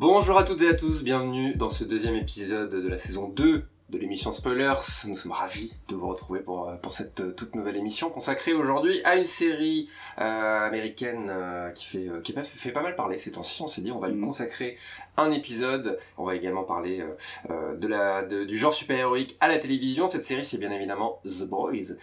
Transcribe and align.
Bonjour 0.00 0.38
à 0.38 0.44
toutes 0.44 0.62
et 0.62 0.68
à 0.68 0.72
tous, 0.72 1.04
bienvenue 1.04 1.54
dans 1.56 1.68
ce 1.68 1.84
deuxième 1.84 2.14
épisode 2.14 2.70
de 2.70 2.88
la 2.88 2.96
saison 2.96 3.28
2 3.28 3.64
de 3.90 3.98
l'émission 3.98 4.32
Spoilers. 4.32 4.72
Nous 5.06 5.14
sommes 5.14 5.32
ravis 5.32 5.74
de 5.88 5.94
vous 5.94 6.08
retrouver 6.08 6.40
pour, 6.40 6.70
euh, 6.70 6.76
pour 6.76 6.94
cette 6.94 7.20
euh, 7.20 7.32
toute 7.32 7.54
nouvelle 7.54 7.76
émission 7.76 8.08
consacrée 8.08 8.54
aujourd'hui 8.54 9.02
à 9.04 9.16
une 9.16 9.24
série 9.24 9.90
euh, 10.18 10.22
américaine 10.66 11.26
euh, 11.28 11.68
qui, 11.72 11.84
fait, 11.84 12.08
euh, 12.08 12.20
qui 12.22 12.32
fait, 12.32 12.44
fait 12.44 12.70
pas 12.72 12.80
mal 12.80 12.96
parler 12.96 13.18
ces 13.18 13.32
temps-ci. 13.32 13.60
On 13.60 13.66
s'est 13.66 13.82
dit 13.82 13.92
on 13.92 13.98
va 13.98 14.08
lui 14.08 14.14
Mhm. 14.16 14.24
consacrer 14.24 14.78
un 15.18 15.30
épisode. 15.32 15.98
On 16.16 16.24
va 16.24 16.34
également 16.34 16.62
parler 16.64 17.04
de 17.50 17.86
la, 17.86 18.22
de- 18.24 18.44
du 18.44 18.56
genre 18.56 18.72
super-héroïque 18.72 19.36
à 19.40 19.48
la 19.48 19.58
télévision. 19.58 20.06
Cette 20.06 20.24
série 20.24 20.46
c'est 20.46 20.56
bien 20.56 20.70
évidemment 20.70 21.20
The 21.26 21.44
Boys. 21.46 21.96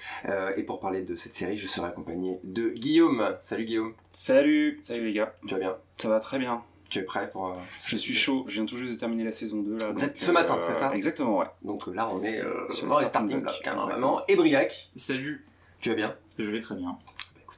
Et 0.56 0.62
pour 0.62 0.80
parler 0.80 1.02
de 1.02 1.16
cette 1.16 1.34
série, 1.34 1.58
je 1.58 1.66
serai 1.68 1.88
accompagné 1.88 2.40
de 2.44 2.70
Guillaume. 2.70 3.36
Salut 3.42 3.66
Guillaume, 3.66 3.94
Salut, 4.12 4.82
salut 4.84 5.06
les 5.08 5.14
gars, 5.14 5.34
tu 5.48 5.56
vas 5.56 5.60
bien? 5.60 5.76
Ça 5.98 6.10
va 6.10 6.20
très 6.20 6.38
bien. 6.38 6.62
Tu 6.90 7.00
es 7.00 7.02
prêt 7.04 7.30
pour... 7.30 7.48
euh, 7.48 7.54
Je 7.86 7.96
suis 7.98 8.14
chaud, 8.14 8.46
je 8.48 8.54
viens 8.54 8.66
tout 8.66 8.78
juste 8.78 8.94
de 8.94 8.98
terminer 8.98 9.24
la 9.26 9.32
saison 9.32 9.62
2 9.62 9.78
là. 9.78 9.90
Exact- 9.92 10.14
donc, 10.14 10.24
ce 10.24 10.32
matin, 10.32 10.58
c'est 10.62 10.74
ça 10.74 10.92
Exactement, 10.96 11.40
ouais. 11.40 11.48
Donc 11.64 11.88
euh, 11.88 11.94
là 11.94 12.10
on 12.10 12.24
est 12.24 12.40
euh, 12.40 12.70
Sur 12.70 12.88
le 12.88 13.06
starting 13.06 13.42
block, 13.42 13.62
blocks, 13.64 13.92
hein. 14.04 14.24
Et 14.28 14.36
Briac, 14.36 14.90
Salut, 14.96 15.46
tu 15.82 15.90
vas 15.90 15.96
bien? 15.96 16.16
Je 16.40 16.46
vais 16.50 16.60
très 16.62 16.76
bien. 16.76 16.98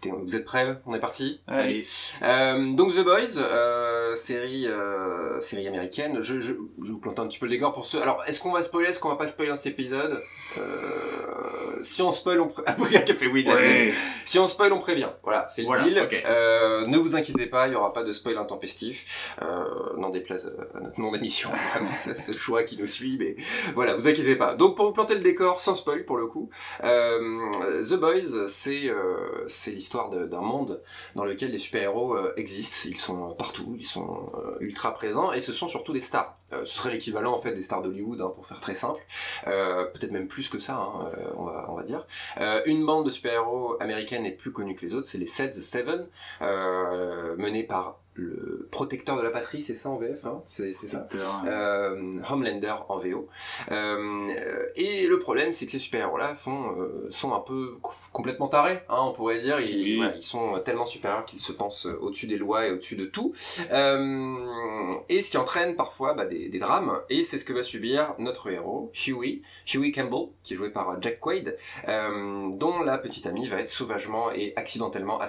Écoutez, 0.01 0.17
vous 0.23 0.35
êtes 0.37 0.45
prêts? 0.45 0.77
On 0.85 0.93
est 0.95 0.99
parti? 0.99 1.41
Allez, 1.47 1.85
Euh, 2.21 2.71
donc 2.73 2.93
The 2.93 3.03
Boys, 3.03 3.37
euh, 3.37 4.15
série, 4.15 4.65
euh, 4.65 5.41
série 5.41 5.67
américaine. 5.67 6.21
Je, 6.21 6.35
je, 6.39 6.39
je 6.41 6.53
vais 6.53 6.57
vous 6.91 6.99
planter 6.99 7.19
un 7.19 7.27
petit 7.27 7.37
peu 7.37 7.47
le 7.47 7.51
décor 7.51 7.73
pour 7.73 7.85
ceux. 7.85 8.01
Alors, 8.01 8.23
est-ce 8.25 8.39
qu'on 8.39 8.53
va 8.53 8.61
spoiler? 8.61 8.89
Est-ce 8.89 8.99
qu'on 9.01 9.09
va 9.09 9.17
pas 9.17 9.27
spoiler 9.27 9.51
dans 9.51 9.57
cet 9.57 9.73
épisode? 9.73 10.21
Euh, 10.57 11.81
Si 11.81 12.01
on 12.01 12.13
spoil, 12.13 12.39
on 12.39 12.47
pré... 12.47 12.63
Ah, 12.67 12.75
a 12.79 13.13
fait 13.13 13.27
oui 13.27 13.43
de 13.43 13.49
la 13.49 13.57
tête. 13.57 13.93
Si 14.23 14.39
on 14.39 14.47
spoil, 14.47 14.71
on 14.71 14.79
prévient. 14.79 15.09
Voilà, 15.23 15.47
c'est 15.49 15.61
le 15.63 15.67
Voilà, 15.67 15.83
deal. 15.83 16.07
Euh, 16.25 16.85
ne 16.85 16.97
vous 16.97 17.17
inquiétez 17.17 17.47
pas, 17.47 17.67
il 17.67 17.73
y 17.73 17.75
aura 17.75 17.91
pas 17.91 18.03
de 18.03 18.13
spoil 18.13 18.37
intempestif. 18.37 19.35
Euh, 19.41 19.97
n'en 19.97 20.11
déplaise 20.11 20.49
à 20.75 20.79
notre 20.79 20.99
nom 21.01 21.11
d'émission. 21.11 21.49
Vraiment, 21.73 21.91
c'est 21.97 22.27
le 22.29 22.37
choix 22.39 22.63
qui 22.63 22.77
nous 22.77 22.87
suit, 22.87 23.17
mais 23.19 23.35
voilà, 23.75 23.95
vous 23.95 24.07
inquiétez 24.07 24.37
pas. 24.37 24.55
Donc 24.55 24.77
pour 24.77 24.85
vous 24.85 24.93
planter 24.93 25.15
le 25.15 25.21
décor, 25.21 25.59
sans 25.59 25.75
spoil 25.75 26.05
pour 26.05 26.17
le 26.17 26.27
coup, 26.27 26.49
euh, 26.85 27.83
The 27.83 27.95
Boys, 27.95 28.47
c'est 28.47 28.89
euh, 28.89 29.43
c'est 29.47 29.71
l'histoire 29.71 29.88
de- 30.09 30.25
d'un 30.25 30.41
monde 30.41 30.81
dans 31.15 31.25
lequel 31.25 31.51
les 31.51 31.57
super-héros 31.57 32.15
euh, 32.15 32.33
existent. 32.37 32.87
Ils 32.89 32.97
sont 32.97 33.33
partout, 33.35 33.75
ils 33.77 33.83
sont 33.85 34.31
euh, 34.35 34.57
ultra 34.59 34.93
présents, 34.93 35.31
et 35.31 35.39
ce 35.39 35.51
sont 35.53 35.67
surtout 35.67 35.93
des 35.93 35.99
stars. 35.99 36.37
Euh, 36.53 36.65
ce 36.65 36.75
serait 36.77 36.91
l'équivalent 36.91 37.33
en 37.33 37.39
fait 37.39 37.53
des 37.53 37.61
stars 37.61 37.81
d'Hollywood, 37.81 38.21
hein, 38.21 38.31
pour 38.33 38.45
faire 38.47 38.59
très 38.59 38.75
simple. 38.75 39.01
Euh, 39.47 39.85
Peut-être 39.85 40.11
même 40.11 40.27
plus 40.27 40.47
que 40.49 40.59
ça, 40.59 40.75
hein, 40.75 41.09
euh, 41.17 41.29
on, 41.67 41.73
va, 41.75 41.83
dire. 41.83 42.05
Euh, 42.39 42.61
une 42.65 42.85
bande 42.85 43.05
de 43.05 43.09
super-héros 43.09 43.75
américaine 43.79 44.25
est 44.25 44.31
plus 44.31 44.51
connue 44.51 44.75
que 44.75 44.85
les 44.85 44.93
autres, 44.93 45.07
c'est 45.07 45.17
les 45.17 45.25
Seds 45.27 45.53
Seven, 45.61 46.07
euh, 46.41 47.35
menée 47.37 47.63
par 47.63 47.99
le 48.19 48.67
protecteur 48.71 49.17
de 49.17 49.21
la 49.21 49.29
patrie, 49.31 49.63
c'est 49.63 49.75
ça 49.75 49.89
en 49.89 49.97
VF, 49.97 50.25
hein? 50.25 50.41
C'est 50.45 50.75
ça? 50.87 51.07
Euh, 51.47 52.11
Homelander 52.29 52.73
en 52.87 52.97
VO. 52.97 53.27
Euh, 53.71 54.65
et 54.75 55.07
le 55.07 55.19
problème, 55.19 55.51
c'est 55.51 55.65
que 55.65 55.71
ces 55.71 55.79
super-héros-là 55.79 56.35
font, 56.35 56.75
euh, 56.79 57.07
sont 57.09 57.33
un 57.33 57.39
peu 57.39 57.77
co- 57.81 57.93
complètement 58.13 58.47
tarés, 58.47 58.79
hein, 58.89 58.97
on 59.01 59.13
pourrait 59.13 59.39
dire. 59.39 59.59
Ils, 59.59 59.83
Oui. 59.83 59.95
voilà, 59.97 60.15
ils 60.15 60.23
sont 60.23 60.59
tellement 60.65 60.85
supérieurs 60.85 61.25
qu'ils 61.25 61.39
se 61.39 61.51
pensent 61.51 61.85
au-dessus 62.01 62.27
des 62.27 62.37
lois 62.37 62.67
et 62.67 62.71
au-dessus 62.71 62.95
de 62.95 63.05
tout. 63.05 63.33
Euh, 63.71 64.91
et 65.09 65.21
ce 65.21 65.29
qui 65.31 65.37
entraîne 65.37 65.75
parfois 65.75 66.13
bah, 66.13 66.25
des, 66.25 66.49
des 66.49 66.59
drames. 66.59 66.99
Et 67.09 67.23
c'est 67.23 67.37
ce 67.37 67.45
que 67.45 67.53
va 67.53 67.63
subir 67.63 68.13
notre 68.19 68.49
héros, 68.49 68.91
Huey, 69.07 69.41
Huey 69.73 69.91
Campbell, 69.91 70.29
qui 70.43 70.53
est 70.53 70.57
joué 70.57 70.69
par 70.69 71.01
Jack 71.01 71.19
Quaid, 71.19 71.57
euh, 71.87 72.49
dont 72.53 72.79
la 72.83 72.97
petite 72.97 73.25
amie 73.27 73.47
va 73.47 73.59
être 73.61 73.69
sauvagement 73.69 74.31
et 74.31 74.53
accidentellement 74.55 75.19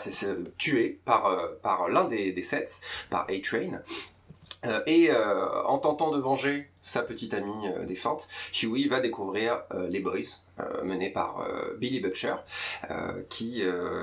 tuée 0.59 0.99
par, 1.05 1.27
euh, 1.27 1.49
par 1.63 1.89
l'un 1.89 2.05
des, 2.05 2.33
des 2.33 2.43
sets, 2.43 2.80
par 3.11 3.27
A-Train. 3.29 3.81
Euh, 4.67 4.83
et 4.87 5.11
euh, 5.11 5.63
en 5.65 5.79
tentant 5.79 6.11
de 6.11 6.19
venger 6.19 6.69
sa 6.83 7.03
petite 7.03 7.33
amie 7.33 7.69
euh, 7.69 7.87
défunte, 7.87 8.29
Huey 8.63 8.89
va 8.89 9.01
découvrir 9.01 9.63
les 9.89 10.01
Boys, 10.01 10.21
menés 10.85 11.11
par 11.11 11.47
Billy 11.79 12.01
Butcher, 12.01 12.35
qui, 13.31 13.63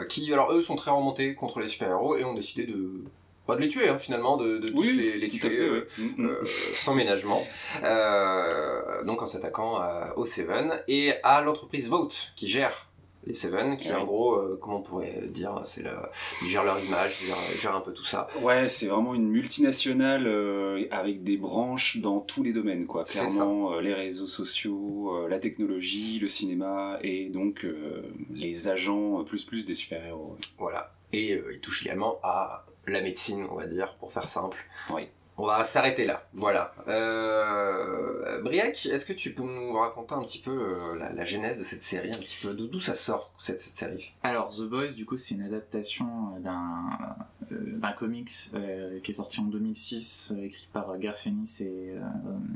qui, 0.09 0.33
alors 0.33 0.51
eux, 0.51 0.61
sont 0.61 0.75
très 0.75 0.91
remontés 0.91 1.35
contre 1.35 1.59
les 1.59 1.67
super-héros 1.67 2.17
et 2.17 2.23
ont 2.23 2.33
décidé 2.33 2.65
de, 2.65 3.03
pas 3.47 3.55
de 3.55 3.61
les 3.61 3.69
tuer, 3.69 3.87
hein, 3.89 3.97
finalement, 3.97 4.37
de, 4.37 4.57
de 4.57 4.69
tous 4.69 4.83
les, 4.83 5.27
tuer 5.29 5.49
fait, 5.49 5.59
euh. 5.59 5.87
Mm, 5.97 6.03
mm. 6.17 6.29
euh, 6.29 6.45
sans 6.75 6.93
ménagement, 6.93 7.47
euh, 7.83 9.03
donc 9.05 9.21
en 9.21 9.25
s'attaquant 9.25 9.81
aux 10.17 10.25
Seven 10.25 10.83
et 10.87 11.13
à 11.23 11.41
l'entreprise 11.41 11.89
Vote 11.89 12.33
qui 12.35 12.47
gère 12.47 12.89
les 13.27 13.33
Seven, 13.33 13.77
qui 13.77 13.89
Ouais. 13.89 13.95
en 13.95 14.05
gros, 14.05 14.35
euh, 14.35 14.57
comment 14.61 14.77
on 14.77 14.81
pourrait 14.81 15.23
dire, 15.29 15.61
c'est 15.65 15.83
la, 15.83 16.11
ils 16.43 16.47
gèrent 16.49 16.63
leur 16.63 16.79
image, 16.83 17.17
ils 17.21 17.27
gèrent, 17.27 17.37
ils 17.53 17.59
gèrent 17.59 17.75
un 17.75 17.81
peu 17.81 17.93
tout 17.93 18.03
ça. 18.05 18.27
Ouais, 18.41 18.67
c'est 18.67 18.87
vraiment 18.87 19.13
une 19.13 19.27
multinationale 19.27 20.25
euh, 20.27 20.85
avec 20.91 21.23
des 21.23 21.37
branches 21.37 21.97
dans 21.97 22.19
tous 22.19 22.43
les 22.43 22.53
domaines, 22.53 22.85
quoi. 22.87 23.03
Clairement, 23.03 23.73
euh, 23.73 23.81
les 23.81 23.93
réseaux 23.93 24.27
sociaux, 24.27 25.11
euh, 25.15 25.27
la 25.27 25.39
technologie, 25.39 26.19
le 26.19 26.27
cinéma 26.27 26.99
et 27.01 27.29
donc 27.29 27.65
euh, 27.65 28.01
les 28.31 28.67
agents 28.69 29.23
plus 29.23 29.43
plus 29.43 29.65
des 29.65 29.75
super-héros. 29.75 30.37
Voilà. 30.57 30.93
Et 31.13 31.33
euh, 31.33 31.51
il 31.53 31.59
touche 31.59 31.85
également 31.85 32.19
à 32.23 32.65
la 32.87 33.01
médecine, 33.01 33.45
on 33.51 33.55
va 33.55 33.65
dire, 33.67 33.95
pour 33.99 34.13
faire 34.13 34.29
simple. 34.29 34.57
Oui. 34.93 35.07
On 35.39 35.45
va 35.45 35.63
s'arrêter 35.63 36.05
là. 36.05 36.23
Voilà. 36.33 36.73
Euh... 36.87 38.41
Briac, 38.41 38.85
est-ce 38.87 39.05
que 39.05 39.13
tu 39.13 39.33
peux 39.33 39.43
nous 39.43 39.73
raconter 39.73 40.15
un 40.15 40.23
petit 40.23 40.39
peu 40.39 40.51
euh, 40.51 40.97
la, 40.99 41.11
la 41.13 41.25
genèse 41.25 41.59
de 41.59 41.63
cette 41.63 41.83
série, 41.83 42.09
un 42.09 42.17
petit 42.19 42.37
peu? 42.41 42.53
D'où 42.53 42.79
ça 42.79 42.95
sort 42.95 43.31
cette, 43.37 43.59
cette 43.59 43.77
série? 43.77 44.11
Alors, 44.23 44.49
The 44.55 44.63
Boys, 44.63 44.87
du 44.89 45.05
coup, 45.05 45.17
c'est 45.17 45.35
une 45.35 45.43
adaptation 45.43 46.07
euh, 46.35 46.39
d'un 46.39 47.15
euh, 47.51 47.77
d'un 47.77 47.91
comics 47.91 48.31
euh, 48.55 48.99
qui 49.01 49.11
est 49.11 49.15
sorti 49.15 49.39
en 49.39 49.43
2006, 49.45 50.33
euh, 50.35 50.43
écrit 50.43 50.67
par 50.73 50.97
Garth 50.97 51.25
Ennis 51.27 51.61
et 51.61 51.93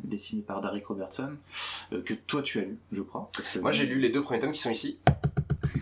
dessiné 0.03 0.41
par 0.41 0.59
Derek 0.61 0.85
Robertson, 0.85 1.31
que 1.91 2.13
toi 2.13 2.41
tu 2.41 2.59
as 2.59 2.63
lu, 2.63 2.77
je 2.91 3.01
crois. 3.01 3.29
parce 3.35 3.47
que- 3.49 3.59
Moi 3.59 3.71
j'ai 3.71 3.85
lu 3.85 3.99
les 3.99 4.09
deux 4.09 4.21
premiers 4.21 4.39
tomes 4.39 4.51
qui 4.51 4.59
sont 4.59 4.69
ici. 4.71 4.99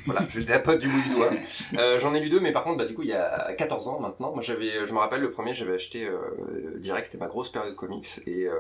Voilà, 0.09 0.25
je 0.27 0.39
le 0.39 0.45
tapote 0.45 0.79
du 0.79 0.87
bout 0.89 1.01
du 1.01 1.09
doigt. 1.09 1.29
Euh, 1.77 1.99
J'en 1.99 2.15
ai 2.15 2.19
lu 2.19 2.29
deux, 2.29 2.39
mais 2.39 2.51
par 2.51 2.63
contre, 2.63 2.77
bah, 2.77 2.85
du 2.85 2.95
coup, 2.95 3.03
il 3.03 3.09
y 3.09 3.13
a 3.13 3.53
14 3.53 3.87
ans 3.89 3.99
maintenant. 3.99 4.31
Moi, 4.33 4.41
j'avais, 4.41 4.85
je 4.85 4.91
me 4.93 4.97
rappelle, 4.97 5.21
le 5.21 5.29
premier, 5.29 5.53
j'avais 5.53 5.73
acheté 5.73 6.05
euh, 6.07 6.17
direct, 6.77 7.05
c'était 7.05 7.19
ma 7.19 7.27
grosse 7.27 7.51
période 7.51 7.75
comics. 7.75 8.07
Et 8.25 8.47
euh, 8.47 8.55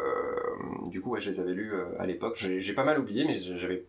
du 0.91 1.01
coup, 1.01 1.11
ouais, 1.11 1.21
je 1.21 1.31
les 1.31 1.39
avais 1.39 1.53
lus 1.53 1.73
à 1.97 2.05
l'époque. 2.05 2.35
J'ai 2.37 2.73
pas 2.73 2.83
mal 2.83 2.99
oublié, 2.99 3.25
mais 3.25 3.35
j'avais 3.35 3.85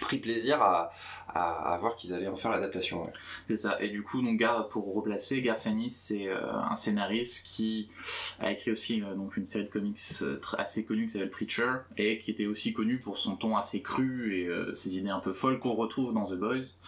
pris 0.00 0.18
plaisir 0.18 0.60
à, 0.62 0.90
à, 1.28 1.76
voir 1.78 1.94
qu'ils 1.94 2.12
allaient 2.12 2.28
en 2.28 2.36
faire 2.36 2.50
l'adaptation. 2.50 3.02
ouais. 3.02 3.56
Ça. 3.56 3.80
Et 3.80 3.88
du 3.88 4.02
coup, 4.02 4.22
donc, 4.22 4.38
Gar, 4.38 4.68
pour 4.68 4.92
replacer, 4.94 5.42
Garth 5.42 5.66
Ennis, 5.66 5.90
c'est 5.90 6.28
euh, 6.28 6.52
un 6.52 6.74
scénariste 6.74 7.46
qui 7.46 7.88
a 8.40 8.52
écrit 8.52 8.70
aussi 8.70 9.02
euh, 9.02 9.14
donc 9.14 9.36
une 9.36 9.44
série 9.44 9.64
de 9.64 9.70
comics 9.70 9.98
euh, 10.22 10.40
assez 10.58 10.84
connue 10.84 11.06
qui 11.06 11.12
s'appelle 11.12 11.30
Preacher 11.30 11.72
et 11.96 12.18
qui 12.18 12.30
était 12.30 12.46
aussi 12.46 12.72
connu 12.72 12.98
pour 12.98 13.18
son 13.18 13.36
ton 13.36 13.56
assez 13.56 13.82
cru 13.82 14.34
et 14.34 14.46
euh, 14.46 14.72
ses 14.74 14.98
idées 14.98 15.10
un 15.10 15.20
peu 15.20 15.32
folles 15.32 15.58
qu'on 15.58 15.74
retrouve 15.74 16.12
dans 16.12 16.26
The 16.26 16.34
Boys. 16.34 16.78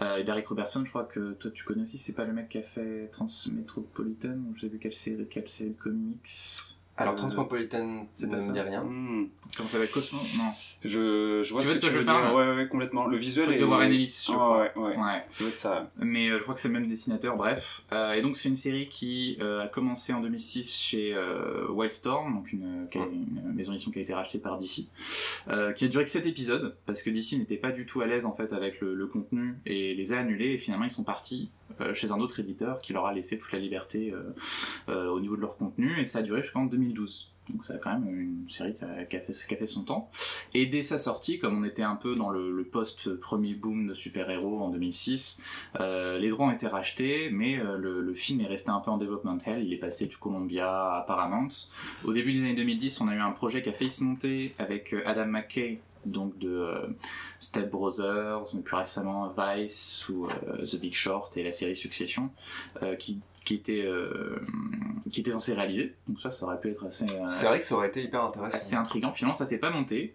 Euh, 0.00 0.18
et 0.18 0.24
Derek 0.24 0.46
Robertson, 0.46 0.82
je 0.84 0.90
crois 0.90 1.04
que 1.04 1.32
toi 1.32 1.50
tu 1.50 1.64
connais 1.64 1.82
aussi, 1.82 1.98
c'est 1.98 2.14
pas 2.14 2.24
le 2.24 2.32
mec 2.32 2.48
qui 2.48 2.58
a 2.58 2.62
fait 2.62 3.08
Transmetropolitan 3.12 4.36
je 4.54 4.60
sais 4.62 4.68
plus 4.68 4.78
quelle 4.78 4.94
série, 4.94 5.26
quelle 5.28 5.48
série 5.48 5.70
de 5.70 5.80
comics. 5.80 6.79
Alors, 7.00 7.14
Euh, 7.14 7.16
Transmetropolitan, 7.16 8.06
c'est 8.10 8.26
ne 8.26 8.36
pas 8.36 8.44
me 8.44 8.52
dit 8.52 8.60
rien. 8.60 8.84
Mm. 8.84 9.28
Comment 9.56 9.68
ça 9.68 9.74
s'appelle 9.74 9.90
Cosmo? 9.90 10.18
Non. 10.36 10.52
Je, 10.84 11.42
je 11.42 11.52
vois 11.52 11.62
Tu 11.62 11.68
ce 11.68 11.72
que 11.72 11.78
de 11.78 11.86
tu 11.86 11.90
veux 11.94 12.04
dire. 12.04 12.34
Ouais, 12.34 12.54
ouais, 12.56 12.68
complètement. 12.68 13.06
Le 13.06 13.16
visuel 13.16 13.46
Truc 13.46 13.56
est... 13.56 13.60
de 13.60 13.64
Warren 13.64 13.90
Ellis, 13.90 14.24
je 14.26 14.32
ouais, 14.32 14.70
ouais. 14.76 14.96
Ouais. 14.96 15.24
Ça 15.30 15.44
doit 15.44 15.48
être 15.48 15.58
ça. 15.58 15.90
Mais 15.98 16.28
euh, 16.28 16.38
je 16.38 16.42
crois 16.42 16.54
que 16.54 16.60
c'est 16.60 16.68
le 16.68 16.74
même 16.74 16.86
dessinateur, 16.86 17.36
bref. 17.36 17.82
Euh, 17.92 18.12
et 18.12 18.22
donc 18.22 18.36
c'est 18.36 18.48
une 18.48 18.54
série 18.54 18.88
qui 18.88 19.38
euh, 19.40 19.64
a 19.64 19.68
commencé 19.68 20.12
en 20.12 20.20
2006 20.20 20.76
chez 20.76 21.14
euh, 21.14 21.66
Wildstorm, 21.70 22.34
donc 22.34 22.52
une, 22.52 22.88
maison 23.54 23.72
d'édition 23.72 23.90
qui 23.90 23.98
a 23.98 24.02
été 24.02 24.14
rachetée 24.14 24.38
par 24.38 24.58
DC, 24.58 24.88
euh, 25.48 25.72
qui 25.72 25.84
a 25.86 25.88
duré 25.88 26.04
que 26.04 26.10
7 26.10 26.26
épisodes, 26.26 26.76
parce 26.86 27.02
que 27.02 27.10
DC 27.10 27.32
n'était 27.38 27.56
pas 27.56 27.72
du 27.72 27.86
tout 27.86 28.00
à 28.00 28.06
l'aise 28.06 28.26
en 28.26 28.34
fait 28.34 28.52
avec 28.52 28.80
le, 28.80 28.94
le 28.94 29.06
contenu 29.06 29.56
et 29.66 29.94
les 29.94 30.12
a 30.12 30.18
annulés, 30.18 30.52
et 30.52 30.58
finalement 30.58 30.84
ils 30.84 30.90
sont 30.90 31.04
partis 31.04 31.50
chez 31.94 32.10
un 32.10 32.18
autre 32.18 32.40
éditeur 32.40 32.80
qui 32.80 32.92
leur 32.92 33.06
a 33.06 33.12
laissé 33.12 33.38
toute 33.38 33.52
la 33.52 33.58
liberté 33.58 34.12
euh, 34.12 34.34
euh, 34.88 35.08
au 35.08 35.20
niveau 35.20 35.36
de 35.36 35.40
leur 35.40 35.56
contenu, 35.56 35.98
et 36.00 36.04
ça 36.04 36.20
a 36.20 36.22
duré 36.22 36.42
jusqu'en 36.42 36.64
2012. 36.64 37.30
Donc 37.52 37.64
c'est 37.64 37.80
quand 37.80 37.98
même 37.98 38.08
une 38.08 38.48
série 38.48 38.74
qui 38.74 38.84
a, 38.84 38.88
a 38.88 39.20
fait, 39.20 39.62
a 39.62 39.66
son 39.66 39.84
temps. 39.84 40.10
Et 40.54 40.66
dès 40.66 40.82
sa 40.82 40.98
sortie, 40.98 41.38
comme 41.38 41.58
on 41.58 41.64
était 41.64 41.82
un 41.82 41.96
peu 41.96 42.14
dans 42.14 42.30
le, 42.30 42.60
post-premier 42.70 43.54
boom 43.54 43.88
de 43.88 43.94
super-héros 43.94 44.60
en 44.60 44.70
2006, 44.70 45.42
euh, 45.80 46.18
les 46.18 46.28
droits 46.28 46.46
ont 46.46 46.50
été 46.52 46.68
rachetés, 46.68 47.30
mais 47.32 47.58
euh, 47.58 47.76
le, 47.76 48.00
le 48.00 48.14
film 48.14 48.40
est 48.40 48.46
resté 48.46 48.70
un 48.70 48.78
peu 48.78 48.90
en 48.90 48.96
development 48.96 49.38
hell. 49.44 49.64
Il 49.64 49.72
est 49.72 49.78
passé 49.78 50.06
du 50.06 50.16
Columbia 50.16 50.94
à 50.94 51.04
Paramount. 51.06 51.48
Au 52.04 52.12
début 52.12 52.32
des 52.32 52.40
années 52.40 52.54
2010, 52.54 53.00
on 53.00 53.08
a 53.08 53.14
eu 53.14 53.18
un 53.18 53.32
projet 53.32 53.62
qui 53.62 53.70
a 53.70 53.72
failli 53.72 53.90
se 53.90 54.04
monter 54.04 54.54
avec 54.58 54.92
euh, 54.92 55.02
Adam 55.04 55.26
McKay, 55.26 55.80
donc 56.04 56.38
de 56.38 56.48
euh, 56.48 56.86
Step 57.38 57.70
Brothers, 57.70 58.42
mais 58.54 58.62
plus 58.62 58.76
récemment 58.76 59.32
Vice 59.36 60.08
ou 60.08 60.26
euh, 60.26 60.66
The 60.66 60.76
Big 60.76 60.94
Short 60.94 61.36
et 61.36 61.42
la 61.42 61.52
série 61.52 61.76
Succession, 61.76 62.30
euh, 62.82 62.96
qui 62.96 63.20
qui 63.50 63.56
était 63.56 63.84
qui 65.10 65.22
était 65.22 65.32
censé 65.32 65.54
réaliser. 65.54 65.96
Donc 66.06 66.20
ça, 66.20 66.30
ça 66.30 66.46
aurait 66.46 66.60
pu 66.60 66.70
être 66.70 66.84
assez. 66.86 67.04
c'est 67.26 67.46
vrai 67.46 67.58
que 67.58 67.64
ça 67.64 67.74
aurait 67.74 67.88
été 67.88 68.04
hyper 68.04 68.24
intéressant. 68.24 68.56
Assez 68.56 68.76
intriguant. 68.76 69.12
Finalement, 69.12 69.36
ça 69.36 69.44
s'est 69.44 69.58
pas 69.58 69.70
monté. 69.70 70.14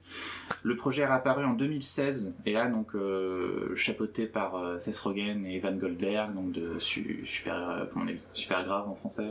Le 0.63 0.77
projet 0.77 1.01
est 1.01 1.05
apparu 1.05 1.43
en 1.43 1.53
2016 1.53 2.37
et 2.45 2.53
là 2.53 2.67
donc 2.67 2.93
chapeauté 3.75 4.25
par 4.25 4.79
Seth 4.79 4.97
Rogen 4.99 5.45
et 5.45 5.57
Evan 5.57 5.77
Goldberg, 5.77 6.33
donc 6.33 6.53
de 6.53 6.79
super 6.79 7.87
comment 7.91 8.05
on 8.05 8.07
dit, 8.07 8.19
super 8.33 8.63
grave 8.63 8.87
en 8.87 8.95
français. 8.95 9.27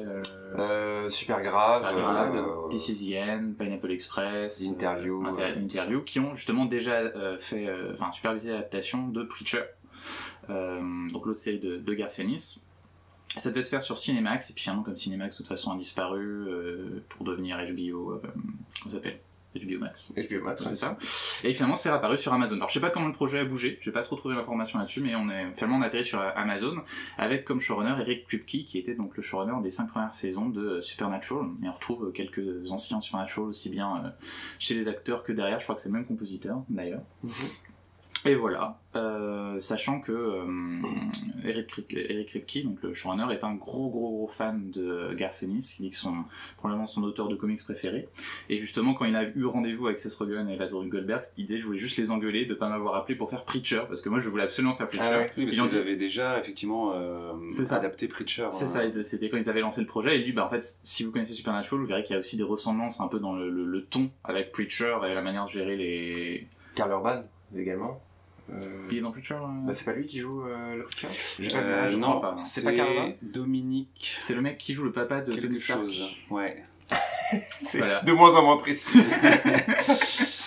super 1.09 1.41
grave. 1.43 1.87
Super 1.87 2.03
grave 2.03 2.69
This 2.69 2.89
is 2.91 3.11
the 3.11 3.17
End, 3.17 3.53
Pineapple 3.59 3.91
Express. 3.91 4.61
Interview. 4.61 5.25
Interview 5.27 6.03
qui 6.03 6.21
ont 6.21 6.35
justement 6.35 6.67
déjà 6.67 7.11
fait, 7.39 7.73
enfin 7.95 8.13
supervisé 8.13 8.53
l'adaptation 8.53 9.09
de 9.09 9.23
Preacher. 9.23 9.63
Euh, 10.51 10.81
donc 11.13 11.27
l'autre 11.27 11.39
série 11.39 11.59
de, 11.59 11.77
de 11.77 11.95
Garth 11.95 12.19
Ennis. 12.19 12.63
Ça 13.37 13.51
devait 13.51 13.63
se 13.63 13.69
faire 13.69 13.83
sur 13.83 13.99
Cinemax, 13.99 14.51
et 14.51 14.55
puis 14.55 14.63
finalement, 14.63 14.83
comme 14.83 14.97
Cinemax 14.97 15.35
de 15.35 15.37
toute 15.39 15.49
façon 15.49 15.73
a 15.73 15.77
disparu 15.77 16.23
euh, 16.23 17.03
pour 17.09 17.25
devenir 17.25 17.57
HBO, 17.57 18.13
euh, 18.13 18.23
comment 18.23 18.55
ça 18.87 18.91
s'appelle? 18.91 19.19
HBO 19.55 19.79
Max. 19.79 20.13
HBO 20.17 20.45
Max, 20.45 20.65
c'est 20.65 20.75
ça. 20.75 20.99
Et 21.45 21.55
finalement, 21.55 21.77
c'est 21.77 21.89
réapparu 21.89 22.19
sur 22.19 22.33
Amazon. 22.33 22.57
Alors, 22.57 22.69
je 22.69 22.75
sais 22.75 22.81
pas 22.81 22.91
comment 22.91 23.07
le 23.07 23.13
projet 23.13 23.39
a 23.39 23.45
bougé, 23.45 23.79
j'ai 23.81 23.93
pas 23.93 24.03
trop 24.03 24.17
trouvé 24.17 24.35
l'information 24.35 24.81
là-dessus, 24.81 25.01
mais 25.01 25.15
on 25.15 25.31
est 25.31 25.53
finalement 25.55 25.77
on 25.77 25.83
a 25.83 25.87
atterri 25.87 26.03
sur 26.03 26.21
Amazon 26.21 26.83
avec 27.19 27.45
comme 27.45 27.61
showrunner 27.61 27.95
Eric 28.01 28.27
Kripke, 28.27 28.65
qui 28.65 28.79
était 28.79 28.97
donc 28.97 29.17
le 29.17 29.23
showrunner 29.23 29.63
des 29.63 29.71
cinq 29.71 29.87
premières 29.91 30.13
saisons 30.13 30.49
de 30.49 30.81
Supernatural. 30.81 31.47
Et 31.63 31.69
on 31.69 31.73
retrouve 31.73 32.11
quelques 32.13 32.71
anciens 32.73 33.01
Supernatural 33.01 33.49
aussi 33.49 33.71
bien 33.71 34.15
chez 34.59 34.75
les 34.75 34.89
acteurs 34.89 35.23
que 35.23 35.33
derrière. 35.33 35.61
Je 35.61 35.65
crois 35.65 35.77
que 35.77 35.81
c'est 35.81 35.89
le 35.89 35.95
même 35.95 36.07
compositeur 36.07 36.65
d'ailleurs. 36.69 37.03
Mhm. 37.23 37.33
Et 38.27 38.35
voilà, 38.37 38.79
euh, 38.97 39.61
sachant 39.61 40.01
que 40.01 40.13
euh, 40.13 40.47
Eric, 41.45 41.67
Kripke, 42.27 42.65
donc 42.65 42.83
le 42.83 42.95
showrunner, 42.95 43.31
est 43.35 43.45
un 43.45 43.55
gros 43.55 43.91
gros 43.91 44.11
gros 44.13 44.29
fan 44.29 44.71
de 44.71 45.13
Garth 45.13 45.43
Ennis, 45.43 45.75
qui 45.77 45.83
dit 45.83 45.91
que 45.91 45.97
c'est 45.97 46.09
probablement 46.57 46.87
son 46.87 47.03
auteur 47.03 47.29
de 47.29 47.35
comics 47.35 47.63
préféré. 47.63 48.09
Et 48.49 48.61
justement, 48.61 48.95
quand 48.95 49.05
il 49.05 49.15
a 49.15 49.25
eu 49.25 49.45
rendez-vous 49.45 49.89
avec 49.89 49.99
Seth 49.99 50.15
Rogen 50.15 50.49
et 50.49 50.57
Lador 50.57 50.87
Goldberg, 50.87 51.23
il 51.37 51.45
disait 51.45 51.61
je 51.61 51.67
voulais 51.67 51.79
juste 51.79 51.99
les 51.99 52.11
engueuler 52.11 52.47
de 52.47 52.55
pas 52.55 52.71
m'avoir 52.71 52.95
appelé 52.95 53.15
pour 53.15 53.29
faire 53.29 53.45
Preacher, 53.45 53.83
parce 53.89 54.01
que 54.01 54.09
moi 54.09 54.21
je 54.21 54.29
voulais 54.31 54.45
absolument 54.45 54.75
faire 54.75 54.89
Preacher. 54.89 55.05
Ah 55.05 55.21
oui, 55.37 55.45
parce 55.45 55.57
qu'ils 55.69 55.79
avaient 55.79 55.97
déjà 55.97 56.39
effectivement 56.39 56.95
euh, 56.95 57.35
adapté 57.73 58.09
Preacher. 58.09 58.49
C'est 58.53 58.69
ça, 58.69 58.91
c'était 59.03 59.29
quand 59.29 59.37
ils 59.37 59.51
avaient 59.51 59.61
lancé 59.61 59.83
le 59.83 59.87
projet. 59.87 60.19
Et 60.19 60.25
lui, 60.25 60.33
bah 60.33 60.47
en 60.47 60.51
fait, 60.51 60.79
si 60.83 61.05
vous 61.05 61.13
connaissez 61.13 61.35
Supernatural, 61.35 61.83
vous 61.83 61.87
verrez 61.87 62.05
qu'il 62.05 62.15
y 62.15 62.17
a 62.17 62.21
aussi 62.21 62.39
des 62.39 62.43
ressemblances 62.43 63.03
un 63.03 63.09
peu 63.09 63.21
dans 63.21 63.35
le, 63.35 63.51
le 63.51 63.85
ton 63.85 64.11
avec 64.25 64.51
Preacher 64.51 64.97
et 65.07 65.13
la 65.13 65.21
manière 65.21 65.45
de 65.45 65.51
gérer 65.51 65.77
les. 65.77 66.49
Carl 66.75 66.91
Urban 66.91 67.25
également. 67.55 68.01
Euh... 68.53 68.89
Il 68.91 68.99
est 68.99 69.01
dans 69.01 69.11
Preacher 69.11 69.37
bah, 69.65 69.73
C'est 69.73 69.85
pas 69.85 69.93
lui 69.93 70.05
qui 70.05 70.21
joue 70.21 70.43
euh, 70.47 70.77
le 70.77 70.85
Preacher 70.85 71.09
euh, 71.57 71.91
je 71.91 71.97
Non, 71.97 72.21
pas. 72.21 72.37
C'est 72.37 72.63
pas 72.63 72.73
Carl 72.73 73.15
Dominique. 73.23 74.17
C'est 74.21 74.35
le 74.35 74.43
mec 74.43 74.59
qui 74.59 74.75
joue 74.75 74.85
le 74.85 74.93
papa 74.93 75.21
de 75.21 75.33
Quelque 75.33 75.59
chose. 75.59 76.17
Ouais. 76.31 76.65
c'est 77.51 77.81
de 77.81 78.13
moins 78.13 78.35
en 78.37 78.43
moins 78.43 78.57
précis. 78.59 78.99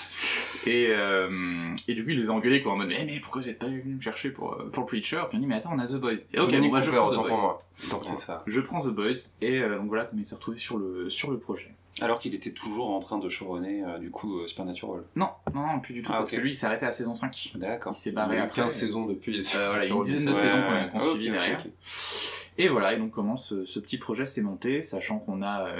Et, 0.67 0.87
euh, 0.89 1.73
et 1.87 1.93
du 1.93 2.03
coup, 2.03 2.09
il 2.09 2.19
les 2.19 2.29
a 2.29 2.33
engueulés 2.33 2.61
quoi, 2.61 2.73
en 2.73 2.75
mode 2.75 2.89
mais, 2.89 3.19
pourquoi 3.21 3.41
vous 3.41 3.49
êtes 3.49 3.57
pas 3.57 3.67
venu 3.67 3.83
me 3.85 4.01
chercher 4.01 4.31
pour, 4.31 4.53
euh, 4.53 4.69
pour 4.69 4.83
le 4.83 4.87
Preacher? 4.87 5.21
Puis 5.29 5.37
on 5.37 5.39
dit 5.39 5.47
mais 5.47 5.55
attends, 5.55 5.71
on 5.73 5.79
a 5.79 5.87
The 5.87 5.95
Boys. 5.95 6.17
Et, 6.33 6.39
ok, 6.39 6.51
bon, 6.51 6.69
bah, 6.69 6.81
je 6.81 6.91
prends 6.91 7.11
The 7.11 7.15
Boys. 7.15 7.27
Pour 7.29 7.39
moi. 7.39 7.63
c'est 8.03 8.17
ça. 8.17 8.43
Je 8.45 8.59
prends 8.59 8.81
The 8.81 8.89
Boys 8.89 9.13
et 9.41 9.61
euh, 9.61 9.77
donc 9.77 9.87
voilà 9.87 10.05
comment 10.05 10.21
il 10.21 10.25
s'est 10.25 10.35
retrouvé 10.35 10.57
sur 10.57 10.77
le, 10.77 11.09
sur 11.09 11.31
le 11.31 11.37
projet. 11.37 11.71
Alors 12.01 12.19
qu'il 12.19 12.35
était 12.35 12.51
toujours 12.51 12.91
en 12.91 12.99
train 12.99 13.17
de 13.17 13.27
showrunner 13.29 13.83
du 13.99 14.11
coup 14.11 14.45
Supernatural. 14.47 15.01
Non, 15.15 15.29
non, 15.53 15.65
non, 15.65 15.79
plus 15.79 15.93
du 15.93 16.01
tout. 16.01 16.11
Ah, 16.13 16.17
parce 16.17 16.31
que 16.31 16.37
lui, 16.37 16.51
il 16.51 16.55
s'est 16.55 16.65
arrêté 16.65 16.85
à 16.85 16.91
saison 16.91 17.13
5. 17.13 17.53
D'accord. 17.55 17.93
Il 17.93 17.97
s'est 17.97 18.11
barré 18.11 18.37
après. 18.37 18.61
15 18.61 18.73
saisons 18.73 19.05
depuis. 19.05 19.41
voilà, 19.51 19.85
une 19.85 20.03
dizaine 20.03 20.25
de 20.25 20.33
saisons 20.33 20.63
qu'on 20.91 20.99
qu 20.99 21.05
suivi 21.09 21.31
derrière. 21.31 21.63
Et 22.59 22.69
voilà, 22.69 22.93
et 22.93 22.97
donc 22.97 23.11
comment 23.11 23.37
ce, 23.37 23.65
ce 23.65 23.79
petit 23.79 23.99
projet 23.99 24.25
s'est 24.25 24.41
monté, 24.41 24.81
sachant 24.81 25.19
qu'on 25.19 25.43
a, 25.43 25.71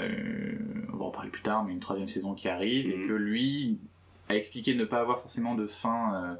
on 0.92 0.96
va 0.96 1.04
en 1.06 1.10
parler 1.10 1.30
plus 1.30 1.42
tard, 1.42 1.64
mais 1.64 1.72
une 1.72 1.80
troisième 1.80 2.06
saison 2.06 2.34
qui 2.34 2.48
arrive, 2.48 2.88
et 2.88 2.96
mhm. 2.96 3.08
que 3.08 3.12
lui, 3.14 3.78
a 4.28 4.36
expliqué 4.36 4.74
ne 4.74 4.84
pas 4.84 5.00
avoir 5.00 5.20
forcément 5.20 5.54
de 5.54 5.66
fin, 5.66 6.38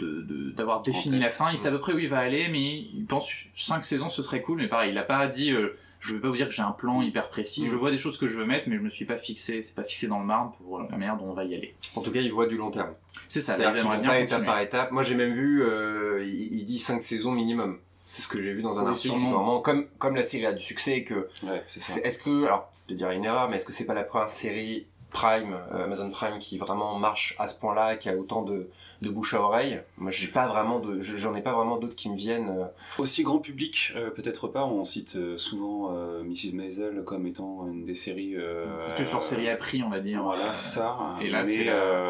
euh, 0.00 0.52
d'avoir 0.56 0.80
défini 0.80 1.18
la 1.18 1.28
fin. 1.28 1.50
Il 1.52 1.58
sait 1.58 1.68
à 1.68 1.70
peu 1.70 1.80
près 1.80 1.92
où 1.92 1.98
il 1.98 2.08
va 2.08 2.18
aller, 2.18 2.48
mais 2.48 2.78
il 2.78 3.04
pense 3.06 3.30
5 3.54 3.84
saisons 3.84 4.08
ce 4.08 4.22
serait 4.22 4.42
cool, 4.42 4.58
mais 4.58 4.68
pareil, 4.68 4.90
il 4.90 4.94
n'a 4.94 5.02
pas 5.02 5.26
dit 5.26 5.52
euh, 5.52 5.76
je 6.00 6.14
vais 6.14 6.20
pas 6.20 6.28
vous 6.28 6.36
dire 6.36 6.48
que 6.48 6.54
j'ai 6.54 6.62
un 6.62 6.72
plan 6.72 7.02
hyper 7.02 7.28
précis, 7.28 7.66
je 7.66 7.74
mm. 7.74 7.78
vois 7.78 7.90
des 7.90 7.98
choses 7.98 8.18
que 8.18 8.26
je 8.26 8.38
veux 8.38 8.46
mettre, 8.46 8.68
mais 8.68 8.76
je 8.76 8.80
me 8.80 8.88
suis 8.88 9.04
pas 9.04 9.18
fixé, 9.18 9.62
c'est 9.62 9.74
pas 9.74 9.84
fixé 9.84 10.08
dans 10.08 10.18
le 10.18 10.24
marbre 10.24 10.56
pour 10.56 10.80
la 10.80 10.88
manière 10.88 11.16
dont 11.16 11.26
on 11.26 11.34
va 11.34 11.44
y 11.44 11.54
aller. 11.54 11.74
En 11.94 12.00
tout 12.00 12.10
cas, 12.10 12.20
il 12.20 12.32
voit 12.32 12.46
du 12.46 12.56
long 12.56 12.70
terme. 12.70 12.94
C'est 13.28 13.42
ça, 13.42 13.56
là, 13.56 13.72
il 13.74 14.06
pas 14.06 14.18
étape 14.18 14.44
par 14.44 14.60
étape. 14.60 14.90
Moi, 14.90 15.02
j'ai 15.02 15.14
même 15.14 15.32
vu, 15.32 15.62
euh, 15.62 16.24
il, 16.24 16.64
dit 16.64 16.78
5 16.78 17.02
saisons 17.02 17.32
minimum. 17.32 17.78
C'est 18.06 18.22
ce 18.22 18.28
que 18.28 18.42
j'ai 18.42 18.52
vu 18.52 18.62
dans 18.62 18.78
un 18.78 18.86
article. 18.86 19.14
Vraiment 19.14 19.60
comme, 19.60 19.86
comme 19.98 20.16
la 20.16 20.24
série 20.24 20.46
a 20.46 20.52
du 20.52 20.62
succès 20.62 21.04
que. 21.04 21.28
Ouais, 21.44 21.62
Est-ce 22.02 22.18
que, 22.18 22.46
alors, 22.46 22.70
je 22.88 22.94
te 22.94 22.98
dire 22.98 23.10
une 23.10 23.24
erreur, 23.24 23.48
mais 23.48 23.56
est-ce 23.56 23.64
que 23.64 23.72
c'est 23.72 23.84
pas 23.84 23.94
la 23.94 24.02
première 24.02 24.30
série 24.30 24.86
Prime, 25.10 25.56
euh, 25.72 25.84
Amazon 25.84 26.10
Prime 26.10 26.38
qui 26.38 26.58
vraiment 26.58 26.98
marche 26.98 27.34
à 27.38 27.46
ce 27.46 27.58
point-là, 27.58 27.96
qui 27.96 28.08
a 28.08 28.16
autant 28.16 28.42
de, 28.42 28.68
de 29.02 29.08
bouche 29.08 29.34
à 29.34 29.40
oreille. 29.40 29.80
Moi, 29.98 30.10
j'ai 30.10 30.26
pas 30.26 30.46
vraiment 30.46 30.78
de, 30.78 31.00
j'en 31.02 31.34
ai 31.34 31.42
pas 31.42 31.52
vraiment 31.52 31.78
d'autres 31.78 31.96
qui 31.96 32.10
me 32.10 32.16
viennent. 32.16 32.50
Euh. 32.50 32.64
Aussi 32.98 33.22
grand 33.22 33.38
public, 33.38 33.92
euh, 33.96 34.10
peut-être 34.10 34.48
pas. 34.48 34.64
On 34.64 34.84
cite 34.84 35.18
souvent 35.36 35.90
Mrs. 36.24 36.54
Maisel 36.54 37.02
comme 37.04 37.26
étant 37.26 37.66
une 37.68 37.84
des 37.84 37.94
séries. 37.94 38.36
c'est 38.80 38.96
plus 38.96 39.10
leur 39.10 39.22
série 39.22 39.48
à 39.48 39.56
prix, 39.56 39.82
on 39.82 39.90
va 39.90 40.00
dire. 40.00 40.22
Voilà, 40.22 40.52
c'est 40.52 40.78
ça. 40.78 40.96
Et 41.22 41.28
là, 41.28 41.42
mais, 41.44 41.66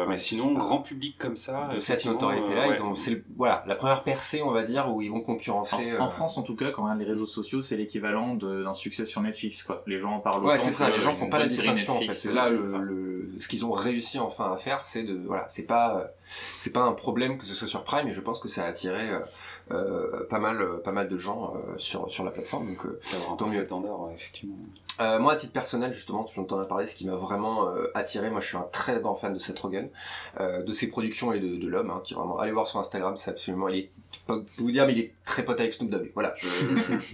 mais 0.07 0.17
sinon, 0.17 0.53
grand 0.53 0.81
public 0.81 1.17
comme 1.17 1.35
ça. 1.35 1.69
De 1.71 1.79
cette 1.79 2.05
notoriété-là, 2.05 2.67
ils 2.67 2.81
ont, 2.81 2.95
c'est 2.95 3.23
voilà, 3.35 3.63
la 3.67 3.75
première 3.75 4.03
percée, 4.03 4.41
on 4.41 4.51
va 4.51 4.63
dire, 4.63 4.93
où 4.93 5.01
ils 5.01 5.09
vont 5.09 5.21
concurrencer. 5.21 5.97
En, 5.99 6.09
France, 6.09 6.37
en 6.37 6.43
tout 6.43 6.55
cas, 6.55 6.71
quand 6.71 6.81
on 6.81 6.85
regarde 6.85 6.99
les 6.99 7.05
réseaux 7.05 7.25
sociaux, 7.25 7.61
c'est 7.61 7.77
l'équivalent 7.77 8.35
d'un 8.35 8.73
succès 8.73 9.05
sur 9.05 9.21
Netflix, 9.21 9.63
quoi. 9.63 9.83
Les 9.87 9.99
gens 9.99 10.13
en 10.13 10.19
parlent. 10.19 10.45
Ouais, 10.45 10.57
c'est 10.57 10.71
ça. 10.71 10.89
Les 10.89 10.99
gens 10.99 11.15
font 11.15 11.29
pas 11.29 11.39
la 11.39 11.47
distinction. 11.47 11.97
En 11.97 11.99
fait, 11.99 12.13
c'est 12.13 12.33
là 12.33 12.49
le 12.49 13.11
ce 13.39 13.47
qu'ils 13.47 13.65
ont 13.65 13.71
réussi 13.71 14.19
enfin 14.19 14.53
à 14.53 14.57
faire, 14.57 14.85
c'est 14.85 15.03
de 15.03 15.19
voilà, 15.25 15.45
c'est 15.49 15.65
pas 15.65 16.11
c'est 16.57 16.71
pas 16.71 16.80
un 16.83 16.93
problème 16.93 17.37
que 17.37 17.45
ce 17.45 17.53
soit 17.53 17.67
sur 17.67 17.83
Prime, 17.83 18.07
et 18.07 18.11
je 18.11 18.21
pense 18.21 18.39
que 18.39 18.47
ça 18.47 18.63
a 18.63 18.67
attiré 18.67 19.09
euh, 19.09 19.19
euh, 19.71 20.27
pas 20.29 20.39
mal 20.39 20.81
pas 20.83 20.91
mal 20.91 21.07
de 21.07 21.17
gens 21.17 21.53
euh, 21.55 21.77
sur 21.77 22.11
sur 22.11 22.23
la 22.23 22.31
plateforme. 22.31 22.67
Donc 22.67 22.87
tant 23.37 23.47
mieux. 23.47 23.65
effectivement. 24.15 24.55
moi, 25.19 25.33
à 25.33 25.35
titre 25.35 25.53
personnel, 25.53 25.93
justement, 25.93 26.23
tu 26.23 26.43
t'en 26.45 26.59
as 26.59 26.65
parlé, 26.65 26.87
ce 26.87 26.95
qui 26.95 27.05
m'a 27.05 27.15
vraiment 27.15 27.67
attiré, 27.93 28.29
moi 28.29 28.39
je 28.39 28.47
suis 28.47 28.57
un 28.57 28.67
très 28.71 28.99
grand 28.99 29.15
fan 29.15 29.33
de 29.33 29.39
Seth 29.39 29.59
Rogen, 29.59 29.89
de 30.39 30.73
ses 30.73 30.89
productions 30.89 31.33
et 31.33 31.39
de, 31.39 31.55
de 31.55 31.67
l'homme, 31.67 31.89
hein, 31.89 32.01
qui 32.03 32.13
vraiment, 32.13 32.37
allez 32.39 32.51
voir 32.51 32.67
sur 32.67 32.79
Instagram, 32.79 33.15
c'est 33.15 33.31
absolument, 33.31 33.67
il 33.67 33.77
est 33.77 33.91
pas 34.19 34.39
vous 34.57 34.71
dire, 34.71 34.85
mais 34.85 34.93
il 34.93 34.99
est 34.99 35.13
très 35.25 35.43
pote 35.43 35.59
avec 35.59 35.73
Snoop 35.73 35.89
Dogg. 35.89 36.11
Voilà, 36.13 36.33
je, 36.37 36.47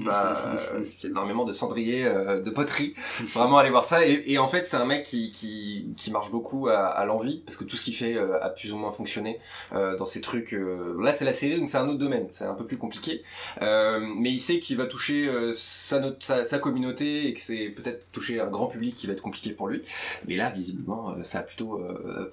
bah, 0.03 0.53
j'ai 0.99 1.07
énormément 1.07 1.45
de 1.45 1.53
cendriers, 1.53 2.05
euh, 2.05 2.41
de 2.41 2.49
poterie. 2.49 2.93
Vraiment 3.33 3.57
aller 3.57 3.69
voir 3.69 3.85
ça. 3.85 4.05
Et, 4.05 4.23
et 4.27 4.37
en 4.37 4.47
fait, 4.47 4.65
c'est 4.65 4.77
un 4.77 4.85
mec 4.85 5.03
qui, 5.03 5.31
qui, 5.31 5.93
qui 5.95 6.11
marche 6.11 6.31
beaucoup 6.31 6.67
à, 6.67 6.87
à 6.87 7.05
l'envie, 7.05 7.41
parce 7.45 7.57
que 7.57 7.63
tout 7.63 7.75
ce 7.75 7.81
qu'il 7.81 7.95
fait 7.95 8.15
euh, 8.15 8.43
a 8.43 8.49
plus 8.49 8.73
ou 8.73 8.77
moins 8.77 8.91
fonctionné 8.91 9.39
euh, 9.73 9.95
dans 9.97 10.05
ces 10.05 10.21
trucs. 10.21 10.53
Euh, 10.53 10.95
là, 11.01 11.13
c'est 11.13 11.25
la 11.25 11.33
série, 11.33 11.59
donc 11.59 11.69
c'est 11.69 11.77
un 11.77 11.87
autre 11.87 11.99
domaine. 11.99 12.27
C'est 12.29 12.45
un 12.45 12.53
peu 12.53 12.65
plus 12.65 12.77
compliqué. 12.77 13.23
mais 13.61 14.31
il 14.31 14.39
sait 14.39 14.59
qu'il 14.59 14.77
va 14.77 14.85
toucher 14.85 15.29
sa, 15.53 16.01
sa, 16.19 16.43
sa, 16.43 16.59
communauté 16.59 17.27
et 17.27 17.33
que 17.33 17.39
c'est 17.39 17.69
peut-être 17.69 18.11
toucher 18.11 18.39
un 18.39 18.47
grand 18.47 18.67
public 18.67 18.95
qui 18.95 19.07
va 19.07 19.13
être 19.13 19.21
compliqué 19.21 19.51
pour 19.51 19.67
lui. 19.67 19.81
Mais 20.27 20.35
là, 20.35 20.49
visiblement, 20.49 21.15
ça 21.23 21.39
a 21.39 21.43
plutôt 21.43 21.81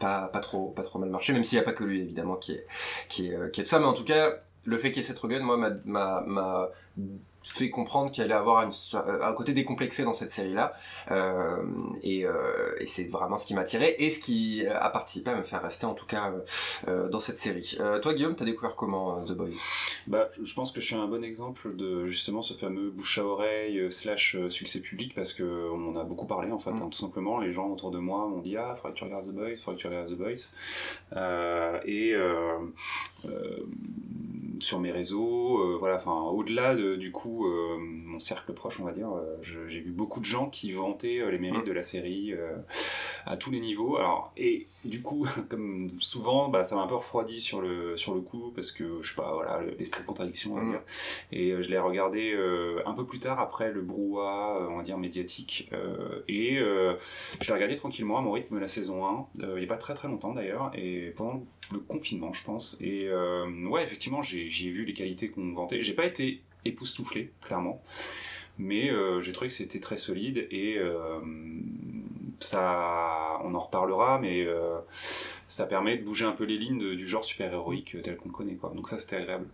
pas, 0.00 0.28
pas, 0.28 0.40
trop, 0.40 0.68
pas 0.68 0.82
trop 0.82 0.98
mal 0.98 1.10
marché, 1.10 1.32
même 1.32 1.44
s'il 1.44 1.58
n'y 1.58 1.62
a 1.62 1.64
pas 1.64 1.72
que 1.72 1.84
lui, 1.84 2.00
évidemment, 2.00 2.36
qui 2.36 2.52
est, 2.52 2.66
qui 3.08 3.28
est, 3.28 3.50
qui 3.52 3.60
est 3.60 3.64
tout 3.64 3.70
ça. 3.70 3.78
Mais 3.78 3.86
en 3.86 3.92
tout 3.92 4.04
cas, 4.04 4.38
le 4.64 4.78
fait 4.78 4.90
qu'il 4.90 5.02
y 5.02 5.04
ait 5.04 5.08
cette 5.08 5.18
Rogen, 5.18 5.42
moi, 5.42 5.56
m'a 5.84 6.70
fait 7.44 7.70
comprendre 7.70 8.10
qu'il 8.10 8.22
allait 8.24 8.34
avoir 8.34 8.66
un 9.04 9.32
côté 9.34 9.52
décomplexé 9.52 10.02
dans 10.02 10.12
cette 10.12 10.30
série-là. 10.30 10.72
Euh, 11.10 11.62
et, 12.02 12.24
euh, 12.24 12.74
et 12.80 12.86
c'est 12.86 13.04
vraiment 13.04 13.38
ce 13.38 13.46
qui 13.46 13.54
m'a 13.54 13.62
attiré 13.62 13.94
et 13.98 14.10
ce 14.10 14.18
qui 14.18 14.66
a 14.66 14.88
participé 14.90 15.30
à 15.30 15.36
me 15.36 15.42
faire 15.42 15.62
rester 15.62 15.86
en 15.86 15.94
tout 15.94 16.06
cas 16.06 16.32
euh, 16.88 17.08
dans 17.08 17.20
cette 17.20 17.38
série. 17.38 17.76
Euh, 17.80 17.98
toi, 17.98 18.14
Guillaume, 18.14 18.36
t'as 18.36 18.44
découvert 18.44 18.76
comment 18.76 19.18
euh, 19.18 19.24
The 19.24 19.32
Boy 19.32 19.54
Bah, 20.06 20.30
je 20.42 20.54
pense 20.54 20.72
que 20.72 20.80
je 20.80 20.86
suis 20.86 20.94
un 20.94 21.06
bon 21.06 21.22
exemple 21.22 21.74
de 21.76 22.04
justement 22.06 22.42
ce 22.42 22.54
fameux 22.54 22.90
bouche 22.90 23.18
à 23.18 23.24
oreille 23.24 23.78
euh, 23.78 23.90
slash 23.90 24.36
succès 24.48 24.80
public 24.80 25.14
parce 25.14 25.32
que 25.32 25.70
on 25.72 25.90
en 25.90 25.96
a 25.96 26.04
beaucoup 26.04 26.26
parlé 26.26 26.50
en 26.50 26.58
fait, 26.58 26.72
mm. 26.72 26.82
hein, 26.82 26.88
tout 26.90 26.98
simplement. 26.98 27.38
Les 27.38 27.52
gens 27.52 27.68
autour 27.68 27.90
de 27.90 27.98
moi 27.98 28.26
m'ont 28.28 28.40
dit 28.40 28.56
ah, 28.56 28.74
faudrait 28.76 28.92
que 28.92 28.98
tu 28.98 29.04
regardes 29.04 29.26
The 29.26 29.34
Boys, 29.34 29.56
faudrait 29.56 29.76
que 29.76 29.80
tu 29.80 29.86
regardes 29.86 30.10
The 30.10 30.18
Boys. 30.18 30.52
et 31.84 32.14
sur 34.60 34.80
mes 34.80 34.90
réseaux, 34.90 35.58
euh, 35.58 35.76
voilà, 35.78 35.96
enfin 35.96 36.22
au-delà 36.30 36.74
de, 36.74 36.96
du 36.96 37.12
coup 37.12 37.33
euh, 37.44 37.76
mon 37.78 38.18
cercle 38.18 38.52
proche, 38.52 38.80
on 38.80 38.84
va 38.84 38.92
dire, 38.92 39.10
euh, 39.10 39.36
j'ai 39.42 39.80
vu 39.80 39.90
beaucoup 39.90 40.20
de 40.20 40.24
gens 40.24 40.48
qui 40.48 40.72
vantaient 40.72 41.20
les 41.30 41.38
mérites 41.38 41.62
mm. 41.62 41.68
de 41.68 41.72
la 41.72 41.82
série 41.82 42.32
à 43.26 43.36
tous 43.36 43.50
les 43.50 43.60
niveaux. 43.60 43.96
Alors 43.96 44.32
et 44.36 44.66
du 44.84 45.02
coup, 45.02 45.26
comme 45.48 45.90
souvent, 45.98 46.48
bah, 46.48 46.62
ça 46.62 46.76
m'a 46.76 46.82
un 46.82 46.86
peu 46.86 46.94
refroidi 46.94 47.40
sur 47.40 47.60
le 47.60 47.96
sur 47.96 48.14
le 48.14 48.20
coup 48.20 48.52
parce 48.54 48.70
que 48.70 49.02
je 49.02 49.08
sais 49.08 49.16
pas, 49.16 49.34
voilà, 49.34 49.60
l'esprit 49.78 50.02
de 50.02 50.06
contradiction, 50.06 50.52
on 50.52 50.56
va 50.56 50.62
mm. 50.62 50.70
dire. 50.70 50.82
Et 51.32 51.62
je 51.62 51.70
l'ai 51.70 51.78
regardé 51.78 52.34
un 52.86 52.92
peu 52.92 53.04
plus 53.04 53.18
tard 53.18 53.40
après 53.40 53.72
le 53.72 53.82
brouhaha, 53.82 54.68
on 54.70 54.76
va 54.76 54.82
dire 54.82 54.98
médiatique, 54.98 55.70
et 56.28 56.56
je 56.56 57.46
l'ai 57.46 57.54
regardé 57.54 57.76
tranquillement 57.76 58.18
à 58.18 58.20
mon 58.20 58.32
rythme 58.32 58.58
la 58.58 58.68
saison 58.68 59.06
1, 59.06 59.26
il 59.40 59.54
n'y 59.56 59.64
a 59.64 59.66
pas 59.66 59.76
très 59.76 59.94
très 59.94 60.08
longtemps 60.08 60.34
d'ailleurs, 60.34 60.70
et 60.74 61.12
pendant 61.16 61.44
le 61.72 61.78
confinement, 61.78 62.32
je 62.32 62.44
pense. 62.44 62.76
Et 62.80 63.06
euh, 63.06 63.66
ouais, 63.66 63.82
effectivement, 63.82 64.22
j'ai 64.22 64.46
vu 64.48 64.84
les 64.84 64.92
qualités 64.92 65.30
qu'on 65.30 65.52
vantait. 65.52 65.82
J'ai 65.82 65.94
pas 65.94 66.06
été 66.06 66.40
époustouflé, 66.64 67.32
clairement. 67.42 67.82
mais 68.58 68.90
euh, 68.90 69.20
j'ai 69.20 69.32
trouvé 69.32 69.48
que 69.48 69.54
c'était 69.54 69.80
très 69.80 69.96
solide 69.96 70.46
et 70.50 70.76
euh, 70.78 71.18
ça, 72.40 73.38
on 73.42 73.54
en 73.54 73.58
reparlera, 73.58 74.18
mais 74.20 74.44
euh, 74.46 74.78
ça 75.48 75.66
permet 75.66 75.96
de 75.98 76.04
bouger 76.04 76.24
un 76.24 76.32
peu 76.32 76.44
les 76.44 76.58
lignes 76.58 76.78
de- 76.78 76.94
du 76.94 77.06
genre 77.06 77.24
super-héroïque 77.24 77.96
tel 78.02 78.16
qu'on 78.16 78.28
le 78.28 78.34
connaît. 78.34 78.54
Quoi. 78.54 78.72
Donc 78.76 78.88
ça, 78.88 78.98
c'était 78.98 79.16
agréable. 79.16 79.46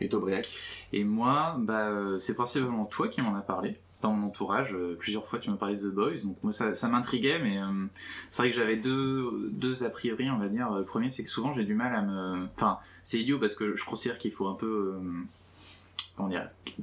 Et 0.00 0.08
toi, 0.08 0.20
Briac? 0.20 0.46
Et 0.92 1.04
moi, 1.04 1.56
bah, 1.58 1.90
c'est 2.18 2.34
principalement 2.34 2.84
toi 2.86 3.08
qui 3.08 3.20
m'en 3.22 3.34
as 3.36 3.42
parlé. 3.42 3.76
Dans 4.00 4.12
mon 4.12 4.26
entourage, 4.26 4.74
euh, 4.74 4.96
plusieurs 4.98 5.24
fois 5.28 5.38
tu 5.38 5.48
m'as 5.48 5.54
parlé 5.56 5.76
de 5.76 5.82
The 5.88 5.94
Boys, 5.94 6.22
donc 6.24 6.36
moi 6.42 6.50
ça, 6.50 6.74
ça 6.74 6.88
m'intriguait, 6.88 7.38
mais 7.38 7.58
euh, 7.58 7.86
c'est 8.32 8.42
vrai 8.42 8.50
que 8.50 8.56
j'avais 8.56 8.74
deux, 8.74 9.48
deux 9.52 9.84
a 9.84 9.90
priori, 9.90 10.28
on 10.28 10.38
va 10.38 10.48
dire. 10.48 10.72
Le 10.72 10.84
premier, 10.84 11.08
c'est 11.08 11.22
que 11.22 11.28
souvent 11.30 11.54
j'ai 11.54 11.62
du 11.64 11.74
mal 11.76 11.94
à 11.94 12.02
me. 12.02 12.48
Enfin, 12.56 12.78
c'est 13.04 13.20
idiot 13.20 13.38
parce 13.38 13.54
que 13.54 13.76
je 13.76 13.84
considère 13.84 14.18
qu'il 14.18 14.32
faut 14.32 14.48
un 14.48 14.54
peu. 14.56 14.96
euh, 14.96 15.00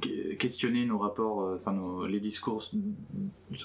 que- 0.00 0.34
questionner 0.34 0.84
nos 0.84 0.98
rapports, 0.98 1.42
euh, 1.42 1.56
enfin 1.56 1.72
nos- 1.72 2.06
les 2.06 2.20
discours 2.20 2.62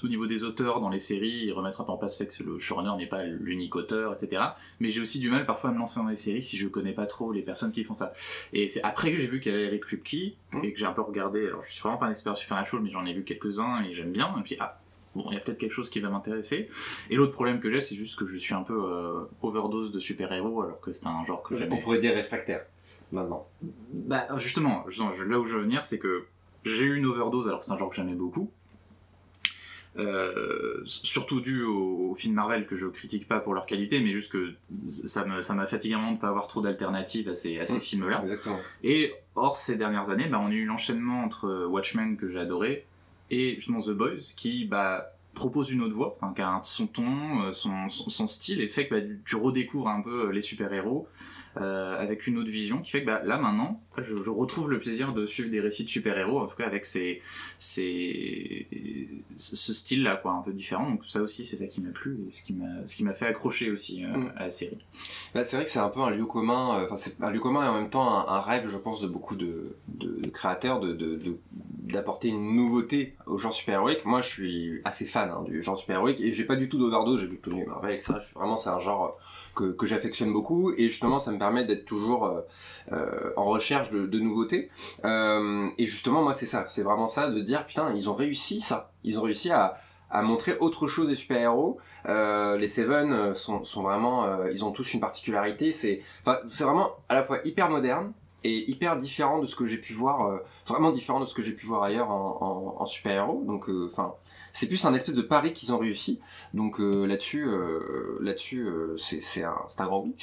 au 0.03 0.07
niveau 0.07 0.25
des 0.25 0.43
auteurs 0.43 0.79
dans 0.79 0.89
les 0.89 0.99
séries 0.99 1.47
et 1.49 1.51
remettre 1.51 1.81
un 1.81 1.83
peu 1.83 1.91
en 1.91 1.97
place 1.97 2.19
le 2.19 2.25
fait 2.27 2.37
que 2.43 2.49
le 2.49 2.59
showrunner 2.59 2.95
n'est 2.97 3.07
pas 3.09 3.23
l'unique 3.23 3.75
auteur, 3.75 4.13
etc. 4.13 4.41
Mais 4.79 4.89
j'ai 4.89 5.01
aussi 5.01 5.19
du 5.19 5.29
mal 5.29 5.45
parfois 5.45 5.71
à 5.71 5.73
me 5.73 5.79
lancer 5.79 5.99
dans 5.99 6.07
les 6.07 6.15
séries 6.15 6.41
si 6.41 6.57
je 6.57 6.67
connais 6.67 6.93
pas 6.93 7.05
trop 7.07 7.31
les 7.31 7.41
personnes 7.41 7.71
qui 7.71 7.83
font 7.83 7.93
ça. 7.93 8.13
Et 8.53 8.69
c'est 8.69 8.83
après 8.83 9.11
que 9.11 9.17
j'ai 9.17 9.27
vu 9.27 9.39
qu'il 9.39 9.51
y 9.51 9.55
avait 9.55 9.65
Eric 9.65 9.81
Kripke 9.83 10.37
Mm. 10.53 10.63
et 10.63 10.71
que 10.73 10.79
j'ai 10.79 10.85
un 10.85 10.93
peu 10.93 11.01
regardé. 11.01 11.45
Alors 11.47 11.63
je 11.63 11.71
suis 11.73 11.81
vraiment 11.81 11.97
pas 11.97 12.05
un 12.07 12.11
expert 12.11 12.37
Supernatural, 12.37 12.83
mais 12.83 12.91
j'en 12.91 13.05
ai 13.05 13.13
vu 13.13 13.23
quelques-uns 13.23 13.83
et 13.83 13.93
j'aime 13.93 14.11
bien. 14.11 14.33
Et 14.39 14.43
puis 14.43 14.55
ah. 14.59 14.79
Bon, 15.15 15.23
il 15.29 15.33
y 15.35 15.37
a 15.37 15.39
peut-être 15.39 15.57
quelque 15.59 15.71
chose 15.71 15.89
qui 15.89 16.01
va 16.01 16.09
m'intéresser. 16.09 16.69
Et 17.09 17.15
l'autre 17.15 17.31
problème 17.31 17.61
que 17.61 17.71
j'ai, 17.71 17.79
c'est 17.79 17.95
juste 17.95 18.19
que 18.19 18.27
je 18.27 18.35
suis 18.35 18.53
un 18.53 18.63
peu 18.63 18.73
euh, 18.77 19.21
overdose 19.41 19.93
de 19.93 19.99
super-héros, 20.01 20.61
alors 20.63 20.81
que 20.81 20.91
c'est 20.91 21.07
un 21.07 21.23
genre 21.25 21.41
que 21.41 21.57
j'aime. 21.57 21.71
On 21.71 21.77
pourrait 21.77 21.99
dire 21.99 22.13
réfractaire, 22.13 22.65
maintenant. 23.11 23.47
Bah 23.93 24.27
justement, 24.37 24.85
là 24.87 25.39
où 25.39 25.45
je 25.45 25.55
veux 25.55 25.61
venir, 25.63 25.85
c'est 25.85 25.99
que 25.99 26.25
j'ai 26.63 26.83
eu 26.85 26.95
une 26.97 27.05
overdose 27.05 27.47
alors 27.47 27.63
c'est 27.63 27.71
un 27.71 27.77
genre 27.77 27.89
que 27.89 27.95
j'aimais 27.95 28.13
beaucoup. 28.15 28.51
Euh, 29.97 30.81
surtout 30.85 31.39
dû 31.39 31.63
aux, 31.63 32.09
aux 32.11 32.15
films 32.15 32.33
Marvel 32.33 32.67
que 32.67 32.75
je 32.75 32.85
critique 32.87 33.29
pas 33.29 33.39
pour 33.39 33.53
leur 33.53 33.65
qualité, 33.65 34.01
mais 34.01 34.11
juste 34.11 34.29
que 34.29 34.53
ça 34.83 35.23
me- 35.23 35.41
ça 35.41 35.53
m'a 35.53 35.65
fatigué 35.67 35.95
de 35.95 36.17
pas 36.19 36.27
avoir 36.27 36.49
trop 36.49 36.59
d'alternatives 36.59 37.29
à 37.29 37.35
ces, 37.35 37.59
à 37.59 37.65
ces 37.65 37.77
Mm. 37.77 37.81
films-là. 37.81 38.19
Exactement. 38.23 38.59
Et 38.83 39.13
or, 39.35 39.55
ces 39.55 39.77
dernières 39.77 40.09
années, 40.09 40.27
bah, 40.27 40.41
on 40.43 40.47
a 40.47 40.51
eu 40.51 40.65
l'enchaînement 40.65 41.23
entre 41.23 41.65
Watchmen 41.67 42.17
que 42.17 42.29
j'ai 42.29 42.39
adoré 42.39 42.85
et 43.31 43.55
justement 43.55 43.81
The 43.81 43.91
Boys 43.91 44.33
qui 44.35 44.65
bah, 44.65 45.13
propose 45.33 45.71
une 45.71 45.81
autre 45.81 45.95
enfin, 46.21 46.33
qui 46.33 46.41
a 46.41 46.59
son 46.65 46.87
ton, 46.87 47.43
euh, 47.43 47.51
son, 47.53 47.87
son, 47.89 48.09
son 48.09 48.27
style 48.27 48.59
et 48.59 48.67
fait 48.67 48.87
que 48.89 48.95
bah, 48.95 49.05
tu 49.23 49.37
redécouvres 49.37 49.87
un 49.87 50.01
peu 50.01 50.29
les 50.29 50.41
super-héros 50.41 51.07
euh, 51.57 51.97
avec 51.99 52.27
une 52.27 52.37
autre 52.37 52.49
vision 52.49 52.79
qui 52.81 52.91
fait 52.91 53.01
que 53.01 53.05
bah, 53.07 53.21
là 53.23 53.37
maintenant, 53.37 53.81
je, 53.97 54.21
je 54.21 54.29
retrouve 54.29 54.69
le 54.71 54.79
plaisir 54.79 55.13
de 55.13 55.25
suivre 55.25 55.49
des 55.49 55.61
récits 55.61 55.85
de 55.85 55.89
super-héros, 55.89 56.39
en 56.39 56.47
tout 56.47 56.55
cas 56.55 56.65
avec 56.65 56.85
ces, 56.85 57.21
ces, 57.59 58.67
ce 59.35 59.73
style-là, 59.73 60.17
quoi, 60.17 60.31
un 60.33 60.41
peu 60.41 60.51
différent. 60.53 60.89
Donc 60.89 61.01
ça 61.07 61.21
aussi, 61.21 61.45
c'est 61.45 61.57
ça 61.57 61.67
qui 61.67 61.81
m'a 61.81 61.91
plu 61.91 62.17
et 62.29 62.33
ce 62.33 62.43
qui 62.43 62.53
m'a, 62.53 62.85
ce 62.85 62.95
qui 62.95 63.03
m'a 63.03 63.13
fait 63.13 63.25
accrocher 63.27 63.71
aussi 63.71 64.03
euh, 64.03 64.07
Mm. 64.15 64.31
à 64.37 64.43
la 64.45 64.49
série. 64.51 64.77
Bah, 65.33 65.43
c'est 65.43 65.55
vrai 65.57 65.65
que 65.65 65.71
c'est 65.71 65.79
un 65.79 65.89
peu 65.89 66.01
un 66.01 66.09
lieu 66.09 66.25
commun, 66.25 66.79
euh, 66.79 66.85
enfin 66.85 66.95
c'est 66.95 67.21
un 67.21 67.29
lieu 67.31 67.39
commun 67.39 67.65
et 67.65 67.67
en 67.67 67.79
même 67.79 67.89
temps 67.89 68.27
un, 68.27 68.33
un 68.33 68.41
rêve, 68.41 68.67
je 68.67 68.77
pense, 68.77 69.01
de 69.01 69.07
beaucoup 69.07 69.35
de, 69.35 69.75
de- 69.87 70.21
de 70.21 70.29
créateurs 70.29 70.79
de, 70.79 70.93
de- 70.93 71.15
de- 71.17 71.37
d'apporter 71.51 72.29
une 72.29 72.55
nouveauté 72.55 73.15
au 73.27 73.37
genre 73.37 73.53
super-héroïque. 73.53 74.05
Moi, 74.05 74.21
je 74.21 74.29
suis 74.29 74.81
assez 74.85 75.05
fan 75.05 75.29
hein, 75.29 75.43
du 75.45 75.61
genre 75.63 75.77
super-héroïque 75.77 76.19
et 76.21 76.31
j'ai 76.33 76.43
pas 76.45 76.55
du 76.55 76.67
tout 76.69 76.77
d'overdose, 76.77 77.21
j'ai 77.21 77.27
plutôt 77.27 77.51
lu 77.51 77.65
Marvel, 77.65 77.93
etc. 77.95 78.13
Je 78.19 78.25
suis 78.25 78.33
vraiment, 78.33 78.57
c'est 78.57 78.69
un 78.69 78.79
genre 78.79 79.17
que, 79.55 79.71
que 79.71 79.85
j'affectionne 79.85 80.31
beaucoup 80.33 80.71
et 80.77 80.89
justement, 80.89 81.19
ça 81.19 81.31
me 81.31 81.39
permet 81.39 81.63
d'être 81.65 81.85
toujours 81.85 82.25
euh, 82.25 82.41
euh, 82.91 83.31
en 83.37 83.45
recherche 83.45 83.89
de, 83.89 84.05
de 84.05 84.19
nouveautés. 84.19 84.69
Euh, 85.05 85.65
et 85.77 85.85
justement, 85.85 86.21
moi, 86.21 86.33
c'est 86.33 86.45
ça, 86.45 86.65
c'est 86.67 86.83
vraiment 86.83 87.07
ça, 87.07 87.29
de 87.29 87.39
dire 87.39 87.65
putain, 87.65 87.93
ils 87.95 88.09
ont 88.09 88.15
réussi 88.15 88.61
ça, 88.61 88.91
ils 89.03 89.19
ont 89.19 89.23
réussi 89.23 89.51
à 89.51 89.77
à 90.11 90.21
montrer 90.21 90.55
autre 90.59 90.87
chose 90.87 91.07
des 91.07 91.15
super-héros. 91.15 91.77
Euh, 92.07 92.57
les 92.57 92.67
Seven 92.67 93.11
euh, 93.11 93.33
sont, 93.33 93.63
sont 93.63 93.81
vraiment, 93.81 94.23
euh, 94.23 94.51
ils 94.51 94.63
ont 94.63 94.71
tous 94.71 94.93
une 94.93 94.99
particularité. 94.99 95.71
C'est, 95.71 96.03
enfin, 96.21 96.37
c'est 96.47 96.63
vraiment 96.63 96.91
à 97.09 97.15
la 97.15 97.23
fois 97.23 97.39
hyper 97.43 97.69
moderne 97.69 98.13
et 98.43 98.69
hyper 98.69 98.95
différent 98.97 99.39
de 99.39 99.47
ce 99.47 99.55
que 99.55 99.65
j'ai 99.65 99.79
pu 99.79 99.93
voir, 99.93 100.27
euh, 100.27 100.37
vraiment 100.67 100.91
différent 100.91 101.19
de 101.19 101.25
ce 101.25 101.33
que 101.33 101.41
j'ai 101.41 101.51
pu 101.53 101.65
voir 101.65 101.81
ailleurs 101.83 102.11
en, 102.11 102.37
en, 102.39 102.81
en 102.81 102.85
super-héros. 102.85 103.41
Donc, 103.45 103.67
enfin, 103.91 104.13
c'est 104.57 104.67
plus 104.67 104.83
un 104.85 104.93
espèce 104.93 105.13
de 105.15 105.21
pari 105.21 105.51
qu'ils 105.53 105.73
ont 105.73 105.77
réussi. 105.77 106.19
Donc 106.53 106.79
euh, 106.79 107.05
là-dessus, 107.05 107.45
euh, 107.45 108.17
là-dessus, 108.21 108.61
euh, 108.67 108.95
c'est 108.97 109.43
un, 109.43 109.53
grand 109.85 110.05
oui. 110.05 110.15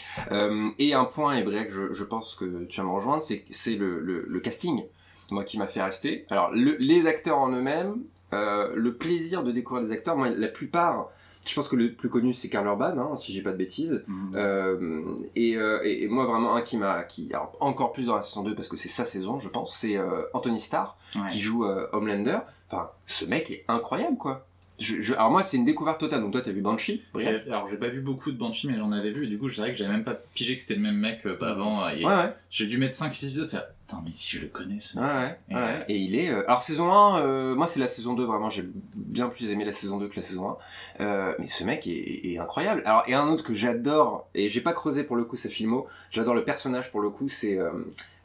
Et 0.79 0.95
un 0.95 1.05
point, 1.05 1.41
Briac, 1.43 1.71
je, 1.71 1.93
je 1.93 2.05
pense 2.05 2.35
que 2.35 2.65
tu 2.65 2.81
vas 2.81 2.87
me 2.87 2.93
rejoindre, 2.93 3.23
c'est 3.23 3.75
le, 3.77 4.01
le, 4.01 4.25
le 4.27 4.41
casting, 4.41 4.85
moi 5.31 5.45
qui 5.45 5.59
m'a 5.59 5.67
fait 5.67 5.83
rester. 5.83 6.25
Alors 6.31 6.51
le- 6.53 6.77
les 6.79 7.07
acteurs 7.07 7.39
en 7.39 7.51
eux-mêmes, 7.51 7.97
le 8.33 8.91
plaisir 8.95 9.43
de 9.43 9.53
découvrir 9.53 9.85
des 9.87 9.93
acteurs, 9.93 10.17
moi 10.17 10.31
la 10.31 10.49
plupart, 10.49 11.11
je 11.47 11.55
pense 11.55 11.69
que 11.69 11.77
le 11.77 11.93
plus 11.93 12.09
connu 12.09 12.33
c'est 12.33 12.49
Karl 12.49 12.67
Urban, 12.67 12.97
hein, 12.99 13.17
si 13.17 13.33
j'ai 13.33 13.43
pas 13.43 13.53
de 13.53 13.57
bêtises. 13.59 14.03
Euh, 14.35 15.05
et, 15.37 15.57
euh, 15.57 15.81
moi 16.09 16.25
vraiment 16.25 16.55
un 16.55 16.63
qui 16.63 16.77
m'a, 16.79 17.03
qui 17.03 17.29
alors, 17.35 17.57
encore 17.61 17.93
plus 17.93 18.07
dans 18.07 18.17
la 18.17 18.23
saison 18.23 18.43
2 18.43 18.55
parce 18.55 18.69
que 18.69 18.77
c'est 18.77 18.89
sa 18.89 19.05
saison, 19.05 19.39
je 19.39 19.49
pense, 19.49 19.77
c'est 19.77 19.97
euh, 19.97 20.23
Anthony 20.35 20.61
Starr 20.61 20.97
Ouais. 21.17 21.23
qui 21.31 21.41
joue 21.41 21.67
Homelander. 21.93 22.39
Enfin, 22.73 22.91
ce 23.07 23.25
mec 23.25 23.51
est 23.51 23.65
incroyable 23.69 24.17
quoi. 24.17 24.47
Je, 24.79 25.01
je- 25.01 25.13
alors 25.15 25.31
moi 25.31 25.43
c'est 25.45 25.59
une 25.59 25.65
découverte 25.67 26.01
totale. 26.01 26.23
Donc 26.23 26.33
toi 26.33 26.41
t'as 26.41 26.51
vu 26.51 26.63
Banshee, 26.63 27.05
Alors 27.47 27.69
j'ai 27.69 27.77
pas 27.77 27.89
vu 27.89 28.01
beaucoup 28.01 28.33
de 28.33 28.37
Banshee 28.39 28.67
mais 28.69 28.79
j'en 28.79 28.91
avais 28.91 29.11
vu 29.11 29.27
et 29.27 29.29
du 29.29 29.39
coup 29.39 29.49
je 29.49 29.55
dirais 29.55 29.71
que 29.71 29.77
j'avais 29.77 29.93
même 29.93 30.03
pas 30.05 30.15
pigé 30.35 30.55
que 30.57 30.61
c'était 30.61 30.75
le 30.75 30.81
même 30.81 30.97
mec 30.97 31.21
euh, 31.27 31.37
avant. 31.43 31.89
et 31.91 32.05
Ouais 32.05 32.13
ouais. 32.15 32.35
J'ai 32.51 32.67
dû 32.67 32.79
mettre 32.79 32.97
5-6 32.97 33.27
épisodes 33.29 33.49
faire 33.49 33.67
Attends 33.87 34.03
mais 34.05 34.11
si 34.13 34.37
je 34.37 34.41
le 34.43 34.49
connais 34.49 34.81
ce 34.81 34.99
mec. 34.99 35.07
ouais, 35.07 35.39
Et, 35.51 35.55
ouais. 35.55 35.61
euh, 35.61 35.85
Et 35.89 35.97
il 35.99 36.17
est. 36.17 36.31
euh, 36.31 36.43
Alors, 36.49 36.63
saison 36.63 36.91
1, 36.91 37.21
euh, 37.21 37.55
moi, 37.55 37.67
c'est 37.67 37.79
la 37.79 37.87
saison 37.89 38.15
2, 38.15 38.25
vraiment, 38.25 38.49
j'ai 38.49 38.65
bien 38.95 39.29
plus 39.29 39.51
aimé 39.51 39.67
la 39.67 39.73
saison 39.73 39.99
2 39.99 40.09
que 40.09 40.17
la 40.17 40.23
saison 40.23 40.49
1. 40.49 40.57
Euh, 41.05 41.35
mais 41.39 41.47
ce 41.47 41.63
mec 41.63 41.87
est, 41.87 41.91
est- 41.91 42.33
est 42.33 42.39
incroyable. 42.39 42.83
Alors, 42.87 43.03
et 43.07 43.13
un 43.13 43.29
autre 43.29 43.45
que 43.45 43.53
j'adore, 43.53 44.27
et 44.35 44.49
j'ai 44.49 44.63
pas 44.63 44.73
creusé 44.73 45.05
pour 45.05 45.17
le 45.17 45.25
coup 45.25 45.37
sa 45.37 45.51
filmo, 45.51 45.87
j'adore 46.11 46.33
le 46.35 46.43
personnage 46.43 46.91
pour 46.91 47.03
le 47.03 47.11
coup, 47.11 47.29
c'est 47.29 47.59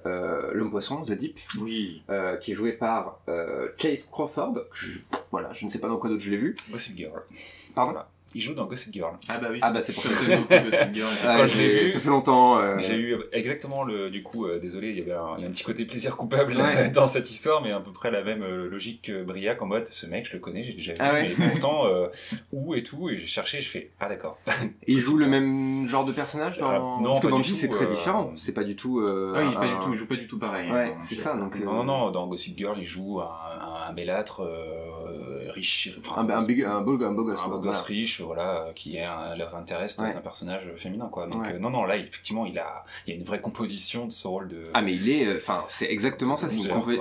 euh, 0.07 0.51
l'homme 0.53 0.71
poisson, 0.71 1.03
The 1.03 1.11
Deep, 1.11 1.39
Oui. 1.59 2.01
euh, 2.09 2.37
qui 2.37 2.51
est 2.51 2.55
joué 2.55 2.71
par 2.73 3.19
euh, 3.29 3.69
Chase 3.77 4.03
Crawford. 4.11 4.55
je- 4.73 4.99
voilà, 5.31 5.51
je 5.53 5.65
ne 5.65 5.69
sais 5.69 5.79
pas 5.79 5.87
dans 5.87 5.97
quoi 5.97 6.09
d'autre 6.09 6.23
je 6.23 6.31
l'ai 6.31 6.37
vu. 6.37 6.55
Gossip 6.71 6.95
Girl. 6.97 7.21
Pardon 7.75 7.91
Voilà. 7.91 8.09
Il 8.35 8.41
joue 8.41 8.53
dans 8.53 8.65
Gossip 8.65 8.93
Girl. 8.93 9.13
Ah 9.29 9.37
bah 9.39 9.47
oui. 9.51 9.59
Ah, 9.61 9.71
bah, 9.71 9.81
c'est 9.81 9.93
pour 9.93 10.03
ça. 10.03 10.09
Gossip 10.09 10.93
Girl. 10.93 11.09
Ouais, 11.09 11.33
Quand 11.37 11.47
je 11.47 11.57
l'ai 11.57 11.83
vu, 11.83 11.89
ça 11.89 11.99
fait 11.99 12.09
longtemps. 12.09 12.57
euh, 12.59 12.75
J'ai 12.79 12.95
eu 12.95 13.15
exactement 13.31 13.83
le. 13.83 14.09
Du 14.09 14.21
coup, 14.23 14.45
euh, 14.45 14.59
désolé, 14.59 14.89
il 14.89 14.97
y 14.97 15.01
avait 15.01 15.13
un, 15.13 15.35
il 15.37 15.43
y 15.43 15.45
a 15.45 15.49
un 15.49 15.51
petit 15.51 15.63
côté 15.63 15.85
plaisir 15.85 16.15
coupable 16.17 16.55
Ouais. 16.57 16.89
dans 16.93 17.07
cette 17.07 17.29
histoire, 17.29 17.61
mais 17.61 17.71
à 17.71 17.79
peu 17.79 17.91
près 17.91 18.11
la 18.11 18.23
même 18.23 18.43
euh, 18.43 18.67
logique 18.69 19.03
que 19.03 19.23
Briac 19.23 19.61
en 19.61 19.65
mode 19.65 19.85
ce 19.87 20.05
mec, 20.07 20.27
je 20.27 20.33
le 20.33 20.39
connais, 20.39 20.63
j'ai 20.63 20.73
déjà 20.73 20.91
vu, 20.93 20.97
Ah 21.01 21.13
ouais. 21.13 21.33
mais 21.37 21.49
pourtant, 21.49 21.85
euh, 21.87 22.07
où 22.51 22.75
et 22.75 22.83
tout, 22.83 23.09
et 23.09 23.17
j'ai 23.17 23.27
cherché, 23.27 23.61
je 23.61 23.69
fais 23.69 23.91
Ah 23.99 24.09
d'accord. 24.09 24.37
Il 24.87 24.99
joue 24.99 25.17
le 25.17 25.27
même 25.27 25.87
genre 25.87 26.05
de 26.05 26.11
personnage 26.11 26.57
dans... 26.59 26.69
Ah, 26.69 26.79
non, 26.79 27.03
Parce 27.03 27.19
que 27.21 27.27
Banshee, 27.27 27.55
c'est 27.55 27.69
très 27.69 27.85
euh, 27.85 27.89
différent. 27.89 28.33
C'est 28.35 28.51
pas 28.53 28.63
du 28.63 28.75
tout. 28.75 28.99
euh, 28.99 29.33
Ah 29.35 29.39
oui, 29.41 29.47
il, 29.49 29.51
est 29.51 29.55
pas 29.55 29.65
un- 29.65 29.77
du 29.79 29.85
tout, 29.85 29.93
il 29.93 29.97
joue 29.97 30.07
pas 30.07 30.15
du 30.15 30.27
tout 30.27 30.37
pareil. 30.39 30.69
Ouais, 30.71 30.91
hein, 30.93 30.97
c'est 30.99 31.15
je- 31.15 31.21
ça. 31.21 31.33
Donc, 31.35 31.55
Non, 31.59 31.83
non, 31.83 31.83
non, 31.83 32.11
dans 32.11 32.27
Gossip 32.27 32.57
Girl, 32.57 32.75
il 32.79 32.85
joue 32.85 33.21
un, 33.21 33.25
un, 33.25 33.89
un 33.89 33.93
bellâtre 33.93 34.41
euh, 34.41 34.86
riche. 35.57 35.89
enfin, 35.99 36.21
Un, 36.21 36.29
un, 36.29 36.45
big- 36.45 36.63
un 36.63 36.81
beau, 36.81 36.93
un 37.03 37.11
beau 37.11 37.23
gosse. 37.23 37.39
un 37.43 37.47
beau 37.49 37.59
gosse 37.59 37.77
voilà. 37.81 37.85
riche, 37.87 38.21
voilà, 38.21 38.67
qui 38.75 38.95
est 38.97 39.03
un 39.03 39.35
love 39.35 39.53
interest 39.55 39.99
Ouais. 39.99 40.13
d'un 40.13 40.21
personnage 40.21 40.63
féminin, 40.77 41.09
quoi. 41.11 41.27
Donc, 41.27 41.41
Ouais. 41.41 41.53
euh, 41.55 41.59
non, 41.59 41.69
non, 41.69 41.83
là, 41.85 41.97
effectivement, 41.97 42.45
il 42.45 42.57
a, 42.59 42.85
il 43.05 43.09
y 43.13 43.13
a 43.13 43.19
une 43.19 43.25
vraie 43.25 43.41
composition 43.41 44.05
de 44.05 44.11
ce 44.11 44.27
rôle 44.27 44.47
de. 44.47 44.63
Ah 44.73 44.81
mais 44.81 44.93
il 44.95 45.09
est, 45.09 45.25
euh, 45.27 45.37
enfin 45.37 45.65
c'est 45.67 45.89
exactement 45.91 46.37
ça. 46.37 46.47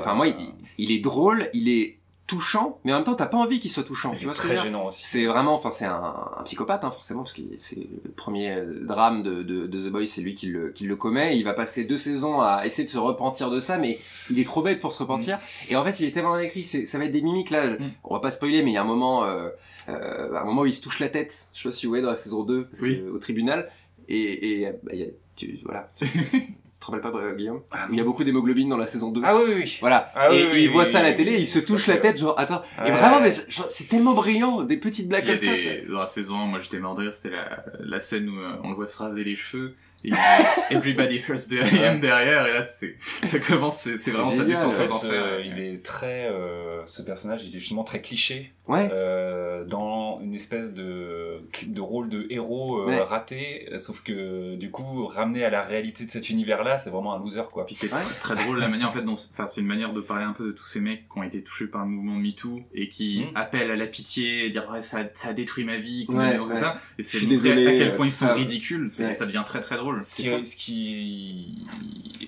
Enfin 0.01 0.15
moi, 0.15 0.27
il, 0.29 0.35
il 0.79 0.91
est 0.93 1.01
drôle, 1.01 1.49
il 1.55 1.69
est 1.69 1.99
touchant, 2.27 2.79
mais 2.85 2.93
en 2.93 2.97
même 2.97 3.05
temps 3.05 3.15
t'as 3.15 3.27
pas 3.27 3.37
envie 3.39 3.61
qu'il 3.61 3.71
soit 3.71 3.83
touchant. 3.85 4.13
il 4.15 4.19
Tu 4.19 4.25
vois 4.25 4.35
très 4.35 4.57
gênant 4.57 4.87
aussi. 4.87 5.05
C'est 5.07 5.27
vraiment, 5.27 5.55
enfin 5.55 5.71
c'est 5.71 5.85
un, 5.85 6.15
un 6.39 6.43
psychopathe 6.43 6.83
hein, 6.85 6.91
forcément 6.91 7.23
parce 7.23 7.33
que 7.33 7.43
c'est 7.57 7.77
le 8.05 8.11
premier 8.11 8.61
drame 8.83 9.23
de, 9.23 9.43
de, 9.43 9.67
de 9.67 9.89
The 9.89 9.93
Boys, 9.93 10.07
c'est 10.07 10.21
lui 10.23 10.35
qui 10.35 10.47
le, 10.47 10.71
qui 10.71 10.85
le 10.85 10.97
commet. 10.97 11.39
Il 11.39 11.45
va 11.45 11.55
passer 11.55 11.85
deux 11.85 11.97
saisons 11.97 12.41
à 12.41 12.67
essayer 12.67 12.85
de 12.85 12.91
se 12.91 12.99
repentir 12.99 13.51
de 13.51 13.61
ça, 13.61 13.79
mais 13.79 13.99
il 14.31 14.39
est 14.39 14.45
trop 14.45 14.63
bête 14.63 14.81
pour 14.81 14.93
se 14.93 14.99
repentir. 15.03 15.39
Et 15.69 15.77
en 15.77 15.85
fait, 15.85 16.01
il 16.01 16.07
est 16.07 16.11
tellement 16.11 16.37
écrit, 16.39 16.63
ça 16.63 16.99
va 16.99 17.05
être 17.05 17.13
des 17.13 17.23
mimiques 17.23 17.51
là. 17.51 17.69
Mm. 17.69 17.91
On 18.05 18.15
va 18.15 18.21
pas 18.21 18.31
spoiler, 18.31 18.63
mais 18.63 18.73
il 18.73 18.75
y 18.75 18.79
a 18.79 18.83
un 18.83 18.85
moment, 18.85 19.25
euh, 19.25 19.49
euh, 19.89 20.35
un 20.37 20.45
moment 20.45 20.63
où 20.63 20.67
il 20.67 20.75
se 20.75 20.83
touche 20.83 20.99
la 21.01 21.09
tête. 21.09 21.49
Je 21.53 21.63
sais 21.63 21.69
pas 21.69 21.73
si 21.73 21.87
vous 21.87 21.91
voyez 21.91 22.03
dans 22.05 22.11
la 22.11 22.17
saison 22.17 22.43
2 22.43 22.65
parce 22.67 22.81
Oui. 22.83 23.01
que, 23.01 23.09
au 23.09 23.19
tribunal. 23.19 23.71
Et, 24.09 24.63
et 24.63 24.73
bah, 24.83 24.95
y 24.95 25.03
a, 25.03 25.07
tu, 25.37 25.61
voilà. 25.65 25.91
te 26.87 26.93
rappelles 26.93 27.11
pas 27.13 27.19
euh, 27.19 27.35
Guillaume 27.35 27.63
Ah, 27.73 27.87
Il 27.91 27.97
y 27.97 28.01
a 28.01 28.05
beaucoup 28.05 28.25
d'hémoglobine 28.25 28.69
dans 28.69 28.77
la 28.77 28.87
saison 28.87 29.11
2. 29.11 29.21
Ah 29.25 29.37
oui, 29.37 29.43
oui, 29.49 29.55
oui. 29.65 29.77
Voilà. 29.81 30.11
Ah 30.15 30.29
oui, 30.31 30.37
et 30.39 30.47
oui, 30.53 30.63
il 30.65 30.71
voit 30.71 30.85
oui, 30.85 30.91
ça 30.91 31.01
à 31.01 31.03
la 31.03 31.13
télé, 31.13 31.37
il 31.39 31.49
se 31.49 31.59
touche 31.59 31.87
la 31.87 31.97
tête, 31.99 32.19
genre, 32.19 32.39
attends. 32.39 32.63
Et 32.85 32.91
vraiment, 32.91 33.21
mais 33.21 33.33
c'est 33.69 33.89
tellement 33.89 34.15
brillant, 34.15 34.63
des 34.63 34.77
petites 34.77 35.09
blagues 35.09 35.27
comme 35.27 35.39
ça. 35.39 35.47
des- 35.53 35.85
Dans 35.91 36.01
la 36.01 36.07
saison 36.07 36.39
1, 36.41 36.47
moi 36.47 36.61
j'étais 36.61 36.79
mort 36.79 36.95
de 36.95 37.03
rire, 37.03 37.15
c'était 37.15 37.35
la, 37.37 37.65
la 37.81 38.01
scène 38.01 38.29
où 38.29 38.39
euh, 38.41 38.57
on 38.65 38.71
le 38.71 38.75
voit 38.77 38.87
se 38.87 38.97
raser 38.99 39.25
les 39.25 39.37
cheveux 39.37 39.75
Et 40.05 40.11
Everybody 40.71 41.23
Hurts 41.29 41.49
the 41.49 41.53
I 41.73 42.01
derrière, 42.01 42.47
et 42.47 42.53
là, 42.53 42.67
c'est, 42.67 42.97
ça 43.27 43.39
commence, 43.39 43.81
c'est, 43.83 44.11
vraiment 44.11 44.29
aux 44.29 44.67
enfers. 44.67 44.91
euh, 45.05 45.43
il 45.45 45.59
est 45.59 45.83
très, 45.85 46.27
euh, 46.31 46.85
ce 46.87 47.03
personnage, 47.03 47.43
il 47.45 47.55
est 47.57 47.59
justement 47.59 47.85
très 47.85 48.01
cliché 48.01 48.53
Ouais. 48.69 48.89
euh, 48.93 49.65
dans 49.65 50.21
une 50.23 50.35
espèce 50.35 50.75
de, 50.75 51.41
de 51.67 51.81
rôle 51.81 52.09
de 52.09 52.27
héros 52.31 52.81
euh, 52.81 52.87
Ouais. 52.87 53.01
raté, 53.01 53.69
sauf 53.79 54.03
que 54.03 54.57
du 54.57 54.71
coup, 54.71 55.07
ramené 55.07 55.45
à 55.45 55.51
la 55.51 55.63
réalité 55.63 56.05
de 56.05 56.11
cet 56.11 56.31
univers-là, 56.31 56.77
c'est 56.79 56.91
vraiment 56.91 57.15
un 57.15 57.19
loser 57.19 57.43
quoi. 57.53 57.65
Puis 57.67 57.75
c'est 57.75 57.93
Ouais. 57.93 58.01
très 58.21 58.35
drôle 58.35 58.59
la 58.59 58.69
manière 58.69 58.89
en 58.89 58.93
fait 58.93 59.03
dont, 59.03 59.13
enfin 59.15 59.47
c'est 59.47 59.61
une 59.61 59.67
manière 59.69 59.93
de 59.93 60.01
parler 60.01 60.25
un 60.25 60.33
peu 60.33 60.47
de 60.49 60.53
tous 60.53 60.67
ces 60.67 60.81
mecs 60.81 61.09
qui 61.13 61.19
ont 61.19 61.23
été 61.23 61.43
touchés 61.43 61.67
par 61.67 61.85
le 61.85 61.91
mouvement 61.91 62.17
MeToo 62.17 62.61
et 62.75 62.89
qui 62.89 63.25
Mm. 63.25 63.37
appellent 63.37 63.71
à 63.71 63.77
la 63.77 63.87
pitié, 63.87 64.47
et 64.47 64.51
dire 64.51 64.69
ouais 64.71 64.83
ça, 64.83 65.01
ça 65.15 65.29
a 65.29 65.33
détruit 65.33 65.65
ma 65.65 65.77
vie, 65.79 66.07
Ouais, 66.09 66.39
ça. 66.57 66.81
Et 66.99 67.03
c'est 67.03 67.25
désolé, 67.27 67.67
à 67.67 67.73
quel 67.73 67.95
point 67.95 68.07
ils 68.07 68.13
sont 68.13 68.27
euh, 68.27 68.33
ridicules, 68.35 68.91
ça 68.91 69.27
devient 69.27 69.45
très 69.47 69.61
très 69.61 69.77
drôle. 69.77 70.03
Ce 70.03 70.15
qui, 70.17 70.25
ça. 70.25 70.43
ce 70.45 70.57
qui 70.57 71.67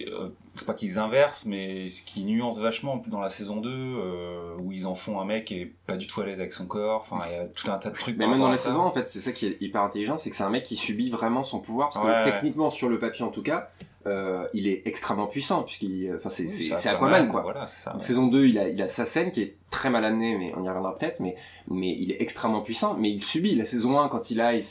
euh, 0.06 0.28
c'est 0.58 0.66
pas 0.66 0.74
qu'ils 0.74 0.98
inversent, 0.98 1.44
mais 1.46 1.88
ce 1.88 2.02
qui 2.02 2.24
nuance 2.24 2.58
vachement 2.58 3.00
dans 3.08 3.20
la 3.20 3.28
saison 3.30 3.60
2, 3.60 3.70
euh, 3.70 4.54
où 4.60 4.72
ils 4.72 4.86
en 4.86 4.94
font 4.94 5.20
un 5.20 5.24
mec 5.24 5.46
qui 5.46 5.54
est 5.60 5.74
pas 5.86 5.96
du 5.96 6.06
tout 6.06 6.20
à 6.20 6.26
l'aise 6.26 6.40
avec 6.40 6.52
son 6.52 6.66
corps, 6.66 7.00
enfin, 7.00 7.22
il 7.26 7.32
y 7.32 7.36
a 7.36 7.46
tout 7.46 7.70
un 7.70 7.78
tas 7.78 7.90
de 7.90 7.96
trucs. 7.96 8.16
Mais 8.16 8.26
même 8.26 8.38
dans 8.40 8.48
la 8.48 8.54
ça. 8.54 8.68
saison, 8.70 8.80
en 8.80 8.92
fait, 8.92 9.06
c'est 9.06 9.20
ça 9.20 9.32
qui 9.32 9.46
est 9.46 9.56
hyper 9.60 9.82
intelligent, 9.82 10.16
c'est 10.16 10.30
que 10.30 10.36
c'est 10.36 10.44
un 10.44 10.50
mec 10.50 10.64
qui 10.64 10.76
subit 10.76 11.10
vraiment 11.10 11.44
son 11.44 11.60
pouvoir, 11.60 11.88
parce 11.90 11.98
que 12.04 12.06
Ouais, 12.10 12.14
ouais. 12.24 12.32
techniquement, 12.32 12.70
sur 12.70 12.88
le 12.88 12.98
papier 12.98 13.24
en 13.24 13.30
tout 13.30 13.42
cas, 13.42 13.70
euh, 14.08 14.46
il 14.54 14.66
est 14.66 14.82
extrêmement 14.86 15.26
puissant, 15.26 15.62
puisqu'il, 15.62 16.12
enfin, 16.16 16.28
c'est, 16.30 16.44
Oui, 16.46 16.72
Aquaman, 16.86 17.28
quoi. 17.28 17.42
Voilà, 17.42 17.66
ça. 17.66 17.92
ouais. 17.94 18.00
Saison 18.00 18.26
2, 18.26 18.46
il 18.46 18.58
a, 18.58 18.68
il 18.68 18.80
a 18.82 18.88
sa 18.88 19.06
scène 19.06 19.30
qui 19.30 19.42
est 19.42 19.54
très 19.70 19.90
mal 19.90 20.04
amenée, 20.04 20.36
mais 20.38 20.52
on 20.56 20.64
y 20.64 20.68
reviendra 20.68 20.96
peut-être, 20.96 21.20
mais, 21.20 21.36
mais 21.68 21.94
il 21.98 22.10
est 22.10 22.22
extrêmement 22.22 22.62
puissant, 22.62 22.94
mais 22.98 23.10
il 23.10 23.22
subit. 23.22 23.54
La 23.54 23.64
saison 23.64 23.98
1, 24.00 24.08
quand 24.08 24.30
il 24.30 24.40
a, 24.40 24.54
il 24.54 24.64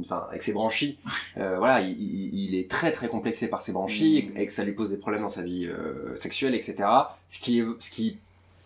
enfin, 0.00 0.26
avec 0.30 0.42
ses 0.42 0.52
branchies, 0.52 0.98
euh, 1.36 1.58
voilà, 1.58 1.80
il, 1.80 2.54
est 2.54 2.70
très 2.70 2.92
très 2.92 3.08
complexé 3.08 3.48
par 3.48 3.60
ses 3.62 3.72
branchies, 3.72 4.30
Mm. 4.34 4.36
et 4.38 4.46
que 4.46 4.52
ça 4.52 4.64
lui 4.64 4.72
pose 4.72 4.90
des 4.90 4.96
problèmes 4.96 5.22
dans 5.22 5.28
sa 5.28 5.42
vie 5.42 5.66
euh, 5.66 6.14
sexuelle, 6.16 6.54
etc. 6.54 6.88
Ce 7.28 7.38
qui, 7.40 7.60
est, 7.60 7.64
ce 7.78 7.90
qui 7.90 8.18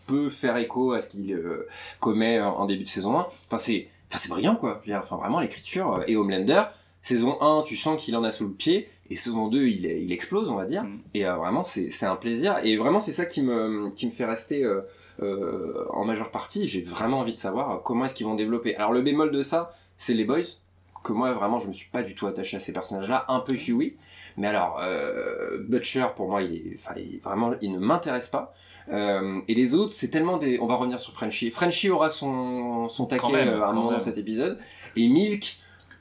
peut 0.06 0.28
faire 0.28 0.56
écho 0.58 0.92
à 0.92 1.00
ce 1.00 1.08
qu'il 1.08 1.32
euh, 1.32 1.66
commet 2.00 2.40
en, 2.40 2.50
en 2.58 2.66
début 2.66 2.84
de 2.84 2.88
saison 2.88 3.18
1. 3.18 3.26
Enfin, 3.46 3.58
c'est, 3.58 3.88
enfin, 4.10 4.18
c'est 4.18 4.28
brillant, 4.28 4.56
quoi. 4.56 4.82
Enfin, 4.92 5.16
vraiment, 5.16 5.40
l'écriture. 5.40 5.94
euh, 5.94 6.04
Et 6.06 6.16
Homelander, 6.16 6.62
saison 7.04 7.40
1, 7.40 7.62
tu 7.62 7.76
sens 7.76 8.02
qu'il 8.02 8.16
en 8.16 8.24
a 8.24 8.32
sous 8.32 8.44
le 8.46 8.52
pied, 8.52 8.88
et 9.10 9.16
saison 9.16 9.48
2, 9.48 9.66
il, 9.68 9.84
il 9.84 10.10
explose, 10.10 10.50
on 10.50 10.56
va 10.56 10.64
dire. 10.64 10.82
Mm. 10.82 11.00
Et 11.14 11.26
euh, 11.26 11.36
vraiment, 11.36 11.62
c'est 11.62 12.02
un 12.04 12.16
plaisir. 12.16 12.58
Et 12.64 12.76
vraiment, 12.76 12.98
c'est 13.00 13.12
ça 13.12 13.26
qui 13.26 13.42
me, 13.42 13.90
qui 13.94 14.06
me 14.06 14.10
fait 14.10 14.24
rester 14.24 14.64
euh, 14.64 14.80
euh, 15.22 15.84
en 15.90 16.04
majeure 16.04 16.30
partie. 16.30 16.66
J'ai 16.66 16.80
vraiment 16.82 17.20
envie 17.20 17.34
de 17.34 17.38
savoir 17.38 17.70
euh, 17.70 17.76
comment 17.84 18.06
est-ce 18.06 18.14
qu'ils 18.14 18.26
vont 18.26 18.34
développer. 18.34 18.74
Alors, 18.76 18.92
le 18.92 19.02
bémol 19.02 19.30
de 19.30 19.42
ça, 19.42 19.76
c'est 19.96 20.14
les 20.14 20.24
boys. 20.24 20.40
Que 21.04 21.12
moi, 21.12 21.34
vraiment, 21.34 21.60
je 21.60 21.68
me 21.68 21.74
suis 21.74 21.90
pas 21.90 22.02
du 22.02 22.14
tout 22.14 22.26
attaché 22.26 22.56
à 22.56 22.60
ces 22.60 22.72
personnages-là. 22.72 23.26
Un 23.28 23.40
peu 23.40 23.52
Huey. 23.52 23.94
Mais 24.38 24.46
alors, 24.46 24.78
euh, 24.82 25.62
Butcher, 25.68 26.06
pour 26.16 26.28
moi, 26.30 26.40
il 26.42 26.54
est, 26.54 26.78
il- 26.96 27.20
vraiment, 27.20 27.52
il 27.60 27.72
ne 27.72 27.78
m'intéresse 27.78 28.30
pas. 28.30 28.54
Euh, 28.90 29.40
et 29.46 29.54
les 29.54 29.74
autres, 29.74 29.92
c'est 29.92 30.08
tellement 30.08 30.38
des. 30.38 30.58
On 30.60 30.66
va 30.66 30.76
revenir 30.76 31.00
sur 31.00 31.12
Frenchie. 31.12 31.50
Frenchie 31.50 31.90
aura 31.90 32.08
son, 32.10 32.88
son 32.88 33.04
taquet 33.06 33.30
même, 33.32 33.48
euh, 33.48 33.62
à 33.64 33.68
un 33.68 33.72
moment 33.74 33.92
dans 33.92 34.00
cet 34.00 34.16
épisode. 34.18 34.58
Et 34.96 35.06
Milk, 35.08 35.58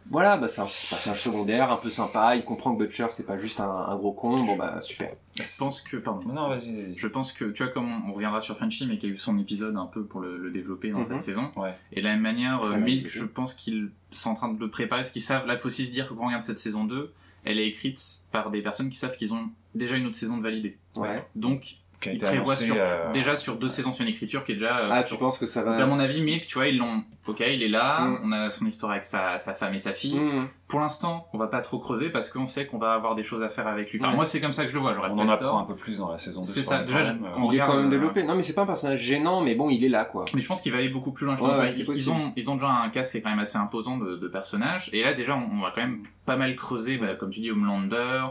voilà, 0.10 0.38
bah, 0.38 0.48
c'est 0.48 0.62
un 0.62 0.66
personnage 0.66 1.22
secondaire, 1.22 1.72
un 1.72 1.78
peu 1.78 1.90
sympa. 1.90 2.36
Il 2.36 2.44
comprend 2.46 2.76
que 2.76 2.84
Butcher, 2.84 3.08
c'est 3.12 3.26
pas 3.26 3.38
juste 3.38 3.60
un, 3.60 3.70
un 3.70 3.96
gros 3.96 4.12
con. 4.14 4.44
Bon, 4.44 4.56
bah, 4.56 4.80
super. 4.82 5.14
Je 5.36 5.44
pense 5.60 5.82
que, 5.82 5.98
pardon. 5.98 6.22
Non, 6.32 6.50
vas-y, 6.50 6.72
vas-y. 6.82 6.96
Je 6.96 7.08
pense 7.08 7.32
que, 7.34 7.46
tu 7.46 7.64
vois, 7.64 7.72
comme 7.72 7.92
on, 7.92 8.10
on 8.10 8.14
reviendra 8.14 8.42
sur 8.42 8.56
Frenchy, 8.58 8.86
mais 8.88 8.98
qui 8.98 9.06
a 9.08 9.10
eu 9.10 9.18
son 9.18 9.38
épisode 9.38 9.76
un 9.78 9.86
peu 9.86 10.04
pour 10.06 10.20
le, 10.20 10.38
le 10.38 10.52
développer 10.52 10.92
dans 10.92 11.00
Mhm. 11.00 11.06
cette 11.06 11.22
saison. 11.22 11.52
Ouais. 11.56 11.74
Et 11.92 12.02
de 12.02 12.06
la 12.06 12.14
même 12.14 12.22
manière, 12.22 12.62
euh, 12.64 12.78
Milk, 12.78 13.08
je 13.10 13.24
pense 13.26 13.54
qu'ils 13.56 13.92
sont 14.12 14.30
en 14.32 14.36
train 14.36 14.52
de 14.54 14.60
le 14.60 14.70
préparer, 14.70 15.02
parce 15.02 15.12
qu'ils 15.12 15.22
savent, 15.22 15.46
là, 15.48 15.54
il 15.54 15.60
faut 15.60 15.68
aussi 15.68 15.86
se 15.86 15.92
dire 15.92 16.08
que 16.08 16.14
quand 16.14 16.24
on 16.24 16.28
regarde 16.28 16.44
cette 16.44 16.60
saison 16.60 16.84
2, 16.84 17.12
elle 17.46 17.60
est 17.60 17.68
écrite 17.68 18.02
par 18.32 18.52
des 18.52 18.62
personnes 18.62 18.90
qui 18.90 18.98
savent 18.98 19.18
qu'ils 19.18 19.34
ont 19.34 19.50
déjà 19.76 19.96
une 19.98 20.06
autre 20.06 20.16
saison 20.16 20.38
de 20.38 20.44
validée. 20.44 20.78
Ouais. 20.98 21.26
Donc, 21.36 21.78
Qui 22.04 22.10
a 22.10 22.12
ils 22.14 22.16
été 22.16 22.26
prévoient 22.26 22.44
annoncé, 22.54 22.66
sur, 22.66 22.76
euh, 22.78 23.12
déjà 23.12 23.36
sur 23.36 23.56
deux 23.56 23.70
saisons 23.70 23.92
sur 23.94 24.04
une 24.04 24.10
écriture 24.10 24.44
qui 24.44 24.52
est 24.52 24.56
déjà. 24.56 24.78
euh, 24.78 24.90
Ah, 24.92 25.04
tu 25.04 25.16
penses 25.18 25.38
que 25.38 25.46
ça 25.46 25.64
va. 25.64 25.76
À 25.82 25.86
mon 25.86 26.00
avis, 26.00 26.22
Milk, 26.24 26.46
tu 26.48 26.56
vois, 26.56 26.68
ils 26.68 26.78
l'ont. 26.78 27.04
Ok, 27.26 27.40
il 27.48 27.64
est 27.64 27.70
là, 27.70 28.02
Mm. 28.02 28.20
on 28.26 28.32
a 28.34 28.50
son 28.50 28.66
histoire 28.66 28.92
avec 28.92 29.06
sa, 29.06 29.40
sa 29.40 29.54
femme 29.54 29.74
et 29.74 29.80
sa 29.80 29.94
fille. 29.94 30.20
Mmh. 30.20 30.50
Pour 30.68 30.82
l'instant, 30.82 31.30
on 31.32 31.38
va 31.38 31.48
pas 31.48 31.62
trop 31.62 31.80
creuser 31.80 32.10
parce 32.10 32.30
qu'on 32.30 32.46
sait 32.46 32.66
qu'on 32.66 32.80
va 32.80 32.92
avoir 32.94 33.16
des 33.16 33.24
choses 33.24 33.42
à 33.44 33.48
faire 33.48 33.66
avec 33.66 33.92
lui. 33.92 34.00
Enfin, 34.02 34.10
Ouais. 34.10 34.16
moi, 34.18 34.26
c'est 34.26 34.42
comme 34.42 34.52
ça 34.52 34.64
que 34.64 34.70
je 34.70 34.74
le 34.74 34.82
vois. 34.82 34.94
J'aurais 34.94 35.10
On 35.10 35.14
en 35.14 35.24
tort. 35.26 35.32
apprend 35.32 35.60
un 35.60 35.64
peu 35.64 35.76
plus 35.76 36.00
dans 36.00 36.12
la 36.12 36.18
saison 36.18 36.42
2. 36.42 36.48
C'est 36.48 36.64
ça, 36.64 36.84
déjà, 36.84 37.14
même. 37.14 37.26
on 37.38 37.44
Il 37.44 37.46
est 37.46 37.62
regarde, 37.62 37.72
quand 37.72 37.78
même 37.78 37.86
euh, 37.88 37.90
développé. 37.92 38.24
Non, 38.24 38.36
mais 38.36 38.42
c'est 38.44 38.54
pas 38.54 38.64
un 38.64 38.66
personnage 38.66 39.00
gênant, 39.00 39.40
mais 39.40 39.56
bon, 39.56 39.70
il 39.70 39.86
est 39.86 39.90
là, 39.90 40.04
quoi. 40.04 40.26
Mais 40.34 40.42
je 40.42 40.48
pense 40.50 40.60
qu'il 40.62 40.74
va 40.74 40.80
aller 40.80 40.90
beaucoup 40.90 41.12
plus 41.14 41.26
loin. 41.26 41.38
Je 41.38 41.44
Ouais, 41.44 41.50
pense 41.50 41.60
ouais, 41.60 41.70
ils, 41.96 42.12
ont, 42.12 42.34
ils 42.36 42.52
ont 42.52 42.56
déjà 42.56 42.68
un 42.68 42.90
casque 42.90 43.12
qui 43.14 43.18
est 43.20 43.22
quand 43.22 43.30
même 43.30 43.40
assez 43.40 43.58
imposant 43.58 43.98
de, 43.98 44.18
de 44.18 44.28
personnages. 44.28 44.90
Et 44.92 45.02
là, 45.02 45.14
déjà, 45.14 45.36
on, 45.38 45.60
on 45.60 45.62
va 45.62 45.72
quand 45.74 45.82
même 45.82 46.04
pas 46.26 46.36
mal 46.36 46.54
creuser, 46.58 46.98
bah, 46.98 47.16
comme 47.16 47.30
tu 47.30 47.40
dis, 47.40 47.52
Homelander, 47.52 48.26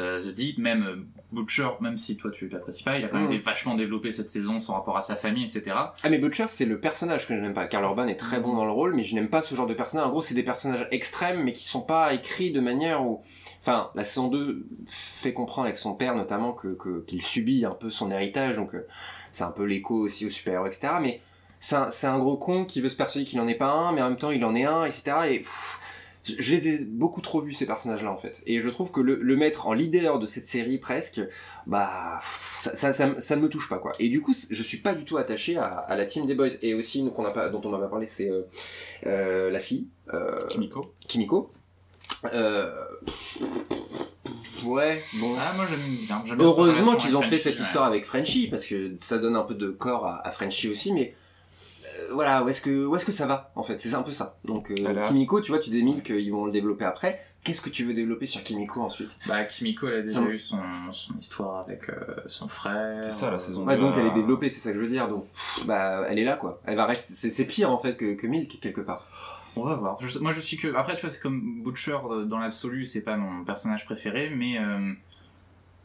euh, 0.00 0.22
The 0.22 0.34
Deep, 0.34 0.58
même 0.58 0.82
euh, 0.82 0.96
Butcher, 1.34 1.68
même 1.80 1.98
si 1.98 2.16
toi 2.16 2.30
tu 2.30 2.48
l'apprécies 2.48 2.84
pas, 2.84 2.98
il 2.98 3.04
a 3.04 3.08
quand 3.08 3.18
même 3.18 3.26
Mhm. 3.26 3.32
été 3.34 3.42
vachement 3.42 3.74
développé 3.74 4.12
cette 4.12 4.30
saison, 4.30 4.60
son 4.60 4.72
rapport 4.74 4.96
à 4.96 5.02
sa 5.02 5.16
famille, 5.16 5.44
etc. 5.44 5.76
Ah, 6.02 6.08
mais 6.10 6.18
Butcher, 6.18 6.46
c'est 6.48 6.64
le 6.64 6.78
personnage 6.80 7.26
que 7.28 7.34
je 7.36 7.40
n'aime 7.40 7.54
pas. 7.54 7.66
Karl 7.66 7.84
Urban 7.84 8.06
est 8.06 8.16
très 8.16 8.40
bon 8.40 8.54
dans 8.54 8.64
le 8.64 8.70
rôle, 8.70 8.94
mais 8.94 9.04
je 9.04 9.14
n'aime 9.14 9.28
pas 9.28 9.42
ce 9.42 9.54
genre 9.54 9.66
de 9.66 9.74
personnage. 9.74 10.06
En 10.06 10.10
gros, 10.10 10.22
c'est 10.22 10.34
des 10.34 10.42
personnages 10.42 10.86
extrêmes, 10.90 11.42
mais 11.42 11.52
qui 11.52 11.64
sont 11.64 11.80
pas 11.82 12.14
écrits 12.14 12.52
de 12.52 12.60
manière 12.60 13.04
où. 13.04 13.22
Enfin, 13.60 13.90
la 13.94 14.04
saison 14.04 14.28
2 14.28 14.66
fait 14.86 15.32
comprendre 15.32 15.66
avec 15.66 15.78
son 15.78 15.94
père, 15.94 16.14
notamment, 16.14 16.52
que 16.52 16.76
qu'il 17.06 17.22
subit 17.22 17.64
un 17.64 17.70
peu 17.72 17.90
son 17.90 18.10
héritage, 18.10 18.56
donc 18.56 18.74
euh, 18.74 18.86
c'est 19.30 19.44
un 19.44 19.50
peu 19.50 19.64
l'écho 19.64 19.94
aussi 19.96 20.26
aux 20.26 20.30
super-héros, 20.30 20.66
etc. 20.66 20.94
Mais 21.00 21.20
c'est 21.60 22.06
un, 22.06 22.18
gros 22.18 22.36
con 22.36 22.66
qui 22.66 22.80
veut 22.82 22.90
se 22.90 22.96
persuader 22.96 23.24
qu'il 23.24 23.40
en 23.40 23.48
est 23.48 23.54
pas 23.54 23.70
un, 23.72 23.92
mais 23.92 24.02
en 24.02 24.10
même 24.10 24.18
temps, 24.18 24.30
il 24.30 24.44
en 24.44 24.54
est 24.54 24.64
un, 24.64 24.84
etc. 24.84 25.12
Et. 25.30 25.38
pff, 25.40 25.78
je 26.24 26.54
les 26.54 26.68
ai 26.68 26.78
beaucoup 26.78 27.20
trop 27.20 27.40
vus 27.40 27.52
ces 27.52 27.66
personnages-là 27.66 28.10
en 28.10 28.16
fait, 28.16 28.42
et 28.46 28.60
je 28.60 28.68
trouve 28.70 28.90
que 28.90 29.00
le, 29.00 29.16
le 29.16 29.36
mettre 29.36 29.66
en 29.66 29.74
leader 29.74 30.18
de 30.18 30.26
cette 30.26 30.46
série 30.46 30.78
presque, 30.78 31.20
bah 31.66 32.20
ça, 32.58 32.74
ça, 32.74 32.92
ça, 33.20 33.36
ne 33.36 33.40
me 33.40 33.48
touche 33.48 33.68
pas 33.68 33.78
quoi. 33.78 33.92
Et 33.98 34.08
du 34.08 34.20
coup, 34.20 34.34
je 34.50 34.62
suis 34.62 34.78
pas 34.78 34.94
du 34.94 35.04
tout 35.04 35.16
attaché 35.16 35.56
à, 35.56 35.64
à 35.64 35.96
la 35.96 36.06
team 36.06 36.26
des 36.26 36.34
boys. 36.34 36.48
Et 36.62 36.74
aussi, 36.74 37.00
une 37.00 37.10
qu'on 37.12 37.24
a 37.24 37.30
pas, 37.30 37.48
dont 37.50 37.60
on 37.64 37.70
n'a 37.70 37.78
pas 37.78 37.88
parlé, 37.88 38.06
c'est 38.06 38.30
euh, 38.30 38.42
euh, 39.06 39.50
la 39.50 39.58
fille, 39.58 39.86
euh, 40.12 40.38
Kimiko. 40.48 40.94
Kimiko. 41.06 41.52
Euh, 42.32 42.72
ouais, 44.64 45.02
bon. 45.20 45.36
Ah, 45.38 45.52
moi 45.54 45.66
j'aime 45.68 45.80
bien. 46.06 46.36
Heureusement 46.38 46.96
qu'ils 46.96 47.16
ont 47.16 47.22
fait 47.22 47.38
cette 47.38 47.56
ouais. 47.56 47.62
histoire 47.62 47.84
avec 47.84 48.04
Frenchie, 48.04 48.48
parce 48.48 48.64
que 48.66 48.94
ça 49.00 49.18
donne 49.18 49.36
un 49.36 49.42
peu 49.42 49.54
de 49.54 49.68
corps 49.70 50.06
à, 50.06 50.26
à 50.26 50.30
Frenchie 50.30 50.70
aussi, 50.70 50.92
mais 50.92 51.14
voilà, 52.12 52.42
où 52.44 52.48
est-ce 52.48 52.60
que, 52.60 52.86
où 52.86 52.94
est-ce 52.96 53.04
que 53.06 53.12
ça 53.12 53.26
va 53.26 53.52
en 53.56 53.62
fait? 53.62 53.78
C'est 53.78 53.94
un 53.94 54.02
peu 54.02 54.12
ça. 54.12 54.38
Donc 54.44 54.70
euh, 54.70 54.74
Voilà. 54.80 55.02
Kimiko, 55.02 55.40
tu 55.40 55.50
vois, 55.52 55.58
tu 55.60 55.70
mille 55.70 56.02
qu'ils 56.02 56.30
vont 56.32 56.46
le 56.46 56.52
développer 56.52 56.84
après. 56.84 57.20
Qu'est-ce 57.42 57.60
que 57.60 57.68
tu 57.68 57.84
veux 57.84 57.92
développer 57.92 58.26
sur 58.26 58.42
Kimiko 58.42 58.80
ensuite? 58.80 59.18
Bah, 59.26 59.44
Kimiko, 59.44 59.86
elle 59.86 59.94
a 59.96 60.02
déjà 60.02 60.20
Ça- 60.20 60.26
eu 60.30 60.38
son, 60.38 60.58
son 60.92 61.14
histoire 61.18 61.62
avec 61.66 61.90
euh, 61.90 61.94
son 62.26 62.48
frère. 62.48 62.96
C'est 63.02 63.10
ça, 63.12 63.30
la 63.30 63.38
saison 63.38 63.66
Ouais, 63.66 63.76
donc 63.76 63.94
elle 63.98 64.06
est 64.06 64.10
euh, 64.10 64.14
développée, 64.14 64.48
c'est 64.48 64.60
ça 64.60 64.70
que 64.70 64.76
je 64.76 64.80
veux 64.80 64.88
dire. 64.88 65.08
Donc, 65.08 65.26
bah, 65.66 66.06
elle 66.08 66.18
est 66.18 66.24
là, 66.24 66.36
quoi. 66.36 66.62
Elle 66.64 66.76
va 66.76 66.86
rester. 66.86 67.12
C'est, 67.14 67.28
c'est 67.28 67.44
pire 67.44 67.70
en 67.70 67.76
fait 67.78 67.96
que, 67.98 68.14
que 68.14 68.26
Milk 68.26 68.58
quelque 68.62 68.80
part. 68.80 69.06
On 69.56 69.62
va 69.62 69.74
voir. 69.74 69.98
Je- 70.00 70.18
moi, 70.20 70.32
je 70.32 70.40
suis 70.40 70.56
que. 70.56 70.74
Après, 70.74 70.94
tu 70.96 71.02
vois, 71.02 71.10
c'est 71.10 71.20
comme 71.20 71.62
Butcher 71.62 71.98
euh, 72.10 72.24
dans 72.24 72.38
l'absolu, 72.38 72.86
c'est 72.86 73.02
pas 73.02 73.16
mon 73.18 73.44
personnage 73.44 73.84
préféré, 73.84 74.30
mais 74.34 74.58
euh, 74.58 74.92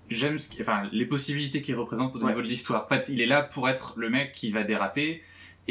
j'aime 0.10 0.39
ce 0.39 0.50
qui- 0.50 0.62
enfin, 0.62 0.84
les 0.91 1.06
possibilités 1.06 1.62
qu'il 1.62 1.76
représente 1.76 2.15
au 2.15 2.19
Ouais. 2.19 2.28
niveau 2.28 2.41
de 2.41 2.48
l'histoire. 2.48 2.86
En 2.86 2.88
fait, 2.88 3.10
il 3.10 3.19
est 3.22 3.26
là 3.28 3.43
pour 3.43 3.67
être 3.69 3.93
le 3.98 4.10
mec 4.10 4.32
qui 4.32 4.50
va 4.52 4.63
déraper 4.63 5.22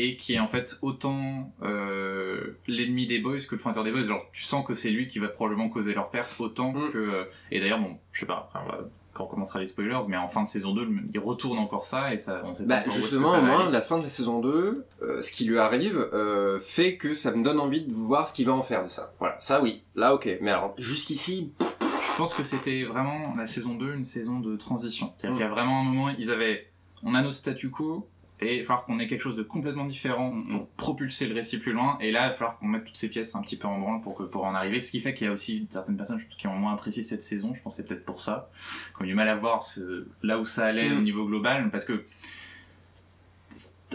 et 0.02 0.16
qui 0.16 0.34
est 0.34 0.38
en 0.38 0.46
fait 0.46 0.78
autant 0.82 1.52
euh, 1.62 2.56
l'ennemi 2.66 3.06
des 3.06 3.18
boys 3.18 3.38
que 3.48 3.54
le 3.54 3.58
fondateur 3.60 3.84
des 3.84 3.92
boys. 3.92 4.04
Genre, 4.04 4.24
tu 4.32 4.42
sens 4.42 4.66
que 4.66 4.74
c'est 4.74 4.90
lui 4.90 5.08
qui 5.08 5.18
va 5.18 5.28
probablement 5.28 5.68
causer 5.68 5.94
leur 5.94 6.10
perte 6.10 6.40
autant 6.40 6.72
Mm. 6.72 6.90
que. 6.92 6.98
euh, 6.98 7.24
Et 7.50 7.60
d'ailleurs, 7.60 7.80
bon, 7.80 7.96
je 8.12 8.20
sais 8.20 8.26
pas. 8.26 8.50
on 8.54 8.68
va- 8.68 8.80
Quand 9.14 9.24
on 9.24 9.26
commencera 9.26 9.58
les 9.58 9.66
spoilers, 9.66 9.98
mais 10.06 10.16
en 10.16 10.28
fin 10.28 10.44
de 10.44 10.48
saison 10.48 10.72
2, 10.72 10.84
le- 10.84 11.00
il 11.12 11.18
retourne 11.18 11.58
encore 11.58 11.84
ça 11.86 12.14
et 12.14 12.18
ça, 12.18 12.40
on 12.44 12.54
sait 12.54 12.66
pas 12.68 12.84
Bah, 12.84 12.90
justement, 12.92 13.32
ça 13.32 13.40
va 13.40 13.46
moi, 13.46 13.62
aller. 13.62 13.72
la 13.72 13.80
fin 13.82 13.98
de 13.98 14.04
la 14.04 14.08
saison 14.10 14.38
2, 14.40 14.84
euh, 15.02 15.22
ce 15.22 15.32
qui 15.32 15.44
lui 15.44 15.58
arrive, 15.58 15.98
euh, 16.12 16.60
fait 16.60 16.96
que 16.96 17.14
ça 17.14 17.32
me 17.32 17.42
donne 17.42 17.58
envie 17.58 17.80
de 17.84 17.92
voir 17.92 18.28
ce 18.28 18.34
qu'il 18.34 18.46
va 18.46 18.52
en 18.52 18.62
faire 18.62 18.84
de 18.84 18.88
ça. 18.90 19.12
Voilà, 19.18 19.34
ça 19.40 19.60
oui. 19.60 19.82
Là, 19.96 20.14
ok. 20.14 20.28
Mais 20.40 20.50
alors, 20.52 20.74
jusqu'ici, 20.78 21.50
Je 21.60 22.16
pense 22.22 22.34
que 22.34 22.42
c'était 22.42 22.82
vraiment 22.82 23.34
la 23.36 23.46
saison 23.46 23.74
2, 23.76 23.94
une 23.94 24.04
saison 24.04 24.40
de 24.40 24.56
transition. 24.56 25.12
C'est-à-dire 25.16 25.34
Mm. 25.34 25.38
qu'il 25.38 25.46
y 25.46 25.48
a 25.48 25.52
vraiment 25.52 25.80
un 25.80 25.84
moment, 25.84 26.08
ils 26.18 26.30
avaient, 26.32 26.66
on 27.04 27.14
a 27.14 27.22
nos 27.22 27.30
statu 27.30 27.70
quo, 27.70 28.08
et 28.40 28.56
il 28.56 28.60
va 28.60 28.66
falloir 28.66 28.84
qu'on 28.84 28.98
ait 29.00 29.06
quelque 29.06 29.20
chose 29.22 29.36
de 29.36 29.42
complètement 29.42 29.84
différent 29.84 30.30
Mm. 30.32 30.48
pour 30.48 30.68
propulser 30.70 31.26
le 31.26 31.34
récit 31.34 31.58
plus 31.58 31.72
loin, 31.72 31.96
et 32.00 32.10
là, 32.12 32.26
il 32.26 32.28
va 32.28 32.34
falloir 32.34 32.58
qu'on 32.58 32.66
mette 32.66 32.84
toutes 32.84 32.96
ces 32.96 33.08
pièces 33.08 33.34
un 33.34 33.42
petit 33.42 33.56
peu 33.56 33.66
en 33.66 33.78
branle 33.78 34.00
pour, 34.00 34.14
que, 34.16 34.22
pour 34.22 34.44
en 34.44 34.54
arriver, 34.54 34.80
ce 34.80 34.90
qui 34.90 35.00
fait 35.00 35.14
qu'il 35.14 35.26
y 35.26 35.30
a 35.30 35.32
aussi 35.32 35.66
certaines 35.70 35.96
personnes 35.96 36.20
qui 36.36 36.46
ont 36.46 36.54
moins 36.54 36.74
apprécié 36.74 37.02
cette 37.02 37.22
saison, 37.22 37.52
je 37.54 37.62
pense 37.62 37.76
c'est 37.76 37.86
peut-être 37.86 38.04
pour 38.04 38.20
ça, 38.20 38.50
qui 38.96 39.02
ont 39.02 39.04
eu 39.04 39.08
du 39.08 39.14
mal 39.14 39.28
à 39.28 39.34
voir 39.36 39.62
ce, 39.62 40.06
là 40.22 40.38
où 40.38 40.44
ça 40.44 40.66
allait 40.66 40.88
Mm. 40.90 40.98
au 40.98 41.00
niveau 41.02 41.26
global, 41.26 41.70
parce 41.70 41.84
que 41.84 42.04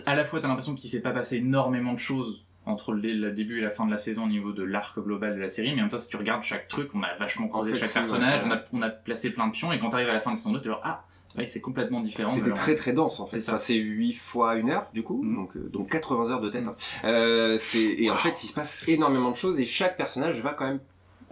à 0.05 0.15
la 0.15 0.25
fois, 0.25 0.39
t'as 0.39 0.47
l'impression 0.47 0.73
qu'il 0.75 0.89
s'est 0.89 1.01
pas 1.01 1.11
passé 1.11 1.37
énormément 1.37 1.93
de 1.93 1.99
choses 1.99 2.43
entre 2.65 2.93
le, 2.93 3.31
début 3.31 3.59
et 3.59 3.61
la 3.61 3.69
fin 3.69 3.85
de 3.85 3.91
la 3.91 3.97
saison 3.97 4.23
au 4.23 4.27
niveau 4.27 4.53
de 4.53 4.63
l'arc 4.63 4.97
global 4.99 5.35
de 5.35 5.39
la 5.41 5.49
série, 5.49 5.69
mais 5.73 5.79
en 5.79 5.83
même 5.83 5.89
temps, 5.89 5.97
si 5.99 6.07
tu 6.07 6.15
regardes 6.17 6.43
chaque 6.43 6.67
truc, 6.67 6.89
on 6.95 7.03
a 7.03 7.13
vachement 7.15 7.47
creusé 7.47 7.73
fait, 7.73 7.79
chaque 7.79 7.93
personnage, 7.93 8.41
on, 8.45 8.51
a, 8.51 8.61
on 8.71 8.81
a 8.81 8.89
placé 8.89 9.29
plein 9.31 9.47
de 9.47 9.51
pions, 9.51 9.71
et 9.73 9.79
quand 9.79 9.89
t'arrives 9.89 10.09
à 10.09 10.13
la 10.13 10.21
fin 10.21 10.31
de 10.31 10.35
la 10.35 10.37
saison 10.37 10.53
2, 10.53 10.61
tu 10.61 10.69
genre, 10.69 10.79
ah, 10.83 11.03
ouais, 11.37 11.47
c'est 11.47 11.61
complètement 11.61 12.01
différent. 12.01 12.29
c'était 12.29 12.51
très 12.51 12.75
très 12.75 12.93
dense 12.93 13.19
en 13.19 13.25
fait. 13.27 13.37
C'est 13.39 13.45
ça. 13.47 13.53
Enfin, 13.53 13.57
c'est 13.57 13.75
8 13.75 14.13
fois 14.13 14.51
1 14.53 14.69
heure 14.69 14.89
du 14.93 15.03
coup, 15.03 15.21
Mm. 15.23 15.35
donc, 15.35 15.57
euh, 15.57 15.69
donc 15.71 15.89
80 15.91 16.29
heures 16.31 16.41
de 16.41 16.49
tête. 16.49 16.65
Mm. 16.65 16.69
hein. 16.69 16.75
Euh, 17.05 17.57
c'est 17.59 17.79
et 17.83 18.09
en 18.11 18.17
fait, 18.17 18.43
il 18.43 18.47
se 18.47 18.53
passe 18.53 18.83
énormément 18.87 19.31
de 19.31 19.35
choses 19.35 19.59
et 19.59 19.65
chaque 19.65 19.97
personnage 19.97 20.39
va 20.41 20.51
quand 20.53 20.65
même 20.67 20.79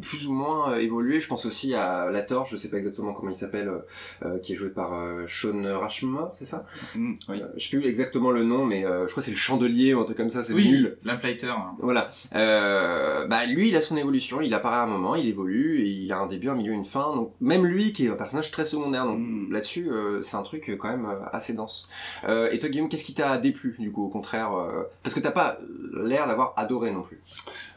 plus 0.02 0.28
ou 0.28 0.34
moins 0.34 0.72
euh, 0.74 0.78
évolué. 0.80 1.20
Je 1.20 1.28
pense 1.28 1.46
aussi 1.46 1.74
à 1.74 2.10
La 2.12 2.22
Torche, 2.22 2.52
je 2.52 2.58
sais 2.58 2.70
pas 2.70 2.78
exactement 2.78 3.14
comment 3.14 3.32
il 3.32 3.38
s'appelle, 3.38 3.70
euh, 3.70 3.80
euh, 4.26 4.40
qui 4.40 4.54
est 4.54 4.56
joué 4.56 4.70
par 4.70 4.94
euh, 4.94 5.26
Sean 5.28 5.64
Rashma, 5.80 6.32
c'est 6.38 6.46
ça? 6.46 6.66
Mm, 6.96 7.14
oui. 7.30 7.42
Euh, 7.42 7.48
Je 7.58 7.68
sais 7.70 7.78
plus 7.78 7.88
exactement 7.88 8.32
le 8.32 8.44
nom, 8.44 8.66
mais 8.66 8.86
euh, 8.86 9.06
je 9.08 9.12
crois 9.12 9.22
que 9.22 9.26
c'est 9.26 9.32
le 9.32 9.38
chandelier 9.38 9.94
ou 9.94 10.00
un 10.02 10.04
truc 10.04 10.18
comme 10.18 10.30
ça, 10.30 10.44
c'est 10.44 10.54
Oui, 10.54 10.68
nul. 10.70 10.98
Lamplighter. 11.04 11.48
hein. 11.50 11.76
Voilà. 11.80 12.08
Euh, 12.36 13.28
bah 13.28 13.46
lui, 13.46 13.70
il 13.70 13.76
a 13.76 13.82
son 13.82 13.98
évolution. 13.98 14.42
Il 14.42 14.54
apparaît 14.54 14.78
à 14.78 14.84
un 14.84 14.88
moment, 14.88 15.16
il 15.16 15.28
évolue 15.28 15.80
et 15.82 15.88
il 15.90 16.12
a 16.12 16.18
un 16.20 16.28
début, 16.28 16.50
un 16.50 16.56
milieu, 16.56 16.74
une 16.74 16.86
fin. 16.86 17.16
Donc 17.16 17.34
même 17.40 17.66
lui, 17.66 17.94
qui 17.94 18.06
est 18.06 18.10
un 18.10 18.16
personnage 18.16 18.52
très 18.52 18.66
secondaire. 18.66 19.06
Donc 19.06 19.20
Mm. 19.20 19.52
là-dessus, 19.52 19.90
euh, 19.92 20.22
c'est 20.22 20.38
un 20.38 20.44
truc 20.44 20.76
quand 20.80 20.90
même 20.90 21.06
euh, 21.06 21.20
assez 21.32 21.54
dense. 21.54 21.88
Euh, 22.28 22.50
et 22.52 22.60
toi, 22.60 22.70
Guillaume, 22.70 22.90
qu'est-ce 22.90 23.04
qui 23.06 23.14
t'a 23.14 23.38
déplu 23.38 23.76
du 23.80 23.92
coup, 23.92 24.06
au 24.06 24.10
contraire 24.10 24.54
euh, 24.54 24.84
Parce 25.04 25.14
que 25.16 25.20
t'as 25.20 25.32
pas 25.32 25.60
l'air 25.94 26.28
d'avoir 26.28 26.54
adoré 26.58 26.92
non 26.92 27.02
plus. 27.04 27.20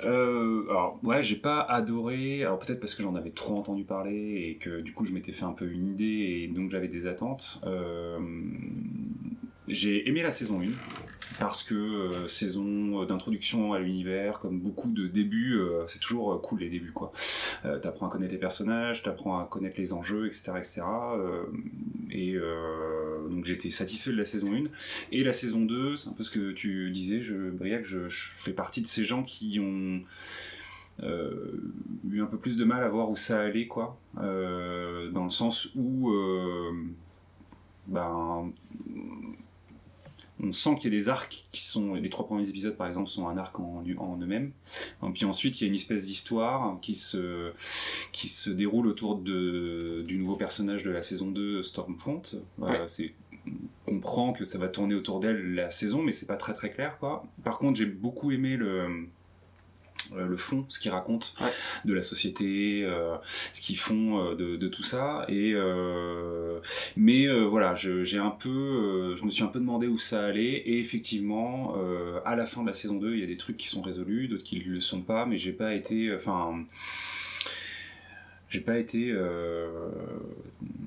Euh, 0.04 0.64
alors 0.70 0.98
ouais, 1.02 1.22
j'ai 1.22 1.36
pas 1.36 1.60
adoré. 1.60 2.13
Alors 2.42 2.58
peut-être 2.58 2.80
parce 2.80 2.94
que 2.94 3.02
j'en 3.02 3.14
avais 3.14 3.30
trop 3.30 3.56
entendu 3.56 3.84
parler 3.84 4.48
et 4.48 4.56
que 4.56 4.80
du 4.80 4.92
coup 4.92 5.04
je 5.04 5.12
m'étais 5.12 5.32
fait 5.32 5.44
un 5.44 5.52
peu 5.52 5.70
une 5.70 5.88
idée 5.88 6.44
et 6.44 6.48
donc 6.48 6.70
j'avais 6.70 6.88
des 6.88 7.06
attentes. 7.06 7.60
Euh, 7.66 8.18
j'ai 9.66 10.08
aimé 10.08 10.22
la 10.22 10.30
saison 10.30 10.60
1 10.60 10.66
parce 11.40 11.62
que 11.62 11.74
euh, 11.74 12.28
saison 12.28 13.04
d'introduction 13.04 13.72
à 13.72 13.78
l'univers, 13.78 14.38
comme 14.38 14.60
beaucoup 14.60 14.90
de 14.90 15.06
débuts, 15.06 15.54
euh, 15.54 15.84
c'est 15.86 15.98
toujours 15.98 16.40
cool 16.42 16.60
les 16.60 16.68
débuts 16.68 16.92
quoi. 16.92 17.12
T'apprends 17.80 18.08
à 18.08 18.10
connaître 18.10 18.32
les 18.32 18.38
personnages, 18.38 19.02
t'apprends 19.02 19.38
à 19.38 19.46
connaître 19.46 19.76
les 19.78 19.92
enjeux, 19.92 20.26
etc. 20.26 20.52
etc. 20.58 20.82
Et 22.10 22.36
donc 23.30 23.44
j'étais 23.46 23.70
satisfait 23.70 24.12
de 24.12 24.18
la 24.18 24.24
saison 24.24 24.52
1. 24.52 24.64
Et 25.12 25.24
la 25.24 25.32
saison 25.32 25.64
2, 25.64 25.96
c'est 25.96 26.10
un 26.10 26.12
peu 26.12 26.24
ce 26.24 26.30
que 26.30 26.52
tu 26.52 26.90
disais, 26.90 27.22
je, 27.22 27.50
Briac, 27.50 27.84
je, 27.84 28.08
fais 28.10 28.52
partie 28.52 28.82
de 28.82 28.86
ces 28.86 29.04
gens 29.04 29.22
qui 29.22 29.58
ont 29.60 30.02
eu 31.02 32.22
un 32.22 32.26
peu 32.26 32.38
plus 32.38 32.56
de 32.56 32.64
mal 32.64 32.82
à 32.84 32.88
voir 32.88 33.10
où 33.10 33.16
ça 33.16 33.40
allait, 33.40 33.66
quoi. 33.66 33.98
Euh, 34.20 35.10
dans 35.10 35.24
le 35.24 35.30
sens 35.30 35.68
où, 35.74 36.10
euh, 36.10 36.72
ben, 37.86 38.52
on 40.42 40.52
sent 40.52 40.74
qu'il 40.76 40.92
y 40.92 40.96
a 40.96 40.98
des 40.98 41.08
arcs 41.08 41.46
qui 41.52 41.62
sont, 41.62 41.94
les 41.94 42.08
trois 42.10 42.26
premiers 42.26 42.48
épisodes 42.48 42.76
par 42.76 42.86
exemple 42.88 43.08
sont 43.08 43.28
un 43.28 43.36
arc 43.38 43.58
en, 43.60 43.82
en 43.98 44.18
eux-mêmes. 44.20 44.50
Et 45.02 45.10
puis 45.10 45.24
ensuite 45.24 45.60
il 45.60 45.64
y 45.64 45.66
a 45.66 45.68
une 45.68 45.74
espèce 45.76 46.06
d'histoire 46.06 46.78
qui 46.80 46.94
se, 46.94 47.52
qui 48.12 48.28
se 48.28 48.50
déroule 48.50 48.86
autour 48.88 49.16
de, 49.16 50.02
du 50.06 50.18
nouveau 50.18 50.36
personnage 50.36 50.82
de 50.82 50.90
la 50.90 51.02
saison 51.02 51.30
2, 51.30 51.62
Stormfront. 51.62 52.22
Voilà, 52.58 52.80
Ouais. 52.82 52.88
c'est 52.88 53.14
on 53.86 53.92
comprend 53.96 54.32
que 54.32 54.44
ça 54.46 54.58
va 54.58 54.68
tourner 54.68 54.94
autour 54.94 55.20
d'elle 55.20 55.54
la 55.54 55.70
saison, 55.70 56.02
mais 56.02 56.12
c'est 56.12 56.26
pas 56.26 56.36
très 56.36 56.54
très 56.54 56.70
clair 56.70 56.98
quoi. 56.98 57.24
Par 57.44 57.58
contre, 57.58 57.76
j'ai 57.78 57.84
beaucoup 57.86 58.30
aimé 58.32 58.56
le 58.56 58.80
euh, 58.80 58.88
le 60.18 60.36
fond, 60.36 60.64
ce 60.68 60.78
qu'ils 60.78 60.90
racontent 60.90 61.28
Ouais. 61.40 61.50
de 61.84 61.94
la 61.94 62.02
société, 62.02 62.82
euh, 62.84 63.14
ce 63.52 63.60
qu'ils 63.60 63.78
font 63.78 64.18
euh, 64.30 64.34
de, 64.34 64.56
de 64.56 64.68
tout 64.68 64.82
ça. 64.82 65.24
Et 65.28 65.52
euh, 65.54 66.58
mais 66.96 67.26
euh, 67.26 67.42
voilà, 67.44 67.74
je, 67.74 68.04
j'ai 68.04 68.18
un 68.18 68.30
peu, 68.30 68.48
euh, 68.50 69.16
je 69.16 69.24
me 69.24 69.30
suis 69.30 69.42
un 69.42 69.48
peu 69.48 69.58
demandé 69.60 69.86
où 69.86 69.98
ça 69.98 70.24
allait. 70.26 70.52
Et 70.66 70.78
effectivement, 70.78 71.74
euh, 71.78 72.20
à 72.24 72.36
la 72.36 72.46
fin 72.46 72.62
de 72.62 72.66
la 72.68 72.72
saison 72.72 72.96
2, 72.96 73.14
il 73.14 73.20
y 73.20 73.22
a 73.22 73.26
des 73.26 73.36
trucs 73.36 73.56
qui 73.56 73.68
sont 73.68 73.82
résolus, 73.82 74.28
d'autres 74.28 74.44
qui 74.44 74.58
ne 74.64 74.72
le 74.74 74.80
sont 74.80 75.00
pas. 75.02 75.26
Mais 75.26 75.36
j'ai 75.38 75.52
pas 75.52 75.74
été, 75.74 76.14
enfin, 76.14 76.64
j'ai 78.54 78.60
pas 78.60 78.78
été, 78.78 79.10
euh, 79.10 79.90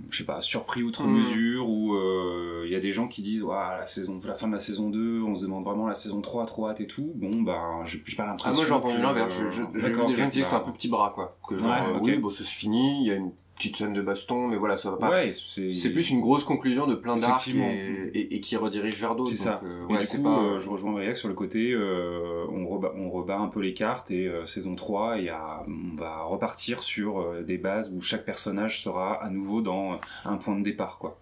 je 0.10 0.18
sais 0.20 0.24
pas, 0.24 0.40
surpris 0.42 0.84
outre 0.84 1.06
Mm. 1.06 1.14
mesure. 1.20 1.70
Ou 1.70 1.96
euh, 1.96 2.64
il 2.66 2.72
y 2.72 2.76
a 2.76 2.80
des 2.80 2.94
gens 2.94 3.08
qui 3.10 3.22
disent, 3.22 3.44
la 3.48 3.86
saison, 3.86 4.20
la 4.26 4.36
fin 4.36 4.48
de 4.48 4.54
la 4.54 4.60
saison 4.60 4.90
2, 4.90 5.22
on 5.22 5.36
se 5.36 5.42
demande 5.44 5.66
vraiment 5.66 5.88
la 5.88 5.96
saison 5.96 6.22
3, 6.22 6.46
trop 6.46 6.68
hâte 6.70 6.80
et 6.82 6.88
tout. 6.88 7.12
Bon, 7.16 7.42
bah, 7.42 7.82
j'ai 7.86 7.98
pas 8.16 8.24
Ah, 8.24 8.26
l'impression. 8.28 8.54
moi 8.56 8.66
j'ai 8.66 8.72
entendu 8.74 9.02
l'inverse. 9.02 9.34
J'ai 9.36 9.50
vu 9.50 9.66
des 10.08 10.16
gens 10.16 10.30
qui 10.30 10.38
disent 10.38 10.46
c'est 10.48 10.56
un 10.56 10.60
bah, 10.60 10.64
peu 10.66 10.72
petit 10.72 10.88
bras 10.88 11.12
quoi. 11.14 11.38
Que 11.48 11.58
genre, 11.58 11.68
Ouais, 11.68 11.94
euh, 11.94 11.98
ok. 11.98 12.04
oui, 12.06 12.18
bon, 12.20 12.30
ça 12.30 12.44
se 12.46 12.50
finit. 12.56 13.02
Il 13.02 13.08
y 13.08 13.12
a 13.12 13.16
une 13.16 13.32
petite 13.58 13.76
scène 13.76 13.94
de 13.94 14.02
baston, 14.02 14.48
mais 14.48 14.56
voilà, 14.58 14.78
ça 14.78 14.92
va 14.92 14.98
pas. 14.98 15.10
Ouais, 15.10 15.32
c'est 15.34 15.90
plus 15.90 16.10
une 16.12 16.22
grosse 16.22 16.44
conclusion 16.44 16.88
de 16.88 16.96
plein 16.96 17.18
d'arcs 17.18 17.42
et, 17.48 18.10
et- 18.14 18.36
et 18.36 18.40
qui 18.40 18.56
redirige 18.56 19.00
vers 19.00 19.16
d'autres. 19.16 19.32
C'est 19.32 19.38
ça. 19.38 19.60
euh, 19.64 19.88
Et 19.90 19.94
ouais, 19.94 20.00
du 20.00 20.08
coup, 20.08 20.24
pas. 20.24 20.40
euh, 20.44 20.60
je 20.60 20.70
rejoins 20.70 20.92
Briac 20.92 21.18
sur 21.18 21.28
le 21.28 21.34
côté, 21.34 21.72
euh, 21.72 22.46
on, 22.52 22.68
rebat, 22.68 22.94
on 22.96 23.10
rebat 23.10 23.38
un 23.40 23.48
peu 23.48 23.60
les 23.62 23.74
cartes 23.74 24.12
et 24.12 24.28
euh, 24.28 24.46
saison 24.46 24.76
3, 24.76 25.18
il 25.18 25.26
y 25.26 25.30
a, 25.30 25.64
on 25.68 25.96
va 25.96 26.22
repartir 26.24 26.84
sur 26.84 27.20
euh, 27.20 27.42
des 27.42 27.58
bases 27.58 27.92
où 27.94 28.02
chaque 28.02 28.26
personnage 28.26 28.82
sera 28.84 29.16
à 29.24 29.30
nouveau 29.30 29.62
dans 29.62 30.00
un 30.26 30.38
point 30.38 30.56
de 30.58 30.64
départ. 30.64 30.98
Quoi. 31.00 31.20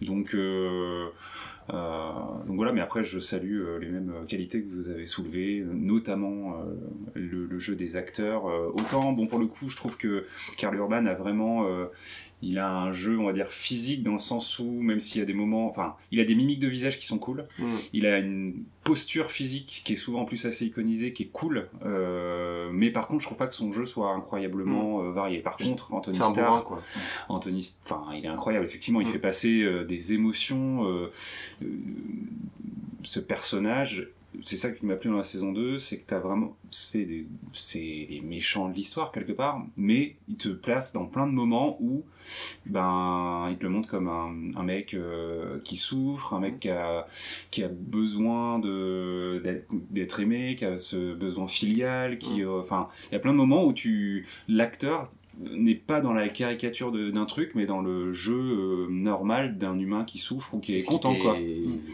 Donc, 0.00 0.34
donc 1.68 2.56
voilà, 2.56 2.72
mais 2.72 2.80
après 2.80 3.04
je 3.04 3.20
salue 3.20 3.60
euh, 3.60 3.78
les 3.78 3.88
mêmes 3.88 4.12
qualités 4.26 4.62
que 4.62 4.74
vous 4.74 4.88
avez 4.88 5.06
soulevées, 5.06 5.60
euh, 5.60 5.70
notamment 5.72 6.56
euh, 6.56 6.74
le, 7.14 7.46
le 7.46 7.58
jeu 7.58 7.74
des 7.74 7.96
acteurs. 7.96 8.48
Euh, 8.48 8.72
autant, 8.74 9.12
bon 9.12 9.26
pour 9.26 9.38
le 9.38 9.46
coup, 9.46 9.68
je 9.68 9.76
trouve 9.76 9.96
que 9.96 10.26
Karl 10.58 10.74
Urban 10.76 11.06
a 11.06 11.14
vraiment... 11.14 11.66
il 12.42 12.58
a 12.58 12.68
un 12.68 12.92
jeu, 12.92 13.18
on 13.18 13.24
va 13.26 13.32
dire, 13.32 13.46
physique 13.48 14.02
dans 14.02 14.12
le 14.14 14.18
sens 14.18 14.58
où, 14.58 14.64
même 14.64 14.98
s'il 15.00 15.20
y 15.20 15.22
a 15.22 15.26
des 15.26 15.32
moments, 15.32 15.66
enfin, 15.68 15.94
il 16.10 16.18
a 16.20 16.24
des 16.24 16.34
mimiques 16.34 16.58
de 16.60 16.68
visage 16.68 16.98
qui 16.98 17.06
sont 17.06 17.18
cool, 17.18 17.46
Mm. 17.58 17.64
il 17.92 18.06
a 18.06 18.18
une 18.18 18.64
posture 18.84 19.30
physique 19.30 19.82
qui 19.84 19.92
est 19.92 19.96
souvent 19.96 20.22
en 20.22 20.24
plus 20.24 20.44
assez 20.44 20.66
iconisée, 20.66 21.12
qui 21.12 21.22
est 21.24 21.30
cool, 21.32 21.68
euh, 21.84 22.68
mais 22.72 22.90
par 22.90 23.06
contre, 23.06 23.20
je 23.20 23.26
trouve 23.26 23.38
pas 23.38 23.46
que 23.46 23.54
son 23.54 23.72
jeu 23.72 23.86
soit 23.86 24.10
incroyablement 24.12 25.02
euh, 25.04 25.12
varié. 25.12 25.38
Par 25.38 25.56
contre, 25.56 25.94
Anthony 25.94 26.16
Starr, 26.16 26.64
quoi. 26.64 26.82
Anthony, 27.28 27.72
enfin, 27.84 28.04
il 28.14 28.24
est 28.24 28.28
incroyable. 28.28 28.64
Effectivement, 28.64 29.00
il 29.00 29.06
Mm. 29.06 29.12
fait 29.12 29.18
passer 29.18 29.62
euh, 29.62 29.84
des 29.84 30.12
émotions. 30.12 30.84
ce 33.04 33.18
personnage, 33.20 34.08
c'est 34.42 34.56
ça 34.56 34.70
qui 34.70 34.86
m'a 34.86 34.96
plu 34.96 35.10
dans 35.10 35.16
la 35.18 35.24
saison 35.24 35.52
2, 35.52 35.78
c'est 35.78 35.98
que 35.98 36.06
t'as 36.06 36.18
vraiment, 36.18 36.56
c'est 36.70 37.04
des- 37.04 37.26
c'est 37.52 38.06
les 38.10 38.20
méchants 38.22 38.68
de 38.68 38.74
l'histoire 38.74 39.12
quelque 39.12 39.32
part, 39.32 39.62
mais 39.76 40.16
il 40.28 40.36
te 40.36 40.48
place 40.48 40.92
dans 40.92 41.06
plein 41.06 41.26
de 41.26 41.32
moments 41.32 41.76
où, 41.80 42.02
ben, 42.66 43.48
il 43.50 43.56
te 43.58 43.62
le 43.64 43.68
montre 43.70 43.88
comme 43.88 44.08
un, 44.08 44.58
un 44.58 44.62
mec 44.62 44.94
euh, 44.94 45.58
qui 45.64 45.76
souffre, 45.76 46.34
un 46.34 46.40
mec 46.40 46.60
qui 46.60 46.70
a, 46.70 47.06
qui 47.50 47.62
a 47.64 47.68
besoin 47.68 48.58
de 48.58 49.42
d'être- 49.90 50.20
aimé, 50.20 50.54
qui 50.56 50.64
a 50.64 50.76
ce 50.76 51.14
besoin 51.14 51.46
filial, 51.48 52.18
qui, 52.18 52.42
euh, 52.42 52.60
enfin, 52.60 52.88
il 53.10 53.14
y 53.14 53.16
a 53.16 53.20
plein 53.20 53.32
de 53.32 53.38
moments 53.38 53.64
où 53.64 53.72
tu, 53.72 54.26
l'acteur 54.48 55.04
n'est 55.40 55.74
pas 55.74 56.00
dans 56.00 56.12
la 56.12 56.28
caricature 56.28 56.92
de- 56.92 57.10
d'un 57.10 57.24
truc, 57.24 57.52
mais 57.54 57.66
dans 57.66 57.80
le 57.80 58.12
jeu 58.12 58.36
euh, 58.38 58.86
normal 58.90 59.58
d'un 59.58 59.78
humain 59.78 60.04
qui 60.04 60.18
souffre 60.18 60.54
ou 60.54 60.60
qui 60.60 60.76
est 60.76 60.80
Ce 60.80 60.86
content, 60.88 61.14
qui 61.14 61.20
quoi. 61.20 61.36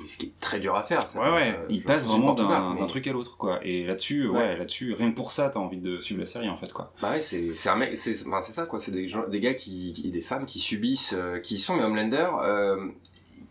Ce 0.06 0.16
qui 0.18 0.26
est 0.26 0.32
très 0.40 0.58
dur 0.60 0.74
à 0.74 0.82
faire. 0.82 1.00
Ça, 1.02 1.20
Ouais, 1.20 1.30
ouais, 1.30 1.52
Ça, 1.52 1.58
il 1.70 1.82
passe 1.82 2.06
vraiment 2.06 2.34
d'un 2.34 2.86
truc 2.86 3.06
à 3.06 3.12
l'autre, 3.12 3.36
quoi. 3.36 3.60
Et 3.64 3.84
là-dessus, 3.84 4.26
ouais, 4.28 4.38
Ouais. 4.38 4.56
là-dessus, 4.56 4.94
rien 4.94 5.10
que 5.10 5.16
pour 5.16 5.30
ça, 5.30 5.48
t'as 5.50 5.60
envie 5.60 5.78
de 5.78 5.98
suivre 6.00 6.20
la 6.20 6.26
série, 6.26 6.48
en 6.48 6.56
fait, 6.56 6.72
quoi. 6.72 6.92
Bah 7.00 7.10
ouais, 7.12 7.20
c'est 7.20 7.54
c'est 7.54 7.68
un 7.68 7.76
mec, 7.76 7.96
c'est 7.96 8.14
enfin, 8.26 8.42
c'est 8.42 8.52
ça 8.52 8.66
quoi, 8.66 8.80
c'est 8.80 8.92
des 8.92 9.08
gens, 9.08 9.26
des 9.28 9.40
gars 9.40 9.54
qui, 9.54 9.92
qui- 9.92 10.10
des 10.10 10.20
femmes 10.22 10.44
qui 10.46 10.58
subissent, 10.58 11.14
euh, 11.16 11.38
qui 11.38 11.58
sont 11.58 11.76
mais 11.76 11.84
Homelander. 11.84 12.28
euh, 12.42 12.88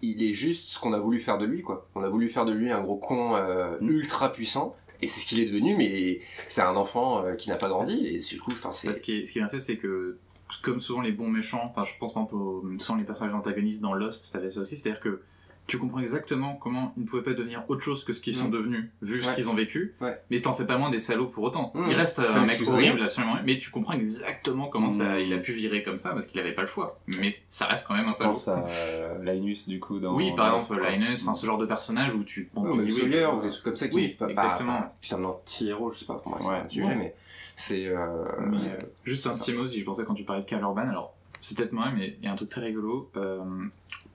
il 0.03 0.21
est 0.21 0.33
juste 0.33 0.69
ce 0.69 0.79
qu'on 0.79 0.93
a 0.93 0.99
voulu 0.99 1.19
faire 1.19 1.37
de 1.39 1.45
lui 1.45 1.61
quoi. 1.63 1.87
On 1.95 2.03
a 2.03 2.09
voulu 2.09 2.29
faire 2.29 2.45
de 2.45 2.51
lui 2.53 2.71
un 2.71 2.81
gros 2.81 2.97
con 2.97 3.35
Mm. 3.81 3.87
ultra 3.89 4.31
puissant. 4.31 4.75
Et 5.01 5.07
c'est 5.07 5.21
ce 5.21 5.25
qu'il 5.25 5.39
est 5.39 5.45
devenu, 5.45 5.75
mais 5.75 6.21
c'est 6.47 6.61
un 6.61 6.75
enfant 6.75 7.23
euh, 7.23 7.35
qui 7.35 7.49
n'a 7.49 7.55
pas 7.55 7.69
grandi. 7.69 8.05
Et 8.07 8.19
du 8.19 8.39
coup, 8.39 8.51
enfin, 8.51 8.71
c'est. 8.71 8.93
Ce, 8.93 9.01
qui 9.01 9.13
est, 9.17 9.33
bien 9.33 9.49
fait, 9.49 9.59
c'est 9.59 9.77
que, 9.77 10.17
comme 10.61 10.79
souvent 10.79 11.01
les 11.01 11.11
bons 11.11 11.29
méchants, 11.29 11.61
enfin, 11.63 11.83
je 11.85 11.97
pense 11.99 12.13
par 12.13 12.23
exemple 12.23 12.35
aux, 12.35 12.63
souvent 12.79 12.97
les 12.97 13.05
personnages 13.05 13.35
antagonistes 13.35 13.81
dans 13.81 13.93
Lost, 13.93 14.25
ça 14.25 14.39
avait 14.39 14.49
ça 14.49 14.61
aussi, 14.61 14.77
c'est-à-dire 14.77 15.01
que 15.01 15.21
tu 15.67 15.77
comprends 15.77 15.99
exactement 15.99 16.55
comment 16.55 16.93
ils 16.97 17.03
ne 17.03 17.07
pouvaient 17.07 17.23
pas 17.23 17.33
devenir 17.33 17.63
autre 17.67 17.81
chose 17.81 18.03
que 18.05 18.13
ce 18.13 18.21
qu'ils 18.21 18.33
sont 18.33 18.47
Mm. 18.47 18.51
devenus, 18.51 18.85
vu 19.01 19.21
ce 19.21 19.33
qu'ils 19.33 19.49
ont 19.49 19.53
vécu, 19.53 19.95
Ouais. 20.01 20.17
mais 20.31 20.37
ça 20.39 20.49
en 20.49 20.53
fait 20.53 20.65
pas 20.65 20.77
moins 20.77 20.89
des 20.89 20.99
salauds 20.99 21.27
pour 21.27 21.43
autant. 21.43 21.71
Mm. 21.75 21.87
Il 21.89 21.95
reste 21.95 22.19
un 22.19 22.45
mec 22.45 22.61
horrible, 22.67 22.95
rien. 22.97 23.05
absolument, 23.05 23.35
mais 23.45 23.57
tu 23.57 23.69
comprends 23.69 23.93
exactement 23.93 24.67
comment 24.67 24.89
ça, 24.89 25.17
Mm. 25.17 25.19
il 25.19 25.33
a 25.33 25.37
pu 25.39 25.51
virer 25.51 25.83
comme 25.83 25.97
ça, 25.97 26.11
parce 26.13 26.25
qu'il 26.27 26.39
avait 26.39 26.53
pas 26.55 26.61
le 26.61 26.67
choix. 26.67 26.99
Mais 27.19 27.31
ça 27.49 27.65
reste 27.65 27.85
quand 27.87 27.95
même 27.95 28.05
un 28.07 28.13
Je 28.13 28.17
salaud. 28.17 28.29
pense 28.31 28.47
à 28.47 28.65
euh, 28.67 29.23
Linus, 29.23 29.67
du 29.67 29.79
coup, 29.79 29.99
dans. 29.99 30.15
oui, 30.15 30.31
par 30.35 30.55
exemple. 30.55 30.87
Linus, 30.89 31.23
enfin, 31.23 31.33
ce 31.33 31.45
genre 31.45 31.57
de 31.57 31.65
personnage 31.65 32.13
où 32.15 32.23
tu... 32.23 32.49
tu 32.53 32.59
ou 32.59 32.63
bah, 32.77 32.83
des 32.83 33.49
trucs 33.49 33.63
comme 33.63 33.75
ça 33.75 33.87
qui 33.89 33.95
oui, 33.95 34.07
pas, 34.17 34.29
exactement. 34.29 34.79
Pas, 34.79 34.95
putain, 35.01 35.17
non, 35.17 35.29
anti-héros, 35.29 35.91
je 35.91 35.99
sais 35.99 36.05
pas 36.05 36.15
pour 36.15 36.29
moi, 36.31 36.39
c'est 36.41 36.47
Ouais. 36.49 36.55
un 36.65 36.69
sujet, 36.69 36.95
mais 36.95 37.13
c'est. 37.57 37.87
Euh... 37.87 37.97
Euh, 37.97 38.77
juste 39.03 39.27
un 39.27 39.37
petit 39.37 39.51
mot, 39.53 39.67
si 39.67 39.79
je 39.81 39.83
pensais 39.85 40.05
quand 40.05 40.13
tu 40.13 40.23
parlais 40.23 40.43
de 40.43 40.47
Karl 40.47 40.61
Urban, 40.63 40.87
alors 40.87 41.13
c'est 41.47 41.57
peut-être 41.57 41.73
moi, 41.73 41.91
mais 41.95 42.17
il 42.19 42.25
y 42.25 42.27
a 42.27 42.31
un 42.31 42.35
truc 42.35 42.49
très 42.49 42.61
rigolo. 42.61 43.09
Euh, 43.17 43.39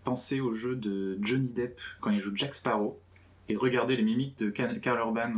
pensez 0.04 0.40
au 0.40 0.52
jeu 0.52 0.74
de 0.76 1.18
Johnny 1.22 1.48
Depp 1.52 1.80
quand 2.00 2.10
il 2.10 2.20
joue 2.20 2.32
Jack 2.34 2.54
Sparrow 2.54 2.98
et 3.48 3.56
regardez 3.56 3.96
les 3.96 4.02
mimiques 4.02 4.38
de 4.38 4.50
Ka- 4.50 4.74
Karl 4.80 4.98
Urban 4.98 5.30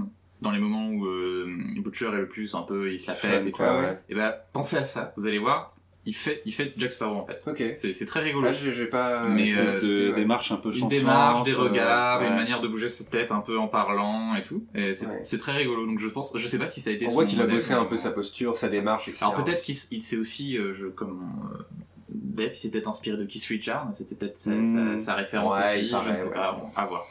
dans 0.42 0.50
les 0.50 0.58
moments 0.58 0.88
où 0.90 1.06
euh, 1.06 1.46
Butcher 1.76 2.06
est 2.08 2.16
le 2.18 2.28
plus 2.28 2.54
un 2.54 2.62
peu, 2.62 2.92
il 2.92 2.98
se 2.98 3.08
la 3.08 3.14
Fun, 3.14 3.44
et 3.44 3.50
tout. 3.50 3.62
ouais. 3.62 3.98
Et 4.08 4.14
bah 4.14 4.46
pensez 4.52 4.76
à 4.76 4.84
ça, 4.84 5.12
vous 5.16 5.26
allez 5.26 5.38
voir, 5.38 5.74
il 6.06 6.14
fait, 6.14 6.42
il 6.44 6.52
fait 6.52 6.74
Jack 6.76 6.92
Sparrow 6.92 7.16
en 7.16 7.24
fait. 7.24 7.40
Ok. 7.46 7.62
C'est 7.72 7.94
c'est 7.94 8.04
très 8.04 8.20
rigolo. 8.20 8.44
Là, 8.44 8.52
j'ai 8.52 8.84
pas. 8.86 9.26
Mais, 9.26 9.48
Une 9.48 9.58
espèce 9.58 9.82
euh, 9.84 10.06
de 10.06 10.08
ouais. 10.10 10.14
démarche 10.16 10.52
un 10.52 10.56
peu 10.56 10.68
Une 10.68 10.74
chancelante. 10.74 10.90
démarche, 10.90 11.42
des 11.44 11.54
regards, 11.54 12.20
ouais. 12.20 12.28
une 12.28 12.34
manière 12.34 12.60
de 12.60 12.68
bouger 12.68 12.88
sa 12.88 13.04
tête 13.04 13.32
un 13.32 13.40
peu 13.40 13.58
en 13.58 13.68
parlant 13.68 14.34
et 14.34 14.42
tout. 14.42 14.66
Et 14.74 14.94
c'est 14.94 15.06
Ouais. 15.06 15.22
c'est 15.24 15.38
très 15.38 15.52
rigolo. 15.52 15.86
Donc 15.86 16.00
je 16.00 16.08
pense, 16.08 16.36
je 16.36 16.46
sais 16.46 16.58
pas 16.58 16.66
si 16.66 16.82
ça 16.82 16.90
a 16.90 16.92
été. 16.92 17.06
On 17.06 17.12
voit 17.12 17.24
qu'il 17.24 17.40
a 17.40 17.46
bossé 17.46 17.72
un 17.72 17.84
peu 17.86 17.96
sa 17.96 18.10
posture, 18.10 18.58
sa 18.58 18.68
démarche, 18.68 19.08
etc. 19.08 19.24
alors 19.24 19.42
peut-être 19.44 19.62
qu'il 19.62 19.74
s'est 20.02 20.18
aussi, 20.18 20.58
euh, 20.58 20.74
je, 20.78 20.86
comme 20.88 21.22
euh, 21.54 21.62
Depp, 22.08 22.54
s'est 22.56 22.70
peut-être 22.70 22.88
inspiré 22.88 23.16
de 23.16 23.24
Keith 23.24 23.44
Richards, 23.44 23.88
c'était 23.94 24.14
peut-être 24.14 24.38
sa, 24.38 24.50
Mm. 24.52 24.98
sa- 24.98 24.98
sa 24.98 25.14
référence 25.14 25.54
Ouais, 25.54 25.78
aussi, 25.78 25.88
je 25.90 26.10
ne 26.10 26.16
sais 26.16 26.24
ouais. 26.24 26.30
pas, 26.30 26.52
bon, 26.52 26.68
à 26.76 26.86
voir. 26.86 27.06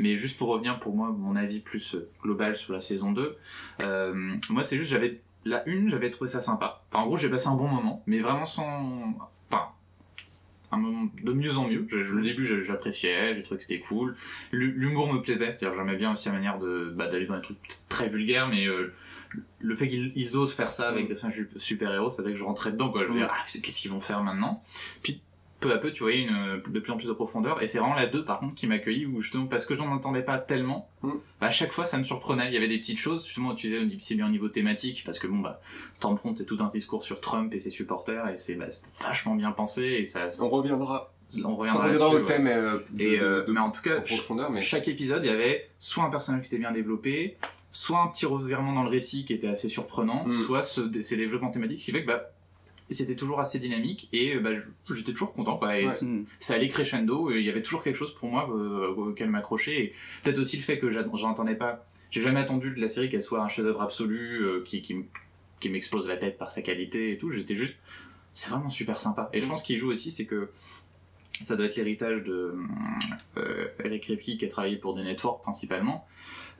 Mais 0.00 0.16
juste 0.18 0.38
pour 0.38 0.48
revenir 0.48 0.78
pour 0.80 0.94
moi, 0.94 1.14
mon 1.16 1.34
avis 1.36 1.60
plus 1.60 1.94
euh, 1.94 2.08
global 2.22 2.54
sur 2.56 2.72
la 2.72 2.80
saison 2.80 3.12
2, 3.12 3.36
euh, 3.82 4.34
moi 4.50 4.62
c'est 4.64 4.76
juste, 4.76 4.90
j'avais 4.90 5.20
la 5.44 5.66
une, 5.68 5.88
j'avais 5.90 6.10
trouvé 6.10 6.28
ça 6.28 6.40
sympa. 6.40 6.84
Enfin, 6.92 7.02
en 7.04 7.06
gros, 7.06 7.16
j'ai 7.16 7.28
passé 7.30 7.48
un 7.48 7.54
bon 7.54 7.68
moment, 7.68 8.02
mais 8.06 8.18
vraiment 8.20 8.44
sans. 8.44 9.14
Enfin, 9.50 9.66
un 10.72 10.76
moment 10.78 11.08
de 11.22 11.32
mieux 11.32 11.56
en 11.56 11.68
mieux. 11.68 11.86
Je, 11.88 12.02
je- 12.02 12.14
le 12.14 12.22
début, 12.22 12.44
j'appréciais, 12.62 13.34
j'ai 13.36 13.42
trouvé 13.42 13.58
que 13.58 13.62
c'était 13.64 13.80
cool. 13.80 14.16
L'hu- 14.52 14.74
L'humour 14.76 15.12
me 15.12 15.20
plaisait, 15.22 15.56
c'est-à-dire 15.56 15.74
j'aimais 15.78 15.96
bien 15.96 16.12
aussi 16.12 16.26
la 16.28 16.34
manière 16.34 16.58
de 16.58 16.92
bah, 16.96 17.06
d'aller 17.08 17.26
dans 17.26 17.36
des 17.36 17.42
trucs 17.42 17.58
très 17.88 18.08
vulgaires, 18.08 18.48
mais 18.48 18.66
euh, 18.66 18.92
le 19.60 19.74
fait 19.74 19.88
qu'ils 19.88 20.12
ils 20.16 20.36
osent 20.36 20.52
faire 20.54 20.70
ça 20.70 20.88
avec 20.88 21.08
Mm. 21.10 21.14
des 21.14 21.58
super-héros, 21.58 22.10
fait 22.10 22.22
que 22.22 22.36
je 22.36 22.44
rentrais 22.44 22.72
dedans, 22.72 22.90
quoi. 22.90 23.02
Je 23.02 23.08
me 23.08 23.12
disais, 23.14 23.26
Mm. 23.26 23.30
ah, 23.32 23.44
qu'est-ce 23.62 23.80
qu'ils 23.80 23.90
vont 23.90 24.00
faire 24.00 24.22
maintenant? 24.22 24.62
Puis 25.02 25.20
peu 25.58 25.72
à 25.72 25.78
peu, 25.78 25.90
tu 25.90 26.02
voyais 26.02 26.20
une, 26.20 26.60
de 26.70 26.80
plus 26.80 26.92
en 26.92 26.98
plus 26.98 27.06
de 27.08 27.12
profondeur, 27.14 27.62
et 27.62 27.66
c'est 27.66 27.78
vraiment 27.78 27.94
la 27.94 28.06
2 28.06 28.26
par 28.26 28.40
contre 28.40 28.54
qui 28.54 28.66
m'accueillit, 28.66 29.06
où 29.06 29.22
justement, 29.22 29.46
parce 29.46 29.64
que 29.64 29.74
j'en 29.74 29.90
entendais 29.90 30.20
pas 30.22 30.36
tellement, 30.38 30.90
Mm. 31.02 31.12
bah, 31.40 31.46
à 31.46 31.50
chaque 31.50 31.72
fois 31.72 31.86
ça 31.86 31.96
me 31.96 32.04
surprenait. 32.04 32.48
Il 32.48 32.52
y 32.52 32.56
avait 32.58 32.68
des 32.68 32.78
petites 32.78 32.98
choses, 32.98 33.24
justement, 33.24 33.54
tu 33.54 33.68
disais, 33.68 33.80
c'est 33.98 34.14
bien 34.16 34.26
au 34.26 34.30
niveau 34.30 34.48
thématique, 34.48 35.02
parce 35.06 35.18
que 35.18 35.26
bon, 35.26 35.38
bah, 35.38 35.60
Stormfront 35.94 36.34
est 36.34 36.44
tout 36.44 36.58
un 36.60 36.68
discours 36.68 37.02
sur 37.02 37.20
Trump 37.20 37.54
et 37.54 37.58
ses 37.58 37.70
supporters, 37.70 38.28
et 38.28 38.36
c'est 38.36 38.54
bah, 38.54 38.66
vachement 39.00 39.34
bien 39.34 39.50
pensé, 39.52 39.82
et 39.82 40.04
ça. 40.04 40.28
On 40.42 40.48
reviendra, 40.50 41.14
on 41.42 41.46
on 41.52 41.56
reviendra 41.56 41.84
reviendra 41.84 42.08
au 42.10 42.14
ouais. 42.18 42.24
thème 42.26 42.46
euh, 42.48 42.78
de, 42.90 43.02
Et, 43.02 43.16
de- 43.18 43.24
euh, 43.24 43.46
de- 43.46 43.52
mais 43.52 43.60
en 43.60 43.70
tout 43.70 43.80
cas, 43.82 44.02
en 44.28 44.50
mais 44.50 44.60
chaque 44.60 44.88
épisode, 44.88 45.24
il 45.24 45.28
y 45.28 45.34
avait 45.34 45.70
soit 45.78 46.04
un 46.04 46.10
personnage 46.10 46.42
qui 46.42 46.48
était 46.48 46.58
bien 46.58 46.70
développé, 46.72 47.38
soit 47.70 48.00
un 48.00 48.06
petit 48.08 48.26
revirement 48.26 48.72
dans 48.72 48.82
le 48.84 48.88
récit 48.90 49.24
qui 49.24 49.32
était 49.34 49.48
assez 49.48 49.68
surprenant, 49.68 50.26
Mm. 50.26 50.32
soit 50.32 50.62
ce- 50.62 51.00
ces 51.02 51.16
développements 51.16 51.50
thématiques, 51.50 51.80
ce 51.80 51.86
qui 51.86 51.92
fait 51.92 52.02
que 52.02 52.06
bah, 52.06 52.30
c'était 52.90 53.16
toujours 53.16 53.40
assez 53.40 53.58
dynamique 53.58 54.08
et 54.12 54.36
bah, 54.38 54.50
j'étais 54.94 55.12
toujours 55.12 55.32
content. 55.34 55.56
Quoi, 55.58 55.78
et 55.78 55.86
Ouais. 55.86 55.92
c- 55.92 56.06
ça 56.38 56.54
allait 56.54 56.68
crescendo, 56.68 57.30
et 57.30 57.38
il 57.40 57.44
y 57.44 57.50
avait 57.50 57.62
toujours 57.62 57.82
quelque 57.82 57.96
chose 57.96 58.14
pour 58.14 58.28
moi 58.30 58.48
euh, 58.50 58.88
auquel 58.94 59.28
m'accrocher. 59.28 59.92
Peut-être 60.22 60.38
aussi 60.38 60.56
le 60.56 60.62
fait 60.62 60.78
que 60.78 60.88
j'entendais 60.90 61.56
pas, 61.56 61.84
j'ai 62.10 62.22
jamais 62.22 62.40
attendu 62.40 62.70
de 62.70 62.80
la 62.80 62.88
série 62.88 63.10
qu'elle 63.10 63.22
soit 63.22 63.42
un 63.42 63.48
chef-d'œuvre 63.48 63.82
absolu 63.82 64.40
euh, 64.42 64.62
qui, 64.64 64.80
qui, 64.82 64.92
m- 64.94 65.04
qui 65.60 65.68
m'explose 65.68 66.06
la 66.06 66.16
tête 66.16 66.38
par 66.38 66.52
sa 66.52 66.62
qualité 66.62 67.10
et 67.12 67.18
tout. 67.18 67.32
J'étais 67.32 67.56
juste, 67.56 67.74
c'est 68.34 68.48
vraiment 68.50 68.68
super 68.70 69.00
sympa. 69.00 69.28
Et 69.32 69.40
je 69.40 69.46
Mm. 69.46 69.48
pense 69.50 69.62
qu'il 69.64 69.76
joue 69.76 69.90
aussi, 69.90 70.10
c'est 70.12 70.24
que 70.26 70.50
ça 71.42 71.56
doit 71.56 71.66
être 71.66 71.76
l'héritage 71.76 72.22
de 72.22 72.54
euh, 73.36 73.66
Eric 73.84 74.04
Kripke 74.04 74.38
qui 74.38 74.44
a 74.44 74.48
travaillé 74.48 74.76
pour 74.76 74.94
des 74.94 75.02
networks 75.02 75.42
principalement. 75.42 76.06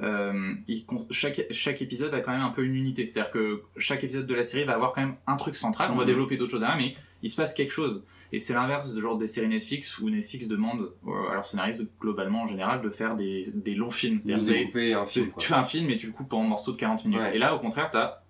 Euh, 0.02 0.52
il 0.68 0.85
chaque, 1.11 1.42
chaque 1.50 1.80
épisode 1.82 2.12
a 2.14 2.20
quand 2.20 2.32
même 2.32 2.42
un 2.42 2.50
peu 2.50 2.64
une 2.64 2.74
unité. 2.74 3.09
C'est-à-dire 3.09 3.30
que 3.32 3.62
chaque 3.78 4.04
épisode 4.04 4.26
de 4.26 4.35
la 4.35 4.44
série 4.44 4.64
va 4.64 4.74
avoir 4.74 4.92
quand 4.92 5.00
même 5.00 5.16
un 5.26 5.37
truc 5.37 5.56
central. 5.56 5.90
On 5.92 5.94
va 5.96 6.02
Mhm. 6.02 6.06
développer 6.09 6.37
d'autres 6.37 6.50
choses 6.52 6.61
derrière, 6.61 6.78
mais 6.78 6.94
il 7.22 7.30
se 7.30 7.37
passe 7.37 7.54
quelque 7.54 7.72
chose. 7.72 8.06
Et 8.32 8.38
c'est 8.40 8.54
l'inverse 8.54 8.92
de 8.92 9.00
genre 9.00 9.16
des 9.16 9.26
séries 9.28 9.48
Netflix 9.48 9.98
où 9.98 10.11
Netflix 10.11 10.48
demande 10.48 10.92
euh, 11.06 11.30
à 11.30 11.35
leurs 11.35 11.44
scénaristes 11.44 11.88
globalement 12.00 12.42
en 12.42 12.46
général 12.46 12.82
de 12.82 12.90
faire 12.90 13.14
des, 13.16 13.50
des 13.54 13.74
longs 13.74 13.90
films. 13.90 14.20
C'est-à-dire 14.20 14.98
un 15.00 15.06
film. 15.06 15.28
tu 15.38 15.46
fais 15.46 15.54
un 15.54 15.64
film 15.64 15.88
et 15.90 15.96
tu 15.96 16.09
le 16.09 16.12
coupes 16.12 16.32
en 16.32 16.42
morceaux 16.42 16.72
de 16.72 16.76
40 16.76 17.04
minutes. 17.04 17.20
Ouais. 17.20 17.37
Et 17.37 17.38
là, 17.38 17.54
au 17.54 17.59
contraire, 17.61 17.88
tu 17.90 17.96
as 17.96 18.22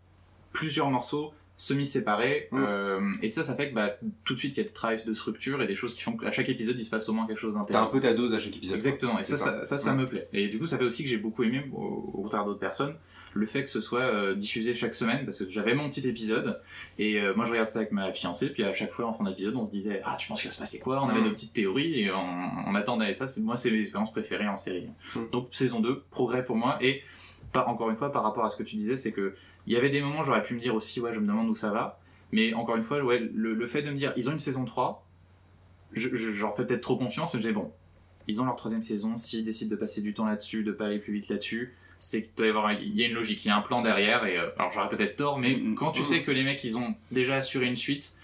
plusieurs 0.52 0.90
morceaux 0.90 1.32
semi-séparés. 1.56 2.48
Mm. 2.52 2.64
euh, 2.66 3.00
et 3.22 3.28
ça, 3.28 3.42
ça 3.44 3.54
fait 3.54 3.70
que 3.70 3.74
bah, 3.74 3.96
tout 4.24 4.34
de 4.34 4.38
suite, 4.38 4.54
il 4.54 4.58
y 4.58 4.60
a 4.60 4.64
des 4.64 4.72
travails 4.72 5.02
de 5.04 5.14
structure 5.14 5.60
et 5.62 5.66
des 5.66 5.74
choses 5.74 5.94
qui 5.94 6.02
font 6.02 6.16
qu'à 6.16 6.30
chaque 6.30 6.48
épisode, 6.48 6.76
il 6.78 6.84
se 6.84 6.90
passe 6.90 7.08
au 7.08 7.12
moins 7.12 7.26
quelque 7.26 7.40
chose 7.40 7.54
T'as 7.54 7.60
un 7.60 7.62
d'intéressant. 7.62 7.92
peu 7.92 8.00
ta 8.00 8.14
dose 8.14 8.34
à 8.34 8.38
chaque 8.38 8.56
épisode. 8.56 8.78
quoi. 8.80 8.88
Exactement, 8.88 9.18
et 9.18 9.24
ça, 9.24 9.36
ça, 9.36 9.64
ça, 9.64 9.78
ça 9.78 9.90
Ouais. 9.90 9.96
me 9.96 10.06
plaît. 10.06 10.28
Et 10.32 10.48
du 10.48 10.58
coup, 10.58 10.66
ça 10.66 10.76
fait 10.78 10.84
aussi 10.84 11.02
que 11.02 11.08
j'ai 11.08 11.16
beaucoup 11.16 11.42
aimé, 11.44 11.64
au, 11.74 11.80
au 12.14 12.22
contraire 12.22 12.44
d'autres 12.44 12.60
personnes, 12.60 12.94
le 13.34 13.44
fait 13.46 13.64
que 13.64 13.70
ce 13.70 13.80
soit 13.82 14.00
euh, 14.00 14.34
diffusé 14.34 14.74
chaque 14.74 14.94
semaine, 14.94 15.24
parce 15.24 15.38
que 15.38 15.48
j'avais 15.48 15.74
mon 15.74 15.88
petit 15.90 16.06
épisode, 16.08 16.58
et 16.98 17.20
euh, 17.20 17.34
moi 17.34 17.44
je 17.44 17.50
regarde 17.50 17.68
ça 17.68 17.80
avec 17.80 17.92
ma 17.92 18.10
fiancée, 18.12 18.48
puis 18.48 18.62
à 18.64 18.72
chaque 18.72 18.92
fois 18.92 19.06
en 19.06 19.12
fin 19.12 19.24
d'épisode, 19.24 19.54
on 19.56 19.64
se 19.66 19.70
disait 19.70 20.00
Ah, 20.06 20.16
tu 20.18 20.28
penses 20.28 20.40
qu'il 20.40 20.48
va 20.48 20.54
se 20.54 20.58
passer 20.58 20.78
quoi? 20.78 21.02
On 21.02 21.08
avait 21.10 21.20
Mm. 21.20 21.24
nos 21.24 21.30
petites 21.32 21.52
théories, 21.52 22.00
et 22.00 22.10
on, 22.10 22.18
on 22.66 22.74
attendait. 22.74 23.10
Et 23.10 23.12
ça, 23.14 23.26
c'est, 23.26 23.40
moi, 23.42 23.56
c'est 23.56 23.70
mes 23.70 23.80
expériences 23.80 24.12
préférées 24.12 24.48
en 24.48 24.56
série. 24.56 24.88
Mm. 25.14 25.20
Donc, 25.32 25.48
saison 25.52 25.80
2, 25.80 26.02
progrès 26.10 26.44
pour 26.44 26.56
moi, 26.56 26.78
et 26.80 27.02
pas, 27.52 27.66
encore 27.66 27.90
une 27.90 27.96
fois, 27.96 28.10
par 28.10 28.22
rapport 28.22 28.44
à 28.44 28.48
ce 28.50 28.56
que 28.56 28.62
tu 28.62 28.74
disais, 28.76 28.96
c'est 28.96 29.12
que 29.12 29.34
il 29.66 29.72
y 29.72 29.76
avait 29.76 29.90
des 29.90 30.00
moments, 30.00 30.22
j'aurais 30.24 30.42
pu 30.42 30.54
me 30.54 30.60
dire 30.60 30.74
aussi 30.74 31.00
Ouais, 31.00 31.12
je 31.14 31.20
me 31.20 31.26
demande 31.26 31.48
où 31.48 31.54
ça 31.54 31.70
va, 31.70 32.00
mais 32.32 32.54
encore 32.54 32.76
une 32.76 32.82
fois, 32.82 33.02
ouais, 33.02 33.18
le, 33.34 33.54
le 33.54 33.66
fait 33.66 33.82
de 33.82 33.90
me 33.90 33.96
dire 33.96 34.12
Ils 34.16 34.28
ont 34.28 34.32
une 34.32 34.38
saison 34.38 34.64
3, 34.64 35.04
je, 35.92 36.08
je- 36.14 36.30
j'en 36.32 36.52
fais 36.52 36.64
peut-être 36.66 36.82
trop 36.82 36.96
confiance, 36.96 37.34
mais 37.34 37.40
dis 37.40 37.52
Bon, 37.52 37.72
ils 38.28 38.40
ont 38.40 38.44
leur 38.44 38.56
troisième 38.56 38.82
saison, 38.82 39.16
s'ils 39.16 39.44
décident 39.44 39.70
de 39.70 39.76
passer 39.76 40.00
du 40.02 40.12
temps 40.14 40.26
là-dessus, 40.26 40.64
de 40.64 40.72
pas 40.72 40.86
aller 40.86 40.98
plus 40.98 41.12
vite 41.12 41.28
là-dessus, 41.28 41.74
c'est 41.98 42.22
qu'il 42.22 42.34
doit 42.34 42.46
y 42.46 42.50
avoir 42.50 42.72
il 42.72 42.94
y 42.94 43.02
a 43.04 43.06
une 43.06 43.14
logique, 43.14 43.44
il 43.44 43.48
y 43.48 43.50
a 43.50 43.56
un 43.56 43.62
plan 43.62 43.82
derrière, 43.82 44.26
et 44.26 44.38
euh, 44.38 44.48
alors 44.58 44.70
j'aurais 44.72 44.88
peut-être 44.88 45.16
tort, 45.16 45.38
mais 45.38 45.54
Mhm. 45.56 45.74
quand 45.76 45.92
tu 45.92 46.04
sais 46.04 46.22
que 46.22 46.30
les 46.30 46.42
mecs 46.44 46.62
ils 46.64 46.76
ont 46.78 46.94
déjà 47.10 47.36
assuré 47.36 47.66
une 47.66 47.76
suite, 47.76 48.14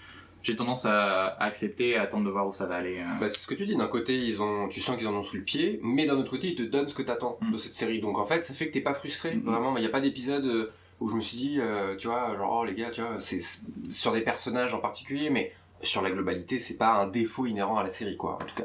j'ai 0.43 0.57
tendance 0.57 0.85
à, 0.85 1.27
à 1.27 1.45
accepter 1.45 1.91
et 1.91 1.97
à 1.97 2.01
attendre 2.01 2.25
de 2.25 2.29
voir 2.29 2.45
où 2.45 2.51
ça 2.51 2.65
va 2.65 2.75
aller. 2.75 2.97
euh. 2.99 3.19
Bah, 3.19 3.29
c'est 3.29 3.39
ce 3.39 3.47
que 3.47 3.55
tu 3.55 3.65
dis. 3.65 3.77
D'un 3.77 3.87
côté, 3.87 4.17
ils 4.19 4.41
ont, 4.41 4.67
tu 4.67 4.81
sens 4.81 4.97
qu'ils 4.97 5.07
en 5.07 5.13
ont 5.13 5.23
sous 5.23 5.37
le 5.37 5.41
pied, 5.41 5.79
mais 5.81 6.05
d'un 6.05 6.17
autre 6.17 6.29
côté, 6.29 6.49
ils 6.49 6.55
te 6.55 6.63
donnent 6.63 6.89
ce 6.89 6.93
que 6.93 7.01
t'attends 7.01 7.37
Mm. 7.41 7.53
de 7.53 7.57
cette 7.57 7.73
série. 7.73 8.01
Donc 8.01 8.17
en 8.17 8.25
fait, 8.25 8.41
ça 8.43 8.53
fait 8.53 8.67
que 8.67 8.73
t'es 8.73 8.81
pas 8.81 8.93
frustré. 8.93 9.35
Mm. 9.37 9.43
Vraiment, 9.45 9.77
il 9.77 9.79
n'y 9.79 9.85
a 9.87 9.89
pas 9.89 10.01
d'épisode 10.01 10.43
euh, 10.45 10.69
où 10.99 11.09
je 11.09 11.15
me 11.15 11.21
suis 11.21 11.37
dit, 11.37 11.57
euh, 11.59 11.95
tu 11.95 12.07
vois, 12.07 12.35
genre, 12.37 12.59
oh 12.59 12.65
les 12.65 12.73
gars, 12.73 12.91
tu 12.91 13.01
vois, 13.01 13.19
c'est 13.19 13.41
sur 13.87 14.11
des 14.11 14.21
personnages 14.21 14.73
en 14.73 14.79
particulier, 14.79 15.29
mais 15.29 15.53
sur 15.83 16.01
la 16.01 16.09
globalité, 16.11 16.59
c'est 16.59 16.73
pas 16.75 16.93
un 16.93 17.07
défaut 17.07 17.45
inhérent 17.45 17.77
à 17.77 17.83
la 17.83 17.89
série, 17.89 18.17
quoi, 18.17 18.35
en 18.35 18.45
tout 18.45 18.55
cas. 18.55 18.63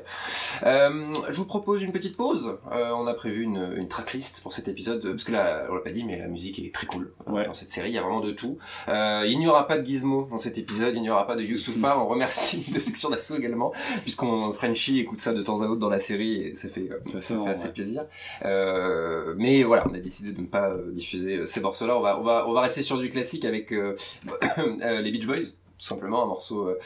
Euh, 0.65 1.13
je 1.29 1.37
vous 1.37 1.47
propose 1.47 1.83
une 1.83 1.93
petite 1.93 2.17
pause. 2.17 2.59
Euh, 2.73 2.91
on 2.93 3.07
a 3.07 3.15
prévu 3.15 3.43
une, 3.43 3.75
une 3.77 3.89
tracklist 3.89 4.41
pour 4.43 4.53
cet 4.53 4.69
épisode, 4.69 5.03
parce 5.11 5.25
que 5.25 5.33
là, 5.33 5.67
on 5.71 5.75
l'a 5.75 5.81
pas 5.81 5.91
dit, 5.91 6.05
mais 6.05 6.19
la 6.19 6.29
musique 6.29 6.59
est 6.59 6.73
très 6.75 6.87
cool 6.87 7.13
euh, 7.27 7.33
Ouais. 7.33 7.47
dans 7.47 7.53
cette 7.53 7.71
série. 7.71 7.91
Il 7.91 7.95
y 7.95 7.99
a 7.99 8.03
vraiment 8.03 8.21
de 8.21 8.33
tout. 8.33 8.59
Euh, 8.89 9.25
il 9.29 9.39
n'y 9.39 9.47
aura 9.47 9.67
pas 9.67 9.79
de 9.79 9.85
Gizmo 9.87 10.29
dans 10.31 10.39
cet 10.39 10.59
épisode, 10.59 10.95
il 10.95 11.03
n'y 11.03 11.11
aura 11.11 11.27
pas 11.27 11.37
de 11.37 11.43
Youssoufa. 11.43 11.99
On 11.99 12.07
remercie 12.07 12.71
de 12.73 12.79
section 12.79 13.11
d'assaut 13.11 13.37
également, 13.37 13.73
puisqu'on 14.03 14.53
Frenchie 14.53 14.99
écoute 15.01 15.21
ça 15.21 15.33
de 15.33 15.43
temps 15.43 15.61
à 15.63 15.67
autre 15.67 15.81
dans 15.81 15.91
la 15.91 15.99
série 15.99 16.43
et 16.43 16.55
ça 16.55 16.69
fait, 16.69 16.89
euh, 16.91 16.99
Ça, 17.05 17.21
ça 17.21 17.39
fait 17.43 17.51
assez 17.51 17.69
plaisir. 17.69 18.05
Euh, 18.45 19.35
mais 19.37 19.63
voilà, 19.63 19.87
on 19.89 19.95
a 19.95 20.01
décidé 20.01 20.33
de 20.33 20.41
ne 20.41 20.47
pas 20.47 20.69
euh, 20.71 20.91
diffuser 20.93 21.47
ces 21.47 21.61
morceaux-là. 21.61 21.97
On 21.97 22.01
va, 22.01 22.19
on 22.19 22.23
va, 22.23 22.45
on 22.49 22.53
va 22.53 22.61
rester 22.63 22.83
sur 22.83 22.99
du 22.99 23.09
classique 23.11 23.45
avec 23.45 23.71
les 24.59 25.11
Beach 25.11 25.27
Boys, 25.27 25.53
simplement, 25.79 26.23
un 26.23 26.27
morceau 26.27 26.69
euh, 26.69 26.79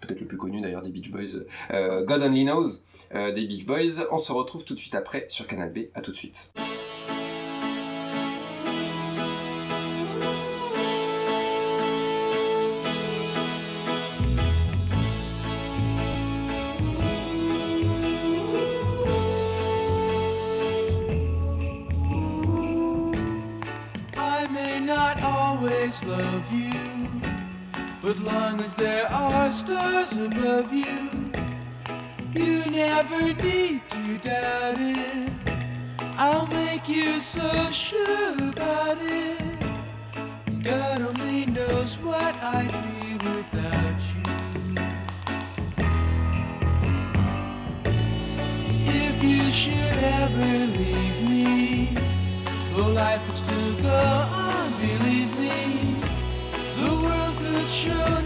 peut-être 0.00 0.20
le 0.20 0.26
plus 0.26 0.36
connu 0.36 0.60
d'ailleurs 0.60 0.82
des 0.82 0.90
Beach 0.90 1.10
Boys, 1.10 1.44
euh, 1.70 2.04
God 2.04 2.22
Only 2.22 2.44
Knows 2.44 2.80
euh, 3.14 3.32
des 3.32 3.46
Beach 3.46 3.66
Boys. 3.66 4.06
On 4.10 4.18
se 4.18 4.32
retrouve 4.32 4.64
tout 4.64 4.74
de 4.74 4.78
suite 4.78 4.94
après 4.94 5.26
sur 5.28 5.46
Canal 5.46 5.72
B. 5.72 5.86
À 5.94 6.00
tout 6.00 6.12
de 6.12 6.16
suite. 6.16 6.50
Long 28.36 28.60
as 28.60 28.74
there 28.76 29.06
are 29.10 29.50
stars 29.50 30.12
above 30.16 30.72
you, 30.72 30.96
you 32.34 32.70
never 32.70 33.20
need 33.42 33.80
to 33.90 34.18
doubt 34.18 34.76
it. 34.78 35.32
I'll 36.18 36.46
make 36.46 36.86
you 36.88 37.18
so 37.20 37.48
sure 37.70 38.32
about 38.50 38.98
it. 39.00 39.40
God 40.62 41.00
only 41.10 41.46
knows 41.46 41.96
what 41.98 42.34
I'd 42.56 42.74
be 42.86 43.14
without 43.26 44.00
you. 44.12 44.24
If 49.06 49.16
you 49.30 49.42
should 49.62 49.98
ever 50.20 50.50
leave 50.78 51.18
me, 51.30 51.46
Though 52.74 52.88
life 52.88 53.22
would 53.26 53.36
still 53.36 53.72
go 53.80 54.02
on, 54.46 54.68
believe 54.86 55.32
me. 55.44 55.56
The 56.80 56.90
world 57.02 57.36
could 57.38 57.68
show. 57.68 58.25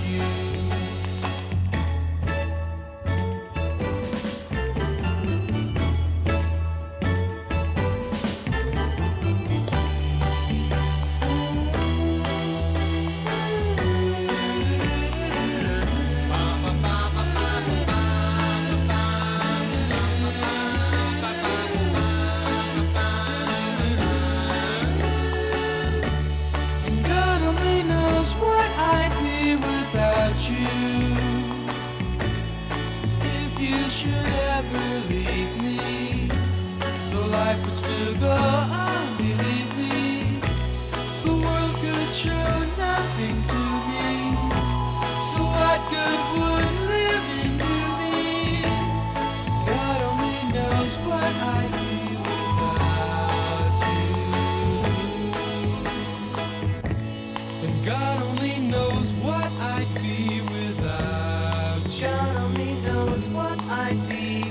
God 62.21 62.35
only 62.37 62.73
knows 62.83 63.27
what 63.29 63.59
I'd 63.63 63.99
be. 64.07 64.50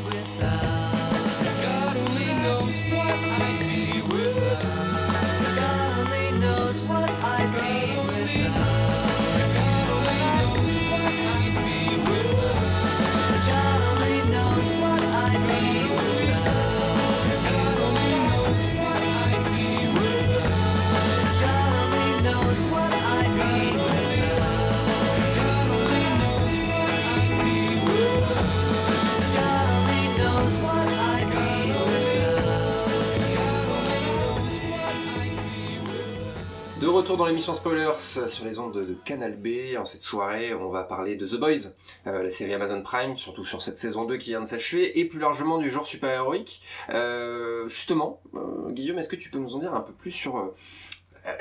Retour 37.10 37.24
dans 37.24 37.28
l'émission 37.28 37.54
Spoilers 37.54 38.28
sur 38.28 38.44
les 38.44 38.60
ondes 38.60 38.72
de 38.72 38.94
Canal 38.94 39.36
B. 39.36 39.76
En 39.76 39.84
cette 39.84 40.04
soirée, 40.04 40.54
on 40.54 40.70
va 40.70 40.84
parler 40.84 41.16
de 41.16 41.26
The 41.26 41.40
Boys, 41.40 41.72
euh, 42.06 42.22
la 42.22 42.30
série 42.30 42.54
Amazon 42.54 42.82
Prime, 42.82 43.16
surtout 43.16 43.44
sur 43.44 43.62
cette 43.62 43.78
saison 43.78 44.04
2 44.04 44.16
qui 44.16 44.30
vient 44.30 44.42
de 44.42 44.46
s'achever, 44.46 45.00
et 45.00 45.04
plus 45.06 45.18
largement 45.18 45.58
du 45.58 45.70
genre 45.70 45.84
super-héroïque. 45.84 46.62
Euh, 46.90 47.66
justement, 47.66 48.22
euh, 48.36 48.70
Guillaume, 48.70 49.00
est-ce 49.00 49.08
que 49.08 49.16
tu 49.16 49.28
peux 49.28 49.40
nous 49.40 49.56
en 49.56 49.58
dire 49.58 49.74
un 49.74 49.80
peu 49.80 49.92
plus 49.92 50.12
sur 50.12 50.52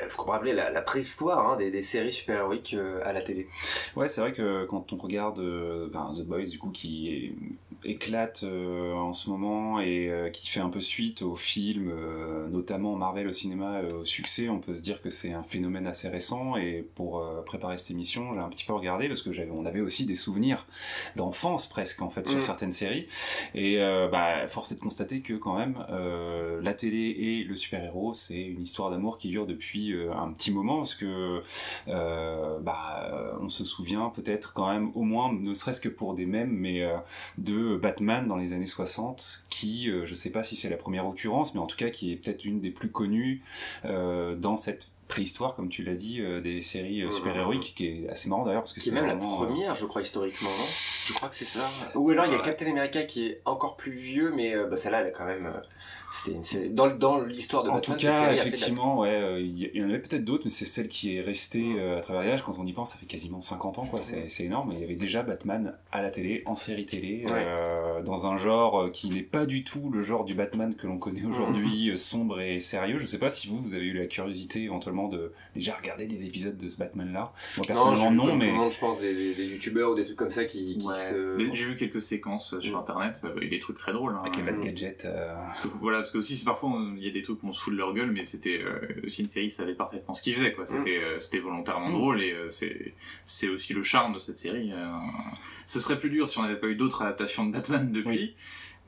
ce 0.08 0.16
qu'on 0.16 0.24
pourrait 0.24 0.36
appeler 0.38 0.52
la, 0.52 0.70
la 0.70 0.82
préhistoire 0.82 1.48
hein, 1.50 1.56
des, 1.56 1.70
des 1.70 1.82
séries 1.82 2.12
super-héroïques 2.12 2.74
euh, 2.74 3.00
à 3.04 3.12
la 3.12 3.22
télé 3.22 3.46
Ouais, 3.96 4.08
c'est 4.08 4.20
vrai 4.20 4.32
que 4.32 4.64
quand 4.66 4.92
on 4.92 4.96
regarde 4.96 5.38
euh, 5.40 5.88
ben, 5.92 6.10
The 6.16 6.22
Boys, 6.24 6.46
du 6.46 6.58
coup, 6.58 6.70
qui 6.70 7.32
éclate 7.82 8.42
euh, 8.42 8.92
en 8.92 9.14
ce 9.14 9.30
moment 9.30 9.80
et 9.80 10.08
euh, 10.10 10.28
qui 10.28 10.46
fait 10.48 10.60
un 10.60 10.68
peu 10.68 10.80
suite 10.80 11.22
aux 11.22 11.34
films, 11.36 11.90
euh, 11.90 12.46
notamment 12.48 12.94
Marvel 12.96 13.26
au 13.26 13.32
cinéma, 13.32 13.76
euh, 13.78 14.00
au 14.00 14.04
succès, 14.04 14.48
on 14.50 14.58
peut 14.58 14.74
se 14.74 14.82
dire 14.82 15.00
que 15.00 15.08
c'est 15.08 15.32
un 15.32 15.42
phénomène 15.42 15.86
assez 15.86 16.08
récent. 16.08 16.56
Et 16.56 16.84
pour 16.94 17.20
euh, 17.20 17.40
préparer 17.42 17.76
cette 17.78 17.90
émission, 17.92 18.34
j'ai 18.34 18.40
un 18.40 18.48
petit 18.50 18.66
peu 18.66 18.74
regardé 18.74 19.08
parce 19.08 19.22
que 19.22 19.32
j'avais, 19.32 19.50
on 19.50 19.64
avait 19.64 19.80
aussi 19.80 20.04
des 20.04 20.14
souvenirs 20.14 20.66
d'enfance 21.16 21.68
presque 21.68 22.02
en 22.02 22.10
fait 22.10 22.26
sur 22.26 22.36
Mm. 22.36 22.42
certaines 22.42 22.72
séries. 22.72 23.06
Et 23.54 23.80
euh, 23.80 24.08
bah, 24.08 24.46
force 24.48 24.72
est 24.72 24.74
de 24.76 24.80
constater 24.80 25.20
que 25.20 25.32
quand 25.34 25.56
même, 25.56 25.84
euh, 25.90 26.60
la 26.62 26.74
télé 26.74 26.98
et 27.18 27.44
le 27.44 27.56
super-héros, 27.56 28.12
c'est 28.14 28.40
une 28.42 28.60
histoire 28.60 28.90
d'amour 28.90 29.16
qui 29.16 29.28
dure 29.28 29.46
depuis 29.46 29.69
euh, 29.78 30.12
un 30.12 30.32
petit 30.32 30.52
moment 30.52 30.78
parce 30.78 30.94
que 30.94 31.42
euh, 31.88 32.58
bah, 32.60 33.36
on 33.40 33.48
se 33.48 33.64
souvient 33.64 34.10
peut-être 34.14 34.52
quand 34.52 34.70
même 34.70 34.90
au 34.94 35.02
moins, 35.02 35.32
ne 35.32 35.54
serait-ce 35.54 35.80
que 35.80 35.88
pour 35.88 36.14
des 36.14 36.26
mèmes, 36.26 36.50
mais 36.50 36.82
euh, 36.82 36.96
de 37.38 37.76
Batman 37.76 38.26
dans 38.26 38.36
les 38.36 38.52
années 38.52 38.66
60, 38.66 39.44
qui, 39.48 39.90
je 40.04 40.14
sais 40.14 40.30
pas 40.30 40.42
si 40.42 40.56
c'est 40.56 40.68
la 40.68 40.76
première 40.76 41.06
occurrence, 41.06 41.54
mais 41.54 41.60
en 41.60 41.66
tout 41.66 41.76
cas 41.76 41.90
qui 41.90 42.12
est 42.12 42.16
peut-être 42.16 42.44
une 42.44 42.60
des 42.60 42.70
plus 42.70 42.90
connues 42.90 43.42
dans 43.84 44.56
cette 44.56 44.92
préhistoire, 45.10 45.54
comme 45.54 45.68
tu 45.68 45.82
l'as 45.82 45.94
dit, 45.94 46.22
euh, 46.22 46.40
des 46.40 46.62
séries 46.62 47.02
euh, 47.02 47.10
super-héroïques, 47.10 47.74
qui 47.76 47.86
est 47.86 48.08
assez 48.08 48.30
marrant 48.30 48.44
d'ailleurs 48.44 48.62
parce 48.62 48.72
que 48.72 48.80
est 48.80 48.84
c'est 48.84 48.92
même 48.92 49.06
la 49.06 49.14
euh, 49.14 49.18
première, 49.18 49.74
je 49.74 49.84
crois, 49.84 50.00
historiquement, 50.00 50.48
non? 50.48 50.64
Je 51.06 51.12
crois 51.12 51.28
que 51.28 51.36
c'est 51.36 51.44
ça? 51.44 51.90
Ou 51.96 52.10
alors 52.10 52.24
il 52.24 52.32
y 52.32 52.34
a. 52.34 52.38
Captain 52.38 52.70
America 52.70 53.02
qui 53.02 53.26
est 53.26 53.42
encore 53.44 53.76
plus 53.76 53.92
vieux, 53.92 54.32
mais 54.34 54.54
bah, 54.64 54.76
celle-là, 54.76 55.00
elle 55.00 55.08
a 55.08 55.10
quand 55.10 55.26
même. 55.26 55.52
C'était 56.10 56.36
une 56.36 56.42
série- 56.44 56.70
Dans, 56.70 56.88
dans 56.94 57.20
l'histoire 57.20 57.62
de 57.62 57.70
En 57.70 57.74
Batman, 57.74 57.96
tout 57.96 58.00
cette 58.02 58.10
cas, 58.14 58.34
série 58.34 58.38
effectivement, 58.48 58.98
ouais, 59.00 59.08
euh, 59.10 59.40
il 59.40 59.58
y, 59.76 59.82
en 59.82 59.88
avait 59.88 59.98
peut-être 60.00 60.24
d'autres, 60.24 60.42
mais 60.44 60.50
c'est 60.50 60.64
celle 60.64 60.88
qui 60.88 61.16
est 61.16 61.20
restée 61.20 61.74
euh, 61.78 61.98
à 61.98 62.00
travers 62.00 62.22
les 62.22 62.30
âges. 62.30 62.42
Quand 62.42 62.58
on 62.58 62.66
y 62.66 62.72
pense, 62.72 62.92
ça 62.92 62.98
fait 62.98 63.06
quasiment 63.06 63.40
50 63.40 63.78
ans, 63.78 63.86
quoi. 63.86 64.02
C'est 64.02 64.28
c'est 64.28 64.44
énorme. 64.44 64.72
Il 64.72 64.80
y 64.80 64.84
avait 64.84 64.94
déjà 64.96 65.22
Batman 65.22 65.74
à 65.92 66.02
la 66.02 66.10
télé, 66.10 66.42
en 66.46 66.54
série 66.54 66.86
télé, 66.86 67.22
Ouais. 67.26 67.32
euh, 67.34 68.02
dans 68.02 68.26
un 68.26 68.36
genre 68.36 68.90
qui 68.92 69.08
n'est 69.10 69.22
pas 69.22 69.46
du 69.46 69.64
tout 69.64 69.90
le 69.90 70.02
genre 70.02 70.24
du 70.24 70.34
Batman 70.34 70.74
que 70.74 70.86
l'on 70.86 70.98
connaît 70.98 71.24
aujourd'hui, 71.24 71.92
sombre 71.96 72.40
et 72.40 72.58
sérieux. 72.58 72.98
Je 72.98 73.06
sais 73.06 73.18
pas 73.18 73.28
si 73.28 73.48
vous, 73.48 73.58
vous 73.62 73.74
avez 73.74 73.84
eu 73.86 73.92
la 73.98 74.06
curiosité 74.06 74.62
éventuellement 74.64 75.08
de 75.08 75.32
déjà 75.54 75.74
regarder 75.80 76.06
des 76.06 76.24
épisodes 76.24 76.56
de 76.56 76.68
ce 76.68 76.78
Batman-là. 76.78 77.20
Moi, 77.20 77.30
Non, 77.58 77.64
personnellement, 77.64 78.10
non, 78.10 78.26
comme 78.26 78.38
mais. 78.38 78.50
monde, 78.52 78.72
je 78.72 78.78
pense, 78.78 78.98
des, 79.00 79.14
des, 79.14 79.34
des 79.34 79.46
youtubeurs 79.46 79.92
ou 79.92 79.94
des 79.94 80.04
trucs 80.04 80.16
comme 80.16 80.30
ça 80.30 80.44
qui, 80.44 80.78
qui 80.78 80.86
Ouais. 80.86 80.94
se. 80.94 81.38
J'ai 81.52 81.64
vu 81.64 81.76
quelques 81.76 82.02
séquences 82.02 82.58
sur 82.60 82.78
internet, 82.78 83.20
il 83.36 83.44
y 83.44 83.46
a 83.46 83.50
des 83.50 83.58
trucs 83.60 83.78
très 83.78 83.92
drôles. 83.92 84.14
hein. 84.14 84.20
Avec 84.22 84.36
les 84.36 84.42
Bat. 84.42 84.58
Gadgets. 84.60 85.04
euh, 85.04 85.34
Parce 85.46 85.60
que 85.60 85.68
voilà, 85.68 85.99
parce 86.00 86.10
que 86.10 86.18
aussi 86.18 86.36
c'est 86.36 86.44
parfois 86.44 86.70
il 86.96 87.02
y 87.04 87.08
a 87.08 87.10
des 87.10 87.22
trucs 87.22 87.42
où 87.42 87.48
on 87.48 87.52
se 87.52 87.60
fout 87.62 87.72
de 87.72 87.78
leur 87.78 87.94
gueule, 87.94 88.10
mais 88.10 88.24
c'était 88.24 88.60
euh, 88.62 88.80
aussi 89.06 89.22
une 89.22 89.28
série 89.28 89.48
qui 89.48 89.54
savait 89.54 89.74
parfaitement 89.74 90.12
ce 90.14 90.22
qu'ils 90.22 90.34
faisaient 90.34 90.52
quoi. 90.52 90.66
C'était 90.66 90.98
euh, 90.98 91.18
c'était 91.20 91.38
volontairement 91.38 91.88
Mm. 91.90 91.92
drôle 91.92 92.22
et 92.22 92.32
euh, 92.32 92.48
c'est 92.48 92.94
c'est 93.26 93.48
aussi 93.48 93.72
le 93.72 93.82
charme 93.82 94.14
de 94.14 94.18
cette 94.18 94.36
série. 94.36 94.72
euh. 94.72 94.86
Ce 95.66 95.78
serait 95.80 95.98
plus 95.98 96.10
dur 96.10 96.28
si 96.28 96.38
on 96.38 96.42
n'avait 96.42 96.58
pas 96.58 96.66
eu 96.68 96.74
d'autres 96.74 97.02
adaptations 97.02 97.46
de 97.46 97.52
Batman 97.52 97.90
depuis, 97.92 98.08
Oui. 98.10 98.34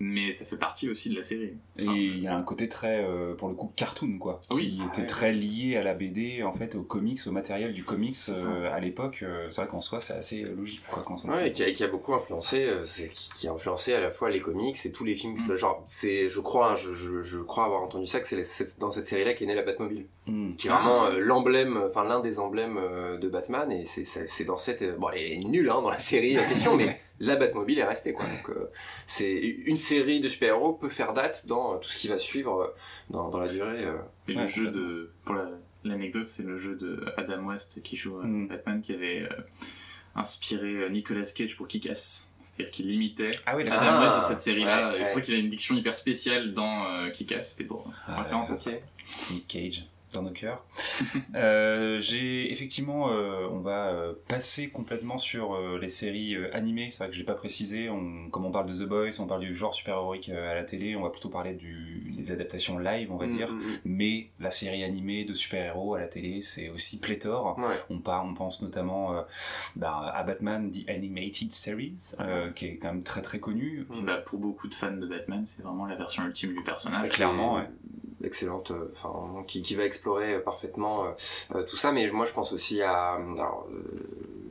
Mais 0.00 0.32
ça 0.32 0.44
fait 0.44 0.56
partie 0.56 0.88
aussi 0.90 1.08
de 1.10 1.16
la 1.16 1.24
série. 1.24 1.52
Et 1.78 1.84
il 1.84 2.18
y 2.20 2.26
a 2.26 2.34
un 2.36 2.42
côté 2.42 2.68
très, 2.68 3.04
euh, 3.04 3.34
pour 3.34 3.48
le 3.48 3.54
coup, 3.54 3.70
cartoon, 3.76 4.18
quoi. 4.18 4.40
Oui. 4.52 4.76
Qui 4.76 4.82
était 4.88 5.00
Ouais. 5.02 5.06
très 5.06 5.32
lié 5.32 5.76
à 5.76 5.82
la 5.82 5.94
BD, 5.94 6.42
en 6.42 6.52
fait, 6.52 6.74
aux 6.74 6.82
comics, 6.82 7.20
au 7.26 7.30
matériel 7.30 7.72
du 7.72 7.84
comics 7.84 8.16
euh, 8.30 8.72
à 8.72 8.80
l'époque. 8.80 9.20
euh, 9.22 9.46
c'est 9.50 9.60
vrai 9.62 9.70
qu'en 9.70 9.80
soi, 9.80 10.00
c'est 10.00 10.14
assez 10.14 10.42
logique, 10.42 10.82
quoi, 10.90 11.02
quand 11.06 11.16
on 11.24 11.30
Ouais, 11.30 11.48
et 11.48 11.52
qui 11.52 11.62
a, 11.62 11.70
qui 11.70 11.84
a 11.84 11.88
beaucoup 11.88 12.14
influencé, 12.14 12.64
euh, 12.64 12.84
c'est- 12.84 13.08
qui, 13.10 13.30
qui 13.30 13.48
a 13.48 13.52
influencé 13.52 13.94
à 13.94 14.00
la 14.00 14.10
fois 14.10 14.28
les 14.30 14.40
comics 14.40 14.76
et 14.84 14.90
tous 14.92 15.04
les 15.04 15.14
films. 15.14 15.36
Mm. 15.48 15.54
Genre, 15.56 15.82
c'est, 15.86 16.28
je 16.28 16.40
crois, 16.40 16.72
hein, 16.72 16.76
je, 16.76 16.92
je, 16.92 17.22
je 17.22 17.38
crois 17.38 17.64
avoir 17.64 17.82
entendu 17.82 18.06
ça, 18.06 18.20
que 18.20 18.26
c'est 18.26 18.78
dans 18.78 18.90
cette 18.90 19.06
série-là 19.06 19.34
qu'est 19.34 19.46
née 19.46 19.54
la 19.54 19.62
Batmobile, 19.62 20.06
Mm. 20.26 20.54
qui 20.56 20.68
est 20.68 20.70
Ah. 20.70 20.74
vraiment 20.76 21.04
euh, 21.06 21.18
l'emblème, 21.20 21.80
enfin 21.88 22.04
l'un 22.04 22.20
des 22.20 22.38
emblèmes 22.38 22.78
euh, 22.78 23.18
de 23.18 23.28
Batman, 23.28 23.70
et 23.72 23.84
c'est, 23.86 24.44
dans 24.44 24.56
cette, 24.56 24.82
euh, 24.82 24.96
bon, 24.96 25.08
elle 25.10 25.20
est 25.32 25.38
nulle 25.48 25.68
hein, 25.70 25.80
dans 25.82 25.90
la 25.90 25.98
série 25.98 26.38
en 26.38 26.48
question, 26.48 26.76
mais 26.76 26.98
la 27.20 27.36
Batmobile 27.36 27.78
est 27.78 27.84
restée 27.84 28.12
quoi. 28.12 28.26
Donc, 28.26 28.48
euh, 28.50 28.70
c'est 29.06 29.32
une 29.32 29.76
série 29.76 30.20
de 30.20 30.28
super-héros 30.28 30.72
peut 30.72 30.88
faire 30.88 31.12
date 31.12 31.46
dans 31.46 31.74
euh, 31.74 31.78
tout 31.78 31.88
ce 31.88 31.96
qui 31.98 32.08
va 32.08 32.18
suivre 32.18 32.60
euh, 32.62 32.68
dans, 33.10 33.28
dans 33.28 33.38
la 33.40 33.48
durée. 33.48 33.84
euh. 33.84 33.96
Et 34.28 34.34
Ouais, 34.36 34.42
le 34.42 34.46
jeu 34.48 34.68
de 34.70 35.10
pour 35.24 35.34
la- 35.34 35.50
l'anecdote, 35.84 36.24
c'est 36.24 36.44
le 36.44 36.58
jeu 36.58 36.74
de 36.76 37.04
Adam 37.16 37.44
West 37.44 37.82
qui 37.82 37.96
joue 37.96 38.18
euh, 38.18 38.24
Mm. 38.24 38.48
Batman 38.48 38.80
qui 38.80 38.92
avait 38.92 39.22
euh, 39.22 39.28
inspiré 40.14 40.88
Nicolas 40.90 41.24
Cage 41.34 41.56
pour 41.56 41.66
Kick-Ass, 41.68 42.34
c'est-à-dire 42.42 42.70
qu'il 42.72 42.90
imitait 42.90 43.32
Ah 43.46 43.56
oui, 43.56 43.62
Adam 43.62 43.76
d'accord. 43.76 43.88
Ah, 43.92 44.02
West 44.02 44.16
de 44.18 44.34
cette 44.34 44.38
série-là. 44.44 44.90
ouais, 44.90 44.96
et 44.96 44.98
c'est 45.00 45.06
ouais. 45.06 45.12
vrai 45.14 45.22
qu'il 45.22 45.34
a 45.34 45.38
une 45.38 45.48
diction 45.48 45.74
hyper 45.74 45.94
spéciale 45.94 46.52
dans 46.54 46.86
euh, 46.86 47.10
Kick-Ass. 47.10 47.52
C'était 47.52 47.64
pour 47.64 47.90
Ah, 48.06 48.18
en 48.18 48.22
référence 48.22 48.50
à 48.50 48.56
ça. 48.56 48.70
Nick 49.30 49.46
Cage 49.48 49.84
dans 50.12 50.22
nos 50.22 50.30
cœurs. 50.32 50.64
Euh, 51.34 51.98
j'ai 52.00 52.52
effectivement, 52.52 53.10
euh, 53.10 53.46
on 53.50 53.60
va 53.60 53.88
euh, 53.88 54.12
passer 54.28 54.68
complètement 54.68 55.16
sur 55.18 55.54
euh, 55.54 55.78
les 55.80 55.88
séries 55.88 56.36
animées. 56.52 56.90
C'est 56.90 56.98
vrai 56.98 57.08
que 57.08 57.14
je 57.14 57.18
l'ai 57.20 57.24
pas 57.24 57.34
précisé. 57.34 57.88
On, 57.88 58.28
comme 58.30 58.44
on 58.44 58.50
parle 58.50 58.66
de 58.66 58.74
The 58.74 58.86
Boys, 58.86 59.18
on 59.18 59.26
parle 59.26 59.40
du 59.40 59.54
genre 59.54 59.72
super-héroïque 59.74 60.28
à 60.28 60.54
la 60.54 60.64
télé. 60.64 60.94
On 60.94 61.02
va 61.02 61.10
plutôt 61.10 61.30
parler 61.30 61.54
du, 61.54 62.12
des 62.16 62.32
adaptations 62.32 62.78
live, 62.78 63.10
on 63.12 63.16
va 63.16 63.26
Mm, 63.26 63.30
dire. 63.36 63.50
mm, 63.50 63.60
Mais 63.86 64.28
la 64.40 64.50
série 64.50 64.84
animée 64.84 65.24
de 65.24 65.32
super-héros 65.32 65.94
à 65.94 66.00
la 66.00 66.06
télé, 66.06 66.40
c'est 66.42 66.68
aussi 66.68 66.98
pléthore. 67.00 67.58
mm. 67.58 67.62
Ouais. 67.64 67.76
On, 67.90 67.98
part, 67.98 68.24
on 68.26 68.34
pense 68.34 68.60
notamment 68.62 69.14
bah, 69.76 70.12
à 70.14 70.22
Batman 70.24 70.70
The 70.70 70.88
Animated 70.88 71.52
Series, 71.52 72.12
qui 72.54 72.66
est 72.66 72.76
quand 72.76 72.88
même 72.92 73.02
très 73.02 73.22
très 73.22 73.38
connu. 73.40 73.86
Puis, 73.90 74.02
bah, 74.02 74.18
pour 74.18 74.38
beaucoup 74.38 74.68
de 74.68 74.74
fans 74.74 74.92
de 74.96 75.06
Batman, 75.06 75.46
c'est 75.46 75.62
vraiment 75.62 75.86
la 75.86 75.96
version 75.96 76.24
ultime 76.26 76.52
du 76.52 76.62
personnage. 76.62 77.10
clairement, 77.10 77.60
est 77.60 77.68
Excellente, 78.24 78.70
euh, 78.70 78.92
enfin, 78.96 79.44
qui, 79.46 79.62
qui 79.62 79.74
va 79.74 79.84
explorer 79.84 80.34
euh, 80.34 80.40
parfaitement 80.40 81.06
euh, 81.54 81.62
tout 81.64 81.76
ça. 81.76 81.92
Mais 81.92 82.10
moi, 82.10 82.26
je 82.26 82.32
pense 82.32 82.52
aussi 82.52 82.80
à. 82.82 83.14
Alors, 83.14 83.66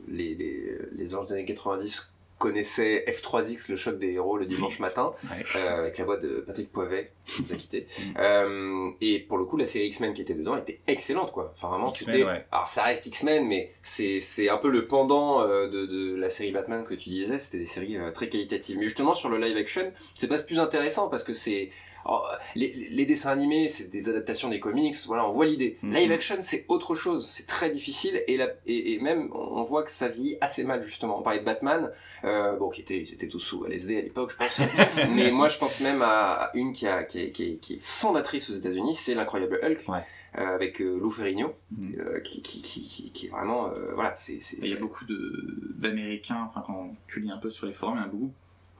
les, 0.08 0.34
les, 0.34 0.76
les 0.96 1.14
années 1.14 1.44
90 1.44 2.08
connaissaient 2.38 3.04
F3X, 3.06 3.70
le 3.70 3.76
choc 3.76 3.98
des 4.00 4.14
héros, 4.14 4.36
le 4.36 4.46
dimanche 4.46 4.78
matin, 4.86 5.12
Ouais. 5.30 5.44
euh, 5.54 5.78
avec 5.82 5.96
la 5.98 6.04
voix 6.04 6.16
de 6.16 6.40
Patrick 6.44 6.72
Poivet, 6.72 7.12
qui 7.24 7.42
nous 7.44 7.52
a 7.52 7.56
quittés. 7.56 7.86
Mm. 7.98 8.14
Euh, 8.18 8.90
et 9.00 9.20
pour 9.20 9.38
le 9.38 9.44
coup, 9.44 9.56
la 9.56 9.64
série 9.64 9.86
X-Men 9.86 10.12
qui 10.12 10.22
était 10.22 10.34
dedans 10.34 10.56
était 10.56 10.80
excellente, 10.88 11.30
quoi. 11.30 11.52
Enfin, 11.54 11.68
vraiment, 11.68 11.90
c'était. 11.90 12.24
ouais. 12.24 12.44
Alors, 12.50 12.68
ça 12.68 12.82
reste 12.82 13.06
X-Men, 13.06 13.46
mais 13.46 13.72
c'est 13.84 14.18
c'est 14.20 14.48
un 14.48 14.56
peu 14.58 14.68
le 14.70 14.86
pendant 14.88 15.40
euh, 15.42 15.68
de, 15.68 15.86
de 15.86 16.16
la 16.16 16.30
série 16.30 16.50
Batman 16.50 16.82
que 16.84 16.94
tu 16.94 17.10
disais. 17.10 17.38
C'était 17.38 17.58
des 17.58 17.66
séries 17.66 17.96
très 18.12 18.28
qualitatives. 18.28 18.76
Mais 18.76 18.84
justement, 18.86 19.14
sur 19.14 19.28
le 19.28 19.38
live 19.38 19.56
action, 19.56 19.92
c'est 20.16 20.26
pas 20.26 20.38
plus 20.42 20.58
intéressant 20.58 21.08
parce 21.08 21.22
que 21.24 21.32
c'est. 21.32 21.70
Alors, 22.04 22.28
les, 22.54 22.72
les 22.90 23.06
dessins 23.06 23.30
animés, 23.30 23.68
c'est 23.68 23.88
des 23.88 24.08
adaptations 24.08 24.48
des 24.48 24.60
comics, 24.60 24.94
voilà, 25.06 25.26
on 25.28 25.32
voit 25.32 25.46
l'idée. 25.46 25.78
Mhm. 25.82 25.94
Live 25.94 26.12
action, 26.12 26.36
c'est 26.40 26.64
autre 26.68 26.94
chose, 26.94 27.26
c'est 27.30 27.46
très 27.46 27.70
difficile 27.70 28.22
et, 28.26 28.36
la, 28.36 28.48
et, 28.66 28.94
et 28.94 29.00
même 29.00 29.30
on 29.32 29.62
voit 29.64 29.82
que 29.82 29.90
ça 29.90 30.08
vieillit 30.08 30.36
assez 30.40 30.64
mal 30.64 30.82
justement. 30.82 31.18
On 31.18 31.22
parlait 31.22 31.40
de 31.40 31.44
Batman, 31.44 31.90
euh, 32.24 32.56
bon, 32.56 32.68
qui 32.70 32.80
était, 32.80 32.98
ils 33.00 33.12
étaient 33.14 33.28
tous 33.28 33.38
sous 33.40 33.64
LSD 33.64 33.98
à 33.98 34.02
l'époque, 34.02 34.32
je 34.32 34.36
pense. 34.36 34.60
mais 35.14 35.30
moi, 35.30 35.48
je 35.48 35.58
pense 35.58 35.80
même 35.80 36.02
à 36.02 36.50
une 36.54 36.72
qui, 36.72 36.86
a, 36.86 37.02
qui, 37.04 37.20
est, 37.20 37.30
qui, 37.30 37.44
est, 37.44 37.56
qui 37.56 37.74
est 37.74 37.80
fondatrice 37.82 38.50
aux 38.50 38.54
États-Unis, 38.54 38.94
c'est 38.94 39.14
l'incroyable 39.14 39.58
Hulk, 39.62 39.88
Ouais. 39.88 39.98
euh, 40.38 40.54
avec 40.54 40.80
euh, 40.80 40.98
Lou 40.98 41.10
Ferrigno, 41.10 41.52
Mhm. 41.76 41.96
euh, 41.98 42.20
qui, 42.20 42.42
qui, 42.42 42.60
qui, 42.62 42.82
qui, 42.82 43.10
qui 43.12 43.26
est 43.26 43.30
vraiment, 43.30 43.68
euh, 43.68 43.92
voilà, 43.94 44.14
c'est. 44.16 44.38
Il 44.60 44.66
y 44.68 44.72
a 44.72 44.76
beaucoup 44.76 45.04
de- 45.04 45.72
d'Américains, 45.78 46.46
enfin 46.48 46.62
quand 46.66 46.94
tu 47.08 47.20
lis 47.20 47.30
un 47.30 47.38
peu 47.38 47.50
sur 47.50 47.66
les 47.66 47.72
forums, 47.72 47.96
il 47.96 48.00
y 48.00 48.02
en 48.02 48.06
a 48.06 48.08
beaucoup 48.08 48.32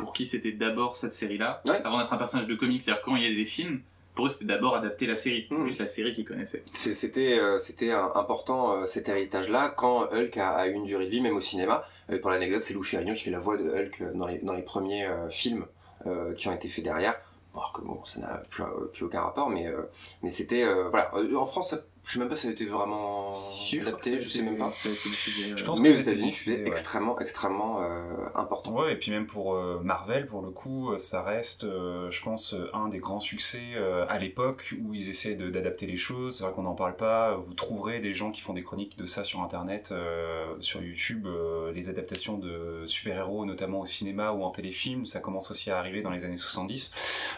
pour 0.03 0.13
qui 0.13 0.27
c'était 0.27 0.53
d'abord 0.53 0.97
cette 0.97 1.13
série-là, 1.13 1.63
Ouais. 1.69 1.81
avant 1.85 1.99
d'être 1.99 2.13
un 2.13 2.17
personnage 2.19 2.49
de 2.49 2.55
comics. 2.57 2.83
C'est-à-dire 2.83 3.03
quand 3.03 3.15
il 3.17 3.23
y 3.23 3.33
a 3.33 3.35
des 3.35 3.45
films, 3.45 3.81
pour 4.15 4.27
eux 4.27 4.31
c'était 4.31 4.45
d'abord 4.47 4.75
adapter 4.77 5.07
la 5.07 5.17
série, 5.17 5.47
Mm. 5.51 5.63
plus 5.65 5.79
la 5.79 5.87
série 5.87 6.13
qu'ils 6.13 6.25
connaissaient. 6.27 6.63
C'était 6.75 7.39
euh, 7.39 7.59
c'était 7.59 7.93
important 7.93 8.77
euh, 8.83 8.85
cet 8.85 9.09
héritage-là 9.09 9.73
quand 9.77 10.09
Hulk 10.13 10.37
a, 10.37 10.51
a 10.51 10.67
eu 10.67 10.73
une 10.73 10.85
durée 10.87 11.07
de 11.07 11.11
vie, 11.11 11.21
même 11.21 11.37
au 11.37 11.41
cinéma. 11.41 11.85
Euh, 12.11 12.19
pour 12.21 12.31
l'anecdote, 12.31 12.63
c'est 12.65 12.75
Lou 12.75 12.83
Ferrigno 12.83 13.15
qui 13.15 13.23
fait 13.23 13.31
la 13.31 13.39
voix 13.39 13.57
de 13.57 13.71
Hulk 13.71 14.03
dans 14.15 14.27
les, 14.27 14.39
dans 14.39 14.55
les 14.55 14.63
premiers 14.63 15.09
films 15.31 15.65
qui 16.37 16.49
ont 16.49 16.53
été 16.55 16.69
faits 16.69 16.85
derrière. 16.85 17.15
Alors 17.55 17.73
que 17.73 17.81
bon, 17.83 18.05
ça 18.05 18.19
n'a 18.21 18.43
plus, 18.51 18.65
plus 18.93 19.05
aucun 19.05 19.21
rapport, 19.21 19.49
mais, 19.51 19.71
mais 20.23 20.31
c'était. 20.31 20.65
voilà. 20.91 21.13
En 21.37 21.47
France, 21.47 21.71
ça- 21.71 21.81
je 22.05 22.13
sais 22.15 22.19
même 22.19 22.29
pas 22.29 22.37
si 22.37 22.43
ça 22.43 22.49
a 22.49 22.51
été 22.53 22.67
vraiment 22.67 23.31
Si, 23.31 23.81
je 23.81 23.87
adapté, 23.87 24.13
je 24.13 24.17
été- 24.29 24.39
sais 24.39 24.43
même 24.43 24.59
pas. 24.59 24.73
Ça 24.73 24.89
a 24.89 24.93
été 24.93 25.09
diffusé. 25.09 25.57
Je 25.57 25.63
euh, 25.63 25.67
pense 25.67 25.81
Mais 25.81 25.89
que 25.91 25.95
aux 25.95 25.97
c'était 25.99 26.11
États-Unis, 26.11 26.31
diffusé, 26.31 26.51
c'était 26.53 26.63
ouais. 26.65 26.69
extrêmement, 26.69 27.19
extrêmement 27.21 27.83
euh, 27.83 28.27
important. 28.35 28.73
Ouais, 28.73 28.93
et 28.95 28.97
puis 28.97 29.11
même 29.11 29.27
pour 29.27 29.55
euh, 29.55 29.81
Marvel, 29.83 30.27
pour 30.27 30.43
le 30.43 30.51
coup, 30.51 30.97
ça 30.99 31.23
reste, 31.23 31.65
euh, 31.65 32.11
je 32.11 32.23
pense, 32.23 32.55
un 32.75 32.89
des 32.89 32.99
grands 32.99 33.21
succès 33.21 33.61
euh, 33.77 34.05
à 34.09 34.19
l'époque 34.19 34.75
où 34.83 34.95
ils 34.95 35.09
essaient 35.11 35.35
de- 35.37 35.49
d'adapter 35.51 35.87
les 35.87 35.97
choses. 35.97 36.37
C'est 36.39 36.45
vrai 36.45 36.53
qu'on 36.53 36.63
n'en 36.63 36.75
parle 36.75 36.97
pas. 36.97 37.37
Vous 37.37 37.55
trouverez 37.55 38.01
des 38.01 38.15
gens 38.15 38.31
qui 38.33 38.41
font 38.41 38.53
des 38.53 38.63
chroniques 38.65 38.99
de 38.99 39.07
ça 39.07 39.23
sur 39.25 39.41
Internet, 39.43 39.91
euh, 39.93 40.55
sur 40.61 40.83
YouTube, 40.83 41.27
euh, 41.27 41.71
les 41.73 41.89
adaptations 41.89 42.37
de 42.37 42.85
super-héros, 42.87 43.45
notamment 43.47 43.81
au 43.81 43.87
cinéma 43.87 44.33
ou 44.33 44.43
en 44.43 44.51
téléfilm. 44.51 45.07
Ça 45.07 45.21
commence 45.21 45.51
aussi 45.51 45.71
à 45.71 45.79
arriver 45.79 46.03
dans 46.03 46.11
les 46.11 46.25
années 46.25 46.37
70. 46.37 46.93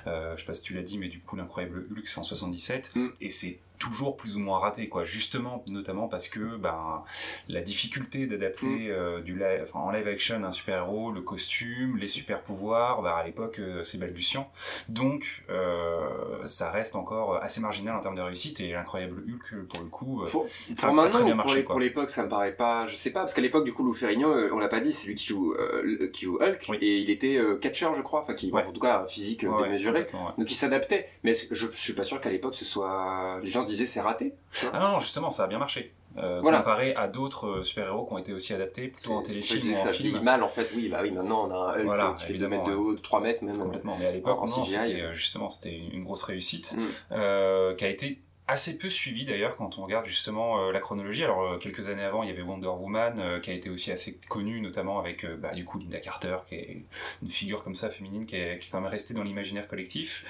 Euh, 0.06 0.34
je 0.36 0.40
sais 0.40 0.46
pas 0.46 0.54
si 0.54 0.62
tu 0.62 0.74
l'as 0.74 0.82
dit, 0.82 0.98
mais 0.98 1.08
du 1.08 1.20
coup, 1.20 1.36
l'incroyable 1.36 1.86
Hulk, 1.90 2.06
c'est 2.06 2.18
en 2.18 2.22
77. 2.22 2.92
Mm. 2.94 3.08
Et 3.20 3.30
c'est 3.30 3.58
toujours 3.84 4.16
plus 4.16 4.36
ou 4.36 4.40
moins 4.40 4.58
raté, 4.58 4.88
quoi. 4.88 5.04
Justement, 5.04 5.62
notamment 5.66 6.08
parce 6.08 6.28
que 6.28 6.56
ben, 6.56 7.02
la 7.48 7.60
difficulté 7.60 8.26
d'adapter 8.26 8.66
Mm. 8.66 8.90
euh, 8.90 9.20
du 9.20 9.34
live, 9.38 9.62
enfin, 9.68 9.80
en 9.80 9.90
live 9.90 10.08
action 10.08 10.42
un 10.44 10.50
super-héros, 10.50 11.12
le 11.12 11.20
costume, 11.20 11.96
les 11.98 12.08
super-pouvoirs, 12.08 13.02
ben, 13.02 13.10
à 13.10 13.24
l'époque, 13.24 13.58
euh, 13.58 13.82
c'est 13.82 13.98
balbutiant. 13.98 14.50
Donc, 14.88 15.44
euh, 15.50 16.46
ça 16.46 16.70
reste 16.70 16.96
encore 16.96 17.36
assez 17.42 17.60
marginal 17.60 17.94
en 17.96 18.00
termes 18.00 18.14
de 18.16 18.22
réussite, 18.22 18.60
et 18.60 18.72
l'incroyable 18.72 19.22
Hulk, 19.28 19.66
pour 19.68 19.82
le 19.82 19.88
coup, 19.90 20.24
Pour, 20.30 20.46
pour 20.78 20.92
maintenant, 20.94 21.34
marché, 21.34 21.62
pour 21.62 21.78
l'époque, 21.80 22.10
ça 22.10 22.22
me 22.22 22.28
paraît 22.28 22.54
pas. 22.56 22.86
Je 22.86 22.96
sais 22.96 23.10
pas, 23.10 23.20
parce 23.20 23.34
qu'à 23.34 23.42
l'époque, 23.42 23.64
du 23.64 23.72
coup, 23.72 23.84
Lou 23.84 23.92
Ferrigno, 23.94 24.32
on 24.52 24.58
l'a 24.58 24.68
pas 24.68 24.80
dit, 24.80 24.92
c'est 24.92 25.06
lui 25.06 25.14
qui 25.14 25.26
joue, 25.26 25.54
qui 26.12 26.24
joue 26.24 26.38
Hulk, 26.40 26.64
Oui. 26.68 26.78
et 26.80 26.98
il 26.98 27.10
était 27.10 27.38
catcher, 27.60 27.88
je 27.96 28.02
crois, 28.02 28.20
enfin, 28.22 28.34
qui, 28.34 28.50
Ouais. 28.50 28.64
en 28.64 28.72
tout 28.72 28.80
cas, 28.80 29.04
physique 29.08 29.42
ouais, 29.44 29.64
démesuré. 29.68 30.00
ouais. 30.00 30.06
Donc 30.38 30.50
il 30.50 30.54
s'adaptait. 30.54 31.08
Mais 31.22 31.32
je 31.50 31.66
suis 31.74 31.92
pas 31.92 32.04
sûr 32.04 32.20
qu'à 32.20 32.30
l'époque, 32.30 32.54
ce 32.54 32.64
soit. 32.64 33.40
Les 33.42 33.50
gens 33.50 33.62
se 33.62 33.68
c'est 33.86 34.00
raté. 34.00 34.34
Ah 34.72 34.78
non, 34.80 34.88
non, 34.92 34.98
justement, 34.98 35.30
ça 35.30 35.44
a 35.44 35.46
bien 35.46 35.58
marché. 35.58 35.92
Euh, 36.16 36.38
Voilà. 36.40 36.58
Comparé 36.58 36.94
à 36.94 37.08
d'autres 37.08 37.48
euh, 37.48 37.62
super-héros 37.64 38.06
qui 38.06 38.12
ont 38.12 38.18
été 38.18 38.32
aussi 38.32 38.54
adaptés, 38.54 38.86
plutôt 38.88 39.14
en 39.14 39.22
téléfilm 39.22 39.72
ou 39.72 39.76
en 39.76 39.84
ça. 39.84 39.92
Film. 39.92 40.22
mal, 40.22 40.42
en 40.44 40.48
fait, 40.48 40.68
oui, 40.76 40.88
bah 40.88 41.00
oui, 41.02 41.10
maintenant 41.10 41.48
on 41.48 41.50
a 41.52 41.72
un 41.72 41.74
Hulk 41.78 41.84
Voilà, 41.86 42.14
qui 42.16 42.22
fait 42.26 42.34
2 42.34 42.44
évidemment, 42.44 42.62
mètres 42.64 42.70
de 42.70 42.76
haut, 42.76 42.94
3 42.94 43.20
mètres 43.20 43.42
même. 43.44 43.58
Complètement, 43.58 43.96
mais 43.98 44.06
à 44.06 44.12
l'époque, 44.12 44.38
euh, 44.40 45.12
justement 45.12 45.50
c'était 45.50 45.76
une 45.76 46.04
grosse 46.04 46.22
réussite, 46.22 46.74
Mm. 46.76 46.82
euh, 47.12 47.74
qui 47.74 47.84
a 47.84 47.88
été 47.88 48.22
assez 48.46 48.76
peu 48.76 48.90
suivie 48.90 49.24
d'ailleurs 49.24 49.56
quand 49.56 49.78
on 49.78 49.84
regarde 49.84 50.04
justement 50.04 50.60
euh, 50.60 50.72
la 50.72 50.80
chronologie. 50.80 51.24
Alors 51.24 51.42
euh, 51.42 51.58
quelques 51.58 51.88
années 51.88 52.02
avant, 52.02 52.22
il 52.22 52.28
y 52.28 52.32
avait 52.32 52.42
Wonder 52.42 52.68
Woman 52.68 53.18
euh, 53.18 53.40
qui 53.40 53.50
a 53.50 53.54
été 53.54 53.70
aussi 53.70 53.90
assez 53.90 54.18
connue, 54.28 54.60
notamment 54.60 54.98
avec 54.98 55.24
bah, 55.40 55.54
du 55.54 55.64
coup 55.64 55.78
Linda 55.78 55.98
Carter, 55.98 56.36
qui 56.48 56.54
est 56.56 56.84
une 57.22 57.30
figure 57.30 57.64
comme 57.64 57.74
ça 57.74 57.88
féminine 57.88 58.26
qui 58.26 58.36
est, 58.36 58.58
qui 58.58 58.68
est 58.68 58.70
quand 58.70 58.80
même 58.80 58.90
restée 58.90 59.14
dans 59.14 59.22
l'imaginaire 59.22 59.66
collectif. 59.66 60.24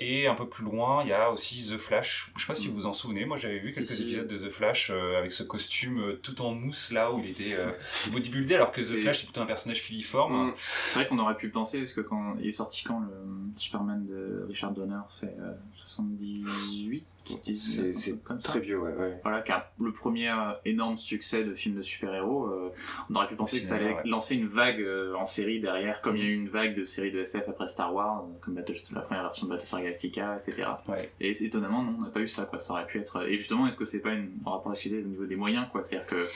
Et 0.00 0.26
un 0.26 0.34
peu 0.34 0.48
plus 0.48 0.64
loin, 0.64 1.02
il 1.02 1.08
y 1.08 1.12
a 1.12 1.30
aussi 1.30 1.68
The 1.68 1.78
Flash. 1.78 2.32
Je 2.36 2.42
sais 2.42 2.46
pas 2.46 2.54
si 2.54 2.68
vous 2.68 2.74
vous 2.74 2.86
en 2.86 2.92
souvenez. 2.92 3.24
Moi, 3.24 3.36
j'avais 3.36 3.58
vu 3.58 3.72
quelques 3.72 3.88
si. 3.88 4.02
épisodes 4.02 4.26
de 4.26 4.38
The 4.38 4.50
Flash 4.50 4.90
avec 4.90 5.32
ce 5.32 5.42
costume 5.42 6.18
tout 6.22 6.40
en 6.42 6.54
mousse 6.54 6.92
là 6.92 7.12
où 7.12 7.18
il 7.18 7.30
était 7.30 7.56
bodybuildé, 8.12 8.54
alors 8.54 8.72
que 8.72 8.80
The 8.80 9.02
Flash 9.02 9.22
est 9.22 9.26
plutôt 9.26 9.42
un 9.42 9.46
personnage 9.46 9.80
filiforme. 9.80 10.48
Mm. 10.48 10.54
C'est 10.56 10.98
vrai 10.98 11.08
qu'on 11.08 11.18
aurait 11.18 11.36
pu 11.36 11.46
le 11.46 11.52
penser, 11.52 11.78
parce 11.78 11.92
que 11.92 12.00
quand 12.00 12.36
il 12.40 12.48
est 12.48 12.52
sorti 12.52 12.84
quand 12.84 13.00
le 13.00 13.10
Superman 13.56 14.06
de 14.06 14.46
Richard 14.48 14.72
Donner, 14.72 15.00
c'est 15.08 15.36
euh, 15.38 15.52
78 15.74 17.04
C'est- 17.26 17.42
19, 17.42 17.92
C'est 17.94 18.22
comme 18.24 18.40
ça. 18.40 18.48
très 18.50 18.60
vieux, 18.60 18.78
ouais. 18.80 18.92
ouais. 18.94 19.20
Voilà, 19.22 19.40
car 19.42 19.70
le 19.80 19.92
premier 19.92 20.28
euh, 20.30 20.52
énorme 20.64 20.96
succès 20.96 21.44
de 21.44 21.54
film 21.54 21.76
de 21.76 21.82
super-héros, 21.82 22.46
euh, 22.46 22.72
on 23.08 23.14
aurait 23.14 23.28
pu 23.28 23.36
penser 23.36 23.60
que 23.60 23.66
ça 23.66 23.76
allait 23.76 23.94
ouais. 23.94 24.02
lancer 24.04 24.34
une 24.34 24.46
vague 24.48 24.80
euh, 24.80 25.14
en 25.14 25.24
série 25.24 25.60
derrière, 25.60 26.00
comme 26.00 26.16
il 26.16 26.24
y 26.24 26.26
a 26.26 26.30
eu 26.30 26.34
une 26.34 26.48
vague 26.48 26.74
de 26.76 26.84
séries 26.84 27.12
de 27.12 27.20
SF 27.20 27.48
après 27.48 27.68
Star 27.68 27.94
Wars, 27.94 28.24
comme 28.40 28.54
Battlestar- 28.54 28.94
la 28.94 29.02
première 29.02 29.22
version 29.24 29.46
de 29.46 29.50
Battlestar 29.52 29.82
Galactica, 29.82 30.36
etc. 30.36 30.68
Ouais. 30.88 31.12
Et 31.20 31.30
étonnamment, 31.44 31.82
non, 31.84 31.94
on 31.98 32.02
n'a 32.02 32.10
pas 32.10 32.20
eu 32.20 32.26
ça, 32.26 32.46
quoi. 32.46 32.58
Ça 32.58 32.72
aurait 32.72 32.86
pu 32.86 32.98
être. 32.98 33.26
Et 33.28 33.36
justement, 33.38 33.66
est-ce 33.66 33.76
que 33.76 33.84
c'est 33.84 34.00
pas 34.00 34.12
une... 34.12 34.30
en 34.44 34.52
rapport, 34.52 34.72
excusez, 34.72 34.98
au 34.98 35.06
niveau 35.06 35.26
des 35.26 35.36
moyens, 35.36 35.66
quoi? 35.70 35.84
C'est-à-dire 35.84 36.06
que 36.08 36.26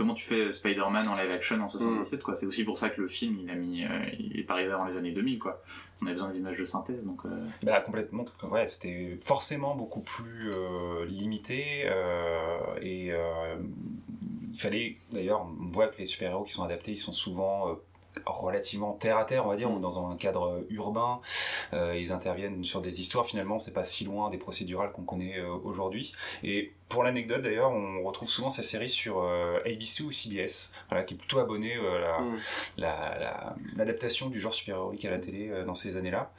comment 0.00 0.14
tu 0.14 0.24
fais 0.24 0.50
Spider-Man 0.50 1.06
en 1.08 1.14
live 1.14 1.30
action 1.30 1.60
en 1.62 1.68
77, 1.68 2.22
quoi 2.22 2.34
C'est 2.34 2.46
aussi 2.46 2.64
pour 2.64 2.78
ça 2.78 2.88
que 2.88 3.02
le 3.02 3.06
film, 3.08 3.38
il 3.42 3.50
a 3.50 3.54
mis, 3.54 3.84
euh, 3.84 3.88
il 4.18 4.40
est 4.40 4.44
pas 4.44 4.54
arrivé 4.54 4.72
avant 4.72 4.86
les 4.86 4.96
années 4.96 5.12
2000, 5.12 5.38
quoi. 5.38 5.62
On 6.00 6.06
a 6.06 6.12
besoin 6.14 6.30
des 6.30 6.38
images 6.38 6.56
de 6.58 6.64
synthèse, 6.64 7.04
donc. 7.04 7.20
euh, 7.26 7.28
Bah, 7.62 7.82
complètement. 7.82 8.24
Ouais, 8.50 8.66
c'était 8.66 9.18
forcément 9.22 9.74
beaucoup 9.74 10.00
plus 10.00 10.50
euh, 10.52 11.04
limité 11.04 11.82
euh, 11.84 12.56
et 12.80 13.12
euh, 13.12 13.56
il 14.52 14.58
fallait 14.58 14.96
d'ailleurs 15.12 15.42
on 15.42 15.70
voit 15.70 15.88
que 15.88 15.98
les 15.98 16.06
super-héros 16.06 16.44
qui 16.44 16.52
sont 16.52 16.64
adaptés 16.64 16.92
ils 16.92 16.96
sont 16.96 17.12
souvent 17.12 17.68
euh, 17.68 17.74
relativement 18.26 18.92
terre 18.92 19.18
à 19.18 19.24
terre 19.24 19.46
on 19.46 19.48
va 19.48 19.56
dire 19.56 19.70
ou 19.70 19.78
dans 19.78 20.08
un 20.10 20.16
cadre 20.16 20.64
urbain 20.70 21.20
Euh, 21.72 21.96
ils 21.96 22.12
interviennent 22.12 22.64
sur 22.64 22.80
des 22.80 23.00
histoires 23.00 23.26
finalement 23.26 23.58
c'est 23.58 23.72
pas 23.72 23.84
si 23.84 24.04
loin 24.04 24.30
des 24.30 24.38
procédurales 24.38 24.90
qu'on 24.92 25.02
connaît 25.04 25.38
euh, 25.38 25.52
aujourd'hui 25.64 26.12
et 26.42 26.72
pour 26.88 27.04
l'anecdote 27.04 27.42
d'ailleurs 27.42 27.70
on 27.70 28.02
retrouve 28.02 28.28
souvent 28.28 28.50
ces 28.50 28.64
séries 28.64 28.88
sur 28.88 29.22
euh, 29.22 29.60
ABC 29.64 30.02
ou 30.02 30.10
CBS 30.10 30.72
voilà, 30.88 31.04
qui 31.04 31.14
est 31.14 31.16
plutôt 31.16 31.38
abonné 31.38 31.74
à 31.74 32.20
Mm. 32.20 32.38
la- 32.78 33.18
la- 33.18 33.56
l'adaptation 33.76 34.28
du 34.28 34.40
genre 34.40 34.52
super-héroïque 34.52 35.04
à 35.04 35.10
la 35.10 35.18
télé 35.18 35.50
dans 35.64 35.74
ces 35.76 35.96
années-là. 35.96 36.32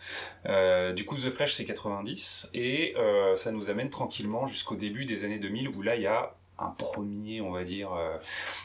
Du 0.93 1.05
coup, 1.05 1.15
The 1.15 1.32
Flash, 1.32 1.53
c'est 1.53 1.65
90, 1.65 2.49
et 2.53 2.93
ça 3.36 3.51
nous 3.51 3.69
amène 3.69 3.89
tranquillement 3.89 4.45
jusqu'au 4.47 4.76
début 4.76 5.05
des 5.05 5.24
années 5.24 5.39
2000, 5.39 5.69
où 5.69 5.82
là, 5.82 5.95
il 5.95 6.01
y 6.01 6.07
a 6.07 6.36
un 6.62 6.70
premier, 6.78 7.41
on 7.41 7.51
va 7.51 7.64
dire, 7.64 7.91
euh, 7.93 8.18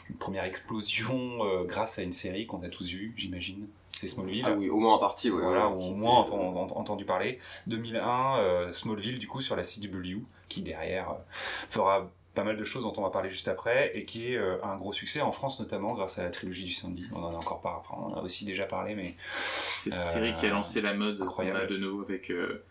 une 0.09 0.15
première 0.17 0.43
explosion 0.45 1.43
euh, 1.45 1.63
grâce 1.65 1.99
à 1.99 2.03
une 2.03 2.11
série 2.11 2.45
qu'on 2.47 2.61
a 2.63 2.69
tous 2.69 2.87
vue, 2.89 3.13
j'imagine. 3.17 3.67
C'est 3.91 4.07
Smallville. 4.07 4.43
Ah 4.45 4.53
oui, 4.53 4.69
au 4.69 4.77
moins 4.77 4.93
en 4.93 4.99
partie, 4.99 5.31
ouais. 5.31 5.41
Voilà, 5.41 5.69
ouais, 5.69 5.75
au 5.89 5.93
moins 5.95 6.19
euh, 6.21 6.23
enten- 6.25 6.55
ent- 6.57 6.77
entendu 6.77 7.03
parler. 7.05 7.39
2001, 7.65 8.37
euh, 8.37 8.71
Smallville, 8.71 9.17
du 9.17 9.27
coup, 9.27 9.41
sur 9.41 9.55
la 9.55 9.63
CW, 9.63 10.21
qui 10.49 10.61
derrière 10.61 11.09
euh, 11.09 11.15
fera 11.71 12.07
pas 12.35 12.43
mal 12.43 12.55
de 12.57 12.63
choses 12.63 12.83
dont 12.83 12.93
on 12.97 13.01
va 13.01 13.09
parler 13.09 13.31
juste 13.31 13.47
après, 13.47 13.91
et 13.97 14.05
qui 14.05 14.31
est 14.31 14.37
euh, 14.37 14.63
un 14.63 14.77
gros 14.77 14.93
succès 14.93 15.21
en 15.21 15.31
France, 15.31 15.59
notamment 15.59 15.95
grâce 15.95 16.19
à 16.19 16.23
la 16.23 16.29
trilogie 16.29 16.63
du 16.65 16.71
samedi. 16.71 17.05
On 17.11 17.23
en 17.23 17.31
a 17.31 17.35
encore 17.35 17.61
pas, 17.61 17.75
enfin, 17.83 17.95
on 17.99 18.13
en 18.13 18.19
a 18.19 18.21
aussi 18.21 18.45
déjà 18.45 18.65
parlé, 18.65 18.93
mais 18.93 19.15
C'est 19.79 19.89
cette 19.89 20.03
Euh, 20.03 20.05
série 20.05 20.33
qui 20.33 20.45
a 20.45 20.49
lancé 20.49 20.79
la 20.81 20.93
mode 20.93 21.19
incroyable. 21.19 21.59
a 21.61 21.65
de 21.65 21.77
nouveau 21.77 22.03
avec 22.03 22.29
euh, 22.29 22.63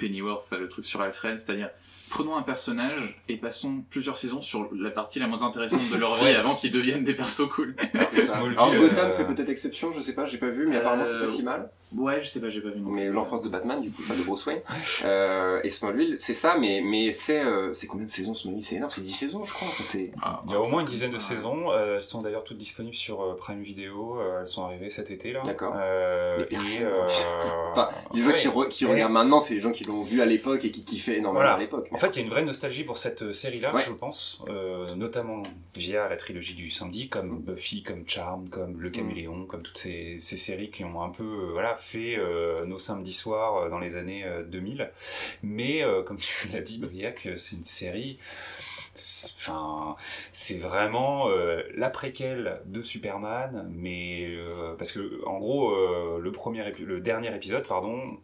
Pennyworth, 0.00 0.50
le 0.50 0.68
truc 0.68 0.84
sur 0.84 1.00
Alfred, 1.00 1.38
c'est-à-dire 1.38 1.70
prenons 2.08 2.36
un 2.36 2.42
personnage 2.42 3.20
et 3.28 3.36
passons 3.36 3.82
plusieurs 3.90 4.16
saisons 4.18 4.40
sur 4.40 4.68
la 4.72 4.90
partie 4.90 5.18
la 5.18 5.26
moins 5.26 5.42
intéressante 5.42 5.80
de 5.90 5.96
leur 5.96 6.14
vie 6.22 6.28
avant 6.34 6.54
qu'ils 6.54 6.72
deviennent 6.72 7.04
des 7.04 7.14
persos 7.14 7.48
cool. 7.54 7.74
ça. 8.18 8.38
Alors 8.56 8.74
Gotham 8.74 9.10
euh, 9.10 9.16
fait 9.16 9.24
peut-être 9.24 9.48
exception, 9.48 9.92
je 9.94 10.00
sais 10.00 10.14
pas, 10.14 10.26
j'ai 10.26 10.38
pas 10.38 10.50
vu, 10.50 10.66
mais 10.66 10.76
apparemment 10.76 11.04
c'est 11.06 11.18
pas 11.18 11.24
Euh, 11.24 11.28
si 11.28 11.42
mal. 11.42 11.70
ouais, 11.96 12.20
je 12.22 12.28
sais 12.28 12.40
pas, 12.40 12.48
j'ai 12.48 12.60
pas 12.60 12.70
vu 12.70 12.80
non 12.80 12.90
Mais 12.90 13.06
l'enfance 13.08 13.42
de 13.42 13.48
Batman, 13.48 13.80
du 13.80 13.90
coup, 13.90 14.02
pas 14.06 14.14
de 14.14 14.22
Bruce 14.22 14.44
Wayne. 14.46 14.60
Euh, 15.04 15.60
et 15.64 15.70
Smallville, 15.70 16.16
c'est 16.18 16.34
ça, 16.34 16.56
mais, 16.58 16.80
mais 16.84 17.12
c'est 17.12 17.40
euh, 17.44 17.72
c'est 17.72 17.86
combien 17.86 18.06
de 18.06 18.10
saisons 18.10 18.34
Smallville? 18.34 18.64
C'est 18.64 18.76
énorme, 18.76 18.90
c'est 18.90 19.00
10 19.00 19.10
saisons, 19.12 19.44
je 19.44 19.52
crois. 19.52 19.68
Enfin, 19.68 19.84
c'est... 19.84 20.12
Ah, 20.22 20.42
il 20.46 20.52
y 20.52 20.54
a 20.54 20.60
au 20.60 20.66
moins 20.68 20.80
une 20.80 20.86
dizaine 20.86 21.10
de 21.12 21.18
saisons. 21.18 21.70
Euh, 21.72 21.96
elles 21.96 22.02
sont 22.02 22.22
d'ailleurs 22.22 22.44
toutes 22.44 22.56
disponibles 22.58 22.94
sur 22.94 23.22
euh, 23.22 23.34
Prime 23.36 23.62
Video. 23.62 24.18
Euh, 24.20 24.40
elles 24.40 24.46
sont 24.46 24.64
arrivées 24.64 24.90
cet 24.90 25.10
été, 25.10 25.32
là. 25.32 25.40
D'accord. 25.44 25.74
Euh, 25.76 26.44
et, 26.50 26.56
euh, 26.82 27.06
Enfin, 27.72 27.88
les 28.14 28.22
gens 28.22 28.28
ouais. 28.28 28.34
qui, 28.34 28.48
re- 28.48 28.68
qui 28.68 28.84
Ouais. 28.86 28.92
regardent 28.92 29.12
maintenant, 29.12 29.40
c'est 29.40 29.54
les 29.54 29.60
gens 29.60 29.72
qui 29.72 29.84
l'ont 29.84 30.02
vu 30.02 30.20
à 30.22 30.26
l'époque 30.26 30.64
et 30.64 30.70
qui 30.70 30.84
kiffaient 30.84 31.16
énormément 31.18 31.40
Voilà. 31.40 31.54
à 31.54 31.58
l'époque. 31.58 31.88
En 31.98 32.00
fait, 32.00 32.14
il 32.14 32.18
y 32.20 32.22
a 32.22 32.24
une 32.26 32.30
vraie 32.30 32.44
nostalgie 32.44 32.84
pour 32.84 32.96
cette 32.96 33.22
euh, 33.22 33.32
série-là, 33.32 33.74
Ouais. 33.74 33.82
je 33.84 33.90
pense, 33.90 34.44
euh, 34.48 34.94
notamment 34.94 35.42
via 35.76 36.08
la 36.08 36.16
trilogie 36.16 36.54
du 36.54 36.70
samedi, 36.70 37.08
comme 37.08 37.40
Buffy, 37.40 37.82
comme 37.82 38.08
Charm, 38.08 38.48
comme 38.48 38.80
Le 38.80 38.88
Caméléon, 38.90 39.46
comme 39.46 39.62
toutes 39.62 39.78
ces, 39.78 40.20
ces 40.20 40.36
séries 40.36 40.70
qui 40.70 40.84
ont 40.84 41.02
un 41.02 41.08
peu 41.10 41.24
euh, 41.24 41.50
voilà, 41.50 41.74
fait 41.74 42.16
euh, 42.16 42.64
nos 42.66 42.78
samedis 42.78 43.12
soirs 43.12 43.68
dans 43.68 43.80
les 43.80 43.96
années 43.96 44.24
euh, 44.24 44.44
2000. 44.44 44.92
Mais, 45.42 45.82
comme 46.06 46.18
tu 46.18 46.48
l'as 46.52 46.60
dit, 46.60 46.78
Briac, 46.78 47.28
c'est 47.34 47.56
une 47.56 47.64
série... 47.64 48.18
Enfin, 49.36 49.94
c'est 50.32 50.58
vraiment 50.58 51.28
euh, 51.28 51.62
la 51.76 51.88
préquelle 51.88 52.60
de 52.66 52.82
Superman, 52.82 53.70
mais 53.72 54.26
euh, 54.26 54.74
parce 54.76 54.90
que 54.90 55.24
en 55.24 55.38
gros, 55.38 55.70
euh, 55.70 56.18
le 56.20 56.32
premier, 56.32 56.64
le 56.80 57.00
dernier 57.00 57.32
épisode, 57.34 57.64
pardon, 57.68 58.18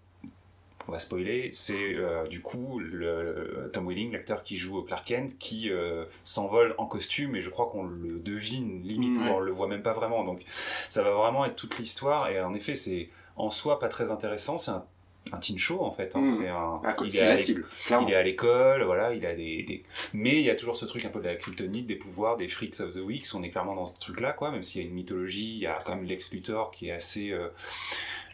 on 0.89 0.93
va 0.93 0.99
spoiler, 0.99 1.51
c'est 1.53 1.95
euh, 1.97 2.26
du 2.26 2.41
coup 2.41 2.78
le, 2.78 3.70
Tom 3.72 3.87
Welling, 3.89 4.12
l'acteur 4.12 4.43
qui 4.43 4.57
joue 4.57 4.82
Clark 4.82 5.07
Kent, 5.07 5.37
qui 5.39 5.70
euh, 5.70 6.05
s'envole 6.24 6.74
en 6.78 6.87
costume 6.87 7.37
et 7.37 7.41
je 7.41 7.51
crois 7.51 7.66
qu'on 7.66 7.85
le 7.85 8.18
devine 8.18 8.82
limite, 8.82 9.18
Ouais. 9.18 9.30
on 9.30 9.41
le 9.41 9.53
voit 9.53 9.68
même 9.68 9.82
pas 9.82 9.93
vraiment. 9.95 10.24
Donc 10.24 10.43
ça 10.89 11.03
va 11.03 11.11
vraiment 11.12 11.45
être 11.45 11.57
toute 11.57 11.78
l'histoire 11.78 12.28
et 12.28 12.41
en 12.41 12.55
effet 12.55 12.74
c'est 12.74 13.09
en 13.37 13.51
soi 13.51 13.78
pas 13.78 13.89
très 13.89 14.11
intéressant, 14.11 14.59
c'est 14.59 14.70
un, 14.72 14.85
un 15.32 15.39
teen 15.39 15.57
show 15.59 15.80
en 15.82 15.91
fait. 15.91 16.14
hein. 16.16 16.20
Mhm. 16.20 16.28
C'est 16.28 16.49
un, 16.49 16.80
Ah, 16.85 16.95
il 17.03 17.16
est 17.16 17.20
à 17.20 17.28
la 17.28 17.37
cible, 17.39 17.66
il 17.91 18.11
est 18.11 18.14
à 18.14 18.22
l'école, 18.22 18.82
voilà, 18.82 19.14
il 19.14 19.24
a 19.24 19.35
des, 19.35 19.62
des- 19.62 19.82
Mais 20.12 20.32
il 20.35 20.43
y 20.43 20.51
a 20.51 20.55
toujours 20.55 20.76
ce 20.76 20.85
truc 20.85 21.05
un 21.07 21.09
peu 21.09 21.20
de 21.20 21.24
la 21.26 21.35
kryptonite, 21.37 21.87
des 21.87 21.97
pouvoirs, 21.97 22.37
des 22.37 22.47
freaks 22.47 22.78
of 22.80 22.91
the 22.95 22.99
week. 23.01 23.24
On 23.35 23.43
est 23.43 23.49
clairement 23.49 23.74
dans 23.74 23.87
ce 23.87 23.99
truc-là, 23.99 24.32
quoi. 24.35 24.51
Même 24.51 24.62
s'il 24.62 24.82
y 24.82 24.85
a 24.85 24.89
une 24.89 24.95
mythologie, 24.95 25.55
il 25.55 25.59
y 25.61 25.66
a 25.66 25.78
quand 25.85 25.97
même 25.97 26.05
Lex 26.05 26.30
Luthor 26.30 26.70
qui 26.72 26.89
est 26.89 26.93
assez 26.93 27.30
euh, 27.30 27.49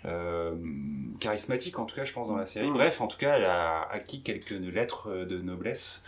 euh, 0.07 0.55
charismatique, 1.20 1.78
en 1.78 1.84
tout 1.84 1.94
cas, 1.96 2.05
je 2.05 2.12
pense, 2.12 2.28
dans 2.28 2.36
la 2.36 2.46
série. 2.46 2.70
Bref, 2.70 3.01
en 3.01 3.07
tout 3.07 3.18
cas, 3.18 3.36
elle 3.36 3.44
a 3.44 3.88
acquis 3.90 4.22
quelques 4.22 4.51
lettres 4.51 5.11
de 5.26 5.38
noblesse, 5.38 6.05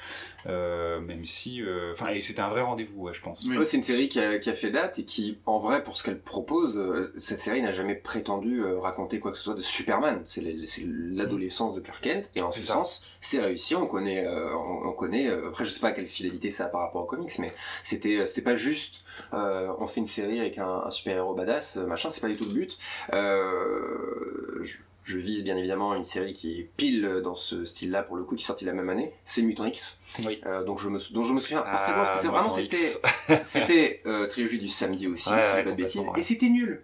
euh, 0.47 1.01
même 1.01 1.25
si. 1.25 1.63
euh, 1.63 1.93
Enfin, 1.93 2.09
et 2.09 2.21
c'était 2.21 2.41
un 2.41 2.49
vrai 2.49 2.63
rendez-vous, 2.63 3.03
ouais, 3.03 3.15
je 3.15 3.21
pense. 3.21 3.45
Oui. 3.49 3.57
C'est 3.67 3.77
une 3.77 3.83
série 3.83 4.09
qui 4.09 4.19
a, 4.21 4.39
qui 4.39 4.49
a 4.51 4.55
fait 4.55 4.71
date 4.71 4.99
et 4.99 5.05
qui, 5.05 5.39
en 5.47 5.59
vrai, 5.59 5.83
pour 5.85 5.97
ce 5.97 6.03
qu'elle 6.05 6.19
propose, 6.21 6.77
euh, 6.77 7.13
cette 7.19 7.41
série 7.41 7.61
n'a 7.63 7.73
jamais 7.73 7.95
prétendu 7.95 8.63
euh, 8.63 8.79
raconter 8.81 9.21
quoi 9.21 9.33
que 9.33 9.39
ce 9.39 9.45
soit 9.45 9.55
de 9.55 9.61
Superman. 9.63 10.23
C'est 10.25 10.41
les- 10.41 10.67
c'est 10.67 10.85
l'adolescence 10.87 11.75
de 11.75 11.81
Clark 11.81 12.03
Kent 12.03 12.31
et 12.35 12.41
en 12.43 12.51
ce 12.53 12.63
ça. 12.63 12.75
sens, 12.75 13.05
c'est 13.21 13.41
réussi. 13.41 13.75
On 13.75 13.87
connaît, 13.87 14.27
euh, 14.27 14.55
on, 14.57 14.89
on 14.89 14.93
connaît. 14.93 15.29
euh, 15.29 15.49
après, 15.49 15.65
je 15.65 15.71
sais 15.71 15.81
pas 15.81 15.89
à 15.89 15.93
quelle 15.93 16.07
fidélité 16.07 16.51
ça 16.51 16.65
a 16.65 16.69
par 16.69 16.81
rapport 16.81 17.03
aux 17.03 17.07
comics, 17.07 17.39
mais 17.39 17.53
c'était, 17.85 18.17
euh, 18.21 18.27
c'était 18.27 18.43
pas 18.43 18.57
juste. 18.57 19.02
Euh, 19.35 19.73
on 19.79 19.87
fait 19.87 20.01
une 20.01 20.07
série 20.07 20.41
avec 20.41 20.59
un, 20.59 20.83
un 20.87 20.91
super 20.91 21.17
héros 21.17 21.35
badass, 21.35 21.77
euh, 21.77 21.87
machin. 21.87 22.11
C'est 22.11 22.21
pas 22.21 22.29
du 22.29 22.37
tout 22.37 22.45
le 22.45 22.53
but. 22.53 22.79
Euh, 23.13 24.59
je, 24.63 24.77
je 25.05 25.19
vise 25.19 25.43
bien 25.43 25.57
évidemment 25.57 25.95
une 25.95 26.05
série 26.05 26.33
qui 26.33 26.61
est 26.61 26.71
pile 26.77 27.21
dans 27.25 27.35
ce 27.35 27.65
style-là 27.65 28.03
pour 28.03 28.17
le 28.17 28.25
coup, 28.25 28.37
qui 28.37 28.45
est 28.45 28.47
sortie 28.47 28.65
la 28.65 28.73
même 28.73 28.89
année. 28.89 29.13
C'est 29.25 29.43
Mutant 29.43 29.67
X. 29.67 29.99
Oui. 30.25 30.41
Euh, 30.47 30.63
donc 30.65 30.79
je 30.79 30.89
me, 30.89 30.99
dont 31.13 31.23
je 31.25 31.33
me 31.33 31.41
souviens 31.41 31.63
parfaitement 31.63 32.05
parce 32.05 32.13
que 32.13 32.19
c'est 32.19 32.29
Ah, 32.29 32.31
vraiment 32.31 32.51
c'était 32.51 33.41
c'était 33.45 34.03
euh, 34.07 34.27
trilogie 34.29 34.59
du 34.59 34.69
samedi 34.69 35.07
aussi, 35.09 35.31
Ouais, 35.31 35.37
si 35.37 35.43
je 35.43 35.51
dis 35.51 35.57
ouais, 35.57 35.65
pas 35.65 35.71
de 35.73 35.77
bêtises, 35.77 36.01
ouais. 36.03 36.19
et 36.19 36.23
c'était 36.23 36.49
nul. 36.49 36.83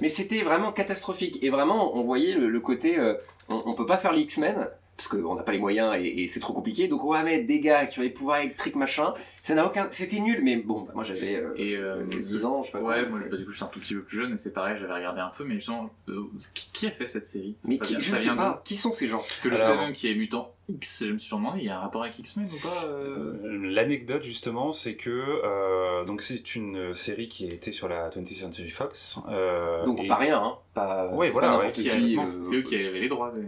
Mais 0.00 0.08
c'était 0.08 0.42
vraiment 0.42 0.72
catastrophique. 0.72 1.38
Et 1.42 1.50
vraiment, 1.50 1.96
on 1.96 2.02
voyait 2.04 2.34
le, 2.34 2.48
le 2.48 2.60
côté, 2.60 2.98
euh, 2.98 3.14
on, 3.48 3.62
on 3.66 3.74
peut 3.74 3.86
pas 3.86 3.98
faire 3.98 4.12
les 4.12 4.20
X-Men 4.22 4.68
parce 4.98 5.08
qu'on 5.08 5.36
n'a 5.36 5.42
pas 5.44 5.52
les 5.52 5.58
moyens 5.60 5.94
et, 5.96 6.24
et 6.24 6.28
c'est 6.28 6.40
trop 6.40 6.52
compliqué. 6.52 6.88
Donc 6.88 7.04
on 7.04 7.12
va 7.12 7.22
mettre 7.22 7.46
des 7.46 7.60
gars 7.60 7.86
qui 7.86 8.00
ont 8.00 8.02
des 8.02 8.10
pouvoirs 8.10 8.40
électriques 8.40 8.74
machin. 8.76 9.14
Ça 9.42 9.54
n'a 9.54 9.64
aucun, 9.64 9.86
c'était 9.92 10.18
nul. 10.20 10.40
Mais 10.42 10.56
bon, 10.56 10.82
bah, 10.82 10.92
moi 10.94 11.04
j'avais 11.04 11.36
euh, 11.36 11.54
Et 11.56 11.76
euh, 11.76 12.04
10 12.04 12.44
ans, 12.44 12.62
je 12.62 12.66
sais 12.66 12.72
pas. 12.72 12.80
Ouais, 12.80 13.00
quoi. 13.02 13.08
moi 13.08 13.20
bah, 13.30 13.36
du 13.36 13.44
coup 13.46 13.52
je 13.52 13.56
suis 13.56 13.64
un 13.64 13.68
tout 13.68 13.78
petit 13.80 13.94
peu 13.94 14.02
plus 14.02 14.18
jeune 14.18 14.34
et 14.34 14.36
c'est 14.36 14.52
pareil, 14.52 14.76
j'avais 14.78 14.92
regardé 14.92 15.20
un 15.20 15.30
peu, 15.34 15.44
mais 15.44 15.60
genre, 15.60 15.88
euh, 16.08 16.24
qui, 16.52 16.70
qui 16.72 16.86
a 16.88 16.90
fait 16.90 17.06
cette 17.06 17.24
série? 17.24 17.54
Mais 17.64 17.76
Ça 17.76 17.84
qui, 17.86 17.92
vient- 17.94 18.00
je 18.00 18.06
ça 18.10 18.12
ne 18.12 18.18
sais 18.18 18.24
vient 18.24 18.36
pas. 18.36 18.60
Qui 18.64 18.76
sont 18.76 18.92
ces 18.92 19.06
gens? 19.06 19.18
Parce 19.18 19.38
que 19.40 19.48
le 19.48 19.56
Alors- 19.60 19.80
même 19.82 19.92
qui 19.92 20.10
est 20.10 20.14
mutant 20.16 20.52
X, 20.70 21.04
je 21.06 21.12
me 21.14 21.18
suis 21.18 21.34
demandé, 21.34 21.60
il 21.60 21.64
y 21.66 21.70
a 21.70 21.78
un 21.78 21.80
rapport 21.80 22.02
avec 22.02 22.18
X-Men 22.18 22.44
ou 22.46 22.60
pas 22.62 22.84
euh? 22.88 23.32
Euh, 23.42 23.58
L'anecdote 23.70 24.22
justement, 24.22 24.70
c'est 24.70 24.96
que 24.96 25.08
euh, 25.08 26.04
donc 26.04 26.20
c'est 26.20 26.54
une 26.56 26.92
série 26.92 27.26
qui 27.28 27.46
a 27.46 27.48
été 27.48 27.72
sur 27.72 27.88
la 27.88 28.10
20th 28.10 28.34
Century 28.34 28.68
Fox. 28.68 29.18
euh, 29.30 29.84
Donc 29.86 30.02
et- 30.04 30.06
pas 30.06 30.16
rien, 30.16 30.42
hein. 30.42 30.56
Pas, 30.74 31.08
Ouais, 31.08 31.30
voilà, 31.30 31.58
ouais, 31.58 31.72
euh, 31.78 32.26
C'est 32.26 32.54
eux 32.56 32.60
qui 32.62 32.74
avaient 32.76 33.00
les 33.00 33.08
droits, 33.08 33.32
des- 33.34 33.40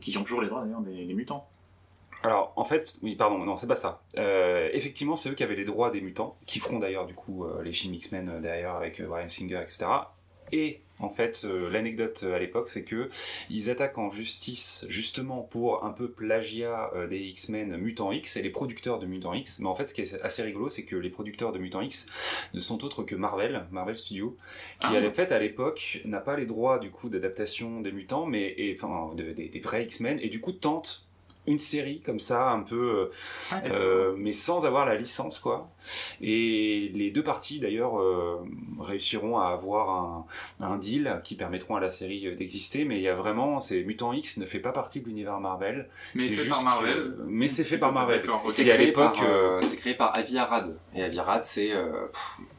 qui 0.00 0.16
ont 0.18 0.22
toujours 0.22 0.42
les 0.42 0.48
droits 0.48 0.64
d'ailleurs 0.64 0.80
des, 0.80 1.14
mutants. 1.14 1.48
Alors, 2.22 2.52
en 2.56 2.64
fait, 2.64 2.98
oui, 3.02 3.14
pardon, 3.14 3.38
non, 3.38 3.56
c'est 3.56 3.66
pas 3.66 3.76
ça. 3.76 4.02
Euh, 4.16 4.68
effectivement, 4.72 5.16
c'est 5.16 5.30
eux 5.30 5.34
qui 5.34 5.44
avaient 5.44 5.54
les 5.54 5.64
droits 5.64 5.90
des 5.90 6.00
mutants, 6.00 6.36
qui 6.46 6.58
feront 6.58 6.78
d'ailleurs, 6.78 7.06
du 7.06 7.14
coup, 7.14 7.44
euh, 7.44 7.62
les 7.62 7.72
films 7.72 7.94
X-Men 7.94 8.28
euh, 8.28 8.40
derrière 8.40 8.74
avec 8.74 9.00
euh, 9.00 9.06
Bryan 9.06 9.28
Singer, 9.28 9.60
etc. 9.62 9.86
Et, 10.52 10.80
en 10.98 11.10
fait, 11.10 11.42
euh, 11.44 11.70
l'anecdote 11.70 12.22
euh, 12.24 12.34
à 12.36 12.38
l'époque, 12.38 12.68
c'est 12.70 12.84
que 12.84 13.10
ils 13.50 13.68
attaquent 13.68 13.98
en 13.98 14.10
justice, 14.10 14.86
justement, 14.88 15.42
pour 15.42 15.84
un 15.84 15.90
peu 15.90 16.10
plagiat 16.10 16.90
euh, 16.94 17.06
des 17.06 17.18
X-Men 17.18 17.76
Mutant 17.76 18.12
X 18.12 18.36
et 18.36 18.42
les 18.42 18.48
producteurs 18.50 18.98
de 18.98 19.06
Mutant 19.06 19.34
X. 19.34 19.58
Mais 19.60 19.66
en 19.66 19.74
fait, 19.74 19.86
ce 19.86 19.94
qui 19.94 20.00
est 20.02 20.22
assez 20.22 20.42
rigolo, 20.42 20.70
c'est 20.70 20.84
que 20.84 20.96
les 20.96 21.10
producteurs 21.10 21.52
de 21.52 21.58
Mutant 21.58 21.82
X 21.82 22.06
ne 22.54 22.60
sont 22.60 22.82
autres 22.84 23.02
que 23.02 23.14
Marvel, 23.14 23.66
Marvel 23.70 23.96
Studios, 23.98 24.36
qui, 24.80 24.86
Ah. 24.90 24.96
à 24.96 25.10
fait, 25.10 25.32
à 25.32 25.38
l'époque, 25.38 26.00
n'a 26.06 26.20
pas 26.20 26.36
les 26.36 26.46
droits, 26.46 26.78
du 26.78 26.90
coup, 26.90 27.08
d'adaptation 27.10 27.80
des 27.82 27.92
mutants, 27.92 28.24
mais, 28.24 28.54
de- 29.14 29.32
des 29.48 29.60
vrais 29.60 29.84
X-Men, 29.84 30.18
et 30.22 30.28
du 30.28 30.40
coup, 30.40 30.52
tente 30.52 31.05
une 31.46 31.58
série 31.58 32.00
comme 32.00 32.18
ça, 32.18 32.50
un 32.50 32.60
peu, 32.62 32.76
euh, 32.76 33.10
euh, 33.72 34.14
mais 34.16 34.32
sans 34.32 34.66
avoir 34.66 34.86
la 34.86 34.96
licence, 34.96 35.38
quoi. 35.38 35.70
Et 36.20 36.90
les 36.94 37.10
deux 37.10 37.22
parties, 37.22 37.60
d'ailleurs, 37.60 38.00
euh, 38.00 38.36
réussiront 38.80 39.38
à 39.38 39.48
avoir 39.48 39.90
un, 39.90 40.26
un 40.66 40.76
deal 40.76 41.20
qui 41.24 41.34
permettront 41.34 41.76
à 41.76 41.80
la 41.80 41.90
série 41.90 42.34
d'exister, 42.36 42.84
mais 42.84 42.96
il 42.96 43.02
y 43.02 43.08
a 43.08 43.14
vraiment, 43.14 43.60
c'est 43.60 43.82
Mutant 43.84 44.12
X 44.12 44.38
ne 44.38 44.46
fait 44.46 44.58
pas 44.58 44.72
partie 44.72 45.00
de 45.00 45.06
l'univers 45.06 45.38
Marvel. 45.40 45.88
mais 46.14 46.22
c'est 46.22 46.34
fait 46.36 46.48
par 46.48 46.62
Marvel. 46.64 46.94
que- 46.94 47.22
mais 47.26 47.46
c'est 47.46 47.64
fait 47.64 47.78
par 47.78 47.92
Marvel. 47.92 48.22
C'est 48.50 48.70
à 48.70 48.74
créé, 48.74 48.86
l'époque, 48.86 49.14
par, 49.14 49.24
euh, 49.24 49.60
c'est 49.62 49.76
créé 49.76 49.94
par 49.94 50.16
Avi 50.16 50.38
Arad. 50.38 50.76
Et 50.94 51.02
Avi 51.02 51.18
Arad, 51.18 51.44
c'est, 51.44 51.72
euh, 51.72 52.06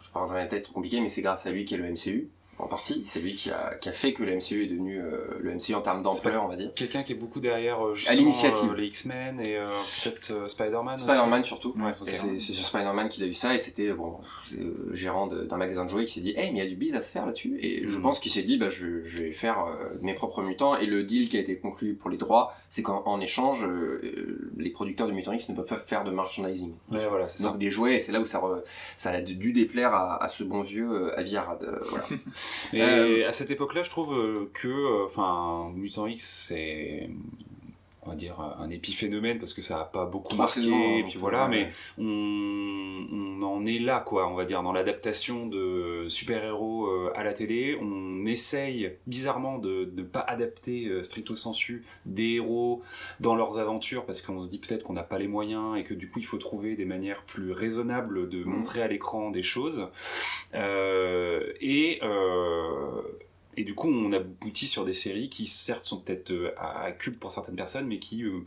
je 0.01 0.09
parle 0.11 0.29
dans 0.29 0.35
la 0.35 0.45
tête 0.45 0.63
trop 0.63 0.73
compliqué, 0.73 1.01
mais 1.01 1.09
c'est 1.09 1.21
grâce 1.21 1.45
à 1.45 1.51
lui 1.51 1.65
qu'est 1.65 1.77
le 1.77 1.85
MCU, 1.91 2.29
en 2.59 2.67
partie. 2.67 3.03
C'est 3.07 3.19
lui 3.19 3.33
qui 3.35 3.51
a, 3.51 3.75
qui 3.75 3.87
a 3.89 3.91
fait 3.91 4.13
que 4.13 4.23
le 4.23 4.35
MCU 4.35 4.63
est 4.63 4.67
devenu 4.67 4.99
euh, 4.99 5.27
le 5.39 5.53
MCU 5.53 5.75
en 5.75 5.81
termes 5.81 6.01
d'ampleur, 6.01 6.43
on 6.43 6.47
va 6.47 6.55
dire. 6.55 6.71
Quelqu'un 6.75 7.03
qui 7.03 7.11
est 7.13 7.15
beaucoup 7.15 7.39
derrière 7.39 7.85
euh, 7.85 7.93
justement, 7.93 8.17
l'initiative. 8.17 8.71
euh, 8.71 8.75
les 8.75 8.85
X-Men 8.87 9.39
et 9.45 9.57
euh, 9.57 9.65
peut-être 10.03 10.31
euh, 10.31 10.47
Spider-Man. 10.47 10.97
Spider-Man 10.97 11.43
surtout. 11.43 11.73
Ouais, 11.77 11.91
c'est, 11.93 12.39
sur 12.39 12.65
Spider-man 12.65 13.09
qu'il 13.09 13.23
a 13.23 13.27
eu 13.27 13.33
ça 13.33 13.53
et 13.53 13.59
c'était 13.59 13.93
bon, 13.93 14.17
le 14.57 14.93
gérant 14.95 15.27
d'un 15.27 15.57
magasin 15.57 15.85
de 15.85 15.89
jouets 15.89 16.05
qui 16.05 16.13
s'est 16.15 16.21
dit 16.21 16.33
hey 16.35 16.51
mais 16.51 16.59
il 16.59 16.63
y 16.63 16.65
a 16.65 16.69
du 16.69 16.75
biz 16.75 16.95
à 16.95 17.01
se 17.01 17.11
faire 17.11 17.25
là-dessus 17.25 17.57
et 17.61 17.87
je 17.87 17.95
Mhm. 17.97 18.01
pense 18.03 18.19
qu'il 18.19 18.31
s'est 18.31 18.41
dit 18.43 18.57
bah 18.57 18.69
je, 18.69 19.03
je 19.05 19.17
vais 19.17 19.31
faire 19.33 19.59
euh, 19.65 19.95
mes 20.01 20.13
propres 20.13 20.41
mutants 20.41 20.75
et 20.77 20.85
le 20.85 21.03
deal 21.03 21.29
qui 21.29 21.37
a 21.37 21.39
été 21.41 21.57
conclu 21.57 21.93
pour 21.93 22.09
les 22.09 22.17
droits 22.17 22.53
c'est 22.69 22.81
qu'en 22.81 23.03
en 23.05 23.19
échange 23.21 23.65
les 24.57 24.69
producteurs 24.71 25.07
de 25.07 25.11
Mutant 25.13 25.33
X 25.33 25.49
ne 25.49 25.55
peuvent 25.55 25.65
pas 25.65 25.77
faire 25.77 26.03
de 26.03 26.11
merchandising 26.11 26.73
Ouais, 26.91 27.07
voilà, 27.07 27.27
c'est 27.27 27.43
ça. 27.43 27.49
donc 27.49 27.59
des 27.59 27.71
jouets 27.71 27.95
et 27.95 27.99
c'est 27.99 28.11
là 28.11 28.19
où 28.19 28.25
ça, 28.25 28.39
re- 28.39 28.61
ça 28.97 29.11
a 29.11 29.21
dû 29.21 29.53
déplaire 29.53 29.93
à, 29.93 30.23
à 30.23 30.27
ce 30.27 30.43
bon 30.43 30.61
vieux 30.61 31.17
Avi 31.17 31.35
Arad 31.37 31.59
voilà. 31.89 32.05
Et 32.73 32.81
Euh, 32.81 33.27
à 33.27 33.31
cette 33.31 33.51
époque-là, 33.51 33.83
je 33.83 33.89
trouve 33.89 34.13
euh, 34.13 34.49
que, 34.53 34.67
euh, 34.67 35.05
enfin, 35.05 35.71
Mutant 35.75 36.07
X, 36.07 36.23
c'est, 36.47 37.09
on 38.07 38.11
va 38.11 38.15
dire, 38.15 38.39
un 38.39 38.69
épiphénomène 38.69 39.37
parce 39.37 39.53
que 39.53 39.61
ça 39.61 39.81
a 39.81 39.83
pas 39.83 40.05
beaucoup 40.05 40.29
Trois 40.29 40.45
marqué, 40.45 40.61
saisons, 40.61 40.97
et 40.97 41.03
puis 41.03 41.17
voilà, 41.19 41.43
ouais. 41.43 41.49
mais 41.49 41.69
on, 41.97 43.05
on 43.11 43.41
en 43.43 43.65
est 43.65 43.79
là, 43.79 43.99
quoi, 43.99 44.27
on 44.31 44.33
va 44.35 44.45
dire, 44.45 44.63
dans 44.63 44.71
l'adaptation 44.71 45.45
de 45.45 46.05
super-héros 46.07 46.87
euh, 46.87 47.11
à 47.15 47.23
la 47.23 47.33
télé. 47.33 47.77
On 47.81 48.25
essaye 48.25 48.93
bizarrement 49.07 49.57
de 49.59 49.91
ne 49.93 50.03
pas 50.03 50.21
adapter 50.21 50.85
euh, 50.87 51.03
stricto 51.03 51.35
sensu 51.35 51.83
des 52.05 52.35
héros 52.35 52.81
dans 53.19 53.35
leurs 53.35 53.59
aventures 53.59 54.05
parce 54.05 54.21
qu'on 54.21 54.39
se 54.41 54.49
dit 54.49 54.59
peut-être 54.59 54.83
qu'on 54.83 54.93
n'a 54.93 55.03
pas 55.03 55.19
les 55.19 55.27
moyens 55.27 55.77
et 55.77 55.83
que 55.83 55.93
du 55.93 56.09
coup 56.09 56.19
il 56.19 56.25
faut 56.25 56.37
trouver 56.37 56.75
des 56.75 56.85
manières 56.85 57.23
plus 57.23 57.51
raisonnables 57.51 58.29
de 58.29 58.37
Mm. 58.43 58.49
montrer 58.49 58.81
à 58.81 58.87
l'écran 58.87 59.29
des 59.31 59.43
choses. 59.43 59.87
Euh, 60.53 61.51
et, 61.59 61.99
euh, 62.03 63.01
et 63.57 63.63
du 63.63 63.75
coup, 63.75 63.89
on 63.89 64.11
aboutit 64.13 64.67
sur 64.67 64.85
des 64.85 64.93
séries 64.93 65.29
qui, 65.29 65.47
certes, 65.47 65.83
sont 65.85 65.99
peut-être 65.99 66.31
euh, 66.31 66.51
à, 66.57 66.83
à 66.83 66.91
culte 66.93 67.19
pour 67.19 67.31
certaines 67.31 67.55
personnes, 67.57 67.87
mais 67.87 67.99
qui 67.99 68.23
euh, 68.23 68.39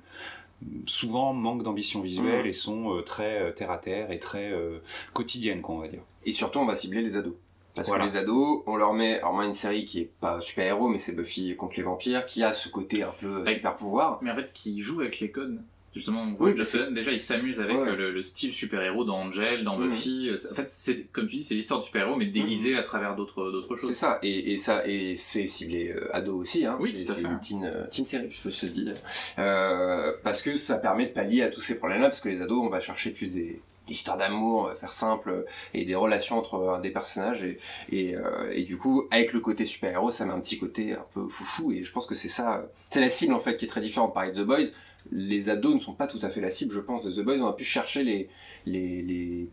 souvent 0.87 1.33
manquent 1.33 1.63
d'ambition 1.63 2.01
visuelle 2.01 2.41
Mhm. 2.43 2.47
et 2.47 2.53
sont 2.53 2.95
euh, 2.97 3.03
très 3.03 3.41
euh, 3.43 3.51
terre 3.53 3.71
à 3.71 3.79
terre 3.79 4.11
et 4.13 4.19
très 4.19 4.51
euh, 4.53 4.79
quotidiennes, 5.13 5.63
quoi, 5.63 5.75
on 5.77 5.79
va 5.81 5.89
dire. 5.89 6.03
et 6.25 6.33
surtout 6.33 6.59
on 6.59 6.67
va 6.67 6.75
cibler 6.75 7.03
les 7.03 7.17
ados 7.17 7.35
parce 7.75 7.89
Voilà. 7.89 8.05
que 8.05 8.11
les 8.11 8.17
ados, 8.17 8.63
on 8.67 8.77
leur 8.77 8.93
met, 8.93 9.19
alors 9.19 9.33
moi 9.33 9.45
une 9.47 9.55
série 9.55 9.85
qui 9.85 10.01
est 10.01 10.11
pas 10.21 10.41
super 10.41 10.67
héros, 10.67 10.89
mais 10.89 10.99
c'est 10.99 11.13
Buffy 11.15 11.55
contre 11.57 11.75
les 11.77 11.83
vampires, 11.85 12.27
qui 12.27 12.43
a 12.43 12.53
ce 12.53 12.69
côté 12.69 13.03
un 13.05 13.13
peu 13.21 13.37
Avec- 13.43 13.55
super 13.57 13.77
pouvoir. 13.77 14.19
Mais 14.23 14.31
en 14.33 14.35
fait, 14.37 14.53
qui 14.53 14.81
joue 14.81 15.01
avec 15.01 15.21
les 15.21 15.31
codes. 15.31 15.63
Justement, 15.95 16.23
on 16.23 16.35
voit 16.35 16.51
Oui, 16.51 16.57
Jocelyn, 16.57 16.93
déjà, 16.93 17.11
il 17.11 17.19
s'amuse 17.19 17.61
avec 17.61 17.77
Ouais. 17.77 17.89
euh, 17.89 17.97
le, 17.97 18.11
le 18.13 18.23
style 18.23 18.53
super-héros 18.53 19.05
dans 19.05 19.17
Angel, 19.23 19.65
dans. 19.65 19.77
Buffy. 19.77 20.29
Euh, 20.29 20.37
En 20.53 20.55
fait, 20.55 20.71
c'est 20.71 21.07
comme 21.13 21.27
tu 21.27 21.37
dis, 21.37 21.43
c'est 21.43 21.55
l'histoire 21.57 21.81
du 21.81 21.87
super-héros, 21.87 22.15
mais 22.17 22.27
déguisé 22.27 22.77
à 22.77 22.83
travers 22.83 23.17
d'autres 23.17 23.51
d'autres 23.51 23.77
C'est 23.77 23.87
choses. 23.89 23.97
ça, 23.97 24.19
et, 24.23 24.53
et 24.53 24.57
ça, 24.57 24.87
et 24.87 25.17
c'est 25.17 25.49
ciblé 25.49 25.89
euh, 25.91 26.09
ado 26.15 26.37
aussi, 26.37 26.65
hein. 26.65 26.77
Oui, 26.81 26.95
c'est 27.07 27.13
c'est 27.15 27.21
une 27.23 27.41
teen, 27.41 27.89
teen 27.91 28.07
série, 28.07 28.31
je 28.31 28.41
peux 28.43 28.51
se 28.53 28.67
dire. 28.67 28.95
Euh, 29.41 30.13
parce 30.23 30.43
que 30.43 30.57
ça 30.57 30.77
permet 30.77 31.07
de 31.07 31.13
pallier 31.13 31.43
à 31.43 31.51
tous 31.51 31.61
ces 31.61 31.75
problèmes-là, 31.77 32.09
parce 32.09 32.21
que 32.21 32.29
les 32.29 32.41
ados, 32.41 32.63
on 32.65 32.69
va 32.71 32.81
chercher 32.81 33.11
plus 33.11 33.27
des, 33.29 33.61
histoires 33.89 34.17
d'amour, 34.17 34.61
on 34.61 34.69
va 34.69 34.75
faire 34.77 34.93
simple, 34.93 35.45
et 35.75 35.85
des 35.85 35.97
relations 35.97 36.39
entre 36.39 36.79
des 36.81 36.91
personnages, 36.91 37.43
et, 37.43 37.59
et, 37.91 38.15
euh, 38.15 38.49
et 38.53 38.63
du 38.63 38.77
coup, 38.77 39.09
avec 39.11 39.33
le 39.33 39.41
côté 39.41 39.65
super-héros, 39.65 40.13
ça 40.13 40.25
met 40.25 40.33
un 40.33 40.39
petit 40.41 40.59
côté 40.61 40.93
un 40.93 41.05
peu 41.13 41.27
foufou, 41.27 41.73
et 41.73 41.83
je 41.83 41.91
pense 41.91 42.07
que 42.07 42.15
c'est 42.15 42.29
ça, 42.29 42.69
c'est 42.91 43.01
la 43.01 43.09
cible 43.09 43.35
en 43.35 43.41
fait 43.41 43.57
qui 43.57 43.65
est 43.65 43.69
très 43.69 43.81
différente. 43.81 44.15
Pareil, 44.15 44.31
The 44.33 44.43
Boys, 44.43 44.67
les 45.11 45.49
ados 45.49 45.75
ne 45.75 45.81
sont 45.81 45.95
pas 45.95 46.07
tout 46.07 46.19
à 46.23 46.31
fait 46.31 46.41
la 46.41 46.51
cible, 46.51 46.73
je 46.73 46.81
pense, 46.81 47.05
de 47.05 47.11
The 47.11 47.25
Boys, 47.25 47.39
on 47.41 47.47
a 47.47 47.53
pu 47.53 47.65
chercher 47.65 48.05
les, 48.05 48.29
les, 48.67 49.03
les 49.03 49.49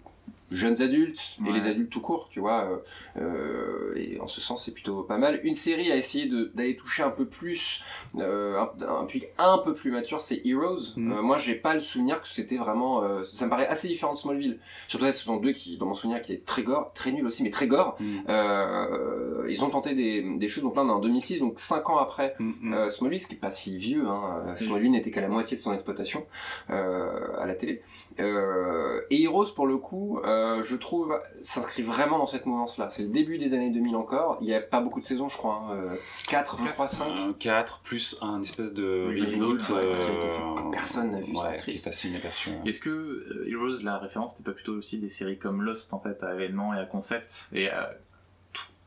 jeunes 0.52 0.82
adultes 0.82 1.38
et 1.45 1.50
Ouais. 1.50 1.54
les 1.60 1.68
adultes 1.68 1.89
tout 1.89 2.02
court, 2.02 2.28
tu 2.32 2.39
vois. 2.39 2.64
euh, 2.66 2.78
euh, 3.22 3.93
et 3.95 4.20
en 4.20 4.28
ce 4.28 4.39
sens, 4.41 4.64
c'est 4.66 4.74
plutôt 4.74 5.04
pas 5.04 5.18
mal. 5.18 5.39
Une 5.43 5.54
série 5.56 5.91
à 5.91 5.95
essayer 5.95 6.28
de- 6.28 6.52
d'aller 6.56 6.76
toucher 6.76 7.04
un 7.04 7.10
peu 7.10 7.26
plus, 7.26 7.84
euh, 8.18 8.58
un, 8.60 8.70
un 9.02 9.06
public 9.06 9.28
un 9.38 9.58
peu 9.58 9.74
plus 9.74 9.91
mature, 9.91 10.22
c'est 10.22 10.41
Heroes. 10.45 10.93
Mhm. 10.95 11.12
Euh, 11.12 11.22
moi, 11.22 11.38
j'ai 11.38 11.56
pas 11.56 11.74
le 11.74 11.82
souvenir 11.82 12.22
que 12.22 12.28
c'était 12.28 12.58
vraiment. 12.58 13.04
euh, 13.04 13.24
ça 13.26 13.45
me 13.45 13.50
paraît 13.50 13.68
assez 13.68 13.88
différent 13.88 14.14
de 14.14 14.18
Smallville. 14.18 14.60
Surtout, 14.88 15.06
ce 15.08 15.12
sont 15.14 15.38
deux 15.38 15.52
qui, 15.52 15.78
dans 15.78 15.86
mon 15.86 15.93
souvenir, 15.93 16.22
qui 16.22 16.34
est 16.34 16.45
très 16.45 16.64
gore, 16.64 16.91
très 16.93 17.12
nul 17.12 17.26
aussi, 17.26 17.43
mais 17.43 17.50
très 17.52 17.68
gore. 17.68 17.98
Euh, 18.30 19.45
ils 19.50 19.64
ont 19.64 19.70
tenté 19.70 19.93
des, 19.95 20.38
des 20.38 20.48
choses, 20.48 20.64
donc 20.64 20.76
là, 20.76 20.84
on 20.84 20.89
est 20.89 20.91
en 20.91 21.00
2006, 21.00 21.39
donc 21.39 21.60
5 21.60 21.89
ans 21.89 21.98
après. 21.98 22.36
Mm, 22.39 22.52
mm. 22.86 22.89
Smallville, 22.89 23.22
ce 23.22 23.28
qui 23.28 23.36
est 23.36 23.38
pas 23.38 23.52
si 23.52 23.78
vieux, 23.78 24.08
hein. 24.08 24.43
euh, 24.48 24.56
Smallville 24.56 24.91
n'était 24.91 25.12
qu'à 25.12 25.22
la 25.22 25.28
moitié 25.28 25.58
de 25.58 25.62
son 25.62 25.74
exploitation 25.74 26.26
euh, 26.70 27.36
à 27.38 27.45
la 27.45 27.56
télé. 27.56 27.82
Euh, 28.20 29.02
et 29.10 29.24
Heroes, 29.24 29.54
pour 29.56 29.68
le 29.68 29.78
coup, 29.78 30.20
euh, 30.24 30.37
je 30.64 30.76
trouve, 30.76 31.20
s'inscrit 31.42 31.84
vraiment 31.84 32.18
dans 32.18 32.28
cette 32.28 32.46
mouvance-là. 32.46 32.90
C'est 32.90 33.04
le 33.04 33.10
début 33.10 33.38
des 33.38 33.54
années 33.54 33.70
2000 33.72 33.96
encore. 33.96 34.38
Il 34.42 34.48
n'y 34.48 34.54
a 34.54 34.62
pas 34.62 34.80
beaucoup 34.82 35.00
de 35.00 35.06
saisons, 35.06 35.30
je 35.30 35.38
crois. 35.38 35.64
Hein. 35.72 35.96
4, 36.30 36.60
je 36.66 36.72
crois, 36.72 36.88
5. 36.88 37.06
Un 37.18 37.34
4 37.34 37.82
plus 37.82 38.18
un 38.22 38.42
espèce 38.42 38.74
de 38.74 39.08
reboot 39.08 39.70
ouais, 39.70 39.76
euh, 39.76 40.00
qui 40.00 40.12
a 40.12 40.14
été 40.14 40.28
fait 40.28 40.64
que 40.64 40.72
personne 40.72 41.12
n'a 41.12 41.22
vu, 41.22 41.34
ouais, 41.36 41.56
qui 41.58 41.62
triste. 41.64 41.86
est 41.86 41.90
passé 41.90 42.10
inaperçu. 42.10 42.50
ouais. 42.50 42.62
Est-ce 42.66 42.80
que 42.80 42.90
euh, 42.90 43.48
Heroes, 43.50 43.84
la 43.84 43.98
référence, 43.98 44.36
c'était 44.36 44.50
pas 44.50 44.56
plutôt 44.56 44.74
aussi 44.74 44.98
des 45.00 45.10
séries 45.10 45.38
comme 45.38 45.62
Lost, 45.62 45.94
en 45.94 46.00
fait, 46.00 46.24
à 46.24 46.34
événements 46.34 46.74
et 46.74 46.80
à 46.80 46.86
concepts 46.86 47.50
Et 47.54 47.70
à 47.70 47.92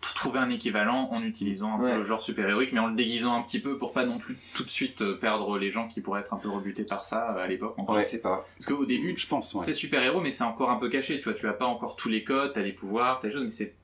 trouver 0.01 0.39
un 0.39 0.51
équivalent 0.51 1.09
en 1.13 1.23
utilisant 1.23 1.75
un 1.75 1.79
peu 1.79 1.97
le 1.97 2.03
genre 2.03 2.23
super-héroïque, 2.23 2.73
mais 2.73 2.79
en 2.79 2.89
le 2.89 2.95
déguisant 2.95 3.35
un 3.35 3.43
petit 3.43 3.61
peu 3.61 3.79
pour 3.79 3.93
pas 3.93 4.05
non 4.05 4.19
plus 4.19 4.39
tout 4.55 4.65
de 4.65 4.71
suite 4.71 5.03
euh, 5.03 5.15
perdre 5.15 5.59
les 5.59 5.71
gens 5.71 5.89
qui 5.89 6.01
pourraient 6.01 6.21
être 6.21 6.35
un 6.35 6.39
peu 6.39 6.49
rebutés 6.49 6.85
par 6.85 7.05
ça 7.05 7.35
euh, 7.37 7.45
à 7.45 7.47
l'époque. 7.47 7.75
Je 7.97 8.01
sais 8.03 8.21
pas. 8.21 8.47
Parce 8.59 8.67
qu'au 8.67 8.85
début, 8.85 9.15
Je 9.17 9.27
pense, 9.27 9.53
ouais. 9.55 9.61
c'est 9.61 9.75
super-héros, 9.75 10.21
mais 10.21 10.31
c'est 10.31 10.45
encore 10.45 10.71
un 10.71 10.77
peu 10.77 10.89
caché, 10.89 11.19
tu 11.19 11.25
vois, 11.25 11.35
tu 11.35 11.47
as 11.49 11.53
pas 11.53 11.67
encore 11.67 11.97
tous 11.97 12.09
les 12.09 12.25
codes, 12.25 12.53
t'as 12.55 12.63
des 12.63 12.73
pouvoirs, 12.73 13.21
t'as 13.21 13.29
des 13.29 13.35
choses, 13.35 13.45
mais 13.45 13.51
c'est 13.51 13.75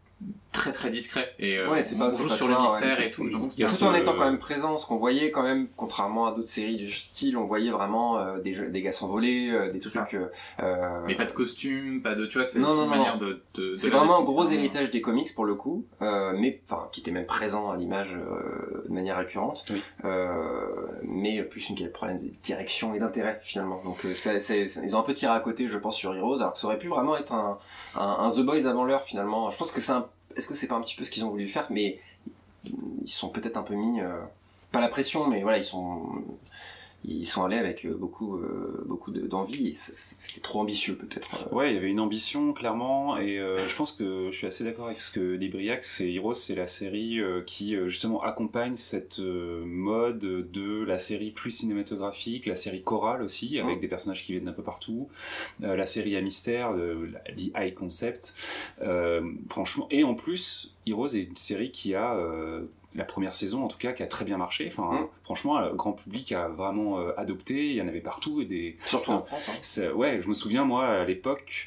très 0.57 0.72
très 0.72 0.90
discret. 0.90 1.32
Et 1.38 1.57
euh, 1.59 1.70
Ouais, 1.70 1.82
c'est 1.82 1.94
on 1.94 1.98
pas 1.98 2.11
joue 2.11 2.28
sur 2.28 2.48
le 2.48 2.57
mystère 2.59 2.98
ouais. 2.98 3.09
et 3.09 3.11
tout. 3.11 3.28
Donc, 3.28 3.50
Tout 3.54 3.84
en 3.84 3.94
étant 3.94 4.12
quand 4.14 4.24
même 4.24 4.38
présent, 4.38 4.78
ce 4.78 4.86
qu'on 4.86 4.96
voyait 4.96 5.30
quand 5.30 5.42
même, 5.42 5.68
contrairement 5.76 6.26
à 6.26 6.32
d'autres 6.32 6.48
séries 6.48 6.76
du 6.76 6.90
style, 6.90 7.36
on 7.36 7.46
voyait 7.46 7.70
vraiment 7.70 8.18
euh, 8.18 8.38
des, 8.38 8.54
jeux- 8.54 8.70
des 8.70 8.82
gars 8.82 8.92
s'envoler, 8.92 9.50
euh, 9.50 9.70
des 9.72 9.78
trucs. 9.78 9.96
euh, 10.14 10.26
euh, 10.62 11.00
Mais 11.07 11.14
pas 11.14 11.24
de 11.26 11.32
costume, 11.32 12.02
pas 12.02 12.14
de, 12.14 12.26
tu 12.26 12.38
vois, 12.38 12.46
c'est 12.46 12.59
Non, 12.59 12.68
non, 12.74 12.84
une 12.84 12.90
non, 12.90 12.96
manière 12.96 13.18
de, 13.18 13.42
de- 13.54 13.70
de 13.70 13.74
C'est 13.76 13.90
vraiment 13.90 14.18
un 14.18 14.22
gros 14.24 14.42
différemment. 14.44 14.64
héritage 14.64 14.90
des 14.90 15.00
comics 15.00 15.34
pour 15.34 15.44
le 15.44 15.54
coup, 15.54 15.84
euh, 16.02 16.32
mais 16.36 16.61
enfin 16.68 16.88
qui 16.92 17.00
était 17.00 17.11
même 17.12 17.26
présent 17.26 17.70
à 17.70 17.76
l'image 17.76 18.14
euh, 18.14 18.82
de 18.88 18.92
manière 18.92 19.16
récurrente, 19.18 19.64
Oui. 19.70 19.82
euh, 20.04 20.86
mais 21.02 21.42
plus 21.42 21.68
une 21.68 21.76
problème 21.92 22.18
de 22.18 22.30
direction 22.42 22.94
et 22.94 22.98
d'intérêt 22.98 23.40
finalement. 23.42 23.80
Donc 23.84 24.04
euh, 24.04 24.14
c'est- 24.14 24.40
c'est- 24.40 24.64
ils 24.82 24.94
ont 24.96 24.98
un 24.98 25.02
peu 25.02 25.14
tiré 25.14 25.32
à 25.32 25.40
côté, 25.40 25.68
je 25.68 25.78
pense, 25.78 25.96
sur 25.96 26.14
Heroes, 26.14 26.36
alors 26.40 26.54
que 26.54 26.59
ça 26.59 26.66
aurait 26.66 26.78
pu 26.78 26.88
vraiment 26.88 27.16
être 27.16 27.32
un, 27.32 27.59
un, 27.94 28.16
un 28.20 28.30
The 28.30 28.40
Boys 28.40 28.66
avant 28.66 28.84
l'heure 28.84 29.02
finalement. 29.04 29.50
Je 29.50 29.57
pense 29.57 29.72
que 29.72 29.80
c'est 29.80 29.92
un, 29.92 30.07
est-ce 30.37 30.47
que 30.47 30.55
c'est 30.55 30.66
pas 30.66 30.76
un 30.76 30.82
petit 30.82 30.95
peu 30.95 31.05
ce 31.05 31.11
qu'ils 31.11 31.24
ont 31.24 31.30
voulu 31.30 31.49
faire, 31.49 31.66
mais 31.70 31.99
ils 32.64 33.09
sont 33.09 33.28
peut-être 33.28 33.57
un 33.57 33.62
peu 33.62 33.74
mis, 33.74 34.01
euh, 34.01 34.20
pas 34.72 34.80
la 34.80 34.89
pression, 34.89 35.26
mais 35.28 35.43
voilà, 35.43 35.59
ils 35.59 35.64
sont 35.64 36.22
ils 37.05 37.26
sont 37.26 37.44
allés 37.44 37.57
avec 37.59 37.84
euh, 37.84 37.94
beaucoup, 37.94 38.36
euh, 38.38 38.82
beaucoup 38.86 39.11
de- 39.12 39.26
d'envie 39.26 39.74
c'était 39.76 40.40
trop 40.40 40.61
ambitieux 40.61 40.97
peut-être. 40.97 41.53
Ouais, 41.53 41.70
il 41.70 41.74
y 41.74 41.78
avait 41.78 41.88
une 41.90 42.01
ambition 42.01 42.53
clairement, 42.53 43.16
et 43.16 43.38
euh, 43.38 43.61
je 43.66 43.76
pense 43.76 43.92
que 43.92 44.28
je 44.32 44.36
suis 44.36 44.47
assez 44.47 44.64
d'accord 44.64 44.86
avec 44.86 44.99
ce 45.01 45.11
que 45.12 45.36
dit 45.36 45.49
Briac. 45.49 45.84
C'est 45.84 46.12
Heroes, 46.12 46.34
c'est 46.34 46.55
la 46.57 46.66
série 46.66 47.20
euh, 47.20 47.42
qui 47.42 47.76
euh, 47.76 47.86
justement 47.88 48.22
accompagne 48.22 48.74
cette 48.76 49.20
euh, 49.20 49.64
mode 49.64 50.18
de 50.18 50.82
la 50.84 50.99
série 50.99 51.30
plus 51.30 51.51
cinématographique, 51.53 52.47
la 52.47 52.57
série 52.57 52.82
chorale 52.82 53.22
aussi, 53.22 53.59
avec 53.61 53.76
Mhm. 53.76 53.80
des 53.80 53.88
personnages 53.88 54.24
qui 54.24 54.32
viennent 54.32 54.44
d'un 54.47 54.53
peu 54.53 54.62
partout, 54.64 55.09
euh, 55.62 55.76
la 55.76 55.86
série 55.86 56.16
à 56.16 56.20
mystère, 56.20 56.72
euh, 56.72 57.07
dit 57.36 57.53
high 57.57 57.72
concept. 57.74 58.34
Euh, 58.82 59.22
franchement, 59.49 59.86
et 59.90 60.03
en 60.05 60.14
plus, 60.14 60.76
Heroes 60.86 61.14
est 61.14 61.22
une 61.24 61.36
série 61.36 61.70
qui 61.70 61.94
a 61.94 62.14
euh, 62.16 62.62
la 62.97 63.05
première 63.05 63.34
saison 63.34 63.64
en 63.64 63.68
tout 63.68 63.78
cas 63.78 63.92
qui 63.92 64.03
a 64.03 64.07
très 64.07 64.24
bien 64.24 64.36
marché. 64.38 64.66
Enfin, 64.70 65.01
Mhm. 65.01 65.07
franchement, 65.22 65.61
le 65.61 65.74
grand 65.74 65.92
public 65.92 66.32
a 66.32 66.49
vraiment 66.49 66.99
euh, 67.01 67.12
adopté. 67.16 67.66
Il 67.70 67.74
y 67.76 67.82
en 67.82 67.88
avait 67.88 68.01
partout 68.01 68.40
et 68.40 68.44
des 68.44 68.76
Surtout 68.86 69.11
en 69.12 69.22
France. 69.22 69.80
hein. 69.82 69.92
ouais, 69.92 70.20
je 70.22 70.28
me 70.28 70.34
souviens, 70.34 70.64
moi, 70.64 70.86
à 70.86 71.05
l'époque, 71.05 71.66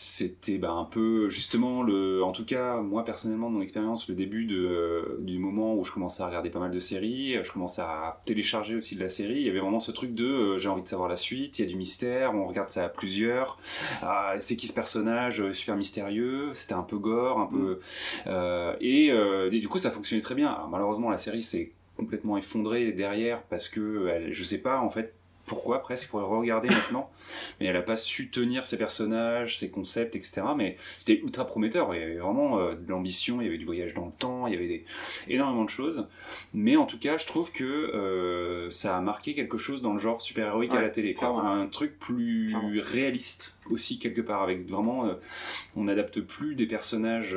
c'était 0.00 0.58
bah, 0.58 0.70
un 0.70 0.84
peu, 0.84 1.28
justement, 1.28 1.82
le, 1.82 2.22
en 2.22 2.30
tout 2.30 2.44
cas, 2.44 2.76
moi, 2.80 3.04
personnellement, 3.04 3.50
de 3.50 3.56
mon 3.56 3.60
expérience, 3.62 4.08
le 4.08 4.14
début 4.14 4.44
de, 4.44 4.56
euh, 4.56 5.16
du 5.18 5.38
moment 5.40 5.74
où 5.74 5.84
je 5.84 5.90
commençais 5.90 6.22
à 6.22 6.26
regarder 6.28 6.50
pas 6.50 6.60
mal 6.60 6.70
de 6.70 6.78
séries, 6.78 7.36
je 7.42 7.50
commençais 7.50 7.82
à 7.82 8.20
télécharger 8.24 8.76
aussi 8.76 8.94
de 8.94 9.00
la 9.00 9.08
série, 9.08 9.36
il 9.40 9.42
y 9.42 9.50
avait 9.50 9.58
vraiment 9.58 9.80
ce 9.80 9.90
truc 9.90 10.14
de 10.14 10.24
euh, 10.24 10.58
j'ai 10.58 10.68
envie 10.68 10.82
de 10.84 10.88
savoir 10.88 11.08
la 11.08 11.16
suite, 11.16 11.58
il 11.58 11.62
y 11.62 11.64
a 11.66 11.68
du 11.68 11.76
mystère, 11.76 12.32
on 12.32 12.46
regarde 12.46 12.68
ça 12.68 12.84
à 12.84 12.88
plusieurs, 12.88 13.58
Ah, 14.02 14.34
c'est 14.38 14.54
qui 14.56 14.68
ce 14.68 14.72
personnage 14.72 15.40
euh, 15.40 15.52
super 15.52 15.74
mystérieux, 15.76 16.50
c'était 16.52 16.74
un 16.74 16.82
peu 16.82 16.98
gore, 16.98 17.40
un 17.40 17.46
peu... 17.46 17.80
euh, 18.28 18.76
et, 18.80 19.10
euh, 19.10 19.50
et 19.50 19.58
du 19.58 19.66
coup, 19.68 19.78
ça 19.78 19.90
fonctionnait 19.90 20.22
très 20.22 20.34
bien. 20.36 20.48
Alors, 20.52 20.68
malheureusement, 20.68 21.10
la 21.10 21.18
série 21.18 21.42
s'est 21.42 21.72
complètement 21.96 22.36
effondrée 22.38 22.92
derrière 22.92 23.42
parce 23.42 23.68
que 23.68 24.06
elle, 24.08 24.32
je 24.32 24.44
sais 24.44 24.58
pas 24.58 24.78
en 24.78 24.88
fait 24.90 25.14
pourquoi 25.48 25.82
presque 25.82 26.08
pour 26.10 26.20
regarder 26.20 26.68
maintenant 26.68 27.10
mais 27.60 27.66
elle 27.66 27.76
a 27.76 27.82
pas 27.82 27.96
su 27.96 28.30
tenir 28.30 28.64
ses 28.64 28.78
personnages 28.78 29.58
ses 29.58 29.70
concepts 29.70 30.14
etc 30.14 30.42
mais 30.56 30.76
c'était 30.98 31.18
ultra 31.20 31.44
prometteur 31.46 31.92
il 31.94 32.00
y 32.00 32.04
avait 32.04 32.16
vraiment 32.18 32.58
euh, 32.60 32.74
de 32.74 32.88
l'ambition 32.90 33.40
il 33.40 33.46
y 33.46 33.48
avait 33.48 33.58
du 33.58 33.64
voyage 33.64 33.94
dans 33.94 34.06
le 34.06 34.12
temps 34.18 34.46
il 34.46 34.52
y 34.54 34.56
avait 34.56 34.68
des, 34.68 34.84
énormément 35.28 35.64
de 35.64 35.70
choses 35.70 36.06
mais 36.54 36.76
en 36.76 36.86
tout 36.86 36.98
cas 36.98 37.16
je 37.16 37.26
trouve 37.26 37.50
que 37.50 37.64
euh, 37.64 38.70
ça 38.70 38.96
a 38.96 39.00
marqué 39.00 39.34
quelque 39.34 39.58
chose 39.58 39.82
dans 39.82 39.92
le 39.94 39.98
genre 39.98 40.20
super 40.20 40.46
héroïque 40.48 40.74
à 40.74 40.80
la 40.82 40.90
télé 40.90 41.14
quoi. 41.14 41.28
un 41.28 41.66
truc 41.66 41.98
plus 41.98 42.48
Clairement. 42.50 42.70
réaliste 42.82 43.58
aussi 43.70 43.98
quelque 43.98 44.20
part 44.20 44.42
avec 44.42 44.68
vraiment 44.68 45.06
euh, 45.06 45.14
on 45.76 45.84
n'adapte 45.84 46.20
plus 46.20 46.54
des 46.54 46.66
personnages 46.66 47.36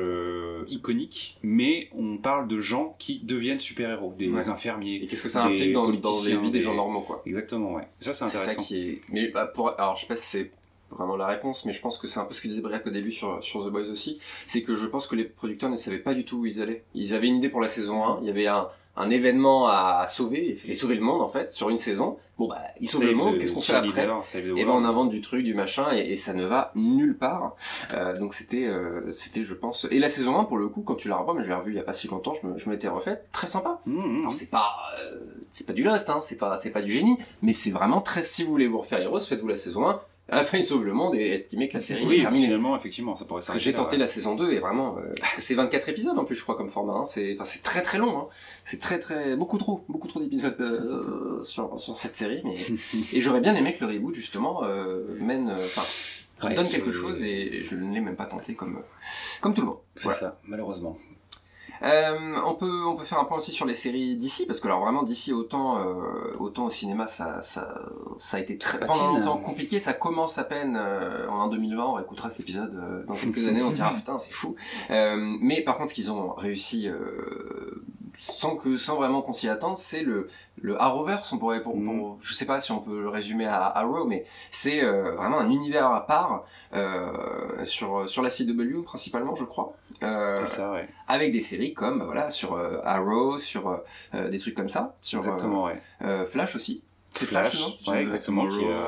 iconiques 0.68 1.38
mais 1.42 1.88
on 1.96 2.16
parle 2.18 2.48
de 2.48 2.60
gens 2.60 2.96
qui 2.98 3.20
deviennent 3.22 3.58
super 3.58 3.90
héros 3.90 4.14
des 4.16 4.28
Ouais. 4.28 4.48
infirmiers 4.48 4.96
Et 5.02 5.06
qu'est-ce 5.06 5.22
que 5.22 5.28
ça 5.28 5.44
implique 5.44 5.72
dans, 5.72 5.90
dans 5.90 6.22
les 6.24 6.36
vies 6.36 6.50
des 6.50 6.58
des- 6.58 6.62
gens 6.62 6.74
normaux 6.74 7.00
quoi 7.02 7.22
Exactement, 7.26 7.74
ouais. 7.74 7.86
Ça, 8.02 8.12
c'est 8.14 8.24
C'est 8.26 8.30
ça 8.32 8.38
intéressant. 8.40 8.62
qui 8.62 8.76
est. 8.88 9.00
Mais 9.08 9.28
bah, 9.28 9.46
pour... 9.46 9.68
alors, 9.78 9.96
je 9.96 10.02
sais 10.02 10.06
pas 10.06 10.16
si 10.16 10.26
c'est 10.26 10.50
vraiment 10.90 11.16
la 11.16 11.26
réponse, 11.26 11.64
mais 11.64 11.72
je 11.72 11.80
pense 11.80 11.96
que 11.96 12.06
c'est 12.06 12.20
un 12.20 12.24
peu 12.24 12.34
ce 12.34 12.40
que 12.42 12.48
disait 12.48 12.60
Briac 12.60 12.86
au 12.86 12.90
début 12.90 13.12
sur, 13.12 13.42
sur 13.42 13.64
The 13.66 13.70
Boys 13.70 13.88
aussi. 13.90 14.18
C'est 14.46 14.62
que 14.62 14.74
je 14.76 14.86
pense 14.86 15.06
que 15.06 15.16
les 15.16 15.24
producteurs 15.24 15.70
ne 15.70 15.76
savaient 15.78 15.98
pas 15.98 16.12
du 16.14 16.24
tout 16.26 16.38
où 16.38 16.46
ils 16.46 16.60
allaient. 16.60 16.84
Ils 16.94 17.14
avaient 17.14 17.28
une 17.28 17.36
idée 17.36 17.48
pour 17.48 17.60
la 17.62 17.68
saison 17.70 18.04
1, 18.04 18.18
il 18.20 18.26
y 18.26 18.30
avait 18.30 18.46
un, 18.46 18.68
un 18.96 19.08
événement 19.08 19.68
à 19.68 20.04
sauver, 20.06 20.54
fallait 20.54 20.74
sauver 20.74 20.96
le 20.96 21.00
monde 21.00 21.22
en 21.22 21.28
fait, 21.30 21.50
sur 21.50 21.70
une 21.70 21.78
saison. 21.78 22.18
Bon 22.38 22.46
bah, 22.48 22.58
ils 22.80 22.88
sauvent 22.90 23.04
le 23.04 23.14
monde, 23.14 23.38
qu'est-ce 23.38 23.52
qu'on 23.52 23.60
fait 23.62 23.74
après 23.74 23.88
Et 23.88 24.06
ben 24.06 24.64
world. 24.66 24.68
on 24.68 24.84
invente 24.84 25.10
du 25.10 25.20
truc, 25.22 25.44
du 25.44 25.54
machin, 25.54 25.94
et, 25.94 26.12
et 26.12 26.16
ça 26.16 26.34
ne 26.34 26.44
va 26.44 26.72
nulle 26.74 27.16
part. 27.16 27.56
Euh, 27.94 28.18
donc 28.18 28.34
c'était, 28.34 28.66
euh, 28.66 29.12
c'était, 29.14 29.44
je 29.44 29.54
pense. 29.54 29.86
Et 29.90 29.98
la 29.98 30.10
saison 30.10 30.38
1, 30.38 30.44
pour 30.44 30.58
le 30.58 30.68
coup, 30.68 30.82
quand 30.82 30.96
tu 30.96 31.08
la 31.08 31.16
revois, 31.16 31.32
mais 31.34 31.42
je 31.44 31.48
l'ai 31.48 31.54
revue 31.54 31.72
il 31.72 31.76
y 31.76 31.80
a 31.80 31.84
pas 31.84 31.92
si 31.94 32.08
longtemps, 32.08 32.34
je 32.34 32.46
me, 32.46 32.58
je 32.58 32.68
m'étais 32.68 32.88
refaite, 32.88 33.28
très 33.32 33.46
sympa. 33.46 33.80
Mmh, 33.86 33.94
mmh. 33.96 34.18
Alors 34.20 34.34
c'est 34.34 34.50
pas, 34.50 34.74
euh, 35.00 35.20
c'est 35.52 35.66
pas 35.66 35.72
du 35.72 35.82
Lost, 35.84 36.08
hein, 36.10 36.20
c'est 36.22 36.36
pas, 36.36 36.56
c'est 36.56 36.70
pas 36.70 36.82
du 36.82 36.90
génie, 36.92 37.18
mais 37.42 37.52
c'est 37.52 37.70
vraiment 37.70 38.00
très. 38.00 38.22
Si 38.22 38.42
vous 38.44 38.50
voulez 38.50 38.66
vous 38.66 38.78
refaire 38.80 39.00
Heroes, 39.00 39.20
faites-vous 39.20 39.48
la 39.48 39.56
saison 39.56 39.88
1. 39.88 40.00
À 40.28 40.36
la 40.36 40.44
fin, 40.44 40.56
ils 40.56 40.64
sauvent 40.64 40.84
le 40.84 40.92
monde 40.94 41.14
et 41.16 41.32
estimez 41.32 41.68
que 41.68 41.74
la 41.74 41.80
série 41.80 42.04
est 42.04 42.06
Oui, 42.06 42.20
terminée. 42.22 42.44
finalement, 42.44 42.76
effectivement, 42.76 43.14
ça 43.16 43.24
pourrait 43.24 43.40
Parce 43.40 43.50
que 43.50 43.58
j'ai 43.58 43.74
tenté 43.74 43.96
la 43.96 44.06
saison 44.06 44.34
2 44.36 44.52
et 44.52 44.60
vraiment, 44.60 44.96
euh, 44.98 45.12
c'est 45.36 45.54
24 45.54 45.88
épisodes 45.88 46.16
en 46.16 46.24
plus, 46.24 46.36
je 46.36 46.42
crois, 46.42 46.56
comme 46.56 46.70
format. 46.70 46.92
Hein. 46.94 47.04
C'est, 47.06 47.34
enfin, 47.34 47.44
c'est 47.44 47.62
très 47.62 47.82
très 47.82 47.98
long. 47.98 48.16
Hein. 48.18 48.26
C'est 48.64 48.80
très 48.80 48.98
très 49.00 49.36
beaucoup 49.36 49.58
trop, 49.58 49.84
beaucoup 49.88 50.06
trop 50.08 50.20
d'épisodes 50.20 50.56
euh, 50.60 51.42
sur, 51.42 51.78
sur 51.78 51.96
cette 51.96 52.16
série. 52.16 52.40
Mais 52.44 52.54
et 53.12 53.20
j'aurais 53.20 53.40
bien 53.40 53.54
aimé 53.56 53.76
que 53.76 53.84
le 53.84 53.92
reboot 53.92 54.14
justement 54.14 54.62
euh, 54.64 55.02
mène, 55.18 55.50
euh, 55.50 55.54
enfin, 55.54 55.82
Ouais, 56.44 56.54
donne 56.54 56.68
quelque 56.68 56.90
chose 56.90 57.18
et 57.20 57.62
je 57.62 57.76
ne 57.76 57.94
l'ai 57.94 58.00
même 58.00 58.16
pas 58.16 58.24
tenté 58.26 58.54
comme 58.56 58.80
comme 59.40 59.54
tout 59.54 59.60
le 59.60 59.68
monde. 59.68 59.78
C'est 59.94 60.04
Voilà. 60.04 60.18
ça, 60.18 60.38
malheureusement. 60.44 60.98
Euh, 61.84 62.34
on 62.46 62.54
peut 62.54 62.84
on 62.86 62.94
peut 62.96 63.04
faire 63.04 63.18
un 63.18 63.24
point 63.24 63.38
aussi 63.38 63.50
sur 63.52 63.66
les 63.66 63.74
séries 63.74 64.16
d'ici 64.16 64.46
parce 64.46 64.60
que 64.60 64.68
alors 64.68 64.80
vraiment 64.80 65.02
d'ici 65.02 65.32
autant 65.32 65.78
euh, 65.78 66.34
autant 66.38 66.66
au 66.66 66.70
cinéma 66.70 67.06
ça 67.08 67.42
ça 67.42 67.74
ça 68.18 68.36
a 68.36 68.40
été 68.40 68.56
très 68.56 68.78
Patine. 68.78 68.94
pendant 69.02 69.18
longtemps 69.18 69.36
compliqué 69.38 69.80
ça 69.80 69.92
commence 69.92 70.38
à 70.38 70.44
peine 70.44 70.76
euh, 70.80 71.28
en 71.28 71.48
2020 71.48 71.84
on 71.84 71.98
écoutera 71.98 72.30
cet 72.30 72.40
épisode 72.40 72.74
euh, 72.74 73.04
dans 73.06 73.14
quelques 73.14 73.38
années 73.48 73.62
on 73.62 73.70
dira 73.72 73.94
putain 73.94 74.18
c'est 74.18 74.32
fou 74.32 74.54
Euh, 74.90 75.16
mais 75.40 75.62
par 75.62 75.76
contre 75.76 75.90
ce 75.90 75.94
qu'ils 75.94 76.12
ont 76.12 76.32
réussi 76.34 76.88
euh, 76.88 77.82
sans 78.18 78.56
que 78.56 78.76
sans 78.76 78.96
vraiment 78.96 79.22
qu'on 79.22 79.32
s'y 79.32 79.48
attende 79.48 79.78
c'est 79.78 80.02
le 80.02 80.28
le 80.60 80.80
Arrowverse 80.80 81.32
on 81.32 81.38
pourrait 81.38 81.62
pour, 81.62 81.74
pour- 81.74 82.18
je 82.20 82.34
sais 82.34 82.44
pas 82.46 82.60
si 82.60 82.70
on 82.72 82.78
peut 82.80 83.00
le 83.00 83.08
résumer 83.08 83.46
à 83.46 83.64
Arrow 83.66 84.04
mais 84.06 84.24
c'est 84.50 84.84
euh, 84.84 85.12
vraiment 85.16 85.38
un 85.40 85.50
univers 85.50 85.90
à 85.90 86.06
part 86.06 86.44
euh, 86.74 87.64
sur 87.66 88.08
sur 88.08 88.22
la 88.22 88.30
CW 88.30 88.82
principalement 88.84 89.34
je 89.34 89.44
crois 89.44 89.74
Euh, 90.02 90.36
C'est 90.36 90.46
ça, 90.46 90.72
ouais. 90.72 90.88
avec 91.06 91.32
des 91.32 91.40
séries 91.40 91.74
comme 91.74 92.00
bah, 92.00 92.04
voilà 92.06 92.30
sur 92.30 92.54
euh, 92.54 92.80
Arrow, 92.84 93.38
sur 93.38 93.80
euh, 94.14 94.28
des 94.30 94.38
trucs 94.40 94.54
comme 94.56 94.68
ça, 94.68 94.94
sur 95.00 95.18
Exactement, 95.18 95.64
ouais. 95.64 95.80
euh, 96.02 96.26
Flash 96.26 96.56
aussi. 96.56 96.82
C'est 97.14 97.26
Flash, 97.26 97.56
ouais, 97.88 98.02
exactement. 98.02 98.48
qui, 98.48 98.64
euh, 98.64 98.80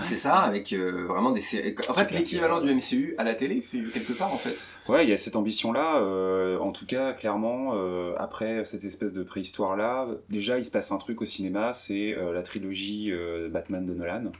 C'est 0.00 0.16
ça, 0.16 0.36
avec 0.40 0.72
euh, 0.72 1.06
vraiment 1.06 1.30
des 1.30 1.40
séries. 1.40 1.74
En 1.88 1.92
fait, 1.92 2.10
l'équivalent 2.12 2.60
du 2.60 2.74
MCU 2.74 3.14
à 3.18 3.24
la 3.24 3.34
télé, 3.34 3.60
quelque 3.92 4.12
part 4.12 4.32
en 4.32 4.38
fait. 4.38 4.56
Ouais, 4.88 5.04
il 5.04 5.10
y 5.10 5.12
a 5.12 5.16
cette 5.16 5.36
ambition-là. 5.36 5.96
euh, 6.00 6.58
en 6.58 6.72
tout 6.72 6.86
cas, 6.86 7.12
clairement, 7.12 7.72
euh, 7.74 8.14
après 8.18 8.64
cette 8.64 8.84
espèce 8.84 9.12
de 9.12 9.22
préhistoire-là, 9.22 10.06
déjà, 10.30 10.58
il 10.58 10.64
se 10.64 10.70
passe 10.70 10.90
un 10.92 10.98
truc 10.98 11.20
au 11.20 11.24
cinéma, 11.24 11.72
c'est 11.72 12.14
euh, 12.16 12.32
la 12.32 12.42
trilogie 12.42 13.10
euh, 13.12 13.48
Batman 13.50 13.84
de 13.84 13.92
Nolan, 13.94 14.32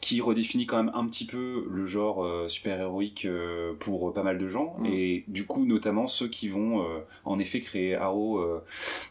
qui 0.00 0.20
redéfinit 0.20 0.64
quand 0.64 0.76
même 0.82 0.92
un 0.94 1.06
petit 1.08 1.26
peu 1.26 1.66
le 1.68 1.84
genre 1.84 2.24
euh, 2.24 2.46
super-héroïque 2.46 3.24
euh, 3.24 3.74
pour 3.80 4.12
pas 4.14 4.22
mal 4.22 4.38
de 4.38 4.46
gens, 4.48 4.76
Mm. 4.78 4.86
et 4.86 5.24
du 5.26 5.44
coup, 5.44 5.64
notamment 5.64 6.06
ceux 6.06 6.28
qui 6.28 6.48
vont 6.48 6.82
euh, 6.82 7.00
en 7.24 7.38
effet 7.40 7.60
créer 7.60 7.94
Arrow 7.96 8.38
euh, 8.38 8.62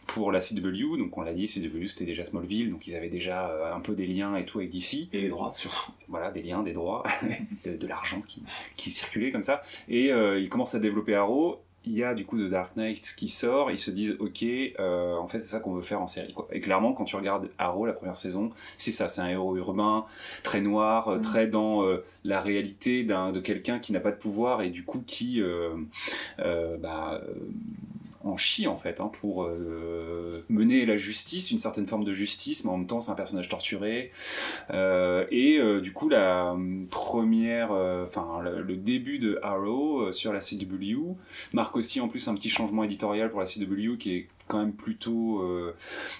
pour 0.06 0.32
la 0.32 0.40
CW. 0.40 0.96
Donc, 0.96 1.16
on 1.18 1.22
l'a 1.22 1.34
dit, 1.34 1.46
CW, 1.46 1.86
c'était 1.88 2.06
déjà 2.06 2.24
Smallville, 2.24 2.70
donc 2.70 2.86
ils 2.86 2.96
avaient 2.96 3.10
déjà 3.10 3.50
euh, 3.50 3.74
un 3.74 3.80
peu 3.80 3.94
des 3.94 4.06
liens 4.06 4.34
et 4.36 4.46
tout 4.46 4.58
avec 4.58 4.70
DC 4.70 5.08
Et 5.12 5.20
les 5.20 5.28
droits, 5.28 5.52
surtout. 5.58 5.92
voilà, 6.08 6.30
des 6.30 6.42
liens, 6.42 6.62
des 6.62 6.72
droits, 6.72 7.02
de, 7.66 7.76
de 7.76 7.86
l'argent 7.86 8.22
qui, 8.26 8.42
qui 8.76 8.90
circulait 8.90 9.30
comme 9.30 9.42
ça. 9.42 9.62
Et 9.88 10.10
euh, 10.10 10.40
ils 10.40 10.48
commencent 10.48 10.74
à 10.74 10.80
développer 10.80 11.14
Arrow. 11.14 11.60
Il 11.88 11.96
y 11.96 12.04
a 12.04 12.14
du 12.14 12.26
coup 12.26 12.36
The 12.38 12.50
Dark 12.50 12.76
Knight 12.76 13.14
qui 13.16 13.28
sort. 13.28 13.70
Ils 13.70 13.78
se 13.78 13.90
disent, 13.90 14.16
ok, 14.18 14.44
euh, 14.44 15.16
en 15.16 15.26
fait, 15.26 15.40
c'est 15.40 15.48
ça 15.48 15.60
qu'on 15.60 15.72
veut 15.72 15.82
faire 15.82 16.02
en 16.02 16.06
série. 16.06 16.34
Quoi. 16.34 16.46
Et 16.52 16.60
clairement, 16.60 16.92
quand 16.92 17.04
tu 17.04 17.16
regardes 17.16 17.48
Arrow, 17.56 17.86
la 17.86 17.94
première 17.94 18.16
saison, 18.16 18.50
c'est 18.76 18.92
ça. 18.92 19.08
C'est 19.08 19.22
un 19.22 19.28
héros 19.28 19.56
urbain, 19.56 20.04
très 20.42 20.60
noir, 20.60 21.08
euh, 21.08 21.18
très 21.18 21.46
dans 21.46 21.84
euh, 21.84 22.04
la 22.24 22.40
réalité 22.40 23.04
de 23.04 23.40
quelqu'un 23.40 23.78
qui 23.78 23.92
n'a 23.92 24.00
pas 24.00 24.10
de 24.10 24.16
pouvoir 24.16 24.60
et 24.60 24.68
du 24.68 24.84
coup 24.84 25.02
qui. 25.06 25.42
bah, 26.38 27.22
en 28.28 28.36
chie 28.36 28.66
en 28.66 28.76
fait 28.76 29.00
hein, 29.00 29.10
pour 29.20 29.44
euh, 29.44 30.44
mener 30.48 30.86
la 30.86 30.96
justice, 30.96 31.50
une 31.50 31.58
certaine 31.58 31.86
forme 31.86 32.04
de 32.04 32.12
justice, 32.12 32.64
mais 32.64 32.70
en 32.70 32.78
même 32.78 32.86
temps 32.86 33.00
c'est 33.00 33.10
un 33.10 33.16
personnage 33.16 33.48
torturé. 33.48 34.10
Euh, 34.70 35.26
et 35.30 35.58
euh, 35.58 35.80
du 35.80 35.92
coup 35.92 36.08
la 36.08 36.52
euh, 36.52 36.84
première, 36.90 37.70
enfin 37.72 38.40
le, 38.42 38.62
le 38.62 38.76
début 38.76 39.18
de 39.18 39.38
Arrow 39.42 40.12
sur 40.12 40.32
la 40.32 40.40
CW 40.40 41.16
marque 41.52 41.76
aussi 41.76 42.00
en 42.00 42.08
plus 42.08 42.28
un 42.28 42.34
petit 42.34 42.50
changement 42.50 42.84
éditorial 42.84 43.30
pour 43.30 43.40
la 43.40 43.46
CW 43.46 43.96
qui 43.98 44.14
est 44.14 44.28
quand 44.48 44.58
même 44.58 44.72
plutôt 44.72 45.42
euh, 45.42 45.74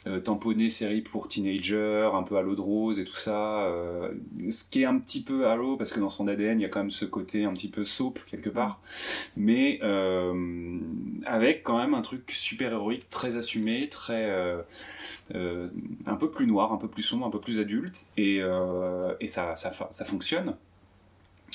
euh, 0.07 0.21
tamponné 0.21 0.71
série 0.71 1.01
pour 1.01 1.29
teenagers, 1.29 2.11
un 2.15 2.23
peu 2.23 2.37
à 2.37 2.43
l'eau 2.43 2.55
de 2.55 2.61
rose 2.61 3.01
et 3.01 3.05
tout 3.05 3.17
ça. 3.17 3.65
euh, 3.67 4.13
ce 4.51 4.69
qui 4.69 4.83
est 4.83 4.85
un 4.85 4.99
petit 4.99 5.23
peu 5.23 5.47
Arrow 5.47 5.77
parce 5.77 5.93
que 5.93 6.01
dans 6.01 6.09
son 6.09 6.29
ADN 6.29 6.61
il 6.61 6.63
y 6.63 6.67
a 6.67 6.69
quand 6.69 6.81
même 6.81 6.91
ce 6.91 7.05
côté 7.05 7.45
un 7.45 7.53
petit 7.53 7.69
peu 7.69 7.85
soap 7.85 8.21
quelque 8.27 8.51
part, 8.51 8.81
mais 9.37 9.81
avec 11.25 11.63
quand 11.63 11.79
même 11.79 11.95
un 11.95 12.03
truc 12.03 12.31
super 12.31 12.73
héroïque, 12.73 13.09
très 13.11 13.37
assumé, 13.37 13.89
très 13.89 14.31
un 15.35 16.17
peu 16.19 16.31
plus 16.31 16.47
noir, 16.47 16.73
un 16.73 16.79
peu 16.79 16.89
plus 16.89 17.03
sombre, 17.03 17.27
un 17.27 17.31
peu 17.31 17.41
plus 17.41 17.59
adulte, 17.59 18.07
et, 18.17 18.41
ça 19.27 20.05
fonctionne. 20.07 20.55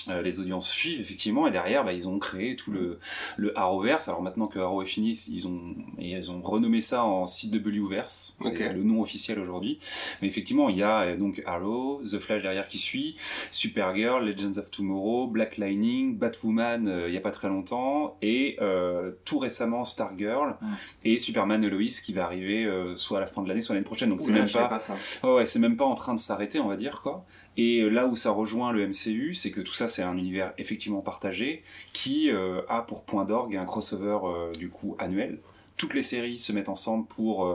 Euh, 0.09 0.21
les 0.21 0.39
audiences 0.39 0.69
suivent 0.69 0.99
effectivement 0.99 1.47
et 1.47 1.51
derrière 1.51 1.85
bah, 1.85 1.93
ils 1.93 2.09
ont 2.09 2.19
créé 2.19 2.55
tout 2.57 2.71
le, 2.71 2.99
le 3.37 3.57
Arrowverse 3.57 4.09
alors 4.09 4.21
maintenant 4.21 4.47
que 4.47 4.59
Arrow 4.59 4.81
est 4.81 4.87
fini 4.87 5.11
ils 5.29 5.47
ont, 5.47 5.75
ils 5.97 6.31
ont 6.31 6.41
renommé 6.41 6.81
ça 6.81 7.05
en 7.05 7.25
CWverse 7.25 8.37
c'est 8.43 8.73
le 8.73 8.83
nom 8.83 9.01
officiel 9.01 9.39
aujourd'hui 9.39 9.79
mais 10.21 10.27
effectivement 10.27 10.67
il 10.67 10.77
y 10.77 10.83
a 10.83 11.01
euh, 11.03 11.15
donc 11.15 11.41
Arrow 11.45 12.01
The 12.03 12.19
Flash 12.19 12.41
derrière 12.41 12.67
qui 12.67 12.79
suit 12.79 13.15
Supergirl 13.51 14.25
Legends 14.25 14.57
of 14.57 14.69
Tomorrow 14.71 15.27
Black 15.27 15.57
Lightning 15.57 16.17
Batwoman 16.17 16.87
euh, 16.87 17.07
il 17.07 17.13
y 17.13 17.17
a 17.17 17.21
pas 17.21 17.31
très 17.31 17.47
longtemps 17.47 18.17
et 18.21 18.57
euh, 18.61 19.11
tout 19.25 19.39
récemment 19.39 19.85
Stargirl 19.85 20.53
Mm. 20.61 20.73
et 21.05 21.17
Superman 21.17 21.67
Lois 21.67 22.01
qui 22.03 22.13
va 22.13 22.25
arriver 22.25 22.65
euh, 22.65 22.95
soit 22.95 23.17
à 23.17 23.21
la 23.21 23.27
fin 23.27 23.41
de 23.41 23.47
l'année 23.47 23.61
soit 23.61 23.75
l'année 23.75 23.85
prochaine 23.85 24.09
donc 24.09 24.21
c'est 24.21 24.31
même 24.31 24.49
pas 24.49 24.67
pas. 24.67 24.81
Ouais, 25.23 25.35
ouais, 25.35 25.45
c'est 25.45 25.59
même 25.59 25.77
pas 25.77 25.85
en 25.85 25.95
train 25.95 26.13
de 26.13 26.19
s'arrêter, 26.19 26.59
on 26.59 26.67
va 26.67 26.75
dire, 26.75 27.01
quoi. 27.01 27.25
Et 27.58 27.82
euh, 27.82 27.89
là 27.89 28.08
où 28.08 28.16
ça 28.16 28.32
rejoint 28.32 28.72
le 28.72 28.88
MCU, 28.88 29.34
c'est 29.34 29.51
que 29.51 29.62
tout 29.62 29.74
ça, 29.74 29.88
c'est 29.88 30.01
un 30.04 30.18
univers 30.18 30.54
effectivement 30.58 31.01
partagé 31.01 31.64
qui 31.93 32.32
euh, 32.32 32.62
a 32.68 32.82
pour 32.82 33.06
point 33.06 33.26
d'orgue 33.26 33.56
un 33.56 33.66
crossover, 33.66 34.20
euh, 34.24 34.51
du 34.54 34.70
coup, 34.70 34.95
annuel. 34.99 35.39
Toutes 35.78 35.93
les 35.93 36.01
séries 36.01 36.38
se 36.38 36.51
mettent 36.51 36.70
ensemble 36.70 37.08
pour, 37.08 37.47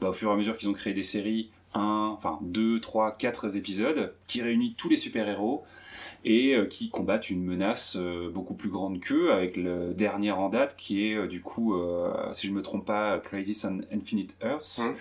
bah, 0.00 0.08
au 0.08 0.12
fur 0.12 0.28
et 0.28 0.32
à 0.32 0.36
mesure 0.36 0.56
qu'ils 0.56 0.68
ont 0.68 0.72
créé 0.72 0.92
des 0.92 1.04
séries, 1.04 1.50
un, 1.72 2.12
enfin, 2.16 2.40
deux, 2.42 2.80
trois, 2.80 3.12
quatre 3.12 3.56
épisodes, 3.56 4.12
qui 4.26 4.42
réunit 4.42 4.74
tous 4.76 4.88
les 4.88 4.96
super-héros 4.96 5.64
et 6.24 6.56
qui 6.68 6.90
combattent 6.90 7.30
une 7.30 7.44
menace 7.44 7.96
beaucoup 8.34 8.54
plus 8.54 8.70
grande 8.70 8.98
qu'eux, 8.98 9.32
avec 9.32 9.56
le 9.56 9.94
dernier 9.94 10.32
en 10.32 10.48
date 10.48 10.76
qui 10.76 11.06
est, 11.06 11.28
du 11.28 11.42
coup, 11.42 11.80
si 12.32 12.48
je 12.48 12.52
me 12.52 12.60
trompe 12.60 12.86
pas, 12.86 13.20
Crisis 13.20 13.64
on 13.64 13.80
Infinite 13.92 14.36
Earths, 14.42 14.80
Mhm. 14.80 14.94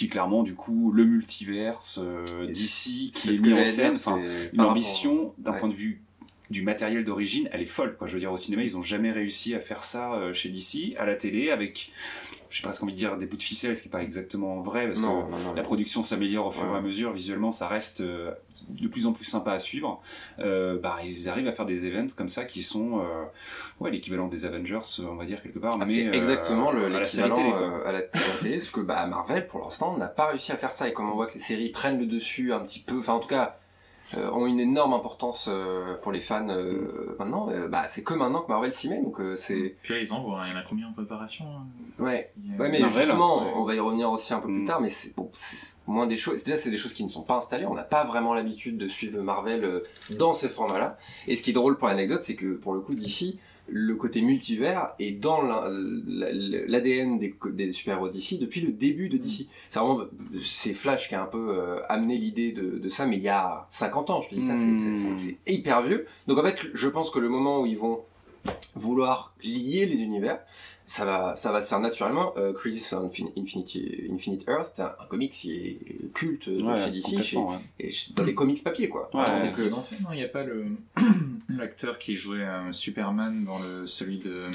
Qui 0.00 0.06
est 0.06 0.08
clairement, 0.08 0.42
du 0.42 0.54
coup, 0.54 0.92
le 0.92 1.04
multiverse 1.04 2.00
euh, 2.02 2.46
d'ici, 2.46 3.12
qui 3.14 3.28
est 3.28 3.40
mis 3.42 3.52
en 3.52 3.64
scène. 3.64 3.92
Enfin, 3.96 4.18
une 4.54 4.62
ambition 4.62 5.34
d'un 5.36 5.52
Ouais. 5.52 5.60
point 5.60 5.68
de 5.68 5.74
vue 5.74 6.00
du 6.48 6.62
matériel 6.62 7.04
d'origine, 7.04 7.50
elle 7.52 7.60
est 7.60 7.66
folle. 7.66 7.96
Quoi. 7.98 8.06
Je 8.06 8.14
veux 8.14 8.18
dire, 8.18 8.32
au 8.32 8.38
cinéma, 8.38 8.62
ils 8.62 8.78
ont 8.78 8.82
jamais 8.82 9.12
réussi 9.12 9.54
à 9.54 9.60
faire 9.60 9.84
ça 9.84 10.14
euh, 10.14 10.32
chez 10.32 10.48
DC, 10.48 10.96
à 10.96 11.04
la 11.04 11.16
télé, 11.16 11.50
avec, 11.50 11.92
j'ai 12.50 12.62
presque 12.62 12.82
envie 12.82 12.92
de 12.92 12.98
dire 12.98 13.16
des 13.16 13.26
bouts 13.26 13.36
de 13.36 13.42
ficelle, 13.42 13.76
ce 13.76 13.82
qui 13.82 13.88
n'est 13.88 13.92
pas 13.92 14.02
exactement 14.02 14.60
vrai, 14.60 14.86
parce 14.86 15.00
Non, 15.00 15.24
que 15.26 15.30
non, 15.30 15.38
non. 15.38 15.54
la 15.54 15.62
production 15.62 16.02
s'améliore 16.02 16.46
au 16.46 16.50
fur 16.50 16.66
et 16.66 16.76
à 16.76 16.80
mesure, 16.80 17.12
visuellement, 17.12 17.52
ça 17.52 17.68
reste 17.68 18.00
euh, 18.00 18.32
de 18.68 18.88
plus 18.88 19.06
en 19.06 19.12
plus 19.12 19.24
sympa 19.24 19.52
à 19.52 19.58
suivre. 19.58 20.02
Euh, 20.38 20.78
bah, 20.78 20.96
ils 21.04 21.28
arrivent 21.28 21.48
à 21.48 21.52
faire 21.52 21.64
des 21.64 21.86
events 21.86 22.14
comme 22.16 22.28
ça 22.28 22.44
qui 22.44 22.62
sont 22.62 22.98
euh, 22.98 23.24
ouais, 23.80 23.90
l'équivalent 23.90 24.28
des 24.28 24.44
Avengers, 24.44 24.80
on 25.08 25.14
va 25.14 25.24
dire 25.24 25.42
quelque 25.42 25.58
part. 25.58 25.74
Ah, 25.80 25.84
mais 25.86 25.94
c'est 25.94 26.06
euh, 26.08 26.12
exactement 26.12 26.72
série 26.72 26.88
l'équivalent 26.88 27.36
euh, 27.38 27.88
à 27.88 27.92
la, 27.92 28.02
télé, 28.02 28.56
parce 28.58 28.70
que 28.70 28.80
bah, 28.80 29.06
Marvel, 29.06 29.46
pour 29.46 29.60
l'instant, 29.60 29.96
n'a 29.96 30.08
pas 30.08 30.26
réussi 30.26 30.52
à 30.52 30.56
faire 30.56 30.72
ça. 30.72 30.88
Et 30.88 30.92
comme 30.92 31.08
on 31.08 31.14
voit 31.14 31.26
que 31.26 31.34
les 31.34 31.40
séries 31.40 31.70
prennent 31.70 31.98
le 31.98 32.06
dessus 32.06 32.52
un 32.52 32.60
petit 32.60 32.80
peu, 32.80 32.98
enfin 32.98 33.14
en 33.14 33.20
tout 33.20 33.28
cas, 33.28 33.59
euh, 34.16 34.30
ont 34.32 34.46
une 34.46 34.60
énorme 34.60 34.92
importance 34.92 35.46
euh, 35.48 35.94
pour 36.02 36.12
les 36.12 36.20
fans 36.20 36.48
euh, 36.48 37.14
maintenant, 37.18 37.48
euh, 37.50 37.68
bah, 37.68 37.84
c'est 37.86 38.02
que 38.02 38.14
maintenant 38.14 38.40
que 38.42 38.48
Marvel 38.48 38.72
s'y 38.72 38.88
met. 38.88 39.00
Donc 39.02 39.20
euh, 39.20 39.36
c'est... 39.36 39.76
Puis 39.82 39.94
là, 39.94 40.00
ils 40.00 40.12
envoient, 40.12 40.42
il 40.46 40.52
y 40.52 40.56
en 40.56 40.58
a 40.58 40.62
combien 40.62 40.88
en 40.88 40.92
préparation 40.92 41.44
hein? 41.46 41.66
Ouais, 41.98 42.32
a- 42.56 42.62
ouais 42.62 42.68
mais 42.70 42.80
Marvel, 42.80 43.02
justement, 43.04 43.42
ouais. 43.44 43.52
on 43.56 43.64
va 43.64 43.74
y 43.74 43.80
revenir 43.80 44.10
aussi 44.10 44.32
un 44.34 44.38
peu 44.40 44.46
plus 44.48 44.62
Mm. 44.62 44.66
tard, 44.66 44.80
mais 44.80 44.90
c'est 44.90 45.14
bon, 45.14 45.30
c'est 45.32 45.74
moins 45.86 46.06
des 46.06 46.16
choses. 46.16 46.42
Déjà, 46.44 46.56
c'est 46.56 46.70
des 46.70 46.76
choses 46.76 46.94
qui 46.94 47.04
ne 47.04 47.08
sont 47.10 47.22
pas 47.22 47.36
installées. 47.36 47.66
On 47.66 47.74
n'a 47.74 47.82
pas 47.84 48.04
vraiment 48.04 48.34
l'habitude 48.34 48.78
de 48.78 48.88
suivre 48.88 49.20
Marvel 49.22 49.64
euh, 49.64 49.80
dans 50.10 50.32
ces 50.32 50.48
formats-là. 50.48 50.96
Et 51.28 51.36
ce 51.36 51.42
qui 51.42 51.50
est 51.50 51.54
drôle 51.54 51.76
pour 51.78 51.88
l'anecdote, 51.88 52.22
c'est 52.22 52.36
que 52.36 52.54
pour 52.54 52.74
le 52.74 52.80
coup, 52.80 52.94
d'ici, 52.94 53.38
le 53.72 53.94
côté 53.94 54.20
multivers 54.22 54.90
est 54.98 55.12
dans 55.12 55.42
la- 55.42 55.68
la- 55.70 56.32
l'ADN 56.66 57.18
des, 57.18 57.34
des 57.52 57.72
super-héros 57.72 58.08
d'ici 58.08 58.38
depuis 58.38 58.60
le 58.60 58.72
début 58.72 59.08
de 59.08 59.16
DC. 59.16 59.46
C'est 59.70 59.78
vraiment 59.78 60.00
c'est 60.44 60.74
Flash 60.74 61.08
qui 61.08 61.14
a 61.14 61.22
un 61.22 61.26
peu 61.26 61.50
euh, 61.58 61.80
amené 61.88 62.18
l'idée 62.18 62.52
de, 62.52 62.78
de 62.78 62.88
ça, 62.88 63.06
mais 63.06 63.16
il 63.16 63.22
y 63.22 63.28
a 63.28 63.66
50 63.70 64.10
ans. 64.10 64.20
Je 64.22 64.28
te 64.30 64.34
dis 64.34 64.42
ça, 64.42 64.56
c'est- 64.56 64.76
c'est 65.16 65.36
hyper 65.46 65.82
vieux. 65.82 66.06
Donc 66.26 66.38
en 66.38 66.42
fait, 66.42 66.60
je 66.74 66.88
pense 66.88 67.10
que 67.10 67.18
le 67.18 67.28
moment 67.28 67.60
où 67.62 67.66
ils 67.66 67.78
vont 67.78 68.00
vouloir 68.74 69.34
lier 69.42 69.86
les 69.86 70.00
univers, 70.00 70.40
ça 70.90 71.04
va, 71.04 71.36
ça 71.36 71.52
va 71.52 71.62
se 71.62 71.68
faire 71.68 71.78
naturellement. 71.78 72.32
Euh, 72.36 72.52
Crisis 72.52 72.92
on 72.92 73.06
Infin- 73.08 73.30
Infinity, 73.38 74.08
Infinite 74.12 74.42
Earth, 74.48 74.72
c'est 74.74 74.82
un, 74.82 74.92
un 74.98 75.06
comic 75.06 75.30
qui 75.32 75.52
est 75.52 76.12
culte 76.14 76.48
Ouais, 76.48 76.84
chez 76.84 76.90
DC, 76.90 77.06
chez, 77.06 77.36
complètement, 77.36 77.50
ouais. 77.50 77.58
et 77.78 77.90
chez- 77.92 78.12
dans 78.12 78.24
les 78.24 78.34
comics 78.34 78.62
papier, 78.64 78.88
quoi. 78.88 79.08
Ouais, 79.14 79.20
Attends, 79.20 79.32
ouais, 79.34 79.38
c'est 79.38 79.44
c'est 79.44 79.50
ce 79.50 79.56
que- 79.58 79.62
qu'ils 79.62 79.74
ont 79.74 79.82
fait, 79.82 80.02
non 80.02 80.08
Il 80.12 80.16
n'y 80.16 80.24
a 80.24 80.28
pas 80.28 80.42
le 80.42 80.66
l'acteur 81.48 81.98
qui 82.00 82.16
jouait 82.16 82.40
euh, 82.42 82.72
Superman 82.72 83.44
dans 83.44 83.60
le 83.60 83.86
celui 83.86 84.18
de 84.18 84.30
euh, 84.32 84.50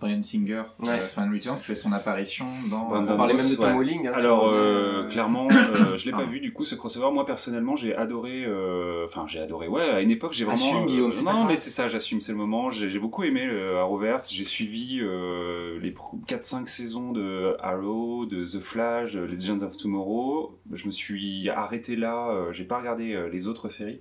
Brian 0.00 0.22
Singer, 0.22 0.62
Ouais. 0.80 0.88
euh, 1.18 1.30
Returns, 1.32 1.56
qui 1.56 1.64
fait 1.64 1.74
son 1.74 1.92
apparition 1.92 2.46
dans. 2.70 2.88
Brandon 2.88 3.14
on 3.14 3.16
parlait 3.16 3.34
même 3.34 3.48
de 3.48 3.54
Tom 3.54 3.76
Ouais. 3.76 3.84
Welling. 3.84 4.06
hein, 4.08 4.12
Alors, 4.14 4.48
euh, 4.50 5.04
euh, 5.04 5.08
clairement, 5.08 5.48
euh, 5.50 5.96
je 5.96 6.04
l'ai 6.06 6.12
pas 6.12 6.18
Ah. 6.22 6.30
vu 6.30 6.40
du 6.40 6.52
coup 6.52 6.64
ce 6.64 6.74
crossover. 6.74 7.10
Moi 7.12 7.24
personnellement, 7.24 7.76
j'ai 7.76 7.94
adoré. 7.94 8.44
euh, 8.44 9.06
Enfin, 9.06 9.24
j'ai 9.28 9.40
adoré. 9.40 9.68
Ouais, 9.68 9.82
à 9.82 10.00
une 10.00 10.10
époque, 10.10 10.32
j'ai 10.32 10.44
vraiment. 10.44 10.58
Assume, 10.64 10.86
Guillaume, 10.86 11.12
c'est 11.12 11.24
pas 11.24 11.32
non, 11.32 11.38
grave. 11.40 11.50
mais 11.50 11.56
c'est 11.56 11.70
ça, 11.70 11.88
j'assume, 11.88 12.20
c'est 12.20 12.32
le 12.32 12.38
moment. 12.38 12.70
J'ai 12.70 12.90
j'ai 12.90 12.98
beaucoup 12.98 13.24
aimé 13.24 13.44
le 13.46 13.76
Arrowverse. 13.78 14.32
J'ai 14.32 14.44
suivi 14.44 15.00
euh, 15.00 15.78
les 15.80 15.94
4-5 16.26 16.66
saisons 16.66 17.12
de 17.12 17.56
Arrow, 17.60 18.26
de 18.26 18.44
The 18.44 18.60
Flash, 18.60 19.12
de 19.12 19.20
Legends 19.20 19.62
of 19.62 19.76
Tomorrow. 19.76 20.58
Je 20.72 20.86
me 20.86 20.92
suis 20.92 21.48
arrêté 21.50 21.96
là. 21.96 22.28
euh, 22.30 22.52
j'ai 22.52 22.64
pas 22.64 22.78
regardé 22.78 23.12
euh, 23.14 23.28
les 23.28 23.46
autres 23.48 23.68
séries. 23.68 24.00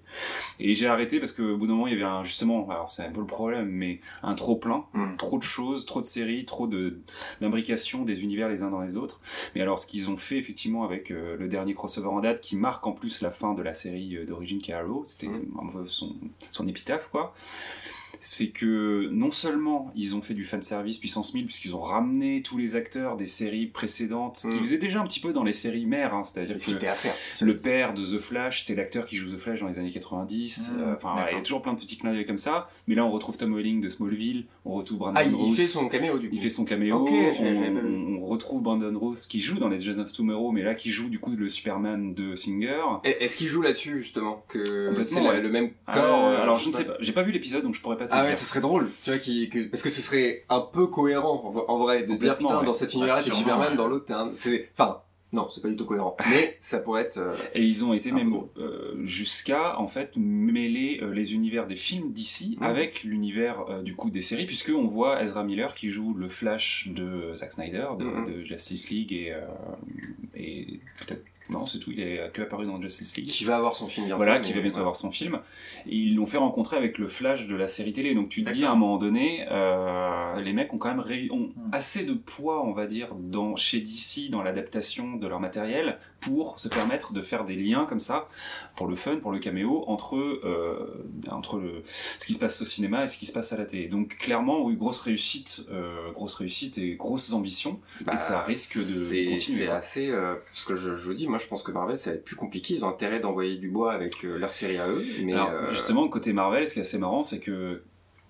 Et 0.59 0.73
j'ai 0.75 0.87
arrêté 0.87 1.19
parce 1.19 1.31
qu'au 1.31 1.57
bout 1.57 1.67
d'un 1.67 1.73
moment, 1.73 1.87
il 1.87 1.93
y 1.93 1.95
avait 1.95 2.03
un, 2.05 2.23
justement, 2.23 2.69
alors 2.69 2.89
c'est 2.89 3.03
un 3.05 3.11
peu 3.11 3.19
le 3.21 3.25
problème, 3.27 3.67
mais 3.69 3.99
un 4.23 4.33
trop 4.33 4.55
plein, 4.55 4.83
Mm. 4.93 5.15
trop 5.17 5.37
de 5.37 5.43
choses, 5.43 5.80
trop 5.85 6.01
de 6.01 6.05
séries, 6.05 6.45
trop 6.45 6.67
de 6.67 6.99
d'imbrication 7.39 8.03
des 8.03 8.21
univers 8.21 8.49
les 8.49 8.63
uns 8.63 8.69
dans 8.69 8.81
les 8.81 8.97
autres. 8.97 9.21
Mais 9.55 9.61
alors, 9.61 9.79
ce 9.79 9.87
qu'ils 9.87 10.09
ont 10.09 10.17
fait 10.17 10.37
effectivement 10.37 10.83
avec 10.83 11.11
euh, 11.11 11.37
le 11.37 11.47
dernier 11.47 11.73
crossover 11.73 12.07
en 12.07 12.19
date, 12.19 12.41
qui 12.41 12.55
marque 12.55 12.85
en 12.87 12.91
plus 12.91 13.21
la 13.21 13.31
fin 13.31 13.53
de 13.53 13.61
la 13.61 13.73
série 13.73 14.17
euh, 14.17 14.25
d'origine 14.25 14.61
Arrow, 14.71 15.03
c'était 15.05 15.29
son 15.89 16.67
épitaphe, 16.67 17.09
quoi. 17.11 17.33
C'est 18.23 18.49
que 18.49 19.09
non 19.11 19.31
seulement 19.31 19.91
ils 19.95 20.15
ont 20.15 20.21
fait 20.21 20.35
du 20.35 20.45
fanservice 20.45 20.99
puissance 20.99 21.33
1000, 21.33 21.45
puisqu'ils 21.45 21.75
ont 21.75 21.79
ramené 21.81 22.43
tous 22.43 22.55
les 22.57 22.75
acteurs 22.75 23.17
des 23.17 23.25
séries 23.25 23.65
précédentes, 23.65 24.37
ce 24.37 24.47
qu'ils 24.47 24.57
Mm. 24.57 24.59
faisaient 24.59 24.77
déjà 24.77 25.01
un 25.01 25.05
petit 25.07 25.19
peu 25.19 25.33
dans 25.33 25.43
les 25.43 25.53
séries 25.53 25.87
mères, 25.87 26.13
hein, 26.13 26.23
c'est-à-dire 26.23 26.59
ce 26.59 26.65
qui 26.67 26.77
que 26.77 26.85
à 26.85 26.93
faire. 26.93 27.15
le 27.41 27.57
père 27.57 27.93
de 27.95 28.05
The 28.05 28.19
Flash, 28.19 28.61
c'est 28.61 28.75
l'acteur 28.75 29.05
qui 29.07 29.15
joue 29.15 29.27
The 29.35 29.39
Flash 29.39 29.61
dans 29.61 29.67
les 29.67 29.79
années 29.79 29.89
90. 29.91 30.71
Mmh, 30.77 30.81
euh, 30.81 30.95
Enfin, 30.95 31.15
il 31.31 31.35
y 31.35 31.39
a 31.39 31.41
toujours 31.41 31.61
plein 31.63 31.73
de 31.73 31.79
petits 31.79 31.97
clins 31.97 32.13
d'œil 32.13 32.25
comme 32.27 32.37
ça. 32.37 32.69
Mais 32.87 32.93
là, 32.95 33.03
on 33.05 33.11
retrouve 33.11 33.37
Tom 33.37 33.55
Welling 33.55 33.81
de 33.81 33.89
Smallville, 33.89 34.45
on 34.65 34.73
retrouve 34.75 34.99
Brandon 34.99 35.19
Ah, 35.19 35.23
il, 35.23 35.55
fait 35.55 35.63
son 35.65 35.89
caméo 35.89 36.19
du 36.19 36.29
coup. 36.29 36.35
Il 36.35 36.41
fait 36.41 36.49
son 36.49 36.63
caméo. 36.65 37.07
On, 37.07 38.25
retrouve 38.31 38.61
Brandon 38.61 38.97
Roos 38.97 39.15
qui 39.27 39.41
joue 39.41 39.57
dans 39.59 39.67
les 39.67 39.77
Legends 39.77 39.99
of 39.99 40.13
Tomorrow, 40.13 40.51
mais 40.51 40.61
là 40.61 40.73
qui 40.75 40.89
joue 40.89 41.09
du 41.09 41.19
coup 41.19 41.31
le 41.35 41.49
Superman 41.49 42.13
de 42.13 42.35
Singer. 42.35 42.79
Est-ce 43.03 43.35
qu'il 43.35 43.47
joue 43.47 43.61
là-dessus 43.61 43.97
justement 43.99 44.45
que 44.47 44.87
Complètement, 44.89 45.03
c'est 45.21 45.27
ouais. 45.27 45.41
le 45.41 45.49
même 45.49 45.71
Euh, 45.89 45.93
corps 45.93 46.25
euh, 46.27 46.41
alors 46.41 46.59
je 46.59 46.67
ne 46.67 46.71
sais 46.73 46.85
pas, 46.85 46.93
j'ai 46.99 47.11
pas 47.11 47.23
vu 47.23 47.31
l'épisode 47.31 47.63
donc 47.63 47.75
je 47.75 47.81
pourrais 47.81 47.97
pas 47.97 48.07
te 48.11 48.15
Ah 48.15 48.21
dire. 48.21 48.29
ouais, 48.31 48.35
ce 48.35 48.45
serait 48.45 48.61
drôle, 48.61 48.89
tu 49.03 49.09
vois, 49.09 49.19
qui, 49.19 49.49
que- 49.49 49.67
parce 49.69 49.81
que 49.83 49.89
ce 49.89 50.01
serait 50.01 50.43
un 50.49 50.59
peu 50.61 50.87
cohérent 50.87 51.41
en, 51.67 51.71
en 51.73 51.77
vrai 51.79 52.03
de 52.03 52.13
dire 52.15 52.37
putain 52.37 52.59
ouais. 52.59 52.65
dans 52.65 52.73
cet 52.73 52.93
univers-là 52.93 53.21
Ah, 53.21 53.23
t'es 53.23 53.31
sûrement, 53.31 53.43
Superman, 53.43 53.71
ouais. 53.71 53.77
dans 53.77 53.87
l'autre 53.87 54.05
t'es 54.05 54.13
un, 54.13 54.31
c'est, 54.33 54.69
enfin, 54.77 55.01
non, 55.33 55.47
c'est 55.49 55.61
pas 55.61 55.69
du 55.69 55.77
tout 55.77 55.85
cohérent, 55.85 56.17
mais 56.29 56.57
ça 56.59 56.79
pourrait 56.79 57.03
être. 57.03 57.17
euh, 57.17 57.35
Et 57.55 57.63
ils 57.63 57.85
ont 57.85 57.93
été 57.93 58.11
même 58.11 58.35
euh, 58.57 58.95
jusqu'à 59.05 59.79
en 59.79 59.87
fait 59.87 60.11
mêler 60.17 60.99
euh, 61.01 61.13
les 61.13 61.33
univers 61.33 61.67
des 61.67 61.77
films 61.77 62.11
d'ici 62.11 62.57
Mhm. 62.59 62.67
avec 62.67 63.03
l'univers 63.03 63.81
du 63.81 63.95
coup 63.95 64.09
des 64.09 64.19
séries, 64.21 64.45
puisque 64.45 64.71
on 64.75 64.87
voit 64.87 65.23
Ezra 65.23 65.43
Miller 65.45 65.73
qui 65.73 65.87
joue 65.89 66.13
le 66.13 66.27
Flash 66.27 66.89
de 66.93 67.33
Zack 67.35 67.53
Snyder, 67.53 67.87
de, 67.97 68.03
Mhm. 68.03 68.25
de 68.33 68.43
Justice 68.43 68.89
League 68.89 69.13
et, 69.13 69.33
et 70.35 70.79
peut-être 70.99 71.23
non 71.51 71.65
c'est 71.65 71.79
tout, 71.79 71.91
il 71.91 71.99
est 71.99 72.31
que 72.33 72.41
apparu 72.41 72.65
dans 72.65 72.81
Justice 72.81 73.15
League. 73.17 73.27
qui 73.27 73.43
va 73.43 73.57
avoir 73.57 73.75
son 73.75 73.87
film 73.87 74.05
bientôt. 74.07 74.17
Voilà, 74.17 74.39
qui 74.39 74.53
va 74.53 74.59
bientôt 74.61 74.75
voilà. 74.75 74.81
avoir 74.83 74.95
son 74.95 75.11
film. 75.11 75.39
Et 75.87 75.95
ils 75.95 76.15
l'ont 76.15 76.25
fait 76.25 76.37
rencontrer 76.37 76.77
avec 76.77 76.97
le 76.97 77.07
Flash 77.07 77.47
de 77.47 77.55
la 77.55 77.67
série 77.67 77.93
télé. 77.93 78.15
Donc 78.15 78.29
tu 78.29 78.43
te 78.43 78.49
dis 78.51 78.63
à 78.65 78.71
un 78.71 78.75
moment 78.75 78.97
donné, 78.97 79.45
euh, 79.51 80.39
les 80.41 80.53
mecs 80.53 80.73
ont 80.73 80.77
quand 80.77 80.89
même 80.95 81.03
ont 81.31 81.49
Hmm. 81.51 81.69
assez 81.73 82.05
de 82.05 82.13
poids, 82.13 82.63
on 82.65 82.71
va 82.71 82.85
dire, 82.85 83.09
dans, 83.15 83.55
chez 83.55 83.81
DC 83.81 84.29
dans 84.29 84.41
l'adaptation 84.41 85.15
de 85.17 85.27
leur 85.27 85.39
matériel 85.39 85.97
pour 86.21 86.59
se 86.59 86.67
permettre 86.69 87.13
de 87.13 87.21
faire 87.21 87.43
des 87.45 87.55
liens 87.55 87.85
comme 87.85 87.99
ça, 87.99 88.27
pour 88.75 88.87
le 88.87 88.95
fun, 88.95 89.17
pour 89.17 89.31
le 89.31 89.39
caméo, 89.39 89.83
entre, 89.87 90.15
euh, 90.17 91.03
entre 91.29 91.57
le, 91.57 91.83
ce 92.19 92.25
qui 92.27 92.35
se 92.35 92.39
passe 92.39 92.61
au 92.61 92.65
cinéma 92.65 93.03
et 93.03 93.07
ce 93.07 93.17
qui 93.17 93.25
se 93.25 93.33
passe 93.33 93.51
à 93.53 93.57
la 93.57 93.65
télé. 93.65 93.87
Donc 93.87 94.17
clairement, 94.17 94.61
oui, 94.63 94.75
grosse 94.75 94.99
réussite, 94.99 95.65
euh, 95.71 96.11
grosse 96.13 96.35
réussite 96.35 96.77
et 96.77 96.93
grosses 96.95 97.33
ambitions. 97.33 97.79
Bah, 98.01 98.13
et 98.13 98.17
ça 98.17 98.39
risque 98.41 98.77
de 98.77 99.31
continuer, 99.31 99.39
C'est 99.65 99.67
assez. 99.67 100.09
euh, 100.09 100.35
parce 100.53 100.63
que 100.65 100.75
je, 100.75 100.95
je 100.95 101.07
vous 101.07 101.13
dis, 101.15 101.27
moi 101.27 101.39
je 101.41 101.47
pense 101.47 101.63
que 101.63 101.71
Marvel 101.71 101.97
ça 101.97 102.11
va 102.11 102.15
être 102.17 102.25
plus 102.25 102.35
compliqué. 102.35 102.75
Ils 102.75 102.85
ont 102.85 102.89
intérêt 102.89 103.19
d'envoyer 103.19 103.57
du 103.57 103.69
bois 103.69 103.93
avec 103.93 104.23
euh, 104.23 104.37
leur 104.37 104.53
série 104.53 104.77
à 104.77 104.87
eux. 104.87 105.03
Mais 105.23 105.33
Alors, 105.33 105.49
euh, 105.49 105.71
justement, 105.71 106.07
côté 106.07 106.33
Marvel, 106.33 106.67
ce 106.67 106.73
qui 106.73 106.79
est 106.79 106.83
assez 106.83 106.97
marrant, 106.97 107.23
c'est 107.23 107.39
que 107.39 107.81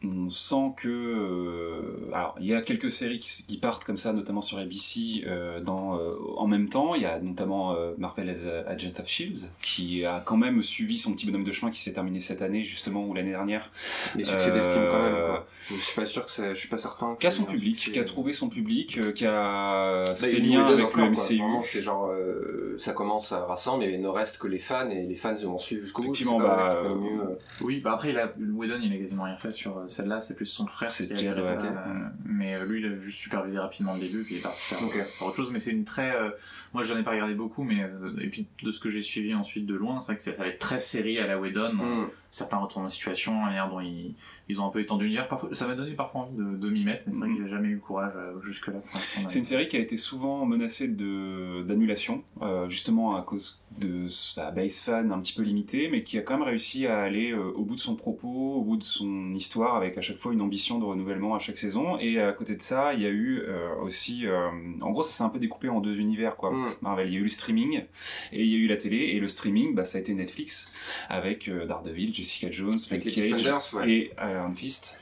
on 0.03 0.29
sent 0.29 0.73
que 0.77 0.89
euh, 0.89 2.09
alors 2.13 2.35
il 2.39 2.47
y 2.47 2.55
a 2.55 2.61
quelques 2.61 2.89
séries 2.89 3.19
qui, 3.19 3.45
qui 3.45 3.57
partent 3.57 3.83
comme 3.83 3.97
ça 3.97 4.13
notamment 4.13 4.41
sur 4.41 4.57
ABC 4.57 5.23
euh, 5.27 5.59
dans 5.59 5.97
euh, 5.99 6.15
en 6.37 6.47
même 6.47 6.69
temps 6.69 6.95
il 6.95 7.03
y 7.03 7.05
a 7.05 7.19
notamment 7.19 7.75
Marvel 7.97 8.29
as 8.29 8.69
Agents 8.69 8.99
of 8.99 9.07
Shields 9.07 9.49
qui 9.61 10.05
a 10.05 10.21
quand 10.25 10.37
même 10.37 10.63
suivi 10.63 10.97
son 10.97 11.13
petit 11.13 11.25
bonhomme 11.25 11.43
de 11.43 11.51
chemin 11.51 11.71
qui 11.71 11.79
s'est 11.79 11.93
terminé 11.93 12.19
cette 12.19 12.41
année 12.41 12.63
justement 12.63 13.05
ou 13.05 13.13
l'année 13.13 13.31
dernière 13.31 13.71
Les 14.15 14.23
succès 14.23 14.51
d'estime 14.51 14.87
quand 14.89 15.01
même, 15.01 15.13
quoi. 15.13 15.47
Je 15.69 15.75
suis 15.75 15.95
pas 15.95 16.05
sûr 16.05 16.25
que 16.25 16.31
c'est, 16.31 16.55
je 16.55 16.59
suis 16.59 16.67
pas 16.67 16.77
certain. 16.77 17.15
qui 17.19 17.27
a 17.27 17.31
son 17.31 17.45
public 17.45 17.77
qui 17.93 17.99
a 17.99 18.03
trouvé 18.03 18.33
son 18.33 18.49
public 18.49 18.97
euh, 18.97 19.11
qui 19.11 19.25
a 19.25 20.03
Bah, 20.05 20.15
ses 20.15 20.39
liens 20.39 20.65
avec 20.65 20.93
le. 20.95 21.09
MCU 21.09 21.37
Vraiment, 21.37 21.61
c'est 21.61 21.81
genre, 21.81 22.07
euh, 22.07 22.75
ça 22.79 22.93
commence 22.93 23.31
à 23.31 23.45
rassembler, 23.45 23.87
mais 23.87 23.93
il 23.95 24.01
ne 24.01 24.07
reste 24.07 24.37
que 24.39 24.47
les 24.47 24.59
fans, 24.59 24.89
et 24.89 25.03
les 25.05 25.15
fans 25.15 25.35
vont 25.43 25.57
suivre 25.59 25.83
jusqu'au 25.83 26.01
bout. 26.01 26.07
Effectivement, 26.09 26.39
bah, 26.39 26.81
euh, 26.83 26.95
mieux, 26.95 27.21
euh, 27.21 27.35
Oui, 27.61 27.79
bah 27.79 27.93
après, 27.93 28.09
il 28.09 28.17
a, 28.17 28.33
Whedon, 28.39 28.79
il 28.81 28.93
a 28.93 28.97
quasiment 28.97 29.23
rien 29.23 29.37
fait 29.37 29.51
sur 29.51 29.77
euh, 29.77 29.87
celle-là, 29.87 30.21
c'est 30.21 30.35
plus 30.35 30.45
son 30.47 30.65
frère 30.67 30.91
C'est 30.91 31.07
qui 31.07 31.27
a 31.27 31.43
ça. 31.43 31.57
ouais. 31.59 31.67
euh, 31.67 31.93
mais 32.25 32.55
euh, 32.55 32.65
lui, 32.65 32.79
il 32.81 32.85
a 32.91 32.95
juste 32.95 33.19
supervisé 33.19 33.59
rapidement 33.59 33.93
le 33.93 33.99
début, 34.01 34.23
puis 34.23 34.35
il 34.35 34.37
est 34.39 34.41
parti 34.41 34.61
faire, 34.61 34.79
autre 35.21 35.35
chose. 35.35 35.49
Mais 35.51 35.59
c'est 35.59 35.71
une 35.71 35.85
très. 35.85 36.15
euh, 36.15 36.29
moi, 36.73 36.83
j'en 36.83 36.97
ai 36.97 37.03
pas 37.03 37.11
regardé 37.11 37.33
beaucoup, 37.35 37.63
mais. 37.63 37.83
euh, 37.83 38.13
et 38.19 38.27
puis, 38.27 38.47
de 38.63 38.71
ce 38.71 38.79
que 38.79 38.89
j'ai 38.89 39.01
suivi 39.01 39.33
ensuite 39.35 39.65
de 39.65 39.75
loin, 39.75 39.99
c'est 39.99 40.07
vrai 40.07 40.17
que 40.17 40.23
ça, 40.23 40.33
ça 40.33 40.43
va 40.43 40.49
être 40.49 40.59
très 40.59 40.79
série 40.79 41.19
à 41.19 41.27
la 41.27 41.39
Whedon. 41.39 41.73
hmm. 41.73 42.09
Certains 42.31 42.57
retournent 42.57 42.85
en 42.85 42.89
situation, 42.89 43.33
la 43.41 43.45
manière 43.47 43.69
dont 43.69 43.79
ils, 43.81 44.15
ils 44.49 44.59
ont 44.59 44.65
un 44.65 44.69
peu 44.69 44.79
étendu 44.79 45.03
l'univers. 45.03 45.27
Parfois, 45.27 45.49
ça 45.53 45.67
m'a 45.67 45.75
donné 45.75 45.91
parfois 45.91 46.21
envie 46.21 46.35
de, 46.37 46.43
de 46.57 46.69
m'y 46.69 46.83
mettre, 46.85 47.03
mais 47.05 47.11
c'est 47.13 47.19
vrai 47.19 47.27
Mhm. 47.29 47.37
que 47.37 47.43
j'ai 47.43 47.49
jamais 47.49 47.67
eu 47.67 47.73
le 47.75 47.79
courage 47.81 48.13
euh, 48.15 48.41
jusque-là. 48.41 48.79
C'est 49.27 49.37
une 49.39 49.45
série 49.45 49.67
qui 49.67 49.75
a 49.77 49.79
été 49.81 49.97
souvent 49.97 50.45
menacée 50.45 50.87
de 50.87 51.63
d'annulation, 51.67 52.23
euh, 52.41 52.67
justement 52.69 53.15
à 53.17 53.21
cause 53.21 53.61
de 53.79 54.07
sa 54.07 54.51
base 54.51 54.79
fan 54.81 55.11
un 55.11 55.19
petit 55.19 55.33
peu 55.33 55.43
limitée, 55.43 55.87
mais 55.89 56.03
qui 56.03 56.17
a 56.17 56.21
quand 56.21 56.37
même 56.37 56.47
réussi 56.47 56.87
à 56.87 57.01
aller 57.01 57.31
euh, 57.31 57.51
au 57.55 57.63
bout 57.63 57.75
de 57.75 57.79
son 57.81 57.95
propos, 57.95 58.55
au 58.55 58.61
bout 58.63 58.77
de 58.77 58.83
son 58.83 59.33
histoire, 59.33 59.75
avec 59.75 59.97
à 59.97 60.01
chaque 60.01 60.17
fois 60.17 60.33
une 60.33 60.41
ambition 60.41 60.79
de 60.79 60.85
renouvellement 60.85 61.35
à 61.35 61.39
chaque 61.39 61.57
saison. 61.57 61.97
Et 61.99 62.19
à 62.19 62.31
côté 62.33 62.55
de 62.55 62.61
ça, 62.61 62.93
il 62.93 63.01
y 63.01 63.05
a 63.05 63.09
eu 63.09 63.41
euh, 63.45 63.75
aussi, 63.81 64.25
euh, 64.25 64.47
en 64.81 64.91
gros, 64.91 65.03
ça 65.03 65.11
s'est 65.11 65.23
un 65.23 65.29
peu 65.29 65.39
découpé 65.39 65.67
en 65.69 65.79
deux 65.81 65.99
univers, 65.99 66.35
quoi. 66.37 66.51
Hmm. 66.51 66.73
Marvel, 66.81 67.07
il 67.09 67.13
y 67.13 67.17
a 67.17 67.19
eu 67.19 67.23
le 67.23 67.29
streaming 67.29 67.83
et 68.31 68.43
il 68.43 68.49
y 68.49 68.55
a 68.55 68.57
eu 68.57 68.67
la 68.67 68.77
télé. 68.77 68.97
Et 68.97 69.19
le 69.19 69.27
streaming, 69.27 69.75
bah, 69.75 69.85
ça 69.85 69.97
a 69.97 70.01
été 70.01 70.13
Netflix 70.13 70.71
avec 71.09 71.47
euh, 71.47 71.65
Daredevil, 71.65 72.13
Jessica 72.21 72.49
Jones, 72.51 72.73
Avec 72.89 73.05
Luke 73.05 73.15
les 73.15 73.29
Cage 73.31 73.43
Defenders, 73.43 73.73
ouais. 73.81 73.89
et 73.91 74.11
Iron 74.17 74.53
Fist. 74.53 74.99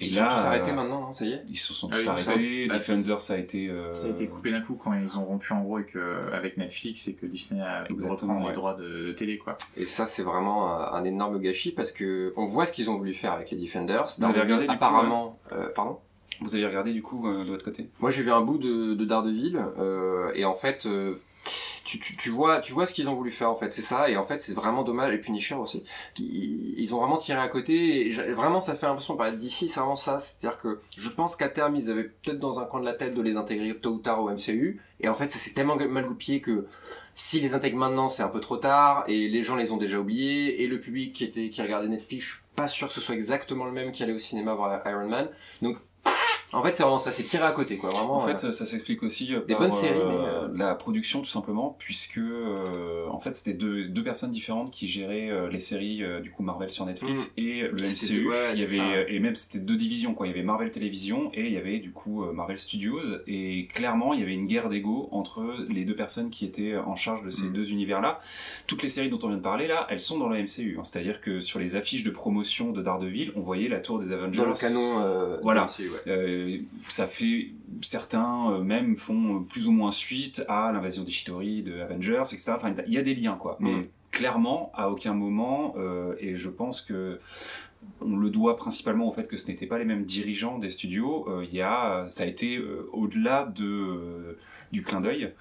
Et 0.00 0.06
Ils 0.06 0.14
sont 0.14 0.20
tous 0.24 0.26
arrêtés 0.46 0.70
euh, 0.70 0.74
maintenant, 0.74 1.00
non 1.02 1.12
Ça 1.12 1.24
y 1.26 1.32
est 1.32 1.42
ils 1.48 1.56
se 1.58 1.74
sont 1.74 1.88
Ah 1.92 1.96
oui, 1.96 2.00
tous 2.00 2.06
ça- 2.06 2.12
arrêtés. 2.30 2.66
Defenders, 2.66 3.20
ça 3.20 3.34
a 3.34 3.36
été. 3.36 3.68
euh, 3.68 3.94
Ça 3.94 4.08
a 4.08 4.10
été 4.10 4.26
coupé 4.26 4.50
d'un 4.50 4.60
coup 4.62 4.74
quand 4.74 4.92
ils 4.94 5.16
ont 5.18 5.24
rompu 5.24 5.52
en 5.52 5.60
gros 5.62 5.76
avec, 5.76 5.94
euh, 5.94 6.28
avec 6.32 6.56
Netflix 6.56 7.06
et 7.08 7.14
que 7.14 7.26
Disney 7.26 7.60
a 7.60 7.82
ouais. 7.82 8.48
les 8.48 8.52
droits 8.54 8.74
de, 8.74 9.06
de 9.08 9.12
télé 9.12 9.38
quoi. 9.38 9.56
Et 9.76 9.84
ça, 9.86 10.06
c'est 10.06 10.22
vraiment 10.22 10.74
un, 10.76 10.92
un 10.94 11.04
énorme 11.04 11.38
gâchis 11.40 11.70
parce 11.72 11.92
que 11.92 12.32
on 12.36 12.46
voit 12.46 12.66
ce 12.66 12.72
qu'ils 12.72 12.90
ont 12.90 12.96
voulu 12.96 13.14
faire 13.14 13.32
avec 13.32 13.50
les 13.50 13.56
Defenders. 13.58 14.06
Vous 14.18 14.24
avez 14.24 14.40
regardé, 14.40 14.62
du 14.64 14.68
coup, 14.68 14.74
apparemment, 14.74 15.38
euh, 15.52 15.68
pardon. 15.74 15.98
Vous 16.40 16.56
avez 16.56 16.66
regardé 16.66 16.92
du 16.92 17.02
coup 17.02 17.28
euh, 17.28 17.44
de 17.44 17.50
votre 17.50 17.64
côté? 17.64 17.86
Moi, 18.00 18.10
j'ai 18.10 18.22
vu 18.22 18.32
un 18.32 18.40
bout 18.40 18.58
de, 18.58 18.94
de 18.94 19.04
Daredevil 19.04 19.60
euh, 19.78 20.32
et 20.34 20.44
en 20.44 20.54
fait, 20.54 20.86
euh, 20.86 21.14
tu, 21.84 21.98
tu, 21.98 22.16
tu 22.16 22.30
vois, 22.30 22.60
tu 22.60 22.72
vois 22.72 22.86
ce 22.86 22.94
qu'ils 22.94 23.08
ont 23.08 23.14
voulu 23.14 23.30
faire 23.30 23.50
en 23.50 23.56
fait, 23.56 23.72
c'est 23.72 23.82
ça. 23.82 24.08
Et 24.08 24.16
en 24.16 24.24
fait, 24.24 24.40
c'est 24.42 24.52
vraiment 24.52 24.82
dommage. 24.82 25.14
Et 25.14 25.18
Punisher 25.18 25.54
aussi, 25.54 25.84
ils, 26.18 26.94
ont 26.94 26.98
vraiment 26.98 27.16
tiré 27.16 27.40
à 27.40 27.48
côté. 27.48 28.08
Et 28.08 28.12
vraiment, 28.32 28.60
ça 28.60 28.74
fait 28.74 28.86
l'impression 28.86 29.14
de 29.14 29.18
parler 29.18 29.36
d'ici, 29.36 29.68
c'est 29.68 29.80
vraiment 29.80 29.96
ça. 29.96 30.18
C'est-à-dire 30.18 30.58
que 30.58 30.80
je 30.96 31.08
pense 31.08 31.36
qu'à 31.36 31.48
terme, 31.48 31.76
ils 31.76 31.90
avaient 31.90 32.04
peut-être 32.04 32.38
dans 32.38 32.60
un 32.60 32.64
coin 32.64 32.80
de 32.80 32.84
la 32.84 32.94
tête 32.94 33.14
de 33.14 33.22
les 33.22 33.36
intégrer 33.36 33.76
tôt 33.76 33.90
ou 33.90 33.98
tard 33.98 34.22
au 34.22 34.30
MCU. 34.30 34.80
Et 35.00 35.08
en 35.08 35.14
fait, 35.14 35.30
ça 35.30 35.38
s'est 35.38 35.52
tellement 35.52 35.76
mal 35.76 36.06
goupillé 36.06 36.40
que 36.40 36.66
s'ils 37.14 37.42
les 37.42 37.54
intègrent 37.54 37.78
maintenant, 37.78 38.08
c'est 38.08 38.22
un 38.22 38.28
peu 38.28 38.40
trop 38.40 38.56
tard. 38.56 39.04
Et 39.08 39.28
les 39.28 39.42
gens 39.42 39.56
les 39.56 39.72
ont 39.72 39.76
déjà 39.76 39.98
oubliés. 39.98 40.62
Et 40.62 40.68
le 40.68 40.80
public 40.80 41.12
qui 41.12 41.24
était 41.24 41.50
qui 41.50 41.62
regardait 41.62 41.88
Netflix, 41.88 42.24
je 42.24 42.30
suis 42.32 42.42
pas 42.56 42.68
sûr 42.68 42.88
que 42.88 42.94
ce 42.94 43.00
soit 43.00 43.14
exactement 43.14 43.64
le 43.64 43.72
même 43.72 43.92
qui 43.92 44.02
allait 44.02 44.12
au 44.12 44.18
cinéma 44.18 44.54
voir 44.54 44.82
Iron 44.86 45.08
Man. 45.08 45.28
Donc 45.62 45.78
en 46.52 46.62
fait, 46.62 46.74
c'est 46.74 46.82
vraiment 46.82 46.98
ça, 46.98 47.12
c'est 47.12 47.22
tiré 47.22 47.44
à 47.44 47.52
côté, 47.52 47.76
quoi. 47.78 47.90
Vraiment. 47.90 48.16
En 48.18 48.28
euh, 48.28 48.36
fait, 48.36 48.52
ça 48.52 48.66
s'explique 48.66 49.02
aussi 49.02 49.34
euh, 49.34 49.40
des 49.46 49.54
par 49.54 49.62
bonnes 49.62 49.72
séries, 49.72 49.98
euh, 49.98 50.48
mais, 50.52 50.62
euh, 50.64 50.66
la 50.68 50.74
production 50.74 51.20
tout 51.20 51.28
simplement, 51.28 51.74
puisque 51.78 52.18
euh, 52.18 53.06
en 53.08 53.18
fait 53.18 53.34
c'était 53.34 53.56
deux, 53.56 53.84
deux 53.86 54.02
personnes 54.02 54.30
différentes 54.30 54.70
qui 54.70 54.86
géraient 54.88 55.30
euh, 55.30 55.48
les 55.48 55.58
séries 55.58 56.02
euh, 56.02 56.20
du 56.20 56.30
coup 56.30 56.42
Marvel 56.42 56.70
sur 56.70 56.84
Netflix 56.86 57.32
et 57.36 57.62
le 57.62 57.72
MCU. 57.72 58.28
ouais, 58.28 58.50
il 58.54 58.60
y 58.60 58.64
avait 58.64 58.76
ça. 58.76 58.82
euh, 58.90 59.04
et 59.08 59.18
même 59.20 59.34
c'était 59.36 59.58
deux 59.64 59.76
divisions 59.76 60.14
quoi. 60.14 60.26
Il 60.26 60.30
y 60.30 60.32
avait 60.32 60.42
Marvel 60.42 60.70
Télévision 60.70 61.30
et 61.34 61.46
il 61.46 61.52
y 61.52 61.56
avait 61.56 61.78
du 61.78 61.92
coup 61.92 62.24
euh, 62.24 62.32
Marvel 62.32 62.58
Studios 62.58 63.00
et 63.26 63.66
clairement 63.72 64.12
il 64.14 64.20
y 64.20 64.22
avait 64.22 64.34
une 64.34 64.46
guerre 64.46 64.68
d'ego 64.68 65.08
entre 65.12 65.44
les 65.68 65.84
deux 65.84 65.96
personnes 65.96 66.30
qui 66.30 66.44
étaient 66.44 66.76
en 66.76 66.96
charge 66.96 67.24
de 67.24 67.30
ces 67.30 67.46
Mm. 67.46 67.52
deux 67.52 67.70
univers 67.72 68.00
là. 68.00 68.20
Toutes 68.66 68.82
les 68.82 68.88
séries 68.88 69.08
dont 69.10 69.18
on 69.22 69.28
vient 69.28 69.36
de 69.36 69.42
parler 69.42 69.66
là, 69.66 69.86
elles 69.90 70.00
sont 70.00 70.18
dans 70.18 70.28
le 70.28 70.36
MCU. 70.42 70.76
hein. 70.78 70.84
C'est-à-dire 70.84 71.20
que 71.20 71.40
sur 71.40 71.58
les 71.58 71.76
affiches 71.76 72.04
de 72.04 72.10
promotion 72.10 72.72
de 72.72 72.82
Daredevil, 72.82 73.32
on 73.36 73.40
voyait 73.40 73.68
la 73.68 73.80
tour 73.80 73.98
des 73.98 74.12
Avengers. 74.12 74.38
dans 74.42 74.46
le 74.46 74.52
canon 74.54 75.00
euh, 75.02 75.38
Voilà. 75.42 75.66
du 75.76 75.84
MCU, 75.84 75.90
ouais. 75.90 76.00
Ça 76.88 77.06
fait 77.06 77.50
certains 77.80 78.52
euh, 78.52 78.62
même 78.62 78.96
font 78.96 79.36
euh, 79.36 79.40
plus 79.40 79.66
ou 79.66 79.72
moins 79.72 79.90
suite 79.90 80.44
à 80.48 80.70
l'invasion 80.72 81.04
des 81.04 81.10
Shitori, 81.10 81.62
de 81.62 81.80
Avengers, 81.80 82.22
etc. 82.32 82.52
Enfin, 82.56 82.74
il 82.86 82.92
y 82.92 82.98
a 82.98 83.02
des 83.02 83.14
liens 83.14 83.36
quoi. 83.40 83.56
Mais 83.60 83.72
Mm. 83.72 83.86
clairement, 84.10 84.70
à 84.74 84.90
aucun 84.90 85.14
moment, 85.14 85.74
euh, 85.78 86.14
et 86.20 86.36
je 86.36 86.48
pense 86.50 86.80
que 86.80 87.18
on 88.00 88.16
le 88.16 88.30
doit 88.30 88.56
principalement 88.56 89.08
au 89.08 89.12
fait 89.12 89.26
que 89.26 89.36
ce 89.36 89.48
n'étaient 89.48 89.66
pas 89.66 89.78
les 89.78 89.84
mêmes 89.84 90.04
dirigeants 90.04 90.58
des 90.58 90.68
studios. 90.70 91.26
euh, 91.28 91.44
Il 91.48 91.52
y 91.54 91.60
a, 91.62 92.06
ça 92.08 92.22
a 92.22 92.26
été 92.26 92.56
euh, 92.56 92.88
au-delà 92.92 93.44
de 93.44 93.64
euh, 93.64 94.38
du 94.70 94.82
clin 94.84 95.00
d'œil, 95.00 95.32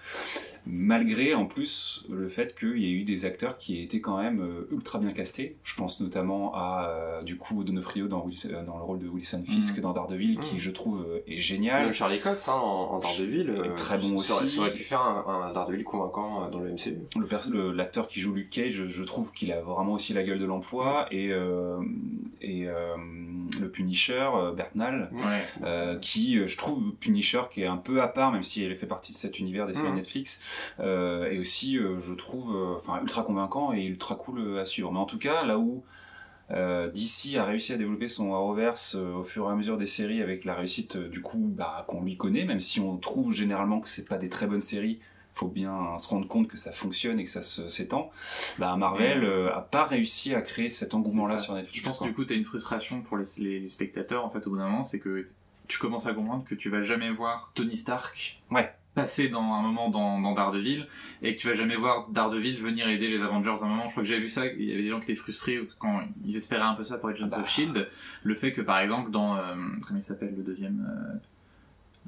malgré 0.66 1.34
en 1.34 1.45
plus 1.45 2.05
le 2.09 2.30
fait 2.30 2.55
qu'il 2.57 2.78
y 2.78 2.86
ait 2.88 2.91
eu 2.93 3.03
des 3.03 3.26
acteurs 3.26 3.57
qui 3.57 3.82
étaient 3.82 3.99
quand 4.01 4.18
même 4.22 4.41
euh, 4.41 4.68
ultra 4.72 4.99
bien 4.99 5.12
castés. 5.12 5.57
Je 5.64 5.76
pense 5.76 5.99
notamment 6.01 6.53
à 6.55 6.88
euh, 6.89 7.22
du 7.24 7.38
coup 7.38 7.64
Donofrio 7.64 8.07
dans, 8.07 8.24
Wilson- 8.26 8.49
euh, 8.53 8.64
dans 8.66 8.78
le 8.78 8.84
rôle 8.84 8.99
de 8.99 9.07
Wilson 9.07 9.43
Fisk 9.45 9.78
Mhm. 9.78 9.84
dans 9.84 9.93
Daredevil, 9.93 10.38
qui 10.39 10.55
Mhm. 10.55 10.59
je 10.59 10.72
trouve 10.72 11.05
est 11.28 11.38
génial. 11.38 11.84
Même 11.86 11.93
Charlie 11.93 12.20
Cox 12.20 12.47
hein, 12.47 12.53
en, 12.53 12.91
en 12.93 12.99
Daredevil, 12.99 13.53
Très 13.76 13.97
bon 13.97 14.20
ça 14.20 14.41
aussi. 14.43 14.55
Ça 14.55 14.62
aurait 14.62 14.74
pu 14.74 14.84
faire 14.84 15.01
un, 15.01 15.47
un 15.49 15.53
Daredevil 15.53 15.84
convaincant 15.84 16.49
dans 16.49 16.59
le 16.59 16.72
MCU. 16.72 16.97
Le 17.18 17.28
le- 17.51 17.72
l'acteur 17.72 18.07
qui 18.07 18.20
joue 18.20 18.34
Luke 18.34 18.49
Cage, 18.49 18.72
je, 18.74 18.88
je 18.88 19.03
trouve 19.03 19.32
qu'il 19.32 19.51
a 19.51 19.62
vraiment 19.62 19.93
aussi 19.93 20.14
la 20.14 20.24
gueule 20.24 20.39
de 20.39 20.45
l'emploi 20.45 21.07
et, 21.12 21.32
euh, 21.32 21.78
et 22.41 22.68
euh, 22.68 22.95
le 23.59 23.70
Punisher, 23.70 24.30
Bertnal, 24.55 25.09
Ouais. 25.14 25.22
euh, 25.64 25.97
qui 25.97 26.45
je 26.47 26.57
trouve 26.57 26.93
Punisher 26.99 27.41
qui 27.51 27.62
est 27.62 27.68
un 27.68 27.78
peu 27.78 28.01
à 28.01 28.07
part, 28.07 28.32
même 28.32 28.43
si 28.43 28.64
elle 28.64 28.76
fait 28.76 28.86
partie 28.88 29.12
de 29.14 29.18
cet 29.18 29.39
univers 29.39 29.66
des 29.68 29.74
séries. 29.74 29.91
Netflix, 29.91 30.41
et 30.79 31.39
aussi 31.39 31.77
euh, 31.77 31.99
je 31.99 32.13
trouve 32.13 32.55
euh, 32.55 32.75
enfin 32.77 32.99
ultra 33.01 33.23
convaincant 33.23 33.73
et 33.73 33.83
ultra 33.85 34.15
cool 34.15 34.39
euh, 34.39 34.61
à 34.61 34.65
suivre. 34.65 34.91
Mais 34.91 34.99
en 34.99 35.05
tout 35.05 35.19
cas, 35.19 35.43
là 35.45 35.57
où 35.57 35.83
euh, 36.51 36.89
DC 36.91 37.37
a 37.37 37.45
réussi 37.45 37.71
à 37.73 37.77
développer 37.77 38.07
son 38.09 38.33
Arrowverse 38.33 38.95
euh, 38.99 39.13
au 39.13 39.23
fur 39.23 39.47
et 39.47 39.51
à 39.51 39.55
mesure 39.55 39.77
des 39.77 39.85
séries 39.85 40.21
avec 40.21 40.43
la 40.43 40.53
réussite 40.55 40.97
euh, 40.97 41.07
du 41.07 41.21
coup 41.21 41.37
bah, 41.55 41.85
qu'on 41.87 42.03
lui 42.03 42.17
connaît, 42.17 42.43
même 42.45 42.59
si 42.59 42.79
on 42.81 42.97
trouve 42.97 43.33
généralement 43.33 43.79
que 43.79 43.87
c'est 43.87 44.05
pas 44.07 44.17
des 44.17 44.27
très 44.27 44.47
bonnes 44.47 44.59
séries, 44.59 44.99
faut 45.33 45.47
bien 45.47 45.97
se 45.97 46.09
rendre 46.09 46.27
compte 46.27 46.49
que 46.49 46.57
ça 46.57 46.73
fonctionne 46.73 47.17
et 47.21 47.23
que 47.23 47.29
ça 47.29 47.41
s'étend. 47.41 48.11
Bah, 48.59 48.75
Marvel 48.75 49.23
euh, 49.23 49.55
a 49.55 49.61
pas 49.61 49.85
réussi 49.85 50.33
à 50.35 50.41
créer 50.41 50.67
cet 50.67 50.93
engouement-là 50.93 51.37
sur 51.37 51.53
Netflix. 51.53 51.77
Je 51.79 51.83
pense 51.85 51.97
quoi. 51.99 52.07
que 52.07 52.11
du 52.11 52.15
coup, 52.15 52.25
tu 52.25 52.33
as 52.33 52.35
une 52.35 52.43
frustration 52.43 53.01
pour 53.01 53.15
les, 53.15 53.23
les- 53.37 53.59
les 53.61 53.67
spectateurs, 53.69 54.25
en 54.25 54.29
fait, 54.29 54.45
au 54.45 54.49
bout 54.49 54.57
d'un 54.57 54.65
moment, 54.67 54.83
c'est 54.83 54.99
que 54.99 55.29
tu 55.69 55.77
commences 55.79 56.05
à 56.05 56.13
comprendre 56.13 56.43
que 56.43 56.53
tu 56.55 56.69
vas 56.69 56.81
jamais 56.81 57.09
voir 57.11 57.51
Tony 57.55 57.77
Stark 57.77 58.41
Ouais. 58.51 58.73
Passer 58.93 59.29
dans 59.29 59.41
un 59.41 59.61
moment 59.61 59.89
dans, 59.89 60.19
dans 60.19 60.33
Daredevil, 60.33 60.85
et 61.21 61.35
que 61.35 61.41
tu 61.41 61.47
vas 61.47 61.53
jamais 61.53 61.75
voir 61.75 62.09
Daredevil 62.09 62.57
venir 62.59 62.87
aider 62.89 63.07
les 63.07 63.21
Avengers 63.21 63.53
à 63.61 63.65
un 63.65 63.69
moment. 63.69 63.85
Je 63.85 63.91
crois 63.91 64.03
que 64.03 64.09
j'avais 64.09 64.21
vu 64.21 64.29
ça, 64.29 64.45
il 64.45 64.63
y 64.63 64.73
avait 64.73 64.83
des 64.83 64.89
gens 64.89 64.99
qui 64.99 65.05
étaient 65.05 65.15
frustrés 65.15 65.61
quand 65.79 66.01
ils 66.25 66.35
espéraient 66.35 66.63
un 66.63 66.73
peu 66.75 66.83
ça 66.83 66.97
pour 66.97 67.09
Agents 67.09 67.27
Ah 67.31 67.35
bah. 67.37 67.41
of 67.41 67.47
S.H.I.E.L.D. 67.47 67.85
Le 68.23 68.35
fait 68.35 68.51
que, 68.51 68.61
par 68.61 68.79
exemple, 68.79 69.09
dans... 69.11 69.37
euh, 69.37 69.55
comment 69.87 69.99
il 69.99 70.03
s'appelle, 70.03 70.33
le 70.35 70.43
deuxième... 70.43 70.85
Euh, 70.89 71.17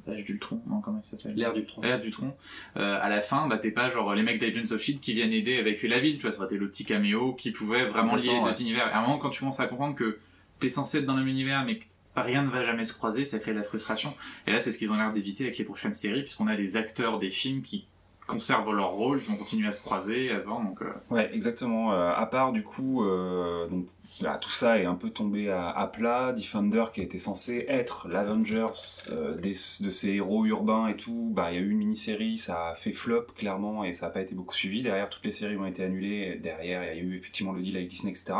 L'âge 0.05 0.25
d'Ultron 0.25 0.61
Non, 0.67 0.81
comment 0.81 0.99
il 1.01 1.05
s'appelle 1.07 1.33
L'air 1.35 1.53
du 1.53 1.65
tronc. 1.65 1.81
L'ère 1.81 2.01
du 2.01 2.11
tronc. 2.11 2.35
Euh, 2.75 2.99
à 3.01 3.07
la 3.07 3.21
fin, 3.21 3.47
bah, 3.47 3.57
t'es 3.57 3.71
pas 3.71 3.89
genre 3.89 4.13
les 4.15 4.23
mecs 4.23 4.41
d'Agents 4.41 4.73
of 4.73 4.81
Shield 4.81 4.99
qui 4.99 5.13
viennent 5.13 5.31
aider 5.31 5.55
à 5.55 5.59
évacuer 5.61 5.87
la 5.87 5.99
ville, 5.99 6.15
tu 6.17 6.23
vois, 6.23 6.31
ça 6.33 6.39
aurait 6.39 6.47
été 6.47 6.57
le 6.57 6.67
petit 6.67 6.83
caméo 6.83 7.33
qui 7.33 7.51
pouvait 7.51 7.85
vraiment 7.85 8.15
lier 8.17 8.31
les 8.33 8.41
deux 8.41 8.61
univers. 8.61 8.87
Et 8.89 8.91
à 8.91 8.97
un 8.99 9.01
moment, 9.03 9.19
quand 9.19 9.29
tu 9.29 9.39
commences 9.39 9.61
à 9.61 9.67
comprendre 9.67 9.95
que 9.95 10.19
t'es 10.59 10.67
censé 10.67 10.97
être 10.97 11.05
dans 11.05 11.13
le 11.13 11.19
même 11.19 11.29
univers, 11.29 11.63
mais 11.63 11.77
que 11.77 11.83
rien 12.15 12.43
ne 12.43 12.49
va 12.49 12.63
jamais 12.63 12.83
se 12.83 12.93
croiser, 12.93 13.25
ça 13.25 13.39
crée 13.39 13.53
de 13.53 13.57
la 13.57 13.63
frustration. 13.63 14.13
Et 14.47 14.51
là, 14.51 14.59
c'est 14.59 14.71
ce 14.71 14.77
qu'ils 14.77 14.91
ont 14.91 14.97
l'air 14.97 15.13
d'éviter 15.13 15.45
avec 15.45 15.57
les 15.57 15.65
prochaines 15.65 15.93
séries, 15.93 16.21
puisqu'on 16.21 16.47
a 16.47 16.55
les 16.55 16.77
acteurs 16.77 17.19
des 17.19 17.29
films 17.29 17.61
qui 17.61 17.87
conservent 18.25 18.73
leur 18.73 18.91
rôle, 18.91 19.21
qui 19.21 19.29
vont 19.29 19.37
continuer 19.37 19.67
à 19.67 19.71
se 19.71 19.81
croiser, 19.81 20.31
à 20.31 20.39
se 20.39 20.45
voir, 20.45 20.61
donc... 20.61 20.81
euh, 20.81 20.91
Ouais, 21.11 21.29
exactement. 21.33 21.93
Euh, 21.93 22.11
à 22.13 22.25
part 22.25 22.51
du 22.51 22.63
coup, 22.63 23.03
euh, 23.03 23.67
donc 23.67 23.87
voilà, 24.19 24.37
tout 24.37 24.49
ça 24.49 24.79
est 24.79 24.85
un 24.85 24.95
peu 24.95 25.09
tombé 25.09 25.49
à, 25.51 25.89
plat. 25.91 26.31
Defender 26.33 26.85
qui 26.93 27.01
était 27.01 27.17
censé 27.17 27.65
être 27.67 28.07
l'Avengers 28.07 28.67
de 29.09 29.51
ces 29.53 30.09
héros 30.09 30.45
urbains 30.45 30.87
et 30.87 30.95
tout, 30.95 31.31
bah 31.33 31.51
il 31.51 31.55
y 31.55 31.57
a 31.57 31.61
eu 31.61 31.69
une 31.69 31.79
mini-série, 31.79 32.37
ça 32.37 32.69
a 32.69 32.75
fait 32.75 32.93
flop 32.93 33.25
clairement 33.35 33.83
et 33.83 33.93
ça 33.93 34.07
n'a 34.07 34.11
pas 34.13 34.21
été 34.21 34.35
beaucoup 34.35 34.55
suivi. 34.55 34.83
Derrière, 34.83 35.09
toutes 35.09 35.25
les 35.25 35.31
séries 35.31 35.57
ont 35.57 35.65
été 35.65 35.83
annulées. 35.83 36.39
Derrière, 36.41 36.83
il 36.93 36.97
y 36.97 37.01
a 37.01 37.03
eu 37.03 37.17
effectivement 37.17 37.51
le 37.51 37.61
deal 37.61 37.75
avec 37.75 37.89
Disney, 37.89 38.11
etc. 38.11 38.33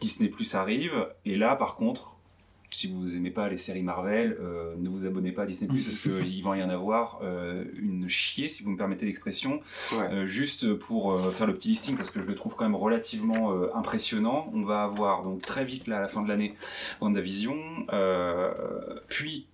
Disney 0.00 0.30
Plus 0.30 0.54
arrive 0.54 1.06
et 1.24 1.36
là, 1.36 1.56
par 1.56 1.76
contre. 1.76 2.15
Si 2.76 2.88
vous 2.88 3.16
aimez 3.16 3.30
pas 3.30 3.48
les 3.48 3.56
séries 3.56 3.82
Marvel, 3.82 4.36
euh, 4.38 4.74
ne 4.76 4.90
vous 4.90 5.06
abonnez 5.06 5.32
pas 5.32 5.44
à 5.44 5.46
Disney 5.46 5.66
Plus 5.66 5.82
parce 5.82 5.98
qu'il 6.20 6.42
va 6.42 6.58
y 6.58 6.62
en 6.62 6.68
avoir 6.68 7.20
euh, 7.22 7.64
une 7.80 8.06
chier, 8.06 8.48
si 8.48 8.62
vous 8.62 8.70
me 8.70 8.76
permettez 8.76 9.06
l'expression. 9.06 9.60
Ouais. 9.92 10.12
Euh, 10.12 10.26
juste 10.26 10.74
pour 10.74 11.18
faire 11.32 11.46
le 11.46 11.54
petit 11.54 11.68
listing, 11.68 11.96
parce 11.96 12.10
que 12.10 12.20
je 12.20 12.26
le 12.26 12.34
trouve 12.34 12.54
quand 12.54 12.64
même 12.64 12.74
relativement 12.74 13.52
impressionnant, 13.74 14.50
on 14.52 14.62
va 14.62 14.84
avoir 14.84 15.22
donc 15.22 15.40
très 15.40 15.64
vite 15.64 15.86
là 15.86 15.98
à 15.98 16.00
la 16.02 16.08
fin 16.08 16.20
de 16.20 16.28
l'année 16.28 16.54
WandaVision, 17.00 17.56
puis 19.08 19.46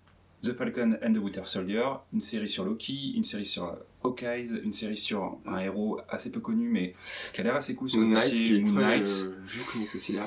The 0.43 0.53
Falcon 0.53 0.99
and 1.05 1.13
the 1.13 1.19
Winter 1.19 1.43
Soldier, 1.45 1.87
une 2.13 2.21
série 2.21 2.49
sur 2.49 2.65
Loki, 2.65 3.13
une 3.15 3.25
série 3.25 3.47
sur 3.47 3.77
Hawkeyes, 4.05 4.61
une 4.65 4.73
série 4.73 4.97
sur 4.97 5.39
un 5.47 5.59
héros 5.59 6.01
assez 6.09 6.31
peu 6.31 6.41
connu 6.41 6.69
mais 6.69 6.95
qui 7.33 7.41
a 7.41 7.45
l'air 7.45 7.57
assez 7.57 7.75
cool 7.75 7.89
sur 7.89 8.01
Moon 8.01 8.09
Knight, 8.15 8.33
qui 8.35 8.57
est 8.57 8.61
Moon. 8.61 8.81
Knight. 8.81 9.09
euh, 9.25 9.37
je 9.47 9.63
connais 9.63 9.87
aussi 9.95 10.13
là. 10.13 10.27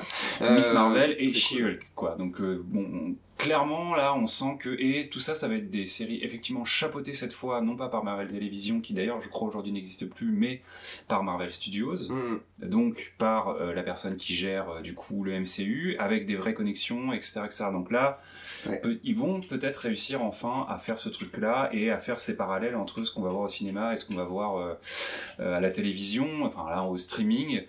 Miss 0.54 0.66
Euh, 0.68 0.74
Marvel 0.74 1.16
et 1.18 1.26
cool. 1.26 1.34
She-Hulk 1.34 1.90
quoi 1.94 2.16
donc 2.16 2.40
euh, 2.40 2.62
bon 2.64 2.84
on- 2.92 3.14
clairement 3.38 3.94
là 3.94 4.14
on 4.16 4.26
sent 4.26 4.56
que 4.58 4.70
et 4.80 5.06
tout 5.10 5.20
ça 5.20 5.34
ça 5.34 5.46
va 5.46 5.56
être 5.56 5.68
des 5.70 5.84
séries 5.84 6.20
effectivement 6.22 6.64
chapeautées 6.64 7.12
cette 7.12 7.34
fois 7.34 7.60
non 7.60 7.76
pas 7.76 7.88
par 7.90 8.02
Marvel 8.02 8.28
Television 8.28 8.80
qui 8.80 8.94
d'ailleurs 8.94 9.20
je 9.20 9.28
crois 9.28 9.46
aujourd'hui 9.48 9.72
n'existe 9.72 10.08
plus 10.08 10.32
mais 10.32 10.62
par 11.06 11.22
Marvel 11.22 11.50
Studios 11.50 11.94
Mm. 12.08 12.38
donc 12.70 13.12
par 13.18 13.48
euh, 13.50 13.74
la 13.74 13.82
personne 13.82 14.16
qui 14.16 14.34
gère 14.34 14.80
du 14.82 14.94
coup 14.94 15.22
le 15.22 15.38
MCU 15.38 15.96
avec 15.98 16.24
des 16.24 16.34
vraies 16.34 16.54
connexions 16.54 17.12
etc 17.12 17.42
etc 17.44 17.64
donc 17.72 17.90
là 17.90 18.20
Ouais. 18.66 18.80
peut- 18.80 18.98
ils 19.04 19.14
vont 19.16 19.40
peut-être 19.42 19.76
réussir 19.76 20.22
enfin 20.24 20.64
à 20.70 20.78
faire 20.78 20.96
ce 20.98 21.10
truc 21.10 21.36
là 21.36 21.68
et 21.74 21.90
à 21.90 21.98
faire 21.98 22.18
ces 22.18 22.36
parallèles 22.38 22.74
entre 22.74 23.04
ce 23.04 23.12
qu'on 23.12 23.20
va 23.20 23.28
voir 23.28 23.42
au 23.42 23.48
cinéma 23.48 23.65
et 23.68 23.96
ce 23.96 24.04
qu'on 24.04 24.14
va 24.14 24.24
voir 24.24 24.56
euh, 24.56 24.74
euh, 25.40 25.56
à 25.56 25.60
la 25.60 25.70
télévision 25.70 26.44
enfin 26.44 26.68
là 26.70 26.82
au 26.84 26.96
streaming? 26.96 27.62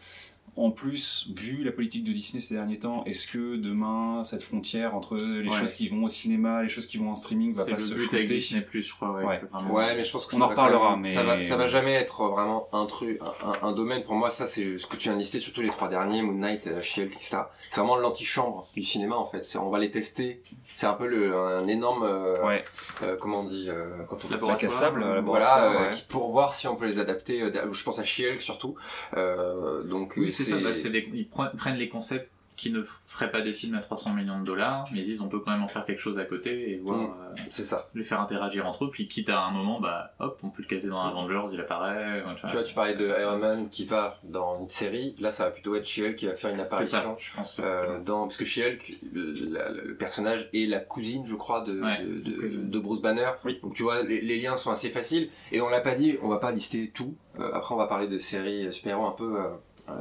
En 0.58 0.72
plus, 0.72 1.30
vu 1.36 1.64
la 1.64 1.72
politique 1.72 2.04
de 2.04 2.12
Disney 2.12 2.42
ces 2.42 2.56
derniers 2.56 2.80
temps, 2.80 3.04
est-ce 3.06 3.28
que 3.28 3.56
demain, 3.58 4.24
cette 4.24 4.42
frontière 4.44 4.96
entre 4.96 5.16
les 5.16 5.48
Ouais. 5.50 5.56
choses 5.56 5.74
qui 5.74 5.88
vont 5.90 6.04
au 6.04 6.10
cinéma, 6.10 6.64
les 6.64 6.70
choses 6.70 6.88
qui 6.88 6.98
vont 6.98 7.12
en 7.12 7.16
streaming 7.16 7.54
va 7.54 7.64
C'est 7.64 7.72
pas 7.72 7.78
le 7.78 7.84
se 7.84 7.94
but 7.94 8.14
avec 8.14 8.28
Disney 8.28 8.62
Plus, 8.62 8.82
je 8.84 8.94
crois. 8.94 9.12
Ouais, 9.14 9.24
Ouais. 9.26 9.40
que 9.40 9.46
vraiment- 9.46 9.74
Ouais, 9.74 9.96
mais 9.96 10.04
je 10.04 10.12
pense 10.12 10.26
que 10.26 10.36
On 10.36 10.40
ça 10.40 10.46
en 10.46 10.48
reparlera, 10.50 10.92
même- 10.92 11.02
mais- 11.02 11.14
ça 11.14 11.24
va, 11.24 11.40
ça 11.42 11.56
va 11.56 11.68
jamais 11.68 11.94
être 11.94 12.24
vraiment 12.28 12.68
un 12.74 12.86
truc, 12.86 13.20
un, 13.44 13.48
un- 13.50 13.68
un 13.70 13.72
domaine. 13.72 14.04
Pour 14.04 14.16
moi, 14.16 14.30
ça, 14.30 14.46
c'est 14.48 14.78
ce 14.78 14.86
que 14.88 14.96
tu 14.98 15.04
viens 15.10 15.14
de 15.14 15.20
lister, 15.20 15.40
surtout 15.40 15.62
les 15.62 15.70
trois 15.70 15.88
derniers, 15.90 16.22
Moon 16.22 16.34
Knight, 16.34 16.68
euh, 16.68 16.82
She-Hulk, 16.82 17.14
etc. 17.14 17.38
C'est 17.70 17.80
vraiment 17.80 17.96
l'antichambre 17.98 18.66
du 18.76 18.84
cinéma, 18.84 19.16
en 19.16 19.26
fait. 19.26 19.46
On 19.62 19.70
va 19.70 19.80
les 19.80 19.92
tester. 19.92 20.42
C'est 20.76 20.86
un 20.86 20.94
peu 20.94 21.08
le, 21.08 21.36
un 21.36 21.68
énorme, 21.68 22.04
euh, 22.04 22.46
Ouais, 22.46 22.64
euh, 23.02 23.16
comment 23.20 23.40
on 23.42 23.44
dit, 23.46 23.66
euh, 23.68 24.04
quand 24.08 24.24
on 24.26 24.30
Laboratoire. 24.30 24.72
sable, 24.72 25.00
voilà, 25.02 25.16
laboratoire, 25.16 25.72
euh, 25.82 25.86
ouais. 25.86 25.90
qui- 25.92 26.04
pour 26.08 26.32
voir 26.32 26.54
si 26.54 26.68
on 26.68 26.76
peut 26.76 26.86
les 26.86 27.00
adapter. 27.00 27.42
euh, 27.42 27.72
je 27.74 27.84
pense 27.84 27.98
à 28.00 28.04
She-Hulk 28.04 28.42
surtout. 28.42 28.76
Euh, 29.16 29.84
donc, 29.84 30.14
Oui, 30.18 30.28
euh, 30.28 30.30
c'est 30.30 30.44
ça. 30.50 30.58
bah, 30.60 30.90
des- 30.92 31.10
ils 31.14 31.28
pre- 31.28 31.56
prennent 31.56 31.78
les 31.78 31.90
concepts 31.90 32.30
qui 32.56 32.72
ne 32.72 32.82
feraient 33.06 33.30
pas 33.30 33.42
des 33.42 33.54
films 33.54 33.76
à 33.76 33.82
300 33.82 34.14
millions 34.16 34.40
de 34.40 34.44
dollars, 34.44 34.88
mais 34.92 35.02
ils 35.02 35.06
disent 35.06 35.22
on 35.22 35.28
peut 35.28 35.40
quand 35.42 35.52
même 35.52 35.62
en 35.62 35.68
faire 35.68 35.86
quelque 35.86 36.02
chose 36.02 36.18
à 36.18 36.26
côté 36.26 36.72
et 36.72 36.78
voir 36.78 36.98
Mm. 36.98 37.04
euh, 37.06 37.42
c'est 37.52 37.64
ça. 37.64 37.88
les 37.94 38.04
faire 38.04 38.20
interagir 38.20 38.66
entre 38.66 38.86
eux. 38.86 38.90
Puis 38.90 39.08
quitte 39.08 39.30
à 39.30 39.42
un 39.44 39.52
moment, 39.52 39.80
bah 39.80 40.16
hop, 40.18 40.40
on 40.42 40.50
peut 40.50 40.64
le 40.64 40.68
caser 40.68 40.90
dans 40.90 41.00
Avengers, 41.00 41.54
il 41.54 41.60
apparaît. 41.62 42.24
Tu 42.48 42.54
vois, 42.54 42.64
tu 42.64 42.74
parlais 42.74 42.96
de 42.96 43.06
Iron 43.22 43.38
Man 43.38 43.70
qui 43.70 43.86
va 43.86 44.18
dans 44.24 44.60
une 44.60 44.72
série. 44.72 45.16
Là, 45.20 45.30
ça 45.30 45.44
va 45.46 45.52
plutôt 45.52 45.76
être 45.76 45.86
She-Hulk 45.86 46.16
qui 46.16 46.26
va 46.26 46.34
faire 46.34 46.52
une 46.52 46.60
apparition. 46.60 46.98
ça, 47.00 47.16
je 47.20 47.36
pense. 47.36 47.62
Euh, 47.64 48.00
dans, 48.00 48.24
parce 48.24 48.38
que 48.38 48.46
She-Hulk, 48.46 48.92
le, 49.14 49.94
personnage 49.94 50.50
est 50.52 50.66
la 50.68 50.80
cousine, 50.80 51.28
je 51.28 51.36
crois, 51.36 51.62
de, 51.62 51.80
Ouais, 51.80 52.04
de, 52.04 52.20
de- 52.32 52.42
cousine. 52.42 52.70
de 52.72 52.80
Bruce 52.80 53.02
Banner. 53.02 53.30
Oui. 53.46 53.60
Donc 53.62 53.76
tu 53.76 53.84
vois, 53.84 54.02
les, 54.02 54.20
les 54.20 54.40
liens 54.42 54.58
sont 54.58 54.72
assez 54.72 54.90
faciles. 54.90 55.30
Et 55.52 55.62
on 55.62 55.70
l'a 55.70 55.82
pas 55.82 55.94
dit, 55.94 56.18
on 56.24 56.28
va 56.28 56.38
pas 56.38 56.52
lister 56.52 56.90
tout. 56.90 57.16
Euh, 57.40 57.52
après, 57.54 57.76
on 57.76 57.78
va 57.78 57.86
parler 57.86 58.08
de 58.08 58.18
séries 58.18 58.74
super-héros 58.74 59.06
un 59.06 59.12
peu. 59.12 59.36
euh, 59.40 59.50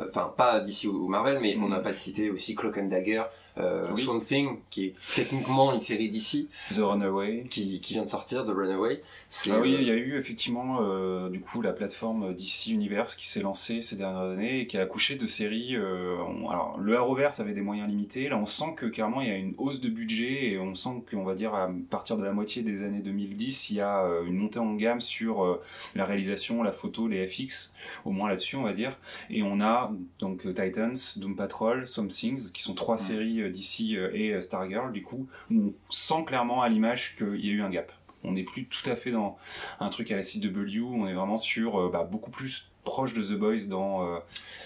Enfin, 0.09 0.33
pas 0.37 0.61
d'ici 0.61 0.89
ou 0.89 1.09
Marvel, 1.09 1.39
mais 1.41 1.55
Mm. 1.57 1.65
on 1.65 1.69
n'a 1.69 1.81
pas 1.81 1.93
cité 1.93 2.31
aussi 2.31 2.55
Cloak 2.55 2.79
and 2.79 2.87
Dagger, 2.87 3.23
euh, 3.59 3.83
Oui. 3.95 4.03
Swamp 4.03 4.19
Thing, 4.21 4.59
qui 4.71 4.85
est 4.85 4.95
techniquement 5.15 5.73
une 5.73 5.81
série 5.81 6.09
d'ici, 6.09 6.49
The 6.71 6.81
Runaway. 6.81 7.45
qui, 7.51 7.81
qui 7.81 7.95
vient 7.95 8.03
de 8.05 8.09
sortir 8.09 8.45
de 8.45 8.53
Runaway. 8.53 9.03
Ah 9.51 9.59
oui, 9.61 9.75
euh, 9.75 9.81
il 9.81 9.87
y 9.87 9.91
a 9.91 9.95
eu 9.95 10.17
effectivement 10.19 10.79
euh, 10.83 11.29
du 11.31 11.41
coup 11.41 11.61
la 11.63 11.73
plateforme 11.73 12.33
DC 12.35 12.69
Universe 12.69 13.15
qui 13.17 13.27
s'est 13.27 13.41
lancée 13.43 13.83
ces 13.83 13.97
dernières 13.97 14.21
années 14.31 14.61
et 14.61 14.67
qui 14.67 14.79
a 14.79 14.83
accouché 14.83 15.17
de 15.17 15.27
séries. 15.27 15.75
euh, 15.77 16.17
on- 16.29 16.49
alors 16.49 16.79
le 16.79 16.97
Arrowverse 16.97 17.41
avait 17.41 17.53
des 17.53 17.61
moyens 17.61 17.89
limités. 17.89 18.29
Là, 18.29 18.37
on 18.39 18.47
sent 18.47 18.75
que 18.77 18.87
clairement 18.87 19.21
il 19.21 19.29
y 19.29 19.31
a 19.33 19.37
une 19.37 19.55
hausse 19.59 19.81
de 19.81 19.89
budget 19.89 20.51
et 20.51 20.59
on 20.59 20.75
sent 20.75 21.03
qu'on 21.11 21.25
va 21.25 21.35
dire 21.35 21.55
à 21.55 21.71
partir 21.91 22.17
de 22.17 22.25
la 22.25 22.33
moitié 22.33 22.63
des 22.63 22.83
années 22.85 23.01
2010, 23.01 23.71
il 23.71 23.77
y 23.77 23.81
a 23.81 24.05
euh, 24.05 24.25
une 24.27 24.37
montée 24.37 24.59
en 24.61 24.75
gamme 24.75 25.01
sur 25.01 25.45
euh, 25.45 25.61
la 25.95 26.05
réalisation, 26.05 26.63
la 26.63 26.73
photo, 26.73 27.09
les 27.09 27.27
FX, 27.27 27.75
au 28.05 28.11
moins 28.13 28.29
là-dessus 28.29 28.57
on 28.57 28.63
va 28.63 28.73
dire. 28.73 28.97
Et 29.31 29.43
on 29.43 29.61
a 29.61 29.93
donc 30.19 30.47
euh, 30.47 30.53
Titans, 30.53 30.95
Doom 31.17 31.35
Patrol, 31.37 31.87
Some 31.87 32.09
Things, 32.09 32.53
qui 32.53 32.63
sont 32.63 32.75
trois 32.75 32.97
Ouais. 32.97 33.01
séries 33.03 33.43
euh, 33.47 33.51
DC 33.51 33.97
euh, 33.97 34.11
et 34.13 34.33
euh, 34.33 34.41
Stargirl. 34.41 34.93
Du 34.93 35.03
coup, 35.03 35.29
on 35.51 35.73
sent 35.91 36.25
clairement 36.27 36.63
à 36.63 36.69
l'image 36.69 37.17
qu'il 37.17 37.45
y 37.45 37.51
a 37.51 37.53
eu 37.53 37.63
un 37.63 37.71
gap. 37.71 37.93
On 38.25 38.33
n'est 38.33 38.45
plus 38.45 38.67
tout 38.67 38.89
à 38.91 38.97
fait 38.97 39.11
dans 39.11 39.39
un 39.79 39.89
truc 39.89 40.11
à 40.11 40.17
la 40.17 40.23
CW, 40.23 40.83
on 40.83 41.07
est 41.07 41.15
vraiment 41.15 41.37
sur 41.37 41.91
bah, 41.91 42.03
beaucoup 42.11 42.31
plus 42.31 42.73
proche 42.87 43.13
de 43.13 43.23
The 43.23 43.39
Boys 43.39 43.67
dans 43.69 44.07
euh, 44.07 44.19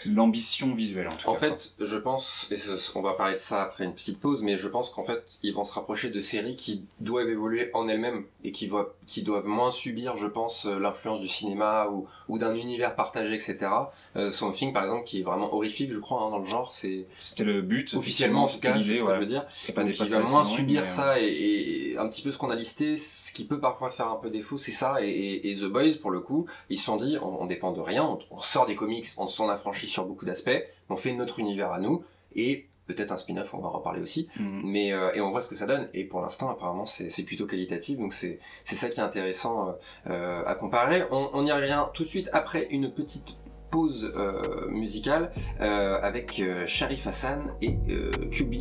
l'ambition 0.06 0.74
visuelle 0.74 1.08
en 1.08 1.16
tout 1.16 1.28
En 1.28 1.34
cas. 1.34 1.48
quoi. 1.48 1.56
fait, 1.58 1.72
je 1.80 1.96
pense, 1.96 2.46
et 2.50 2.56
on 2.94 3.02
va 3.02 3.14
parler 3.14 3.34
de 3.34 3.40
ça 3.40 3.62
après 3.62 3.84
une 3.84 3.92
petite 3.94 4.20
pause, 4.20 4.42
mais 4.42 4.56
je 4.56 4.68
pense 4.68 4.90
qu'en 4.90 5.04
fait, 5.04 5.22
ils 5.42 5.52
vont 5.54 5.64
se 5.64 5.72
rapprocher 5.72 6.10
de 6.10 6.20
séries 6.20 6.56
qui 6.56 6.84
doivent 7.00 7.28
évoluer 7.28 7.70
en 7.74 7.88
elles-mêmes 7.88 8.24
et 8.44 8.52
qui, 8.52 8.66
voient- 8.68 8.94
qui 9.06 9.22
doivent 9.22 9.46
moins 9.46 9.70
subir, 9.70 10.16
je 10.16 10.26
pense, 10.26 10.66
euh, 10.66 10.78
l'influence 10.78 11.20
du 11.20 11.28
cinéma 11.28 11.88
ou, 11.90 12.06
ou 12.28 12.38
d'un 12.38 12.54
univers 12.54 12.94
partagé, 12.94 13.34
etc. 13.34 13.58
Euh, 14.16 14.32
Swamp 14.32 14.52
Thing, 14.52 14.72
par 14.72 14.84
exemple, 14.84 15.04
qui 15.04 15.20
est 15.20 15.24
vraiment 15.24 15.52
horrifique, 15.54 15.92
je 15.92 15.98
crois, 15.98 16.22
hein, 16.22 16.30
dans 16.30 16.38
le 16.38 16.46
genre, 16.46 16.72
c'est 16.72 17.06
c'était 17.18 17.44
le 17.44 17.62
but 17.62 17.94
officiellement, 17.94 18.44
en 18.44 18.46
c'était 18.46 18.68
c'est 18.68 18.74
ce 18.74 18.78
l'idée, 18.78 18.98
que 18.98 19.04
ouais. 19.04 19.14
je 19.14 19.20
veux 19.20 19.26
dire. 19.26 19.44
C'est 19.52 19.72
pas 19.72 19.82
Donc, 19.84 19.98
il 19.98 20.06
va 20.08 20.20
moins 20.20 20.44
subir 20.44 20.82
mais, 20.82 20.88
ça 20.88 21.20
et, 21.20 21.24
et 21.92 21.98
un 21.98 22.08
petit 22.08 22.22
peu 22.22 22.30
ce 22.32 22.38
qu'on 22.38 22.50
a 22.50 22.54
listé, 22.54 22.96
ce 22.96 23.32
qui 23.32 23.44
peut 23.44 23.58
parfois 23.60 23.90
faire 23.90 24.08
un 24.08 24.16
peu 24.16 24.30
défaut, 24.30 24.58
c'est 24.58 24.72
ça. 24.72 25.02
Et, 25.02 25.08
et- 25.08 25.50
et 25.50 25.56
The 25.56 25.64
Boys, 25.64 25.94
pour 26.00 26.10
le 26.10 26.20
coup, 26.20 26.46
ils 26.68 26.78
se 26.78 26.84
sont 26.84 26.96
dit, 26.96 27.16
on, 27.20 27.42
on 27.42 27.46
dépend 27.46 27.72
de 27.72 27.80
rien, 27.80 28.04
on, 28.10 28.18
on 28.30 28.40
sort 28.40 28.66
des 28.66 28.76
comics, 28.76 29.06
on 29.18 29.26
s'en 29.26 29.48
affranchit 29.48 29.86
sur 29.86 30.04
beaucoup 30.06 30.24
d'aspects, 30.26 30.62
on 30.88 30.96
fait 30.96 31.12
notre 31.12 31.38
univers 31.38 31.72
à 31.72 31.80
nous, 31.80 32.04
et 32.34 32.66
peut-être 32.86 33.12
un 33.12 33.16
spin-off, 33.16 33.54
on 33.54 33.58
va 33.58 33.68
en 33.68 33.72
reparler 33.72 34.02
aussi, 34.02 34.28
Mhm. 34.38 34.62
mais 34.64 34.92
euh, 34.92 35.12
et 35.14 35.20
on 35.20 35.30
voit 35.30 35.42
ce 35.42 35.48
que 35.48 35.54
ça 35.54 35.66
donne. 35.66 35.88
Et 35.94 36.02
pour 36.04 36.20
l'instant, 36.22 36.50
apparemment, 36.50 36.86
c'est 36.86 37.22
plutôt 37.22 37.46
qualitatif, 37.46 37.98
donc 37.98 38.12
c'est 38.12 38.40
c'est 38.64 38.74
ça 38.74 38.88
qui 38.88 38.98
est 38.98 39.02
intéressant 39.02 39.68
euh, 39.68 39.72
euh, 40.10 40.42
à 40.44 40.54
comparer. 40.56 41.04
On, 41.12 41.30
on 41.32 41.46
y 41.46 41.52
revient 41.52 41.84
tout 41.94 42.02
de 42.02 42.08
suite 42.08 42.28
après 42.32 42.66
une 42.70 42.90
petite 42.90 43.36
pause 43.70 44.12
euh, 44.16 44.66
musicale 44.68 45.30
avec 45.60 46.42
Sharif 46.66 47.06
Hassan 47.06 47.54
et 47.62 47.76
QB 48.32 48.54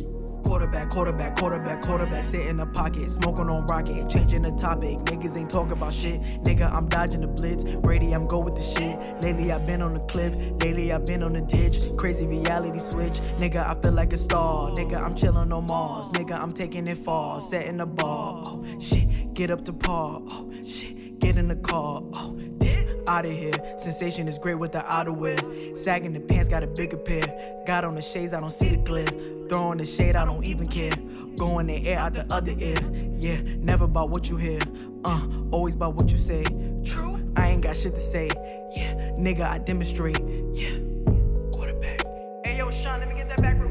Quarterback, 0.50 0.90
quarterback, 0.90 1.36
quarterback, 1.36 1.80
quarterback, 1.80 2.26
sit 2.26 2.44
in 2.48 2.56
the 2.56 2.66
pocket, 2.66 3.08
smoking 3.08 3.48
on 3.48 3.64
rocket, 3.66 4.10
changing 4.10 4.42
the 4.42 4.50
topic. 4.50 4.98
Niggas 4.98 5.36
ain't 5.36 5.48
talking 5.48 5.70
about 5.70 5.92
shit. 5.92 6.20
Nigga, 6.42 6.68
I'm 6.72 6.88
dodging 6.88 7.20
the 7.20 7.28
blitz. 7.28 7.62
Brady, 7.62 8.12
I'm 8.12 8.26
go 8.26 8.40
with 8.40 8.56
the 8.56 8.62
shit. 8.62 8.98
Lately, 9.22 9.52
I've 9.52 9.64
been 9.64 9.80
on 9.80 9.94
the 9.94 10.00
cliff. 10.00 10.34
Lately, 10.34 10.92
I've 10.92 11.06
been 11.06 11.22
on 11.22 11.34
the 11.34 11.40
ditch. 11.40 11.78
Crazy 11.96 12.26
reality 12.26 12.80
switch. 12.80 13.20
Nigga, 13.38 13.64
I 13.64 13.80
feel 13.80 13.92
like 13.92 14.12
a 14.12 14.16
star. 14.16 14.70
Nigga, 14.72 15.00
I'm 15.00 15.14
chilling 15.14 15.52
on 15.52 15.66
Mars. 15.68 16.10
Nigga, 16.10 16.32
I'm 16.32 16.50
taking 16.50 16.88
it 16.88 16.98
far. 16.98 17.40
Setting 17.40 17.76
the 17.76 17.86
bar. 17.86 18.42
Oh, 18.44 18.64
shit. 18.80 19.32
Get 19.34 19.52
up 19.52 19.64
to 19.66 19.72
par. 19.72 20.20
Oh, 20.26 20.50
shit. 20.64 21.20
Get 21.20 21.36
in 21.36 21.46
the 21.46 21.56
car. 21.56 22.02
Oh, 22.12 22.36
out 23.10 23.26
of 23.26 23.32
here. 23.32 23.52
Sensation 23.76 24.28
is 24.28 24.38
great 24.38 24.54
with 24.54 24.72
the 24.72 24.78
outerwear. 24.78 25.76
Sagging 25.76 26.12
the 26.12 26.20
pants, 26.20 26.48
got 26.48 26.62
a 26.62 26.68
bigger 26.68 26.96
pair. 26.96 27.62
Got 27.66 27.84
on 27.84 27.96
the 27.96 28.02
shades, 28.02 28.32
I 28.32 28.40
don't 28.40 28.50
see 28.50 28.68
the 28.68 28.76
glare. 28.76 29.08
Throwing 29.48 29.78
the 29.78 29.84
shade, 29.84 30.14
I 30.14 30.24
don't 30.24 30.44
even 30.44 30.68
care. 30.68 30.94
Going 31.36 31.66
the 31.66 31.88
air 31.88 31.98
out 31.98 32.12
the 32.12 32.24
other 32.32 32.54
ear. 32.56 32.78
Yeah, 33.18 33.40
never 33.58 33.84
about 33.86 34.10
what 34.10 34.30
you 34.30 34.36
hear. 34.36 34.60
Uh, 35.04 35.26
always 35.50 35.74
about 35.74 35.94
what 35.94 36.10
you 36.10 36.16
say. 36.16 36.44
True, 36.84 37.20
I 37.36 37.48
ain't 37.48 37.62
got 37.62 37.76
shit 37.76 37.94
to 37.96 38.00
say. 38.00 38.30
Yeah, 38.76 38.94
nigga, 39.18 39.42
I 39.42 39.58
demonstrate. 39.58 40.20
Yeah, 40.54 40.78
quarterback. 41.52 42.04
Hey 42.44 42.58
yo, 42.58 42.70
Sean, 42.70 43.00
let 43.00 43.08
me 43.08 43.16
get 43.16 43.28
that 43.30 43.42
back 43.42 43.58
real. 43.58 43.69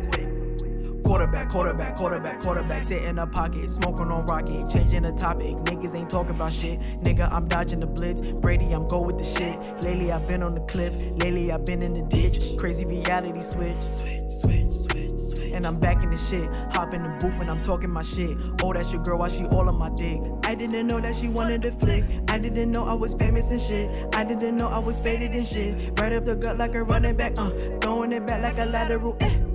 Quarterback, 1.10 1.49
quarterback, 1.49 1.95
quarterback, 1.95 2.39
quarterback, 2.39 2.84
sit 2.84 3.01
in 3.01 3.18
a 3.18 3.26
pocket, 3.26 3.68
smoking 3.72 4.12
on 4.12 4.28
rocket, 4.28 4.70
changing 4.70 5.01
the 5.01 5.12
topic. 5.12 5.55
Niggas 5.66 5.95
ain't 5.95 6.07
talking 6.07 6.36
about 6.36 6.51
shit. 6.51 6.80
Nigga, 7.01 7.32
I'm 7.32 7.47
dodging 7.47 7.80
the 7.80 7.88
blitz. 7.88 8.22
Brady, 8.22 8.72
I'm 8.72 8.88
go 8.88 9.01
with 9.01 9.18
the 9.18 9.24
shit. 9.24 9.60
Lately, 9.82 10.12
I've 10.12 10.28
been 10.28 10.43
on 10.43 10.53
the 10.53 10.62
cliff. 10.62 10.95
Lately, 11.16 11.51
I've 11.51 11.66
been 11.66 11.82
in 11.82 11.95
the 11.95 12.03
ditch. 12.03 12.55
Crazy 12.60 12.86
reality 12.86 13.41
switch. 13.41 13.82
Switch, 13.89 14.22
switch, 14.30 14.76
switch, 14.76 15.20
switch. 15.20 15.51
And 15.51 15.66
I'm 15.66 15.80
back 15.80 16.03
in 16.03 16.12
the 16.12 16.18
shit. 16.18 16.47
Hop 16.76 16.93
in 16.93 17.01
the 17.01 17.10
booth 17.20 17.41
and 17.41 17.49
I'm 17.49 17.64
talking 17.64 17.89
my 17.89 18.03
shit. 18.03 18.38
Oh, 18.62 18.72
that's 18.72 18.93
your 18.93 19.01
girl, 19.01 19.18
why 19.18 19.30
she 19.30 19.45
all 19.45 19.68
on 19.68 19.80
my 19.80 19.89
dick? 19.89 20.22
I 20.43 20.53
didn't 20.53 20.86
know 20.86 20.99
that 20.99 21.16
she 21.16 21.28
wanted 21.28 21.64
to 21.64 21.72
flick. 21.72 22.05
I 22.28 22.38
didn't 22.38 22.70
know 22.70 22.86
I 22.86 22.93
was 22.93 23.16
famous 23.16 23.49
and 23.49 23.60
shit. 23.60 24.16
I 24.16 24.24
didn't 24.24 24.55
know 24.55 24.68
I 24.68 24.78
was 24.78 24.99
faded 24.99 25.32
and 25.32 25.43
shit. 25.43 25.99
Right 25.99 26.14
up 26.14 26.26
the 26.26 26.36
gut 26.36 26.60
like 26.60 26.76
a 26.76 26.84
running 26.84 27.16
back, 27.16 27.34
uh. 27.39 27.49
Throwing 27.82 28.12
it 28.12 28.28
back 28.28 28.43
like 28.43 28.60
a 28.60 28.70
lateral, 28.70 29.18
eh. 29.22 29.49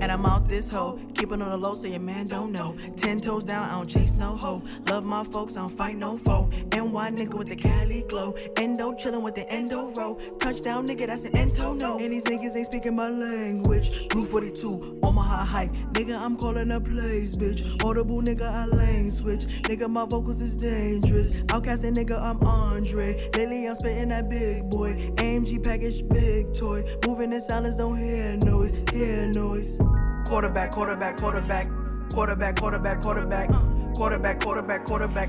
And 0.00 0.12
I'm 0.12 0.26
out 0.26 0.48
this 0.48 0.68
hoe. 0.68 0.98
Keep 1.14 1.32
it 1.32 1.42
on 1.42 1.50
the 1.50 1.56
low 1.56 1.74
so 1.74 1.86
your 1.86 2.00
man 2.00 2.26
don't 2.26 2.52
know. 2.52 2.76
Ten 2.96 3.20
toes 3.20 3.44
down, 3.44 3.68
I 3.68 3.72
don't 3.72 3.88
chase 3.88 4.14
no 4.14 4.36
hoe. 4.36 4.62
Love 4.86 5.04
my 5.04 5.24
folks, 5.24 5.56
I 5.56 5.60
don't 5.60 5.70
fight 5.70 5.96
no 5.96 6.16
foe. 6.16 6.48
NY 6.72 7.10
nigga 7.10 7.34
with 7.34 7.48
the 7.48 7.56
Cali 7.56 8.02
glow. 8.08 8.34
Endo 8.56 8.92
chillin' 8.92 9.22
with 9.22 9.34
the 9.34 9.50
endo 9.50 9.90
row. 9.92 10.18
Touchdown 10.38 10.86
nigga, 10.86 11.06
that's 11.06 11.24
an 11.24 11.32
ento 11.32 11.76
no. 11.76 11.98
And 11.98 12.12
these 12.12 12.24
niggas 12.24 12.56
ain't 12.56 12.66
speaking 12.66 12.96
my 12.96 13.08
language. 13.08 14.08
Blue 14.08 14.24
42 14.26 15.00
Omaha 15.02 15.44
hype. 15.44 15.72
Nigga, 15.92 16.18
I'm 16.18 16.36
calling 16.36 16.68
the 16.68 16.80
plays, 16.80 17.36
bitch. 17.36 17.82
Audible 17.84 18.22
nigga, 18.22 18.42
I 18.42 18.66
lane 18.66 19.10
switch. 19.10 19.46
Nigga, 19.62 19.88
my 19.88 20.04
vocals 20.04 20.40
is 20.40 20.56
dangerous. 20.56 21.42
Outcasting 21.44 21.94
nigga, 21.96 22.20
I'm 22.20 22.40
Andre. 22.46 23.30
Lately, 23.34 23.66
I'm 23.66 23.74
spitting 23.74 24.08
that 24.08 24.28
big 24.28 24.68
boy. 24.70 24.94
AMG 25.16 25.62
package, 25.62 26.06
big 26.08 26.52
toy. 26.54 26.84
Moving 27.06 27.32
in 27.32 27.40
silence, 27.40 27.76
don't 27.76 27.96
hear 27.96 28.36
noise, 28.36 28.84
hear 28.92 29.26
noise. 29.28 29.78
Quarterback, 30.26 30.72
quarterback, 30.72 31.16
quarterback. 31.18 31.68
Quarterback, 32.10 32.56
quarterback, 32.56 33.00
quarterback. 33.00 33.48
Quarterback, 33.94 34.40
quarterback, 34.40 34.84
quarterback. 34.84 35.28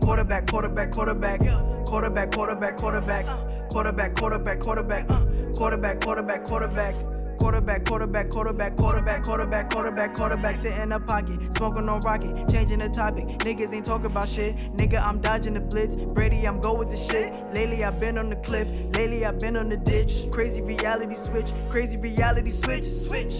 Quarterback, 0.00 0.46
quarterback, 0.46 0.90
quarterback. 0.90 1.40
Quarterback, 1.84 2.30
quarterback, 2.32 2.78
quarterback. 2.78 3.26
Quarterback, 3.68 4.14
quarterback, 4.16 4.58
quarterback. 4.58 5.06
Quarterback, 5.54 6.00
quarterback, 6.00 6.44
quarterback. 6.44 6.94
Quarterback, 7.38 7.84
quarterback, 7.84 8.30
quarterback, 8.30 8.76
quarterback, 8.76 9.22
quarterback, 9.22 9.70
quarterback, 9.70 10.14
quarterback, 10.14 10.56
sit 10.56 10.72
in 10.72 10.88
the 10.88 10.98
pocket, 10.98 11.54
smoking 11.54 11.88
on 11.88 12.00
rocket, 12.00 12.48
changing 12.48 12.80
the 12.80 12.88
topic. 12.88 13.26
Niggas 13.26 13.72
ain't 13.72 13.84
talking 13.84 14.06
about 14.06 14.28
shit. 14.28 14.56
Nigga, 14.72 15.00
I'm 15.00 15.20
dodging 15.20 15.54
the 15.54 15.60
blitz. 15.60 15.94
Brady, 15.94 16.48
I'm 16.48 16.58
go 16.58 16.74
with 16.74 16.90
the 16.90 16.96
shit. 16.96 17.32
Lately, 17.54 17.84
I've 17.84 18.00
been 18.00 18.18
on 18.18 18.30
the 18.30 18.36
cliff. 18.36 18.66
Lately, 18.96 19.24
I've 19.24 19.38
been 19.38 19.56
on 19.56 19.68
the 19.68 19.76
ditch. 19.76 20.26
Crazy 20.32 20.62
reality 20.62 21.14
switch. 21.14 21.52
Crazy 21.68 21.96
reality 21.98 22.50
switch. 22.50 22.84
Switch. 22.84 23.34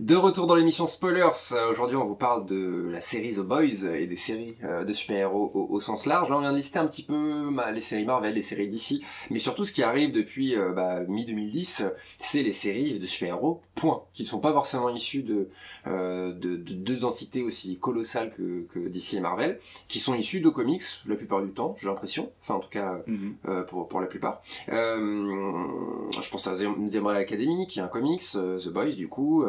De 0.00 0.16
retour 0.16 0.46
dans 0.46 0.54
l'émission 0.54 0.86
Spoilers, 0.86 1.28
aujourd'hui 1.70 1.94
on 1.96 2.06
vous 2.06 2.14
parle 2.14 2.46
de 2.46 2.88
la 2.90 3.02
série 3.02 3.34
The 3.34 3.40
Boys 3.40 3.84
et 3.84 4.06
des 4.06 4.16
séries 4.16 4.56
euh, 4.64 4.82
de 4.82 4.94
super-héros 4.94 5.50
au, 5.52 5.66
au 5.68 5.80
sens 5.82 6.06
large. 6.06 6.30
Là 6.30 6.38
on 6.38 6.40
vient 6.40 6.52
de 6.52 6.56
lister 6.56 6.78
un 6.78 6.86
petit 6.86 7.02
peu 7.02 7.50
bah, 7.52 7.70
les 7.70 7.82
séries 7.82 8.06
Marvel, 8.06 8.32
les 8.32 8.42
séries 8.42 8.66
DC, 8.66 9.02
mais 9.28 9.38
surtout 9.38 9.64
ce 9.66 9.72
qui 9.72 9.82
arrive 9.82 10.10
depuis 10.12 10.56
euh, 10.56 10.72
bah, 10.72 11.00
mi-2010, 11.06 11.84
c'est 12.16 12.42
les 12.42 12.52
séries 12.52 12.98
de 12.98 13.04
super-héros, 13.04 13.60
point, 13.74 14.04
qui 14.14 14.22
ne 14.22 14.28
sont 14.28 14.40
pas 14.40 14.54
forcément 14.54 14.88
issues 14.88 15.22
de, 15.22 15.50
euh, 15.86 16.32
de, 16.32 16.56
de 16.56 16.72
deux 16.72 17.04
entités 17.04 17.42
aussi 17.42 17.78
colossales 17.78 18.30
que, 18.34 18.62
que 18.72 18.78
DC 18.88 19.12
et 19.14 19.20
Marvel, 19.20 19.58
qui 19.86 19.98
sont 19.98 20.14
issues 20.14 20.40
de 20.40 20.48
comics 20.48 20.80
la 21.04 21.14
plupart 21.16 21.42
du 21.42 21.50
temps, 21.50 21.76
j'ai 21.78 21.88
l'impression, 21.88 22.32
enfin 22.40 22.54
en 22.54 22.60
tout 22.60 22.70
cas 22.70 23.02
Mhm. 23.06 23.34
euh, 23.48 23.62
pour, 23.64 23.86
pour 23.86 24.00
la 24.00 24.06
plupart. 24.06 24.40
Je 24.66 26.30
pense 26.30 26.46
à 26.46 26.52
Umbrella 26.52 27.18
Academy, 27.18 27.66
qui 27.66 27.80
est 27.80 27.82
un 27.82 27.88
comics, 27.88 28.22
The 28.32 28.68
Boys 28.68 28.92
du 28.92 29.06
coup, 29.08 29.44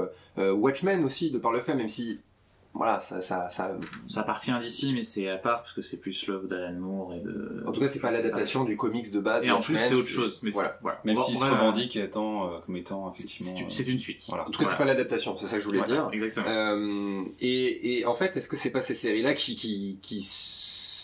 Watchmen 0.50 1.04
aussi, 1.06 1.32
de 1.32 1.38
par 1.38 1.52
le 1.52 1.62
fait, 1.62 1.76
même 1.76 1.88
si, 1.88 2.20
voilà, 2.74 3.00
ça, 3.00 3.22
ça, 3.22 3.50
ça... 3.50 3.78
Ça 4.08 4.22
appartient 4.22 4.52
d'ici, 4.60 4.94
mais 4.94 5.02
c'est 5.02 5.28
à 5.30 5.38
part 5.38 5.62
parce 5.62 5.74
que 5.74 5.82
c'est 5.82 5.98
plus 5.98 6.26
l'œuvre 6.28 6.48
d'Alan 6.48 6.74
Moore 6.80 7.14
et 7.14 7.20
de. 7.20 7.64
En 7.68 7.72
tout 7.72 7.80
cas, 7.80 7.88
c'est 7.88 8.00
pas 8.00 8.12
l'adaptation 8.12 8.64
du 8.64 8.76
comics 8.78 9.12
de 9.12 9.20
base. 9.20 9.46
Et 9.46 9.52
en 9.52 9.60
plus, 9.62 9.78
c'est 9.78 9.94
autre 9.94 10.08
chose. 10.08 10.40
Mais 10.44 10.50
voilà. 10.52 10.70
c'est- 10.70 10.82
voilà. 10.82 11.00
Même 11.06 11.18
s'il 11.18 11.36
on 11.36 11.40
se 11.40 11.46
revendique 11.46 11.96
étant, 11.98 12.48
euh, 12.48 12.58
comme 12.66 12.76
étant 12.78 13.14
c'est- 13.14 13.24
effectivement. 13.26 13.70
c'est 13.70 13.84
une- 13.88 13.96
euh, 13.98 14.00
suite. 14.00 14.24
Voilà. 14.28 14.48
En 14.48 14.52
tout 14.52 14.60
cas, 14.62 14.70
c'est 14.70 14.78
pas 14.78 14.86
l'adaptation, 14.86 15.36
c'est 15.38 15.48
ça 15.48 15.58
que 15.58 15.62
je 15.64 15.68
voulais 15.68 15.80
Voilà, 15.80 15.94
dire. 15.94 16.10
Exactement. 16.14 16.46
Euh, 16.48 17.24
et, 17.40 18.00
et 18.00 18.06
en 18.06 18.16
fait, 18.16 18.36
est-ce 18.38 18.48
que 18.48 18.58
c'est 18.58 18.72
pas 18.72 18.82
ces 18.82 18.96
séries-là 18.96 19.34
qui, 19.34 19.56
qui, 19.56 19.98
qui, 20.02 20.22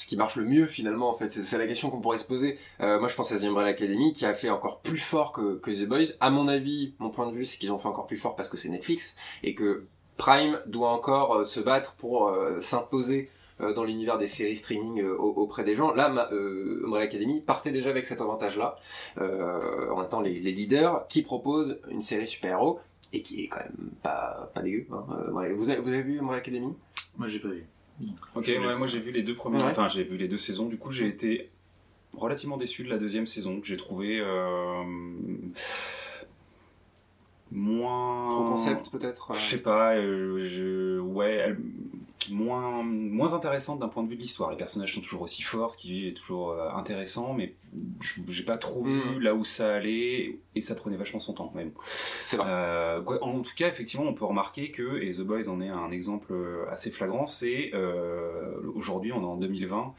s- 0.08 0.10
qui 0.10 0.18
marchent 0.18 0.36
le 0.38 0.46
mieux 0.46 0.68
finalement 0.68 1.10
en 1.10 1.14
fait 1.14 1.30
C'est 1.30 1.58
la 1.58 1.68
question 1.68 1.90
qu'on 1.90 2.00
pourrait 2.02 2.18
se 2.18 2.26
poser. 2.26 2.58
Euh, 2.82 3.00
moi, 3.00 3.08
je 3.08 3.16
pense 3.16 3.32
à 3.32 3.38
The 3.40 3.44
Umbrella 3.44 3.70
Academy 3.70 4.14
qui 4.14 4.26
a 4.26 4.34
fait 4.34 4.50
encore 4.50 4.80
plus 4.80 5.00
fort 5.00 5.32
que, 5.32 5.56
que 5.58 5.72
The 5.72 5.88
Boys. 5.88 6.14
À 6.20 6.30
mon 6.30 6.48
avis, 6.48 6.94
mon 7.00 7.10
point 7.10 7.28
de 7.28 7.34
vue, 7.36 7.46
c'est 7.46 7.58
qu'ils 7.58 7.72
ont 7.72 7.80
fait 7.80 7.88
encore 7.88 8.08
plus 8.08 8.18
fort 8.18 8.36
parce 8.36 8.50
que 8.50 8.58
c'est 8.58 8.70
Netflix 8.70 9.16
et 9.44 9.54
que 9.56 9.86
Prime 10.18 10.60
doit 10.66 10.90
encore 10.90 11.36
euh, 11.36 11.46
se 11.46 11.60
battre 11.60 11.94
pour 11.96 12.28
euh, 12.30 12.60
s'imposer 12.60 13.30
dans 13.76 13.84
l'univers 13.84 14.20
des 14.20 14.28
séries 14.28 14.56
streaming 14.56 15.04
au- 15.04 15.34
auprès 15.36 15.64
des 15.64 15.74
gens. 15.74 15.92
Là, 15.92 16.10
ma, 16.10 16.30
Umbrella 16.32 17.06
Academy 17.06 17.42
partait 17.42 17.72
déjà 17.72 17.90
avec 17.90 18.06
cet 18.06 18.22
avantage-là, 18.22 18.76
en 19.20 20.04
étant 20.04 20.22
les, 20.22 20.40
les 20.40 20.52
leaders 20.52 21.08
qui 21.08 21.24
proposent 21.24 21.80
une 21.90 22.04
série 22.04 22.28
super-héros 22.28 22.80
et 23.14 23.22
qui 23.24 23.44
est 23.44 23.48
quand 23.48 23.60
même 23.62 23.90
pas, 24.04 24.52
pas 24.54 24.62
dégueu. 24.62 24.86
Hein. 24.92 25.32
Ouais. 25.32 25.52
vous, 25.54 25.70
avez, 25.70 25.82
vous 25.82 25.88
avez 25.88 26.04
vu 26.04 26.20
Umbrella 26.20 26.38
Academy? 26.38 26.72
Moi, 27.18 27.28
j'ai 27.28 27.40
pas 27.40 27.48
vu. 27.48 27.66
Ok, 28.36 28.46
Je 28.46 28.52
ouais, 28.54 28.68
laisse. 28.68 28.78
moi 28.78 28.88
j'ai 28.88 29.00
vu 29.00 29.12
les 29.12 29.24
deux 29.24 29.36
premières, 29.36 29.64
Ouais. 29.66 29.72
enfin 29.72 29.88
j'ai 29.88 30.04
vu 30.04 30.18
les 30.18 30.28
deux 30.28 30.38
saisons. 30.38 30.68
Du 30.68 30.78
coup, 30.78 30.92
j'ai 30.92 31.08
été 31.08 31.50
relativement 32.14 32.58
déçu 32.58 32.84
de 32.84 32.90
la 32.90 32.98
deuxième 32.98 33.26
saison 33.28 33.60
que 33.60 33.66
j'ai 33.68 33.78
trouvé 33.78 34.20
euh, 34.20 34.84
moins. 37.52 38.30
Trop 38.30 38.50
concept 38.50 38.90
peut-être 38.92 39.34
Je 39.34 39.38
euh, 39.38 39.42
sais 39.42 39.58
pas, 39.58 39.96
euh, 39.96 40.48
je... 40.48 41.00
ouais, 41.00 41.34
elle- 41.36 41.60
moins, 42.30 42.84
moins 42.84 43.34
intéressante 43.34 43.80
d'un 43.80 43.88
point 43.88 44.04
de 44.04 44.10
vue 44.10 44.16
de 44.16 44.22
l'histoire. 44.22 44.52
Les 44.52 44.58
personnages 44.58 44.94
sont 44.94 45.02
toujours 45.02 45.22
aussi 45.24 45.42
forts, 45.42 45.72
ce 45.72 45.78
qui 45.78 45.90
vit 45.92 46.08
est 46.08 46.14
toujours 46.14 46.52
euh, 46.52 46.70
intéressant, 46.72 47.34
mais 47.34 47.56
je- 48.02 48.22
j'ai 48.30 48.44
pas 48.44 48.58
trop 48.58 48.84
vu 48.84 48.98
Mm. 49.18 49.20
là 49.20 49.34
où 49.36 49.44
ça 49.44 49.76
allait 49.76 50.40
et 50.56 50.62
ça 50.62 50.76
prenait 50.76 50.98
vachement 50.98 51.20
son 51.20 51.34
temps. 51.34 51.52
Mais 51.56 51.66
bon. 51.66 51.74
C'est 52.18 52.38
vrai. 52.38 52.46
Euh, 52.50 53.02
en 53.22 53.42
tout 53.42 53.52
cas, 53.56 53.68
effectivement, 53.68 54.06
on 54.08 54.14
peut 54.14 54.26
remarquer 54.26 54.72
que, 54.72 55.02
et 55.02 55.12
The 55.14 55.22
Boys 55.22 55.48
en 55.50 55.62
est 55.62 55.70
un 55.70 55.92
exemple 55.92 56.34
euh, 56.34 56.66
assez 56.72 56.92
flagrant, 56.92 57.26
c'est 57.28 57.72
euh, 57.74 58.54
aujourd'hui, 58.76 59.12
on 59.14 59.22
est 59.22 59.26
en 59.26 59.38
2020, 59.38 59.94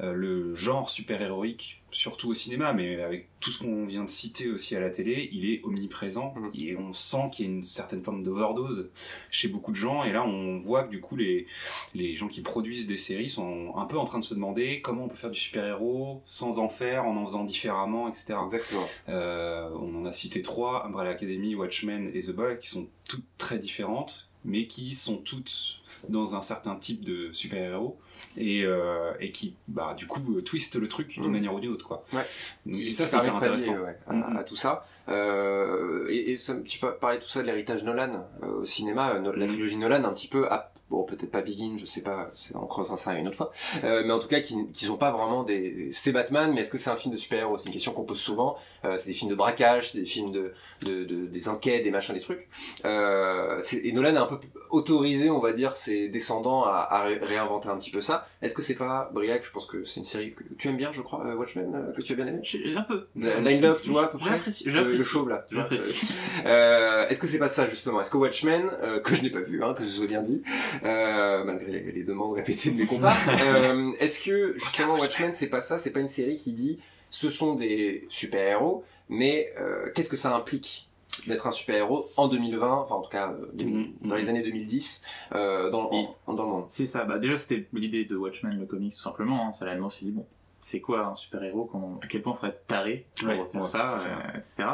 euh, 0.00 0.12
le 0.12 0.54
genre 0.54 0.88
super-héroïque, 0.90 1.82
surtout 1.90 2.28
au 2.28 2.34
cinéma, 2.34 2.72
mais 2.72 3.00
avec 3.00 3.28
tout 3.40 3.50
ce 3.50 3.60
qu'on 3.60 3.86
vient 3.86 4.04
de 4.04 4.10
citer 4.10 4.50
aussi 4.50 4.76
à 4.76 4.80
la 4.80 4.90
télé, 4.90 5.28
il 5.32 5.48
est 5.50 5.62
omniprésent 5.64 6.34
Mhm. 6.36 6.50
et 6.54 6.76
on 6.76 6.92
sent 6.92 7.30
qu'il 7.32 7.46
y 7.46 7.48
a 7.48 7.52
une 7.52 7.62
certaine 7.62 8.02
forme 8.02 8.22
d'overdose 8.22 8.90
chez 9.30 9.48
beaucoup 9.48 9.70
de 9.72 9.76
gens. 9.76 10.04
Et 10.04 10.12
là, 10.12 10.24
on 10.24 10.58
voit 10.58 10.84
que 10.84 10.90
du 10.90 11.00
coup, 11.00 11.16
les, 11.16 11.46
les 11.94 12.14
gens 12.16 12.28
qui 12.28 12.42
produisent 12.42 12.86
des 12.86 12.96
séries 12.96 13.28
sont 13.30 13.74
un 13.76 13.86
peu 13.86 13.96
en 13.98 14.04
train 14.04 14.18
de 14.18 14.24
se 14.24 14.34
demander 14.34 14.80
comment 14.82 15.04
on 15.04 15.08
peut 15.08 15.16
faire 15.16 15.30
du 15.30 15.38
super-héros 15.40 16.20
sans 16.24 16.58
en 16.58 16.68
faire, 16.68 17.04
en 17.06 17.16
en 17.16 17.24
faisant 17.26 17.44
différemment, 17.44 18.08
etc. 18.08 18.34
Exactement. 18.44 18.84
Euh, 19.08 19.70
on 19.80 19.94
en 20.02 20.04
a 20.04 20.12
cité 20.12 20.42
trois, 20.42 20.84
Umbrella 20.86 21.10
Academy, 21.10 21.54
Watchmen 21.54 22.10
et 22.14 22.20
The 22.20 22.32
Boy, 22.32 22.58
qui 22.58 22.68
sont 22.68 22.86
toutes 23.08 23.24
très 23.38 23.58
différentes, 23.58 24.30
mais 24.44 24.66
qui 24.66 24.94
sont 24.94 25.16
toutes 25.18 25.80
dans 26.08 26.36
un 26.36 26.40
certain 26.40 26.76
type 26.76 27.04
de 27.04 27.32
super-héros, 27.32 27.98
et, 28.36 28.64
euh, 28.64 29.12
et 29.20 29.30
qui, 29.30 29.54
bah, 29.68 29.94
du 29.96 30.06
coup, 30.06 30.20
euh, 30.36 30.42
twistent 30.42 30.76
le 30.76 30.88
truc 30.88 31.08
d'une 31.08 31.28
Mm. 31.28 31.32
manière 31.32 31.54
ou 31.54 31.60
d'une 31.60 31.72
autre, 31.72 31.86
quoi. 31.86 32.04
Ouais. 32.12 32.24
Donc, 32.66 32.74
Qui 32.74 32.88
et 32.88 32.92
ça, 32.92 33.06
c'est 33.06 33.16
hyper 33.18 33.36
intéressant. 33.36 33.76
ouais, 33.78 33.98
à, 34.06 34.38
à 34.38 34.44
tout 34.44 34.56
ça. 34.56 34.84
Euh, 35.08 36.06
et, 36.08 36.32
et 36.32 36.36
ça, 36.36 36.54
tu 36.64 36.78
peux 36.78 36.92
parler 36.94 37.18
tout 37.18 37.28
ça 37.28 37.40
de 37.42 37.46
l'héritage 37.46 37.82
Nolan 37.84 38.26
au 38.42 38.64
cinéma, 38.64 39.14
la 39.14 39.46
Mhm. 39.46 39.52
trilogie 39.52 39.76
Nolan 39.76 40.04
un 40.04 40.12
petit 40.12 40.28
peu, 40.28 40.46
à- 40.50 40.72
bon 40.90 41.04
peut-être 41.04 41.30
pas 41.30 41.42
Begin, 41.42 41.76
je 41.78 41.84
sais 41.86 42.02
pas, 42.02 42.30
on 42.54 42.66
creusera 42.66 42.96
ça 42.96 43.14
une 43.14 43.26
autre 43.28 43.36
fois, 43.36 43.52
euh, 43.84 44.02
mais 44.06 44.12
en 44.12 44.18
tout 44.18 44.28
cas 44.28 44.40
qui, 44.40 44.56
qui 44.72 44.84
sont 44.86 44.96
pas 44.96 45.10
vraiment 45.10 45.42
des, 45.44 45.90
c'est 45.92 46.12
Batman, 46.12 46.52
mais 46.54 46.62
est-ce 46.62 46.70
que 46.70 46.78
c'est 46.78 46.90
un 46.90 46.96
film 46.96 47.12
de 47.14 47.18
super-héros? 47.18 47.58
C'est 47.58 47.66
une 47.66 47.72
question 47.72 47.92
qu'on 47.92 48.04
pose 48.04 48.18
souvent. 48.20 48.56
Euh, 48.84 48.96
c'est 48.98 49.08
des 49.10 49.14
films 49.14 49.30
de 49.30 49.34
braquage, 49.36 49.92
c'est 49.92 49.98
des 50.00 50.06
films 50.06 50.32
de, 50.32 50.52
de, 50.82 51.04
de- 51.04 51.26
des 51.26 51.48
enquêtes, 51.48 51.82
des 51.84 51.90
machins, 51.90 52.14
des 52.14 52.20
trucs. 52.20 52.48
Euh, 52.84 53.60
et 53.82 53.92
Nolan 53.92 54.16
a 54.16 54.20
un 54.22 54.26
peu 54.26 54.38
autorisé, 54.70 55.30
on 55.30 55.40
va 55.40 55.52
dire, 55.52 55.76
ses 55.76 56.08
descendants 56.08 56.64
à, 56.64 56.86
à 56.90 57.02
ré- 57.02 57.18
réinventer 57.20 57.68
un 57.68 57.76
petit 57.76 57.90
peu 57.90 58.00
ça. 58.00 58.26
Est-ce 58.42 58.54
que 58.54 58.62
c'est 58.62 58.74
pas 58.74 59.10
Briac? 59.12 59.44
Je 59.44 59.50
pense 59.50 59.66
que 59.66 59.84
c'est 59.84 60.00
une 60.00 60.06
série 60.06 60.32
que 60.34 60.42
tu 60.58 60.68
aimes 60.68 60.76
bien, 60.76 60.92
je 60.92 61.02
crois, 61.02 61.24
euh, 61.26 61.34
Watchmen, 61.34 61.74
euh, 61.74 61.92
que 61.92 62.02
tu 62.02 62.12
as 62.12 62.16
bien 62.16 62.26
aimé? 62.26 62.40
Un 62.76 62.82
peu. 62.82 63.06
Nine 63.14 63.60
Love, 63.60 63.80
tu 63.82 63.90
vois, 63.90 64.04
à 64.04 64.08
peu 64.08 64.18
près? 64.18 64.30
J'apprécie. 64.30 64.64
Le- 64.64 64.70
le 64.72 64.78
J'apprécie. 64.78 65.04
chauve 65.04 65.28
là. 65.28 65.46
J'apprécie. 65.50 66.14
Euh, 66.46 67.08
Est-ce 67.08 67.18
que 67.18 67.26
c'est 67.26 67.38
pas 67.38 67.48
ça 67.48 67.66
justement? 67.68 68.00
Est-ce 68.00 68.10
que 68.10 68.16
Watchmen, 68.16 68.70
euh, 68.82 69.00
que 69.00 69.14
je 69.14 69.22
n'ai 69.22 69.30
pas 69.30 69.40
vu, 69.40 69.62
hein, 69.62 69.74
que 69.74 69.82
ce 69.82 69.90
soit 69.90 70.06
bien 70.06 70.22
dit, 70.22 70.42
euh, 70.84 71.44
malgré 71.44 71.80
les, 71.92 72.02
demandes 72.04 72.34
répétées 72.34 72.70
de 72.70 72.76
mes 72.76 72.86
comparses, 72.86 73.28
euh, 73.42 73.92
est-ce 74.00 74.22
que 74.22 74.54
justement 74.58 74.96
Watchmen 74.98 75.32
c'est 75.32 75.48
pas 75.48 75.60
ça? 75.60 75.78
C'est 75.78 75.90
pas 75.92 76.00
une 76.00 76.08
série 76.08 76.36
qui 76.36 76.52
dit 76.52 76.78
ce 77.10 77.30
sont 77.30 77.54
des 77.54 78.06
super-héros, 78.10 78.84
mais 79.08 79.52
euh, 79.58 79.90
qu'est-ce 79.94 80.08
que 80.10 80.16
ça 80.16 80.34
implique 80.34 80.88
d'être 81.26 81.46
un 81.46 81.50
super-héros 81.50 82.02
en 82.18 82.28
2020, 82.28 82.70
enfin 82.70 82.94
en 82.96 83.00
tout 83.00 83.10
cas 83.10 83.34
2000 83.54 83.76
Mhm. 83.76 83.92
dans 84.08 84.14
les 84.14 84.28
années 84.28 84.42
2010, 84.42 85.02
euh, 85.34 85.70
dans, 85.70 85.90
en- 86.26 86.34
dans 86.34 86.42
le 86.44 86.48
monde? 86.48 86.64
C'est 86.68 86.86
ça. 86.86 87.04
Bah, 87.04 87.18
déjà, 87.18 87.36
c'était 87.36 87.66
l'idée 87.72 88.04
de 88.04 88.14
Watchmen, 88.16 88.58
le 88.58 88.66
comic, 88.66 88.92
tout 88.94 89.00
simplement. 89.00 89.46
Hein. 89.48 89.52
Ça, 89.52 89.74
Moore 89.74 89.90
s'est 89.90 90.04
dit, 90.04 90.12
bon, 90.12 90.26
c'est 90.60 90.80
quoi 90.80 91.06
un 91.06 91.14
super-héros? 91.14 91.70
À 92.02 92.06
quel 92.06 92.22
point 92.22 92.32
il 92.34 92.36
faudrait 92.36 92.50
être 92.50 92.66
taré 92.66 93.06
pour 93.18 93.28
Ouais, 93.28 93.36
faire 93.50 93.60
ouais, 93.62 93.66
ça, 93.66 93.94
euh, 93.96 94.36
etc. 94.36 94.64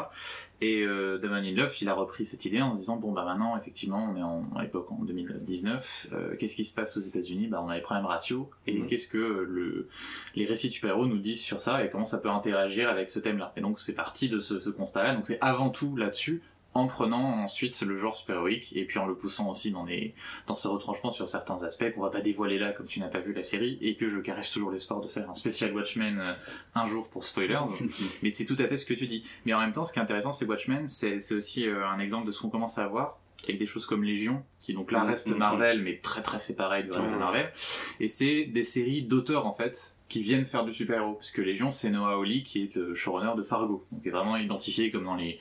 Et 0.61 0.83
euh, 0.83 1.17
Damon 1.17 1.35
Lindelof, 1.41 1.81
il 1.81 1.89
a 1.89 1.93
repris 1.93 2.25
cette 2.25 2.45
idée 2.45 2.61
en 2.61 2.71
se 2.71 2.77
disant, 2.77 2.95
bon, 2.97 3.11
bah 3.11 3.25
maintenant, 3.25 3.57
effectivement, 3.57 4.09
on 4.11 4.15
est 4.15 4.23
en, 4.23 4.45
à 4.55 4.63
l'époque 4.63 4.91
en 4.91 5.03
2019. 5.03 6.07
euh, 6.13 6.35
qu'est-ce 6.37 6.55
qui 6.55 6.65
se 6.65 6.73
passe 6.73 6.95
aux 6.97 7.01
États-Unis? 7.01 7.47
Bah, 7.47 7.61
on 7.63 7.69
a 7.69 7.75
les 7.75 7.81
problèmes 7.81 8.05
raciaux. 8.05 8.49
Et 8.65 8.81
qu'est-ce 8.87 9.07
que 9.07 9.17
le, 9.17 9.89
les 10.35 10.45
récits 10.45 10.69
super-héros 10.69 11.07
nous 11.07 11.19
disent 11.19 11.41
sur 11.41 11.61
ça 11.61 11.83
et 11.83 11.89
comment 11.89 12.05
ça 12.05 12.17
peut 12.19 12.29
interagir 12.29 12.89
avec 12.89 13.09
ce 13.09 13.19
thème-là? 13.19 13.53
Et 13.57 13.61
donc, 13.61 13.79
c'est 13.79 13.95
parti 13.95 14.29
de 14.29 14.39
ce, 14.39 14.59
ce 14.59 14.69
constat-là. 14.69 15.13
Donc, 15.13 15.25
c'est 15.25 15.39
avant 15.41 15.69
tout 15.69 15.95
là-dessus 15.97 16.41
en 16.75 16.87
prenant 16.87 17.41
ensuite 17.41 17.81
le 17.81 17.97
genre 17.97 18.15
super-héroïque 18.15 18.75
et 18.75 18.85
puis 18.85 18.99
en 18.99 19.05
le 19.07 19.15
poussant 19.15 19.49
aussi 19.49 19.71
dans 19.71 19.85
des 19.85 20.13
dans 20.45 20.55
ses 20.55 20.67
retranchements 20.67 21.09
sur 21.09 21.27
certains 21.27 21.63
aspects 21.63 21.89
qu'on 21.95 22.01
va 22.01 22.09
pas 22.09 22.19
dévoiler 22.19 22.59
là 22.59 22.73
comme 22.73 22.85
tu 22.85 22.99
n'as 22.99 23.07
pas 23.07 23.21
vu 23.21 23.33
la 23.33 23.43
série 23.43 23.79
et 23.81 23.95
que 23.95 24.09
je 24.09 24.19
caresse 24.19 24.51
toujours 24.51 24.71
l'espoir 24.71 24.99
de 24.99 25.07
faire 25.07 25.29
un 25.29 25.33
spécial 25.33 25.73
Watchmen 25.73 26.19
euh, 26.19 26.33
un 26.75 26.85
jour 26.85 27.07
pour 27.07 27.23
spoilers 27.23 27.63
mais 28.23 28.29
c'est 28.29 28.45
tout 28.45 28.57
à 28.59 28.67
fait 28.67 28.75
ce 28.75 28.85
que 28.85 28.93
tu 28.93 29.07
dis 29.07 29.25
mais 29.45 29.53
en 29.53 29.61
même 29.61 29.71
temps 29.71 29.85
ce 29.85 29.93
qui 29.93 29.99
est 29.99 30.01
intéressant 30.01 30.33
c'est 30.33 30.45
Watchmen 30.45 30.87
c'est 30.87 31.33
aussi 31.33 31.65
euh, 31.65 31.87
un 31.87 31.97
exemple 31.99 32.27
de 32.27 32.31
ce 32.31 32.41
qu'on 32.41 32.49
commence 32.49 32.77
à 32.77 32.83
avoir 32.83 33.19
avec 33.43 33.59
des 33.59 33.65
choses 33.65 33.85
comme 33.85 34.03
Légion, 34.03 34.43
qui 34.59 34.73
donc 34.73 34.91
là 34.91 35.03
reste 35.03 35.27
mhm. 35.27 35.37
Marvel, 35.37 35.81
mais 35.81 35.99
très 36.01 36.23
très 36.23 36.39
séparé 36.39 36.81
du 36.81 36.89
reste 36.89 37.03
de. 37.03 37.15
Marvel. 37.15 37.51
Et 37.99 38.07
c'est 38.07 38.45
des 38.45 38.63
séries 38.63 39.03
d'auteurs 39.03 39.45
en 39.45 39.53
fait 39.53 39.95
qui 40.09 40.21
viennent 40.21 40.45
faire 40.45 40.65
du 40.65 40.73
super-héros, 40.73 41.13
puisque 41.13 41.37
Légion 41.37 41.69
c'est 41.69 41.89
Noah 41.89 42.13
Hawley 42.13 42.41
qui 42.41 42.63
est 42.63 42.75
le 42.75 42.95
showrunner 42.95 43.37
de 43.37 43.43
Fargo, 43.43 43.85
donc 43.91 44.05
est 44.05 44.09
vraiment 44.09 44.37
identifié 44.37 44.89
comme 44.89 45.05
dans 45.05 45.15
les 45.15 45.39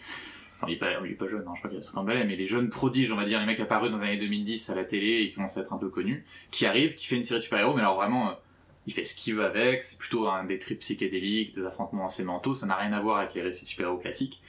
Il 0.69 0.75
est 0.75 0.77
pas, 0.77 0.91
il 1.05 1.13
est 1.13 1.29
jeune, 1.29 1.45
hein, 1.47 1.53
je 1.55 1.59
crois 1.61 1.71
qu'il 1.71 1.79
a 1.79 1.83
50 1.83 2.07
balais, 2.07 2.25
mais 2.25 2.37
les 2.37 2.47
jeunes 2.47 2.69
prodiges, 2.69 3.13
on 3.13 3.17
va 3.17 3.25
dire, 3.25 3.41
les 3.41 3.47
mecs 3.47 3.61
apparus 3.61 3.91
dans 3.91 3.99
les 3.99 4.05
années 4.05 4.17
2010 4.19 4.71
à 4.71 4.75
la 4.75 4.85
télé 4.85 5.23
et 5.23 5.29
qui 5.29 5.35
commencent 5.35 5.57
à 5.59 5.63
être 5.63 5.73
un 5.73 5.79
peu 5.79 5.89
connus, 5.89 6.25
qui 6.51 6.67
arrivent, 6.67 6.95
qui 6.95 7.07
fait 7.07 7.17
une 7.17 7.23
série 7.23 7.41
de 7.41 7.45
super-héros, 7.45 7.75
mais 7.75 7.81
alors 7.81 7.97
vraiment, 7.97 8.31
euh, 8.31 8.35
il 8.87 8.93
fait 8.93 9.05
ce 9.05 9.15
qu'il 9.17 9.35
veut 9.35 9.45
avec, 9.45 9.83
c'est 9.83 9.99
plutôt 9.99 10.29
des 10.47 10.59
trips 10.59 10.81
psychédéliques, 10.81 11.55
des 11.55 11.65
affrontements 11.65 12.07
assez 12.07 12.23
mentaux, 12.23 12.55
ça 12.55 12.67
n'a 12.67 12.77
rien 12.77 12.93
à 12.93 13.01
voir 13.01 13.19
avec 13.19 13.35
les 13.35 13.43
récits 13.43 13.65
super-héros 13.65 13.99
classiques. 13.99 14.43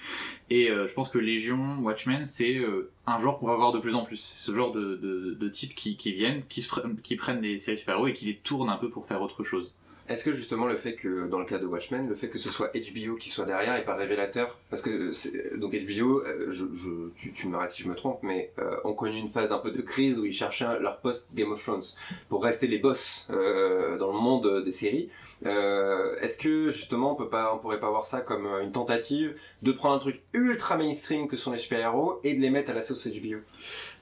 Et 0.49 0.69
euh, 0.69 0.87
je 0.87 0.93
pense 0.93 1.09
que 1.09 1.17
Légion, 1.17 1.77
Watchmen, 1.79 2.25
c'est 2.25 2.57
euh, 2.57 2.91
un 3.07 3.19
genre 3.19 3.39
qu'on 3.39 3.47
va 3.47 3.55
voir 3.55 3.71
de 3.71 3.79
plus 3.79 3.95
en 3.95 4.03
plus. 4.03 4.19
Ce 4.19 4.53
genre 4.53 4.71
de, 4.73 4.95
de, 4.95 5.37
de 5.39 5.49
types 5.49 5.73
qui, 5.73 5.95
qui 5.95 6.11
viennent, 6.11 6.43
qui, 6.49 6.67
qui 7.03 7.15
prennent 7.15 7.41
des 7.41 7.57
séries 7.57 7.77
super-héros 7.77 8.07
et 8.07 8.13
qui 8.13 8.25
les 8.25 8.35
tournent 8.35 8.69
un 8.69 8.77
peu 8.77 8.89
pour 8.89 9.05
faire 9.05 9.21
autre 9.21 9.43
chose. 9.43 9.73
Est-ce 10.07 10.23
que 10.23 10.33
justement 10.33 10.67
le 10.67 10.77
fait 10.77 10.93
que, 10.93 11.27
dans 11.27 11.39
le 11.39 11.45
cas 11.45 11.57
de 11.57 11.65
Watchmen, 11.65 12.07
le 12.07 12.13
fait 12.13 12.29
que 12.29 12.37
ce 12.37 12.51
soit 12.51 12.71
HBO 12.75 13.15
qui 13.15 13.31
soit 13.31 13.45
derrière 13.45 13.75
est 13.75 13.85
pas 13.85 13.95
révélateur? 13.95 14.59
Parce 14.69 14.83
que 14.83 15.11
donc 15.57 15.73
HBO, 15.73 16.21
euh, 16.21 16.51
je, 16.51 16.65
je, 16.75 17.09
tu, 17.17 17.31
tu 17.31 17.47
m'arrêtes 17.47 17.71
si 17.71 17.81
je 17.81 17.89
me 17.89 17.95
trompe, 17.95 18.19
mais 18.21 18.51
euh, 18.59 18.77
ont 18.83 18.93
connu 18.93 19.17
une 19.17 19.29
phase 19.29 19.51
un 19.51 19.57
peu 19.57 19.71
de 19.71 19.81
crise 19.81 20.19
où 20.19 20.25
ils 20.25 20.33
cherchaient 20.33 20.79
leur 20.79 20.99
poste 20.99 21.27
Game 21.33 21.51
of 21.51 21.63
Thrones 21.63 21.83
pour 22.29 22.43
rester 22.43 22.67
les 22.67 22.77
boss 22.77 23.27
euh, 23.31 23.97
dans 23.97 24.11
le 24.13 24.19
monde 24.19 24.63
des 24.63 24.71
séries. 24.71 25.09
Euh, 25.45 26.15
Est-ce 26.19 26.37
que 26.37 26.69
justement 26.69 27.13
on 27.13 27.15
peut 27.15 27.29
pourrait 27.61 27.79
pas 27.79 27.89
voir 27.89 28.05
ça 28.05 28.21
comme 28.21 28.45
une 28.61 28.71
tentative 28.71 29.35
de 29.63 29.71
prendre 29.71 29.95
un 29.95 29.99
truc 29.99 30.21
ultra 30.33 30.77
mainstream 30.77 31.27
que 31.27 31.35
sont 31.35 31.51
les 31.51 31.57
super-héros 31.59 32.19
et 32.23 32.35
de 32.35 32.41
les 32.41 32.51
mettre 32.51 32.69
à 32.69 32.73
la 32.73 32.83
sauce 32.83 33.07
HBO 33.07 33.39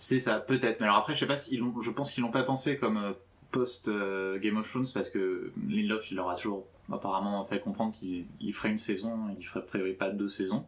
C'est 0.02 0.20
ça, 0.20 0.36
peut-être. 0.40 0.80
Mais 0.82 0.86
alors 0.86 0.98
après, 0.98 1.14
je 1.14 1.20
sais 1.20 1.26
pas 1.26 1.38
l'ont, 1.60 1.82
je 1.82 1.92
pense 1.92 2.12
qu'ils 2.12 2.24
l'ont 2.24 2.32
pas 2.32 2.44
pensé 2.44 2.78
comme 2.78 3.16
post 3.54 3.88
euh, 3.88 4.38
Game 4.40 4.58
of 4.58 4.70
Thrones 4.70 4.88
parce 4.94 5.10
que 5.10 5.52
Lindelof, 5.70 6.12
il 6.12 6.16
leur 6.16 6.30
a 6.30 6.36
toujours 6.36 6.66
apparemment 6.92 7.46
fait 7.46 7.62
comprendre 7.62 7.94
qu'il 7.98 8.26
il 8.42 8.54
ferait 8.54 8.70
une 8.70 8.78
saison, 8.78 9.18
il 9.40 9.44
ferait 9.46 9.62
a 9.62 9.64
priori 9.64 9.94
pas 9.94 10.10
deux 10.10 10.28
saisons. 10.28 10.66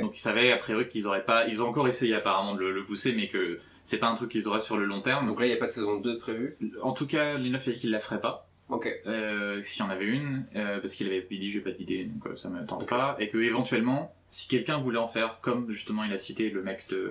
Donc 0.00 0.16
ils 0.16 0.20
savaient 0.20 0.52
a 0.52 0.56
priori 0.56 0.88
qu'ils 0.88 1.06
auraient 1.08 1.24
pas, 1.24 1.46
ils 1.48 1.60
ont 1.62 1.68
encore 1.68 1.88
essayé 1.88 2.14
apparemment 2.14 2.54
de 2.54 2.60
le, 2.60 2.72
le 2.72 2.84
pousser, 2.84 3.12
mais 3.14 3.28
que 3.28 3.58
c'est 3.82 3.98
pas 3.98 4.08
un 4.08 4.14
truc 4.14 4.30
qu'ils 4.30 4.46
auraient 4.46 4.60
sur 4.60 4.76
le 4.76 4.84
long 4.84 5.00
terme. 5.00 5.26
Donc 5.26 5.40
là 5.40 5.46
il 5.46 5.48
n'y 5.48 5.54
a 5.56 5.58
pas 5.58 5.66
de 5.66 5.72
saison 5.72 5.98
2 5.98 6.14
de 6.14 6.18
prévu 6.18 6.56
en 6.82 6.92
tout 6.92 7.06
cas, 7.06 7.36
Lindelof 7.36 7.66
a 7.66 7.70
dit 7.72 7.78
qu'il 7.78 7.90
la 7.90 8.00
ferait 8.00 8.20
pas. 8.20 8.48
Ok. 8.70 8.86
euh, 9.06 9.62
s'il 9.62 9.82
y 9.82 9.86
en 9.86 9.90
avait 9.90 10.04
une, 10.04 10.44
euh, 10.54 10.78
parce 10.80 10.94
qu'il 10.94 11.06
avait 11.06 11.26
dit 11.30 11.50
j'ai 11.50 11.60
pas 11.60 11.70
d'idée, 11.70 12.04
donc 12.04 12.26
euh, 12.26 12.36
ça 12.36 12.50
me 12.50 12.66
tente 12.66 12.86
pas, 12.86 13.16
et 13.18 13.28
que 13.28 13.38
éventuellement, 13.38 14.14
si 14.28 14.46
quelqu'un 14.46 14.78
voulait 14.78 14.98
en 14.98 15.08
faire, 15.08 15.38
comme 15.40 15.70
justement 15.70 16.04
il 16.04 16.12
a 16.12 16.18
cité 16.18 16.50
le 16.50 16.62
mec 16.62 16.86
de, 16.90 17.10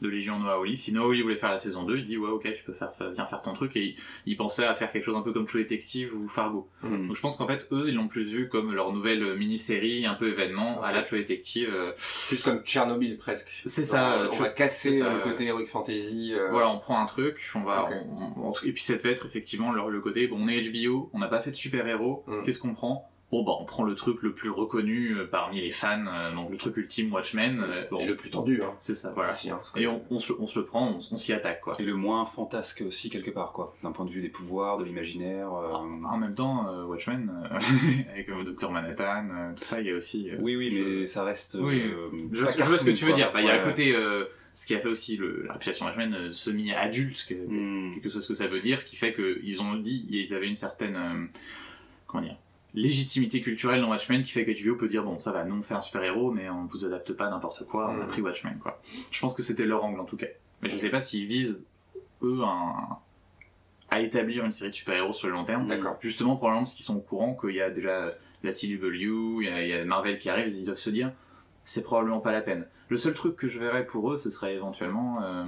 de 0.00 0.08
Légion 0.08 0.44
Hawley, 0.46 0.76
si 0.76 0.96
Hawley 0.96 1.22
voulait 1.22 1.36
faire 1.36 1.50
la 1.50 1.58
saison 1.58 1.82
2, 1.84 1.98
il 1.98 2.04
dit 2.06 2.16
ouais 2.16 2.30
ok 2.30 2.42
tu 2.54 2.64
peux 2.64 2.72
faire, 2.72 2.90
viens 3.12 3.26
faire 3.26 3.42
ton 3.42 3.52
truc, 3.52 3.76
et 3.76 3.84
il, 3.84 3.96
il 4.26 4.36
pensait 4.36 4.64
à 4.64 4.74
faire 4.74 4.90
quelque 4.92 5.04
chose 5.04 5.16
un 5.16 5.20
peu 5.22 5.32
comme 5.32 5.46
True 5.46 5.62
Detective 5.62 6.14
ou 6.14 6.28
Fargo. 6.28 6.68
Mhm. 6.82 7.08
Donc 7.08 7.16
je 7.16 7.20
pense 7.20 7.36
qu'en 7.36 7.46
fait 7.46 7.66
eux 7.72 7.84
ils 7.88 7.94
l'ont 7.94 8.08
plus 8.08 8.24
vu 8.24 8.48
comme 8.48 8.72
leur 8.74 8.92
nouvelle 8.92 9.36
mini-série, 9.36 10.06
un 10.06 10.14
peu 10.14 10.28
événement, 10.28 10.82
à 10.82 10.92
la 10.92 11.02
True 11.02 11.18
Detective. 11.18 11.70
euh, 11.72 11.92
Plus 12.28 12.42
comme 12.42 12.60
Tchernobyl 12.62 13.16
presque. 13.18 13.48
c'est 13.64 13.84
ça, 13.84 14.14
euh, 14.22 14.28
on 14.32 14.36
va 14.36 14.48
casser 14.48 14.94
ça, 15.00 15.10
le 15.10 15.16
euh, 15.16 15.20
côté 15.20 15.44
heroic 15.46 15.66
fantasy. 15.66 16.32
euh, 16.34 16.48
Voilà, 16.50 16.70
on 16.70 16.78
prend 16.78 17.00
un 17.00 17.06
truc, 17.06 17.50
on 17.54 17.60
va, 17.62 17.88
on- 18.10 18.48
on- 18.48 18.52
et 18.64 18.72
puis 18.72 18.82
ça 18.82 18.94
va 18.96 19.10
être 19.10 19.26
effectivement 19.26 19.72
le, 19.72 19.90
le 19.90 20.00
côté, 20.00 20.26
bon, 20.26 20.38
on 20.40 20.48
est 20.48 20.60
HBO, 20.62 21.10
on 21.12 21.18
n'a 21.18 21.28
pas 21.28 21.40
fait 21.40 21.50
de 21.50 21.56
super-héros, 21.56 22.24
Mm. 22.26 22.42
qu'est-ce 22.44 22.58
qu'on 22.58 22.72
prend? 22.74 23.09
Bon, 23.32 23.44
bah, 23.44 23.52
on 23.60 23.64
prend 23.64 23.84
le 23.84 23.94
truc 23.94 24.22
le 24.22 24.32
plus 24.32 24.50
reconnu 24.50 25.14
euh, 25.16 25.24
parmi 25.24 25.60
les 25.60 25.70
fans, 25.70 26.04
euh, 26.08 26.34
donc 26.34 26.50
le 26.50 26.56
truc 26.56 26.76
ultime 26.76 27.12
Watchmen, 27.12 27.62
euh, 27.64 27.84
bon, 27.88 28.00
Et 28.00 28.06
le 28.06 28.16
plus 28.16 28.28
tendu, 28.30 28.60
hein. 28.60 28.74
c'est 28.78 28.96
ça, 28.96 29.12
voilà. 29.14 29.30
aussi, 29.30 29.50
hein, 29.50 29.60
que- 29.72 29.78
Et 29.78 29.86
on, 29.86 30.02
on 30.10 30.18
se, 30.18 30.32
on 30.38 30.48
se 30.48 30.58
le 30.58 30.64
prend, 30.66 30.88
on, 30.88 30.98
on 31.14 31.16
s'y 31.16 31.32
attaque, 31.32 31.60
quoi. 31.60 31.74
Et 31.78 31.84
le 31.84 31.94
moins 31.94 32.24
fantasque 32.24 32.82
aussi, 32.84 33.08
quelque 33.08 33.30
part, 33.30 33.52
quoi. 33.52 33.76
D'un 33.84 33.92
point 33.92 34.04
de 34.04 34.10
vue 34.10 34.20
des 34.20 34.30
pouvoirs, 34.30 34.78
de 34.78 34.84
l'imaginaire. 34.84 35.52
euh, 35.54 35.72
En 35.74 36.16
même 36.16 36.34
temps, 36.34 36.66
euh, 36.68 36.84
Watchmen, 36.86 37.30
euh, 37.52 37.58
avec 38.12 38.28
euh, 38.30 38.42
Dr 38.42 38.68
Manhattan, 38.72 39.28
euh, 39.30 39.52
tout 39.54 39.62
ça, 39.62 39.80
il 39.80 39.86
y 39.86 39.90
a 39.92 39.94
aussi... 39.94 40.28
euh, 40.30 40.36
Oui, 40.40 40.56
oui, 40.56 40.70
mais 40.74 41.06
ça 41.06 41.22
reste. 41.22 41.56
Oui. 41.60 41.82
euh, 41.82 42.08
Je, 42.32 42.42
vois 42.64 42.78
ce 42.78 42.84
que 42.84 42.90
tu 42.90 43.04
veux 43.04 43.10
quoi. 43.12 43.16
dire. 43.16 43.32
Bah, 43.32 43.42
Il 43.42 43.46
y 43.46 43.50
a 43.50 43.62
un 43.62 43.64
côté, 43.64 43.94
euh, 43.94 44.24
ce 44.52 44.66
qui 44.66 44.74
a 44.74 44.80
fait 44.80 44.88
aussi 44.88 45.16
le- 45.16 45.44
la 45.46 45.52
réputation 45.52 45.84
de 45.86 45.90
Watchmen 45.90 46.14
euh, 46.14 46.32
semi-adulte, 46.32 47.26
que, 47.28 47.34
Hmm. 47.34 47.92
quelque 47.94 48.08
chose 48.08 48.26
que 48.26 48.34
ça 48.34 48.48
veut 48.48 48.58
dire, 48.58 48.84
qui 48.84 48.96
fait 48.96 49.12
qu'ils 49.14 49.62
ont 49.62 49.76
dit, 49.76 50.04
ils 50.10 50.34
avaient 50.34 50.48
une 50.48 50.56
certaine, 50.56 50.96
euh, 50.96 51.26
comment 52.08 52.24
dire, 52.24 52.36
légitimité 52.74 53.40
culturelle 53.42 53.80
dans 53.80 53.90
Watchmen 53.90 54.22
qui 54.22 54.30
fait 54.32 54.44
que 54.44 54.50
HBO 54.64 54.76
peut 54.76 54.88
dire 54.88 55.02
bon 55.04 55.18
ça 55.18 55.32
va, 55.32 55.44
nous 55.44 55.56
on 55.56 55.62
fait 55.62 55.74
un 55.74 55.80
super 55.80 56.02
héros 56.04 56.30
mais 56.30 56.48
on 56.50 56.64
vous 56.66 56.84
adapte 56.84 57.12
pas 57.12 57.28
n'importe 57.30 57.66
quoi, 57.66 57.90
on 57.90 58.00
a 58.00 58.04
Mm. 58.04 58.08
pris 58.08 58.22
Watchmen 58.22 58.58
quoi. 58.62 58.80
Je 59.10 59.20
pense 59.20 59.34
que 59.34 59.42
c'était 59.42 59.64
leur 59.66 59.84
angle 59.84 60.00
en 60.00 60.04
tout 60.04 60.16
cas. 60.16 60.26
Mais 60.62 60.68
je 60.68 60.76
sais 60.78 60.90
pas 60.90 61.00
s'ils 61.00 61.26
visent 61.26 61.58
eux 62.22 62.40
un- 62.44 62.98
à 63.90 64.00
établir 64.00 64.44
une 64.44 64.52
série 64.52 64.70
de 64.70 64.74
super 64.76 64.94
héros 64.94 65.12
sur 65.12 65.26
le 65.26 65.32
long 65.34 65.44
terme. 65.44 65.66
D'accord. 65.66 65.96
Justement 66.00 66.36
probablement 66.36 66.62
parce 66.62 66.74
qu'ils 66.74 66.84
sont 66.84 66.96
au 66.96 67.00
courant 67.00 67.34
qu'il 67.34 67.56
y 67.56 67.60
a 67.60 67.70
déjà 67.70 68.14
la 68.44 68.52
CW, 68.52 69.40
il 69.40 69.44
y 69.44 69.48
a, 69.48 69.62
il 69.62 69.68
y 69.68 69.72
a 69.72 69.84
Marvel 69.84 70.18
qui 70.18 70.28
arrive, 70.30 70.46
ils 70.48 70.64
doivent 70.64 70.76
se 70.78 70.90
dire 70.90 71.12
c'est 71.64 71.82
probablement 71.82 72.20
pas 72.20 72.32
la 72.32 72.40
peine. 72.40 72.66
Le 72.88 72.96
seul 72.96 73.14
truc 73.14 73.36
que 73.36 73.48
je 73.48 73.58
verrais 73.58 73.84
pour 73.86 74.12
eux, 74.12 74.16
ce 74.16 74.30
serait 74.30 74.54
éventuellement 74.54 75.22
euh, 75.22 75.44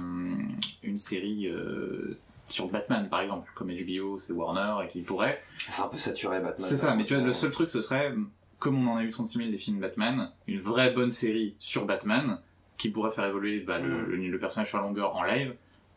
une 0.83 0.97
série 0.97 1.47
euh, 1.47 2.17
sur 2.53 2.67
Batman, 2.69 3.09
par 3.09 3.21
exemple, 3.21 3.51
comme 3.55 3.69
HBO, 3.71 4.17
c'est 4.17 4.33
Warner, 4.33 4.85
et 4.85 4.87
qui 4.87 5.01
pourrait. 5.01 5.41
C'est 5.69 5.81
un 5.81 5.87
peu 5.87 5.97
saturé, 5.97 6.37
Batman. 6.39 6.55
C'est 6.57 6.77
ça, 6.77 6.95
mais 6.95 7.03
tu 7.03 7.15
vois, 7.15 7.23
le 7.23 7.33
seul 7.33 7.51
truc, 7.51 7.69
ce 7.69 7.81
serait, 7.81 8.13
comme 8.59 8.87
on 8.87 8.91
en 8.93 8.97
a 8.97 9.03
eu 9.03 9.09
36 9.09 9.37
000 9.39 9.49
des 9.51 9.57
films 9.57 9.79
Batman, 9.79 10.29
une 10.47 10.59
vraie 10.61 10.91
bonne 10.91 11.11
série 11.11 11.55
sur 11.59 11.85
Batman, 11.85 12.39
qui 12.77 12.89
pourrait 12.89 13.11
faire 13.11 13.25
évoluer 13.25 13.59
bah, 13.59 13.79
le, 13.79 13.89
Mm. 13.89 14.05
le- 14.09 14.27
le 14.29 14.39
personnage 14.39 14.69
sur 14.69 14.77
la 14.77 14.83
longueur 14.85 15.15
en 15.15 15.23
live. 15.23 15.53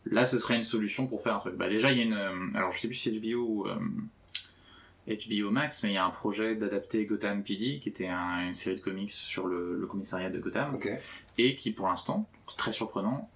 Là, 0.06 0.24
ce 0.26 0.38
serait 0.38 0.56
une 0.56 0.62
solution 0.64 1.06
pour 1.06 1.20
faire 1.22 1.34
un 1.34 1.38
truc. 1.38 1.56
Bah, 1.56 1.68
déjà, 1.68 1.90
il 1.90 1.98
y 1.98 2.00
a 2.00 2.04
une. 2.04 2.12
euh, 2.14 2.32
alors, 2.54 2.72
je 2.72 2.78
sais 2.80 2.88
plus 2.88 2.94
si 2.96 3.10
HBO 3.20 3.38
ou. 3.46 3.66
euh, 3.68 3.74
HBO 5.08 5.50
Max, 5.52 5.82
mais 5.84 5.90
il 5.90 5.94
y 5.94 5.98
a 5.98 6.04
un 6.04 6.10
projet 6.10 6.56
d'adapter 6.56 7.04
Gotham 7.06 7.42
PD, 7.44 7.78
qui 7.80 7.88
était 7.88 8.08
un- 8.08 8.48
une 8.48 8.54
série 8.54 8.76
de 8.76 8.80
comics 8.80 9.10
sur 9.12 9.46
le, 9.46 9.76
le 9.78 9.86
commissariat 9.86 10.30
de 10.30 10.38
Gotham, 10.40 10.78
et 11.38 11.54
qui 11.54 11.70
pour 11.70 11.86
l'instant, 11.86 12.28
très 12.56 12.72
surprenant, 12.72 13.18
euh, 13.18 13.35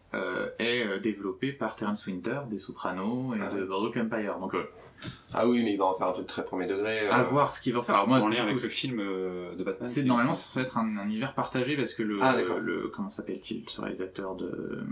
est 0.58 0.86
euh, 0.86 0.98
développé 0.98 1.52
par 1.52 1.76
Terence 1.76 2.06
Winter, 2.06 2.40
des 2.48 2.58
Sopranos 2.58 3.34
et 3.34 3.38
Ah 3.40 3.50
de 3.50 3.60
ouais. 3.60 3.66
Boardwalk 3.66 3.96
Empire. 3.96 4.38
Donc, 4.38 4.54
euh, 4.54 4.64
Ah 5.32 5.46
oui, 5.48 5.62
mais 5.64 5.72
il 5.72 5.78
va 5.78 5.86
en 5.86 5.94
faire 5.94 6.08
un 6.08 6.12
truc 6.12 6.26
très 6.26 6.44
premier 6.44 6.66
degré. 6.66 7.06
euh, 7.06 7.12
à 7.12 7.22
voir 7.22 7.50
ce 7.52 7.60
qu'il 7.60 7.72
va 7.74 7.82
faire. 7.82 7.94
Alors, 7.94 8.08
moi, 8.08 8.18
en 8.18 8.28
du 8.28 8.34
lien 8.36 8.42
coup, 8.44 8.50
avec 8.50 8.62
le 8.62 8.68
film 8.68 8.98
euh, 9.00 9.54
de 9.54 9.64
Batman. 9.64 9.88
c'est 9.88 10.02
normalement 10.02 10.32
censé 10.32 10.60
être 10.60 10.76
un, 10.78 10.96
un 10.98 11.04
univers 11.06 11.34
partagé 11.34 11.76
parce 11.76 11.94
que 11.94 12.02
le, 12.02 12.18
Ah, 12.20 12.36
le 12.36 12.90
comment 12.94 13.10
s'appelle-t-il 13.10 13.68
ce 13.68 13.80
réalisateur 13.80 14.34
de 14.34 14.82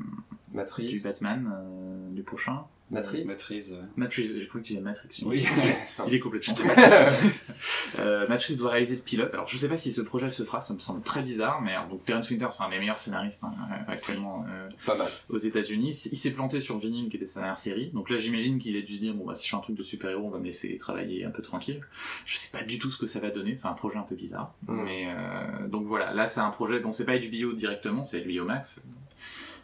du 0.49 0.57
Matrix. 0.57 1.01
Batman 1.01 1.53
euh, 1.53 2.11
du 2.15 2.23
prochain? 2.23 2.65
Matrix. 2.91 3.25
Matrice. 3.25 3.75
Matrix 3.97 4.31
j'ai 4.35 4.47
cru 4.47 4.61
que 4.61 4.67
tu 4.67 4.73
disais 4.73 4.83
Matrix. 4.83 5.09
Oui. 5.27 5.45
il 6.07 6.15
est 6.15 6.21
complètement 6.21 6.55
euh, 7.99 8.27
Matrix 8.29 8.57
doit 8.57 8.71
réaliser 8.71 8.97
le 8.97 9.03
pilote. 9.03 9.33
Alors 9.35 9.47
je 9.47 9.59
sais 9.59 9.69
pas 9.69 9.77
si 9.77 9.93
ce 9.93 10.01
projet 10.01 10.31
se 10.31 10.43
fera 10.43 10.61
ça 10.61 10.73
me 10.73 10.79
semble 10.79 11.03
très 11.03 11.23
bizarre 11.23 11.61
mais 11.61 11.73
alors, 11.73 11.89
donc 11.89 12.05
Terence 12.05 12.31
Winter 12.31 12.49
c'est 12.51 12.63
un 12.63 12.71
des 12.71 12.79
meilleurs 12.79 12.99
scénaristes 12.99 13.45
hein, 13.45 13.55
actuellement 13.87 14.47
euh, 14.49 14.69
Pas 14.87 14.97
mal. 14.97 15.09
aux 15.29 15.39
États-Unis. 15.39 16.09
Il 16.11 16.17
s'est 16.17 16.31
planté 16.31 16.61
sur 16.61 16.79
Vinyl 16.79 17.09
qui 17.11 17.17
était 17.17 17.27
sa 17.27 17.41
dernière 17.41 17.59
série. 17.59 17.91
Donc 17.91 18.09
là 18.11 18.19
j'imagine 18.19 18.59
qu'il 18.59 18.77
a 18.77 18.81
dû 18.81 18.95
se 18.95 19.01
dire 19.01 19.15
bon 19.15 19.27
bah 19.27 19.35
si 19.35 19.45
je 19.45 19.51
fais 19.51 19.57
un 19.57 19.61
truc 19.61 19.77
de 19.77 19.85
super-héros 19.85 20.27
on 20.27 20.31
va 20.31 20.39
me 20.39 20.47
laisser 20.47 20.77
travailler 20.79 21.25
un 21.25 21.31
peu 21.31 21.43
tranquille. 21.43 21.81
Je 22.25 22.37
sais 22.37 22.51
pas 22.51 22.65
du 22.65 22.79
tout 22.79 22.91
ce 22.91 22.99
que 22.99 23.07
ça 23.07 23.21
va 23.21 23.31
donner. 23.31 23.57
C'est 23.57 23.69
un 23.69 23.75
projet 23.75 23.99
un 23.99 24.03
peu 24.03 24.15
bizarre. 24.15 24.55
Mm. 24.67 24.83
mais 24.85 25.09
euh, 25.09 25.69
donc 25.69 25.85
voilà. 25.85 26.15
Là 26.15 26.27
c'est 26.27 26.41
un 26.41 26.51
projet. 26.51 26.81
Bon 26.81 26.93
c'est 26.93 27.05
pas 27.05 27.19
HBO 27.19 27.53
directement 27.53 28.03
c'est 28.03 28.21
HBO 28.21 28.45
Max. 28.45 28.85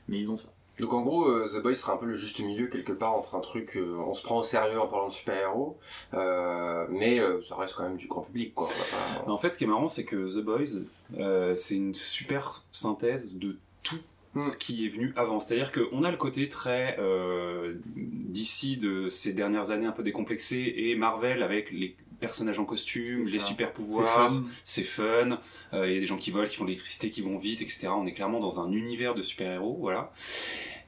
Mais 0.08 0.18
ils 0.18 0.30
ont 0.30 0.36
ça 0.36 0.50
Donc 0.80 0.92
en 0.92 1.02
gros, 1.02 1.26
euh, 1.28 1.48
The 1.52 1.62
Boys 1.62 1.74
sera 1.76 1.94
un 1.94 1.96
peu 1.96 2.06
le 2.06 2.14
juste 2.14 2.40
milieu 2.40 2.66
quelque 2.66 2.92
part 2.92 3.14
entre 3.14 3.34
un 3.36 3.40
truc, 3.40 3.76
euh, 3.76 3.96
on 4.06 4.14
se 4.14 4.22
prend 4.22 4.38
au 4.38 4.42
sérieux 4.42 4.80
en 4.80 4.86
parlant 4.88 5.08
de 5.08 5.12
super-héros, 5.12 5.78
euh, 6.14 6.86
mais 6.90 7.20
euh, 7.20 7.40
ça 7.42 7.54
reste 7.56 7.74
quand 7.74 7.84
même 7.84 7.96
du 7.96 8.08
grand 8.08 8.22
public, 8.22 8.54
quoi. 8.54 8.68
Pas- 8.68 9.30
En 9.30 9.38
fait, 9.38 9.50
ce 9.52 9.58
qui 9.58 9.64
est 9.64 9.68
marrant, 9.68 9.88
c'est 9.88 10.04
que 10.04 10.16
The 10.36 10.42
Boys, 10.44 11.54
c'est 11.56 11.76
une 11.76 11.94
super 11.94 12.62
synthèse 12.72 13.34
de 13.34 13.56
tout 13.82 13.96
Hmm. 14.36 14.42
ce 14.42 14.56
qui 14.56 14.84
est 14.84 14.88
venu 14.88 15.12
avant. 15.14 15.38
C'est-à-dire 15.38 15.70
qu'on 15.70 16.02
a 16.02 16.10
le 16.10 16.16
côté 16.16 16.48
très 16.48 16.96
euh, 16.98 17.74
d'ici 17.94 18.76
de 18.78 19.08
ces 19.08 19.32
dernières 19.32 19.70
années 19.70 19.86
un 19.86 19.92
peu 19.92 20.02
décomplexé 20.02 20.74
et 20.76 20.96
Marvel 20.96 21.40
avec 21.44 21.70
les 21.70 21.94
personnages 22.24 22.58
en 22.58 22.64
costume, 22.64 23.22
les 23.24 23.38
super 23.38 23.72
pouvoirs, 23.72 24.32
c'est 24.64 24.82
fun, 24.82 25.38
euh, 25.74 25.86
il 25.88 25.94
y 25.94 25.96
a 25.98 26.00
des 26.00 26.06
gens 26.06 26.16
qui 26.16 26.30
volent, 26.30 26.48
qui 26.48 26.56
font 26.56 26.64
de 26.64 26.70
l'électricité, 26.70 27.10
qui 27.10 27.20
vont 27.20 27.36
vite, 27.36 27.60
etc. 27.60 27.88
On 27.88 28.06
est 28.06 28.14
clairement 28.14 28.40
dans 28.40 28.60
un 28.60 28.72
univers 28.72 29.14
de 29.14 29.20
super-héros, 29.20 29.76
voilà. 29.78 30.10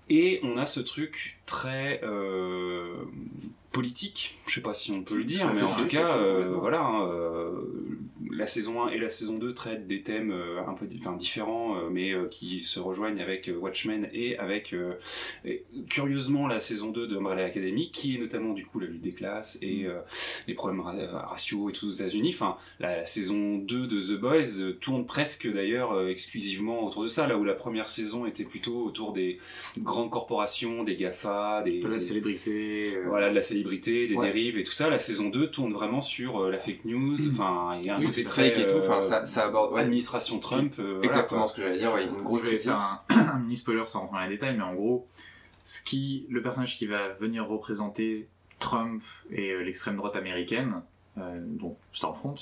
Et 0.08 0.40
on 0.44 0.56
a 0.56 0.64
ce 0.64 0.80
truc 0.80 1.38
très 1.44 2.00
euh, 2.04 3.04
politique, 3.70 4.38
je 4.46 4.54
sais 4.54 4.60
pas 4.62 4.72
si 4.72 4.92
on 4.92 5.02
peut 5.02 5.18
le 5.18 5.24
dire, 5.24 5.52
mais 5.52 5.62
en 5.62 5.74
tout 5.74 5.86
cas, 5.86 6.16
euh, 6.16 6.56
voilà, 6.58 6.80
hein, 6.80 7.06
la 8.36 8.46
saison 8.46 8.82
1 8.84 8.90
et 8.90 8.98
la 8.98 9.08
saison 9.08 9.38
2 9.38 9.54
traitent 9.54 9.86
des 9.86 10.02
thèmes 10.02 10.30
euh, 10.30 10.60
un 10.66 10.74
peu 10.74 10.86
différents, 10.86 11.76
euh, 11.76 11.88
mais 11.90 12.12
euh, 12.12 12.26
qui 12.28 12.60
se 12.60 12.78
rejoignent 12.78 13.20
avec 13.20 13.50
Watchmen 13.60 14.08
et 14.12 14.36
avec, 14.38 14.74
et, 15.44 15.64
curieusement, 15.88 16.46
la 16.46 16.60
saison 16.60 16.90
2 16.90 17.06
de 17.06 17.16
Umbrella 17.16 17.44
Academy, 17.44 17.90
qui 17.90 18.16
est 18.16 18.18
notamment 18.18 18.52
du 18.52 18.64
coup 18.66 18.78
la 18.78 18.86
lutte 18.86 19.02
des 19.02 19.12
classes 19.12 19.58
et 19.62 19.86
euh, 19.86 20.00
les 20.46 20.54
problèmes 20.54 20.80
ra- 20.80 20.94
raciaux 21.26 21.70
et 21.70 21.72
tout 21.72 21.86
aux 21.86 21.90
États-Unis. 21.90 22.30
Enfin, 22.34 22.56
la, 22.80 22.96
la 22.96 23.04
saison 23.04 23.56
2 23.58 23.86
de 23.86 24.00
The 24.02 24.20
Boys 24.20 24.72
tourne 24.80 25.06
presque 25.06 25.50
d'ailleurs 25.52 26.08
exclusivement 26.08 26.84
autour 26.84 27.02
de 27.02 27.08
ça, 27.08 27.26
là 27.26 27.36
où 27.38 27.44
la 27.44 27.54
première 27.54 27.88
saison 27.88 28.26
était 28.26 28.44
plutôt 28.44 28.84
autour 28.84 29.12
des 29.12 29.38
grandes 29.78 30.10
corporations, 30.10 30.84
des 30.84 30.96
GAFA, 30.96 31.62
des, 31.64 31.80
De 31.80 31.88
la 31.88 31.94
des- 31.94 32.00
célébrité. 32.00 32.96
euh, 32.96 33.04
voilà, 33.08 33.30
de 33.30 33.34
la 33.34 33.42
célébrité, 33.42 34.06
des 34.06 34.14
Ouais. 34.14 34.26
dérives 34.26 34.58
et 34.58 34.62
tout 34.62 34.72
ça. 34.72 34.88
La 34.90 34.98
saison 34.98 35.28
2 35.28 35.48
tourne 35.50 35.72
vraiment 35.72 36.00
sur 36.00 36.42
euh, 36.44 36.50
la 36.50 36.58
fake 36.58 36.84
news, 36.84 37.16
enfin, 37.30 37.78
il 37.80 37.86
y 37.86 37.90
a 37.90 37.96
un 37.96 38.00
Oui, 38.00 38.06
côté 38.06 38.22
Fake 38.28 38.58
et 38.58 38.66
tout, 38.66 38.78
enfin, 38.78 39.00
ça, 39.00 39.24
ça 39.26 39.44
aborde. 39.46 39.72
ouais, 39.72 39.80
administration 39.82 40.38
Trump. 40.38 40.74
euh, 40.78 40.92
voilà, 40.94 41.04
exactement 41.04 41.42
quoi. 41.42 41.50
ce 41.50 41.54
que 41.56 41.62
j'allais 41.62 41.78
dire, 41.78 41.92
ouais, 41.92 42.04
une 42.06 42.22
grosse 42.22 42.42
je 42.44 42.46
vais 42.50 42.58
faire 42.58 42.76
un, 42.78 43.00
un 43.10 43.38
mini 43.38 43.56
spoiler 43.56 43.84
sans 43.84 44.00
rentrer 44.00 44.16
dans 44.16 44.22
les 44.24 44.28
détails, 44.30 44.56
mais 44.56 44.62
en 44.62 44.74
gros, 44.74 45.06
ce 45.64 45.82
qui, 45.82 46.26
le 46.30 46.42
personnage 46.42 46.76
qui 46.78 46.86
va 46.86 47.08
venir 47.14 47.46
représenter 47.46 48.28
Trump 48.58 49.02
et 49.30 49.50
euh, 49.50 49.62
l'extrême 49.62 49.96
droite 49.96 50.16
américaine, 50.16 50.82
euh, 51.18 51.40
donc 51.44 51.76
Stormfront, 51.92 52.34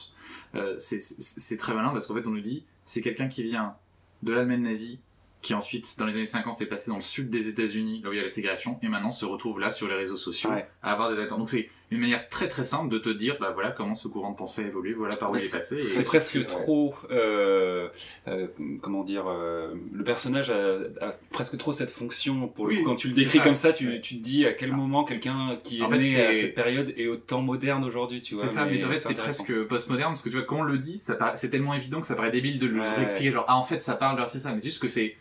euh, 0.54 0.78
c'est- 0.78 1.56
très 1.56 1.74
malin 1.74 1.90
parce 1.90 2.06
qu'en 2.06 2.14
fait 2.14 2.26
on 2.26 2.30
nous 2.30 2.40
dit 2.40 2.64
c'est 2.84 3.00
quelqu'un 3.00 3.28
qui 3.28 3.42
vient 3.42 3.74
de 4.22 4.32
l'Allemagne 4.32 4.62
nazie, 4.62 5.00
qui 5.42 5.54
ensuite 5.54 5.98
dans 5.98 6.06
les 6.06 6.14
années 6.14 6.26
50 6.26 6.54
s'est 6.54 6.66
placé 6.66 6.90
dans 6.90 6.96
le 6.96 7.02
sud 7.02 7.30
des 7.30 7.48
États-Unis, 7.48 8.00
là 8.02 8.10
où 8.10 8.12
il 8.12 8.16
y 8.16 8.18
a 8.18 8.22
la 8.22 8.28
ségrégation, 8.28 8.78
et 8.82 8.88
maintenant 8.88 9.10
se 9.10 9.24
retrouve 9.26 9.60
là 9.60 9.70
sur 9.70 9.88
les 9.88 9.94
réseaux 9.94 10.16
sociaux 10.16 10.50
Ouais. 10.50 10.66
à 10.82 10.92
avoir 10.92 11.14
des 11.14 11.20
attentes. 11.20 11.38
Donc 11.38 11.50
c'est 11.50 11.68
une 11.94 12.00
manière 12.00 12.28
très 12.28 12.48
très 12.48 12.64
simple 12.64 12.88
de 12.90 12.98
te 12.98 13.08
dire 13.08 13.36
bah 13.40 13.50
voilà 13.54 13.70
comment 13.70 13.94
ce 13.94 14.08
courant 14.08 14.30
de 14.32 14.36
pensée 14.36 14.62
a 14.64 14.66
évolué, 14.66 14.92
voilà 14.92 15.16
par 15.16 15.30
où 15.30 15.36
il 15.36 15.44
est 15.44 15.50
passé. 15.52 15.76
et- 15.78 15.90
C'est 15.90 16.02
presque 16.04 16.34
Ouais. 16.34 16.44
trop, 16.44 16.94
euh, 17.10 17.88
euh, 18.28 18.46
comment 18.82 19.04
dire, 19.04 19.24
euh, 19.28 19.74
le 19.92 20.04
personnage 20.04 20.50
a, 20.50 20.78
a 21.00 21.14
presque 21.30 21.56
trop 21.58 21.72
cette 21.72 21.90
fonction. 21.90 22.48
Pour 22.48 22.66
le 22.66 22.74
Oui, 22.74 22.82
coup, 22.82 22.90
quand 22.90 22.96
tu 22.96 23.08
le 23.08 23.14
décris 23.14 23.38
ça. 23.38 23.44
comme 23.44 23.54
ça, 23.54 23.72
tu, 23.72 24.00
te 24.00 24.14
dis 24.14 24.44
à 24.46 24.52
quel 24.52 24.72
moment 24.72 25.04
quelqu'un 25.04 25.58
qui 25.62 25.78
est 25.78 25.82
En 25.82 25.90
fait, 25.90 25.98
né 25.98 26.20
à 26.24 26.32
cette 26.32 26.54
période 26.54 26.90
est 26.96 27.08
autant 27.08 27.40
moderne 27.42 27.84
aujourd'hui, 27.84 28.20
tu 28.20 28.34
vois. 28.34 28.48
C'est 28.48 28.54
ça, 28.54 28.66
mais, 28.66 28.82
en 28.84 28.88
fait 28.88 28.96
c'est 28.98 29.14
presque 29.14 29.52
postmoderne 29.64 30.12
parce 30.12 30.22
que 30.22 30.28
tu 30.28 30.36
vois 30.36 30.44
quand 30.44 30.58
on 30.58 30.62
le 30.62 30.78
dit, 30.78 30.98
c'est 31.34 31.50
tellement 31.50 31.74
évident 31.74 32.00
que 32.00 32.06
ça 32.06 32.14
paraît 32.14 32.30
débile 32.30 32.58
de 32.58 32.66
le 32.66 32.80
Ouais. 32.80 33.30
genre 33.32 33.44
ah 33.48 33.56
en 33.56 33.62
fait 33.62 33.82
ça 33.82 33.94
parle 33.94 34.20
de 34.20 34.26
c'est 34.26 34.40
ça, 34.40 34.52
mais 34.52 34.60
c'est 34.60 34.68
juste 34.68 34.80
que 34.82 34.88
c'est 34.88 35.16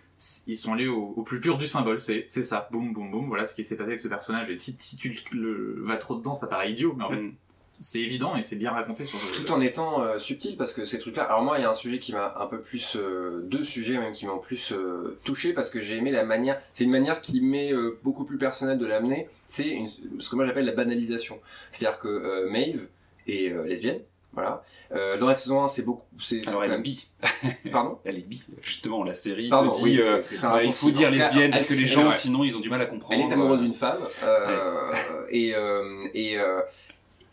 ils 0.47 0.57
sont 0.57 0.73
allés 0.73 0.87
au, 0.87 1.13
au 1.15 1.23
plus 1.23 1.39
pur 1.39 1.57
du 1.57 1.67
symbole, 1.67 1.99
c'est 2.01 2.25
c'est 2.27 2.43
ça, 2.43 2.67
boum 2.71 2.93
boum 2.93 3.09
boum, 3.11 3.27
voilà 3.27 3.45
ce 3.45 3.55
qui 3.55 3.63
s'est 3.63 3.75
passé 3.75 3.89
avec 3.89 3.99
ce 3.99 4.07
personnage. 4.07 4.49
Et 4.49 4.57
si, 4.57 4.75
si 4.79 4.97
tu 4.97 5.13
le, 5.31 5.81
vas 5.81 5.97
trop 5.97 6.15
dedans, 6.15 6.35
ça 6.35 6.47
paraît 6.47 6.71
idiot, 6.71 6.93
mais 6.97 7.03
en 7.03 7.09
fait 7.09 7.23
Mm. 7.23 7.35
c'est 7.79 7.99
évident 7.99 8.35
et 8.35 8.43
c'est 8.43 8.55
bien 8.55 8.71
raconté 8.71 9.05
sur 9.05 9.19
ce 9.19 9.41
Tout 9.41 9.51
en 9.51 9.61
étant 9.61 10.01
euh, 10.01 10.19
subtil 10.19 10.57
parce 10.57 10.73
que 10.73 10.85
ces 10.85 10.99
trucs-là. 10.99 11.23
Alors 11.23 11.43
moi, 11.43 11.57
il 11.59 11.61
y 11.61 11.65
a 11.65 11.71
un 11.71 11.75
sujet 11.75 11.99
qui 11.99 12.13
m'a 12.13 12.35
un 12.39 12.45
peu 12.45 12.61
plus, 12.61 12.95
euh, 12.95 13.41
deux 13.43 13.63
sujets 13.63 13.97
même 13.97 14.13
qui 14.13 14.25
m'ont 14.25 14.39
plus 14.39 14.71
euh, 14.71 15.17
touché 15.23 15.53
parce 15.53 15.69
que 15.69 15.81
j'ai 15.81 15.97
aimé 15.97 16.11
la 16.11 16.23
manière. 16.23 16.61
C'est 16.73 16.83
une 16.83 16.91
manière 16.91 17.21
qui 17.21 17.41
m'est 17.41 17.73
beaucoup 18.03 18.25
plus 18.25 18.37
personnelle 18.37 18.77
de 18.77 18.85
l'amener. 18.85 19.27
C'est 19.47 19.77
ce 20.19 20.29
que 20.29 20.35
moi 20.35 20.45
j'appelle 20.45 20.65
la 20.65 20.73
banalisation. 20.73 21.39
C'est-à-dire 21.71 21.99
que 21.99 22.49
Maeve 22.49 22.87
est 23.27 23.53
lesbienne. 23.65 23.99
Voilà. 24.33 24.63
Euh, 24.93 25.17
dans 25.19 25.27
la 25.27 25.35
saison 25.35 25.61
1, 25.63 25.67
c'est 25.67 25.83
beaucoup. 25.83 26.05
C'est 26.19 26.47
Alors 26.47 26.63
elle 26.63 26.71
est 26.73 26.77
bi. 26.79 27.07
Pardon? 27.71 27.99
Elle 28.03 28.17
est 28.17 28.27
bi. 28.27 28.43
Justement, 28.61 29.03
la 29.03 29.13
série 29.13 29.49
Pardon. 29.49 29.71
te 29.71 29.77
dit, 29.77 29.83
oui, 29.83 29.99
euh, 30.01 30.21
c'est- 30.21 30.37
c'est 30.37 30.45
un 30.45 30.53
ouais, 30.55 30.65
il 30.65 30.73
faut 30.73 30.89
dire 30.91 31.09
lesbienne 31.11 31.51
parce 31.51 31.65
que 31.65 31.73
elle- 31.73 31.79
les 31.81 31.87
gens, 31.87 32.01
ouais. 32.07 32.13
sinon, 32.13 32.43
ils 32.43 32.57
ont 32.57 32.59
du 32.59 32.69
mal 32.69 32.81
à 32.81 32.85
comprendre. 32.87 33.13
Elle 33.23 33.29
est 33.29 33.33
amoureuse 33.33 33.59
euh, 33.59 33.63
d'une 33.63 33.73
femme 33.73 33.99
euh, 34.23 34.91
et, 35.29 35.53
euh, 35.55 35.99
et, 36.13 36.37
euh, 36.37 36.61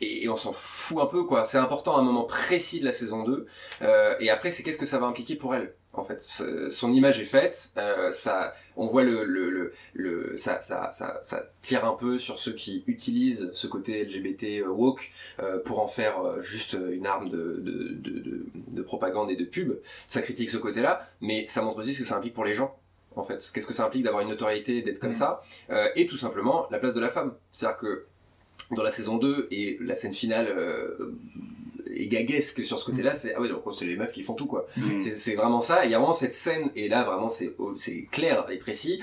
et, 0.01 0.25
et 0.25 0.29
on 0.29 0.37
s'en 0.37 0.53
fout 0.53 0.99
un 1.01 1.07
peu 1.07 1.25
quoi. 1.25 1.45
C'est 1.45 1.59
important 1.59 1.97
à 1.97 2.01
un 2.01 2.03
moment 2.03 2.25
précis 2.25 2.81
de 2.81 2.85
la 2.85 2.93
saison 2.93 3.23
2 3.25 3.47
euh, 3.83 4.15
et 4.21 4.31
après 4.31 4.51
c'est 4.51 4.63
qu'est-ce 4.63 4.79
que 4.79 4.87
ça 4.87 4.99
va 4.99 5.07
impliquer 5.07 5.37
pour 5.37 5.55
elle 5.55 5.75
en 5.93 6.05
fait. 6.05 6.21
Son 6.71 6.93
image 6.93 7.21
est 7.21 7.25
faite, 7.25 7.73
euh, 7.77 8.13
ça, 8.13 8.55
on 8.77 8.87
voit 8.87 9.03
le, 9.03 9.25
le, 9.25 9.51
le, 9.51 9.73
le- 9.95 10.37
ça, 10.39 10.61
ça, 10.61 10.93
ça, 10.93 11.19
ça 11.21 11.43
tire 11.63 11.85
un 11.85 11.95
peu 11.95 12.17
sur 12.17 12.39
ceux 12.39 12.53
qui 12.53 12.85
utilisent 12.87 13.51
ce 13.55 13.67
côté 13.67 14.05
LGBT 14.05 14.61
euh, 14.61 14.69
woke 14.69 15.11
euh, 15.43 15.59
pour 15.59 15.81
en 15.81 15.89
faire 15.89 16.21
euh, 16.25 16.41
juste 16.43 16.75
une 16.93 17.07
arme 17.07 17.29
de, 17.29 17.57
de, 17.59 17.89
de, 17.95 18.21
de, 18.21 18.47
de 18.69 18.83
propagande 18.83 19.33
et 19.33 19.37
de 19.37 19.45
pub. 19.45 19.73
Ça 20.07 20.23
critique 20.23 20.49
ce 20.51 20.59
côté-là, 20.59 21.09
mais 21.21 21.47
ça 21.49 21.61
montre 21.61 21.81
aussi 21.81 21.93
ce 21.93 21.99
que 21.99 22.07
ça 22.07 22.17
implique 22.17 22.35
pour 22.35 22.45
les 22.45 22.55
gens 22.55 22.77
en 23.17 23.25
fait. 23.25 23.51
Qu'est-ce 23.53 23.67
que 23.67 23.73
ça 23.75 23.85
implique 23.85 24.05
d'avoir 24.05 24.23
une 24.23 24.29
notoriété, 24.29 24.83
d'être 24.83 25.01
comme 25.01 25.11
Mm. 25.11 25.15
ça 25.15 25.43
euh, 25.71 25.89
et 25.97 26.07
tout 26.07 26.17
simplement 26.17 26.69
la 26.71 26.79
place 26.79 26.95
de 26.95 27.01
la 27.01 27.11
femme. 27.11 27.35
C'est-à-dire 27.53 27.79
que 27.79 28.07
dans 28.71 28.83
la 28.83 28.91
saison 28.91 29.19
2 29.19 29.49
et 29.51 29.79
la 29.81 29.95
scène 29.95 30.13
finale 30.13 30.47
euh, 30.49 31.15
est 31.95 32.07
gaguesque 32.07 32.63
sur 32.65 32.79
ce 32.79 32.85
côté-là, 32.85 33.15
c'est 33.15 33.35
ah 33.35 33.41
ouais 33.41 33.49
donc 33.49 33.63
c'est 33.77 33.85
les 33.87 33.97
meufs 33.97 34.13
qui 34.13 34.23
font 34.23 34.35
tout 34.35 34.47
quoi. 34.47 34.67
mm. 34.77 35.01
C'est- 35.17 35.35
vraiment 35.35 35.61
ça. 35.61 35.85
Il 35.85 35.91
y 35.91 35.95
a 35.95 35.99
vraiment 35.99 36.13
cette 36.13 36.35
scène 36.35 36.71
et 36.77 36.89
là 36.89 37.03
vraiment 37.05 37.29
c'est 37.31 37.53
oh, 37.59 37.75
c'est 37.77 38.07
clair 38.11 38.47
et 38.51 38.59
précis. 38.59 39.01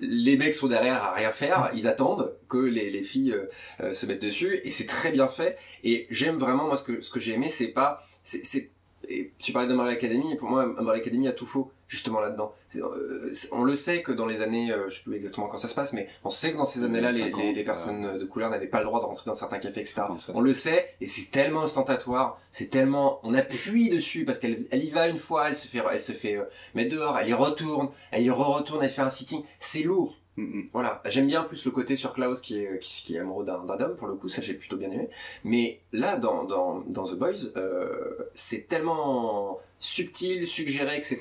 Les 0.00 0.36
mecs 0.36 0.54
sont 0.54 0.66
derrière 0.66 1.02
à 1.02 1.12
rien 1.14 1.30
faire, 1.30 1.70
ils 1.74 1.86
attendent 1.86 2.34
que 2.48 2.58
les, 2.58 2.90
les 2.90 3.02
filles 3.04 3.32
euh, 3.32 3.44
euh, 3.80 3.92
se 3.94 4.06
mettent 4.06 4.22
dessus 4.22 4.60
et 4.64 4.70
c'est 4.72 4.86
très 4.86 5.12
bien 5.12 5.28
fait. 5.28 5.56
Et 5.84 6.06
j'aime 6.10 6.36
vraiment 6.36 6.66
moi 6.66 6.76
ce 6.76 6.82
que 6.82 7.00
ce 7.00 7.10
que 7.10 7.20
j'ai 7.20 7.32
aimé 7.34 7.48
c'est 7.48 7.68
pas 7.68 8.04
c'est 8.24 8.44
c'est- 8.44 8.70
et 9.08 9.30
tu 9.38 9.52
parlais 9.52 9.68
d'Umbrella 9.68 9.92
Academy 9.92 10.32
et 10.32 10.36
pour 10.36 10.48
moi 10.48 10.62
Umbrella 10.64 10.98
Academy 11.00 11.28
a 11.28 11.32
tout 11.32 11.46
faux 11.46 11.70
justement 11.88 12.20
là-dedans. 12.20 12.52
Euh, 12.76 13.32
on 13.52 13.62
le 13.62 13.76
sait 13.76 14.02
que 14.02 14.10
dans 14.12 14.26
les 14.26 14.40
années, 14.42 14.72
euh, 14.72 14.88
je 14.90 14.96
sais 14.96 15.02
plus 15.02 15.14
exactement 15.16 15.46
quand 15.48 15.58
ça 15.58 15.68
se 15.68 15.74
passe, 15.74 15.92
mais 15.92 16.08
on 16.24 16.30
sait 16.30 16.52
que 16.52 16.56
dans 16.56 16.64
ces 16.64 16.82
années-là, 16.82 17.08
années 17.08 17.18
les, 17.18 17.24
50, 17.30 17.42
les- 17.42 17.52
les 17.52 17.62
euh, 17.62 17.64
personnes 17.64 18.18
de 18.18 18.24
couleur 18.24 18.50
n'avaient 18.50 18.66
pas 18.66 18.78
le 18.78 18.84
droit 18.86 19.00
de 19.00 19.04
rentrer 19.06 19.24
dans 19.26 19.34
certains 19.34 19.58
cafés, 19.58 19.80
etc. 19.80 19.94
50, 20.18 20.30
On 20.34 20.40
le 20.40 20.54
sait, 20.54 20.94
et 21.00 21.06
c'est 21.06 21.30
tellement 21.30 21.62
ostentatoire, 21.62 22.40
c'est 22.52 22.68
tellement, 22.70 23.20
on 23.22 23.34
appuie 23.34 23.90
dessus 23.90 24.24
parce 24.24 24.38
qu'elle 24.38 24.66
elle 24.70 24.82
y 24.84 24.90
va 24.90 25.08
une 25.08 25.18
fois, 25.18 25.48
elle 25.48 25.56
se 25.56 25.68
fait, 25.68 25.82
elle 25.92 26.00
se 26.00 26.12
fait 26.12 26.36
euh, 26.36 26.44
mettre 26.74 26.90
dehors, 26.94 27.18
elle 27.18 27.28
y 27.28 27.32
retourne, 27.34 27.90
elle 28.10 28.22
y 28.24 28.30
re-retourne, 28.30 28.82
elle 28.82 28.90
fait 28.90 29.02
un 29.02 29.10
sitting, 29.10 29.42
c'est 29.60 29.82
lourd. 29.82 30.16
Mm. 30.36 30.62
Voilà, 30.72 31.00
j'aime 31.04 31.28
bien 31.28 31.44
plus 31.44 31.64
le 31.64 31.70
côté 31.70 31.94
sur 31.94 32.12
Klaus 32.12 32.40
qui 32.40 32.58
est, 32.58 32.78
qui, 32.80 33.04
qui 33.04 33.14
est 33.14 33.20
amoureux 33.20 33.44
d'un 33.44 33.62
d'un 33.64 33.78
homme, 33.78 33.96
pour 33.96 34.08
le 34.08 34.14
coup, 34.16 34.28
ça 34.28 34.42
j'ai 34.42 34.54
plutôt 34.54 34.76
bien 34.76 34.90
aimé. 34.90 35.08
Mais 35.44 35.80
là, 35.92 36.16
dans, 36.16 36.42
dans, 36.42 36.80
dans 36.80 37.04
The 37.04 37.14
Boys, 37.14 37.52
c'est 38.34 38.66
tellement 38.66 39.60
subtil, 39.78 40.46
suggéré, 40.48 40.96
etc. 40.96 41.20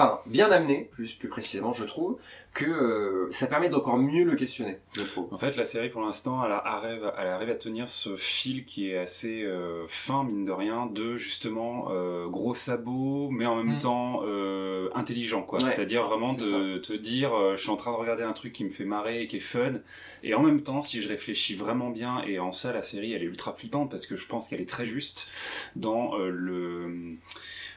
Enfin, 0.00 0.20
bien 0.26 0.48
amené, 0.52 0.88
plus, 0.92 1.12
plus 1.14 1.28
précisément, 1.28 1.72
je 1.72 1.84
trouve, 1.84 2.18
que 2.54 2.64
euh, 2.64 3.28
ça 3.32 3.48
permet 3.48 3.68
d'encore 3.68 3.98
mieux 3.98 4.24
le 4.24 4.36
questionner, 4.36 4.78
je 4.92 5.02
trouve. 5.02 5.26
En 5.34 5.38
fait, 5.38 5.56
la 5.56 5.64
série, 5.64 5.88
pour 5.88 6.02
l'instant, 6.02 6.40
elle 6.44 6.52
arrive, 6.52 7.12
elle 7.18 7.26
arrive 7.26 7.50
à 7.50 7.56
tenir 7.56 7.88
ce 7.88 8.16
fil 8.16 8.64
qui 8.64 8.90
est 8.92 8.98
assez 8.98 9.42
euh, 9.42 9.86
fin, 9.88 10.22
mine 10.22 10.44
de 10.44 10.52
rien, 10.52 10.86
de 10.86 11.16
justement 11.16 11.88
euh, 11.90 12.28
gros 12.28 12.54
sabots, 12.54 13.28
mais 13.30 13.44
en 13.46 13.56
même 13.56 13.74
Mm. 13.76 13.78
temps 13.80 14.22
euh, 14.24 14.88
intelligent, 14.94 15.42
quoi. 15.42 15.60
Ouais, 15.60 15.68
C'est-à-dire 15.68 16.06
vraiment 16.06 16.32
de 16.32 16.78
te 16.78 16.92
dire, 16.92 17.34
euh, 17.34 17.56
je 17.56 17.62
suis 17.62 17.70
en 17.70 17.76
train 17.76 17.90
de 17.90 17.96
regarder 17.96 18.22
un 18.22 18.32
truc 18.32 18.52
qui 18.52 18.64
me 18.64 18.70
fait 18.70 18.84
marrer 18.84 19.22
et 19.22 19.26
qui 19.26 19.38
est 19.38 19.40
fun, 19.40 19.80
et 20.22 20.32
en 20.34 20.42
même 20.44 20.62
temps, 20.62 20.80
si 20.80 21.02
je 21.02 21.08
réfléchis 21.08 21.56
vraiment 21.56 21.90
bien, 21.90 22.22
et 22.24 22.38
en 22.38 22.52
ça, 22.52 22.72
la 22.72 22.82
série, 22.82 23.14
elle 23.14 23.22
est 23.22 23.26
ultra 23.26 23.52
flippante 23.52 23.90
parce 23.90 24.06
que 24.06 24.16
je 24.16 24.26
pense 24.28 24.48
qu'elle 24.48 24.60
est 24.60 24.68
très 24.68 24.86
juste 24.86 25.28
dans 25.74 26.16
euh, 26.20 26.30
le 26.30 27.16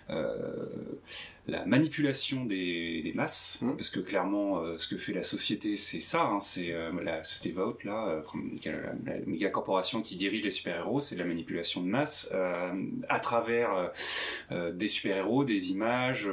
euh, 0.10 0.66
la 1.48 1.66
manipulation 1.66 2.46
des, 2.46 3.02
des 3.04 3.14
masses, 3.14 3.62
Mhm. 3.64 3.76
parce 3.76 3.90
que 3.90 4.00
clairement, 4.00 4.60
euh, 4.60 4.78
ce 4.78 4.88
que 4.88 4.96
fait 4.98 5.12
la 5.14 5.24
société, 5.24 5.76
c'est 5.76 6.00
ça, 6.00 6.24
hein, 6.24 6.40
c'est 6.40 6.72
euh, 6.72 6.92
la 7.04 7.24
société 7.24 7.52
Vault, 7.52 7.78
là, 7.84 8.08
euh, 8.08 8.22
la, 9.06 9.14
la 9.14 9.20
méga 9.26 9.50
corporation 9.50 10.02
qui 10.02 10.16
dirige 10.16 10.44
les 10.44 10.52
super-héros, 10.52 11.02
c'est 11.02 11.16
de 11.16 11.20
la 11.22 11.26
manipulation 11.28 11.82
de 11.82 11.88
masse 11.88 12.32
à 13.10 13.20
travers 13.20 13.92
des 14.52 14.88
super-héros, 14.88 15.44
des 15.44 15.72
images, 15.72 16.30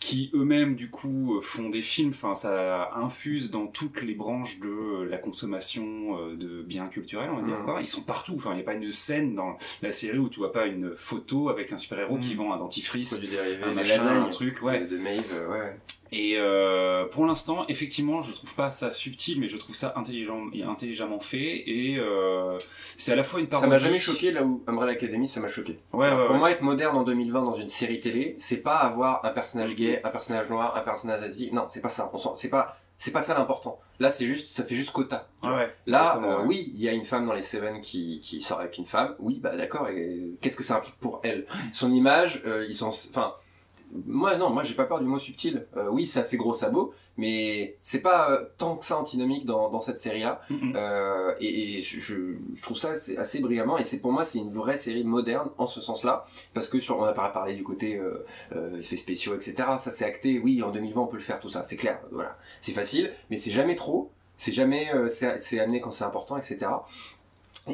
qui 0.00 0.30
eux-mêmes, 0.32 0.76
du 0.76 0.90
coup, 0.90 1.40
font 1.42 1.68
des 1.68 1.82
films, 1.82 2.10
enfin, 2.10 2.34
ça 2.34 2.92
infuse 2.94 3.50
dans 3.50 3.66
toutes 3.66 4.00
les 4.00 4.14
branches 4.14 4.60
de 4.60 5.02
la 5.02 5.18
consommation 5.18 6.28
de 6.34 6.62
biens 6.62 6.86
culturels, 6.86 7.30
on 7.32 7.36
va 7.36 7.42
dire, 7.42 7.58
Mhm. 7.58 7.64
quoi. 7.64 7.80
Ils 7.80 7.88
sont 7.88 8.02
partout, 8.02 8.34
enfin, 8.36 8.52
il 8.52 8.56
n'y 8.56 8.60
a 8.62 8.64
pas 8.64 8.74
une 8.74 8.92
scène 8.92 9.34
dans 9.34 9.56
la 9.82 9.90
série 9.90 10.18
où 10.18 10.28
tu 10.28 10.38
vois 10.38 10.52
pas 10.52 10.66
une 10.66 10.94
photo 10.94 11.48
avec 11.48 11.72
un 11.72 11.76
super-héros 11.76 12.18
qui 12.18 12.30
Mhm. 12.30 12.36
vend 12.36 12.52
un 12.54 12.58
dentifrice 12.58 13.12
un 13.64 13.76
machin, 14.04 14.24
un 14.24 14.28
truc, 14.28 14.62
ouais. 14.62 14.86
de, 14.86 14.96
Maeve, 14.96 15.24
euh, 15.32 15.48
ouais. 15.48 15.76
Et 16.10 16.36
euh, 16.38 17.04
pour 17.06 17.26
l'instant, 17.26 17.66
effectivement, 17.68 18.22
je 18.22 18.32
trouve 18.32 18.54
pas 18.54 18.70
ça 18.70 18.90
subtil, 18.90 19.38
mais 19.40 19.46
je 19.46 19.58
trouve 19.58 19.74
ça 19.74 19.92
intelligent, 19.94 20.40
intelligemment 20.66 21.20
fait. 21.20 21.64
Et 21.68 21.98
euh, 21.98 22.56
c'est 22.96 23.12
à 23.12 23.16
la 23.16 23.22
fois 23.22 23.40
une 23.40 23.46
Ça 23.46 23.50
parodie. 23.50 23.70
m'a 23.70 23.78
jamais 23.78 23.98
choqué 23.98 24.32
là 24.32 24.42
où 24.42 24.62
Umbrella 24.66 24.92
Academy, 24.92 25.28
ça 25.28 25.40
m'a 25.40 25.48
choqué. 25.48 25.78
Ouais, 25.92 26.06
Alors, 26.06 26.20
ouais, 26.20 26.24
pour 26.26 26.32
ouais. 26.34 26.38
moi, 26.40 26.50
être 26.50 26.62
moderne 26.62 26.96
en 26.96 27.02
2020 27.02 27.42
dans 27.44 27.56
une 27.56 27.68
série 27.68 28.00
télé, 28.00 28.36
c'est 28.38 28.62
pas 28.62 28.76
avoir 28.76 29.22
un 29.26 29.30
personnage 29.30 29.74
gay, 29.76 30.00
un 30.02 30.08
personnage 30.08 30.48
noir, 30.48 30.74
un 30.76 30.80
personnage 30.80 31.22
asiatique. 31.24 31.52
Non, 31.52 31.66
c'est 31.68 31.82
pas 31.82 31.90
ça. 31.90 32.10
On 32.14 32.34
c'est 32.36 32.48
pas, 32.48 32.78
c'est 32.96 33.12
pas 33.12 33.20
ça 33.20 33.34
l'important. 33.36 33.78
Là, 34.00 34.08
c'est 34.08 34.24
juste, 34.24 34.56
ça 34.56 34.64
fait 34.64 34.76
juste 34.76 34.92
quota. 34.92 35.28
Ouais. 35.42 35.68
Là, 35.86 36.18
euh, 36.22 36.42
oui, 36.46 36.72
il 36.74 36.80
y 36.80 36.88
a 36.88 36.92
une 36.92 37.04
femme 37.04 37.26
dans 37.26 37.34
les 37.34 37.42
Seven 37.42 37.82
qui, 37.82 38.20
qui 38.22 38.40
sort 38.40 38.60
avec 38.60 38.78
une 38.78 38.86
femme. 38.86 39.14
Oui, 39.18 39.40
bah 39.42 39.56
d'accord. 39.56 39.88
Et 39.90 40.30
qu'est-ce 40.40 40.56
que 40.56 40.64
ça 40.64 40.76
implique 40.76 40.98
pour 41.00 41.20
elle? 41.22 41.44
Son 41.72 41.92
image, 41.92 42.42
euh, 42.46 42.64
ils 42.66 42.74
sont, 42.74 42.88
enfin, 42.88 43.34
moi 44.06 44.36
non, 44.36 44.50
moi 44.50 44.64
j'ai 44.64 44.74
pas 44.74 44.84
peur 44.84 44.98
du 45.00 45.06
mot 45.06 45.18
subtil. 45.18 45.66
Euh, 45.76 45.88
oui, 45.90 46.04
ça 46.06 46.22
fait 46.24 46.36
gros 46.36 46.52
sabot, 46.52 46.92
mais 47.16 47.76
c'est 47.82 48.00
pas 48.00 48.30
euh, 48.30 48.44
tant 48.58 48.76
que 48.76 48.84
ça 48.84 48.98
antinomique 48.98 49.46
dans, 49.46 49.70
dans 49.70 49.80
cette 49.80 49.98
série-là. 49.98 50.40
Euh, 50.74 51.34
et 51.40 51.78
et 51.78 51.82
je, 51.82 51.98
je- 52.00 52.34
je 52.54 52.62
trouve 52.62 52.76
ça 52.76 52.92
assez 53.16 53.40
brillamment 53.40 53.78
et 53.78 53.84
c'est 53.84 54.00
pour 54.00 54.12
moi 54.12 54.24
c'est 54.24 54.38
une 54.38 54.52
vraie 54.52 54.76
série 54.76 55.04
moderne 55.04 55.48
en 55.58 55.66
ce 55.66 55.80
sens-là 55.80 56.24
parce 56.54 56.68
que 56.68 56.78
sur 56.80 56.98
on 56.98 57.04
a 57.04 57.12
parlé 57.12 57.54
du 57.54 57.64
côté 57.64 58.00
effets 58.78 58.96
spéciaux 58.96 59.34
etc 59.34 59.54
ça 59.78 59.90
c'est 59.90 60.04
acté 60.04 60.38
oui 60.38 60.62
en 60.62 60.70
2020 60.70 61.00
on 61.00 61.06
peut 61.06 61.16
le 61.16 61.22
faire 61.22 61.40
tout 61.40 61.48
ça 61.50 61.64
c'est 61.64 61.76
clair 61.76 62.00
voilà 62.10 62.36
c'est 62.60 62.72
facile 62.72 63.12
mais 63.30 63.36
c'est 63.36 63.50
jamais 63.50 63.74
trop 63.76 64.10
c'est 64.36 64.52
jamais 64.52 64.92
euh, 64.94 65.08
c'est 65.08 65.58
amené 65.60 65.80
quand 65.80 65.90
c'est 65.90 66.04
important 66.04 66.36
etc 66.36 66.70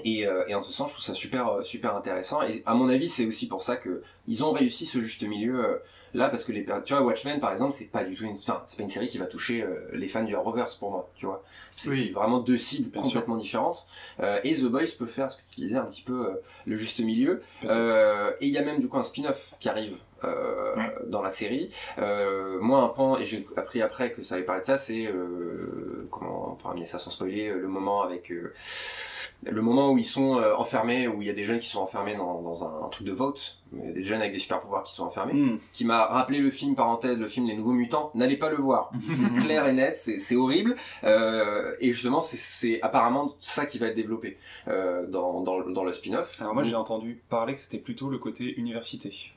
et, 0.04 0.26
euh, 0.26 0.44
et 0.48 0.54
en 0.54 0.62
ce 0.62 0.72
sens, 0.72 0.88
je 0.88 0.94
trouve 0.94 1.04
ça 1.04 1.14
super, 1.14 1.48
euh, 1.48 1.62
super 1.62 1.94
intéressant. 1.94 2.42
Et 2.42 2.62
à 2.66 2.74
mon 2.74 2.88
avis, 2.88 3.08
c'est 3.08 3.26
aussi 3.26 3.48
pour 3.48 3.62
ça 3.62 3.76
que 3.76 4.02
ils 4.26 4.44
ont 4.44 4.52
réussi 4.52 4.86
ce 4.86 5.00
juste 5.00 5.22
milieu 5.22 5.64
euh, 5.64 5.76
là, 6.14 6.28
parce 6.28 6.44
que 6.44 6.52
les, 6.52 6.64
tu 6.84 6.94
vois, 6.94 7.02
Watchmen, 7.02 7.40
par 7.40 7.52
exemple, 7.52 7.72
c'est 7.72 7.90
pas 7.90 8.04
du 8.04 8.14
tout 8.14 8.24
une, 8.24 8.32
enfin, 8.32 8.62
c'est 8.66 8.76
pas 8.76 8.82
une 8.82 8.88
série 8.88 9.08
qui 9.08 9.18
va 9.18 9.26
toucher 9.26 9.62
euh, 9.62 9.88
les 9.92 10.06
fans 10.08 10.24
du 10.24 10.34
Arrowverse 10.34 10.74
pour 10.76 10.90
moi, 10.90 11.10
tu 11.16 11.26
vois. 11.26 11.42
C'est 11.76 11.88
Oui. 11.90 12.10
vraiment 12.12 12.38
deux 12.38 12.58
cibles 12.58 12.90
Bien 12.90 13.02
complètement 13.02 13.36
différentes. 13.36 13.86
Euh, 14.20 14.40
et 14.44 14.54
The 14.54 14.64
Boys 14.64 14.86
peut 14.98 15.06
faire 15.06 15.30
ce 15.30 15.38
que 15.38 15.42
tu 15.54 15.60
disais 15.60 15.76
un 15.76 15.84
petit 15.84 16.02
peu 16.02 16.26
euh, 16.28 16.34
le 16.66 16.76
juste 16.76 17.00
milieu. 17.00 17.42
Euh, 17.64 18.30
et 18.40 18.46
il 18.46 18.52
y 18.52 18.58
a 18.58 18.62
même 18.62 18.80
du 18.80 18.88
coup 18.88 18.96
un 18.98 19.02
spin-off 19.02 19.54
qui 19.60 19.68
arrive. 19.68 19.96
Euh, 20.22 20.74
Ouais. 20.76 20.92
dans 21.06 21.22
la 21.22 21.30
série. 21.30 21.70
Euh, 21.98 22.58
moi, 22.60 22.80
un 22.80 22.88
pan, 22.88 23.18
et 23.18 23.24
j'ai 23.24 23.46
appris 23.56 23.82
après 23.82 24.12
que 24.12 24.22
ça 24.22 24.34
allait 24.36 24.44
parler 24.44 24.60
de 24.62 24.66
ça, 24.66 24.78
c'est 24.78 25.06
euh, 25.06 26.06
comment 26.10 26.52
on 26.52 26.54
peut 26.54 26.68
ramener 26.68 26.86
ça 26.86 26.98
sans 26.98 27.10
spoiler, 27.10 27.50
le 27.50 27.68
moment 27.68 28.02
avec 28.02 28.32
le 29.46 29.60
moment 29.60 29.90
où 29.92 29.98
ils 29.98 30.04
sont 30.06 30.40
enfermés, 30.56 31.06
où 31.06 31.20
il 31.20 31.26
y 31.26 31.30
a 31.30 31.34
des 31.34 31.44
jeunes 31.44 31.58
qui 31.58 31.68
sont 31.68 31.80
enfermés 31.80 32.16
dans, 32.16 32.40
dans 32.40 32.64
un, 32.64 32.86
un 32.86 32.88
truc 32.88 33.06
de 33.06 33.12
vote, 33.12 33.58
des 33.72 34.02
jeunes 34.02 34.20
avec 34.20 34.32
des 34.32 34.38
super 34.38 34.60
pouvoirs 34.60 34.84
qui 34.84 34.94
sont 34.94 35.04
enfermés, 35.04 35.34
Mhm. 35.34 35.58
qui 35.74 35.84
m'a 35.84 36.06
rappelé 36.06 36.38
le 36.38 36.50
film 36.50 36.74
parenthèse, 36.74 37.18
le 37.18 37.28
film 37.28 37.46
Les 37.46 37.56
Nouveaux 37.56 37.72
Mutants. 37.72 38.10
N'allez 38.14 38.36
pas 38.36 38.48
le 38.48 38.56
voir, 38.56 38.90
c'est 39.06 39.42
clair 39.42 39.66
et 39.66 39.72
net, 39.72 39.96
c'est 39.96 40.36
horrible. 40.36 40.76
Et 41.04 41.92
justement, 41.92 42.22
c'est- 42.22 42.80
apparemment 42.82 43.34
ça 43.40 43.66
qui 43.66 43.78
va 43.78 43.88
être 43.88 43.96
développé 43.96 44.38
dans, 44.66 45.40
dans 45.42 45.84
le 45.84 45.92
spin-off. 45.92 46.40
Alors 46.40 46.54
moi 46.54 46.62
j'ai 46.64 46.74
entendu 46.76 47.20
parler 47.28 47.54
que 47.54 47.60
c'était 47.60 47.78
plutôt 47.78 48.08
le 48.08 48.18
côté 48.18 48.54
université. 48.58 49.32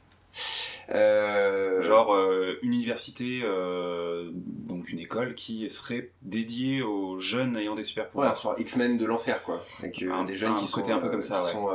Euh, 0.90 1.82
Genre 1.82 2.14
euh, 2.14 2.58
une 2.62 2.74
université, 2.74 3.42
euh, 3.44 4.30
donc 4.34 4.90
une 4.90 5.00
école 5.00 5.36
qui 5.36 5.70
serait 5.70 6.12
dédiée 6.22 6.82
aux 6.82 7.20
jeunes 7.20 7.58
ayant 7.58 7.76
des 7.76 7.84
super 7.84 8.08
Voilà, 8.14 8.32
pouvoirs. 8.32 8.56
sur 8.56 8.62
X-Men 8.62 8.98
de 8.98 9.06
l'enfer, 9.06 9.44
quoi. 9.44 9.62
Avec 9.80 10.02
euh, 10.02 10.12
Un- 10.12 10.24
des 10.24 10.36
jeunes 10.36 10.54
un 10.54 10.56
qui 10.56 10.72
côté 10.72 10.92
sont, 10.92 10.98
un 10.98 11.02
peu 11.02 11.10
comme 11.10 11.22
ça, 11.22 11.40
qui 11.42 11.46
ouais. 11.48 11.52
sont 11.52 11.70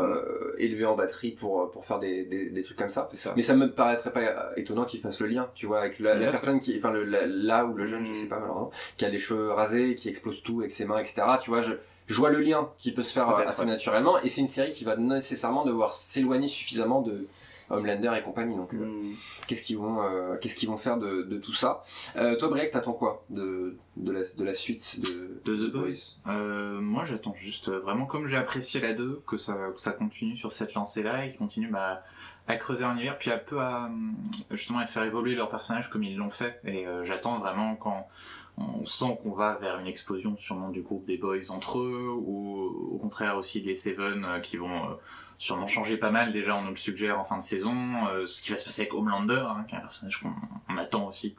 élevés 0.59 0.87
en 0.87 0.97
batterie 0.97 1.33
pour, 1.33 1.71
pour 1.71 1.85
faire 1.85 1.99
des, 1.99 2.25
des, 2.25 2.49
des 2.51 2.63
trucs 2.63 2.79
comme 2.79 2.91
ça. 2.91 3.07
Ça. 3.09 3.35
Mais 3.37 3.43
ça 3.43 3.55
me 3.55 3.71
paraîtrait 3.71 4.13
pas 4.13 4.51
étonnant 4.57 4.85
qu'ils 4.85 5.01
fassent 5.01 5.21
le 5.21 5.27
lien, 5.27 5.49
tu 5.55 5.67
vois, 5.67 5.81
avec 5.81 5.99
la, 5.99 6.15
personne 6.31 6.59
qui, 6.61 6.77
enfin, 6.79 6.91
le, 6.93 7.05
la- 7.05 7.27
là 7.27 7.65
où 7.67 7.75
le 7.75 7.87
jeune, 7.87 8.07
je 8.07 8.13
Mm. 8.13 8.15
sais 8.15 8.27
pas 8.29 8.39
malheureusement, 8.41 8.71
qui 8.97 9.05
a 9.05 9.09
les 9.11 9.19
cheveux 9.19 9.51
rasés, 9.53 9.95
qui 9.95 10.09
explose 10.09 10.43
tout 10.43 10.61
avec 10.61 10.71
ses 10.71 10.85
mains, 10.87 10.99
etc. 10.99 11.23
Tu 11.43 11.51
vois, 11.51 11.61
je, 11.63 11.73
je 12.07 12.15
vois 12.15 12.31
le 12.31 12.41
lien 12.41 12.71
qui 12.79 12.93
peut 12.93 13.03
se 13.03 13.13
faire 13.13 13.29
assez 13.29 13.65
naturellement, 13.67 14.21
et 14.23 14.29
c'est 14.31 14.41
une 14.41 14.49
série 14.49 14.71
qui 14.71 14.85
va 14.85 14.97
nécessairement 14.97 15.65
devoir 15.65 15.93
s'éloigner 15.93 16.47
suffisamment 16.49 17.03
de 17.03 17.27
Homelander 17.73 18.13
et 18.19 18.23
compagnie. 18.23 18.57
Donc, 18.57 18.75
euh, 18.75 18.79
Mhm. 18.79 19.15
qu'est-ce 19.47 19.65
qu'ils 19.65 19.79
vont, 19.79 20.03
euh, 20.03 20.37
qu'est-ce 20.41 20.55
qu'ils 20.57 20.69
vont 20.69 20.77
faire 20.77 20.99
de, 20.99 21.23
de 21.23 21.39
tout 21.39 21.53
ça? 21.53 21.83
Euh, 22.17 22.37
Toi, 22.37 22.49
Briac, 22.49 22.71
t'attends 22.71 22.93
quoi 22.93 23.25
de, 23.31 23.77
de, 23.97 24.13
la, 24.13 24.21
de 24.23 24.45
la 24.45 24.53
suite 24.53 25.01
de, 25.01 25.41
De 25.45 25.67
The 25.69 25.73
Boys? 25.73 26.21
Euh, 26.29 26.81
moi, 26.81 27.05
j'attends 27.05 27.35
juste 27.35 27.69
euh, 27.69 27.81
vraiment 27.81 28.07
comme 28.07 28.27
j'ai 28.27 28.37
apprécié 28.37 28.81
la 28.81 28.93
2, 28.93 29.23
que 29.27 29.37
ça, 29.37 29.55
que 29.75 29.81
ça 29.81 29.93
continue 29.93 30.37
sur 30.37 30.53
cette 30.53 30.75
lancée-là 30.75 31.25
et 31.25 31.31
qu'ils 31.31 31.39
continuent 31.39 31.71
bah, 31.73 32.03
à 32.49 32.57
creuser 32.57 32.85
l'univers, 32.85 33.19
puis 33.19 33.31
un 33.31 33.39
peu 33.39 33.61
à 33.61 33.89
justement 34.51 34.81
à 34.81 34.87
faire 34.87 35.05
évoluer 35.05 35.35
leurs 35.35 35.49
personnages 35.51 35.91
comme 35.91 36.03
ils 36.03 36.17
l'ont 36.17 36.31
fait. 36.31 36.61
Et 36.65 36.87
euh, 36.87 37.05
j'attends 37.05 37.39
vraiment 37.39 37.77
quand 37.77 38.07
on 38.59 38.85
sent 38.85 39.19
qu'on 39.23 39.33
va 39.33 39.55
vers 39.61 39.79
une 39.79 39.87
explosion 39.87 40.37
sûrement 40.37 40.69
du 40.69 40.83
groupe 40.83 41.05
des 41.07 41.17
Boys 41.17 41.51
entre 41.51 41.79
eux, 41.79 42.09
ou 42.15 42.95
au 42.95 42.99
contraire 42.99 43.37
aussi 43.37 43.63
des 43.63 43.75
Seven 43.75 44.25
euh, 44.25 44.41
qui 44.41 44.57
vont 44.59 44.75
euh, 44.75 44.95
sûrement 45.39 45.67
changer 45.67 45.97
pas 45.97 46.11
mal. 46.11 46.33
Déjà, 46.33 46.57
on 46.57 46.63
nous 46.63 46.71
le 46.71 46.77
suggère 46.77 47.19
en 47.21 47.25
fin 47.25 47.37
de 47.39 47.43
saison. 47.43 47.75
euh, 48.13 48.27
ce 48.27 48.43
qui 48.43 48.51
va 48.53 48.57
se 48.59 48.65
passer 48.65 48.83
avec 48.83 48.95
Homelander, 48.95 49.45
hein, 49.47 49.65
qui 49.69 49.75
est 49.75 49.79
un 49.79 49.83
personnage 49.83 50.21
qu'on 50.21 50.33
on 50.69 50.77
attend 50.77 51.07
aussi 51.09 51.37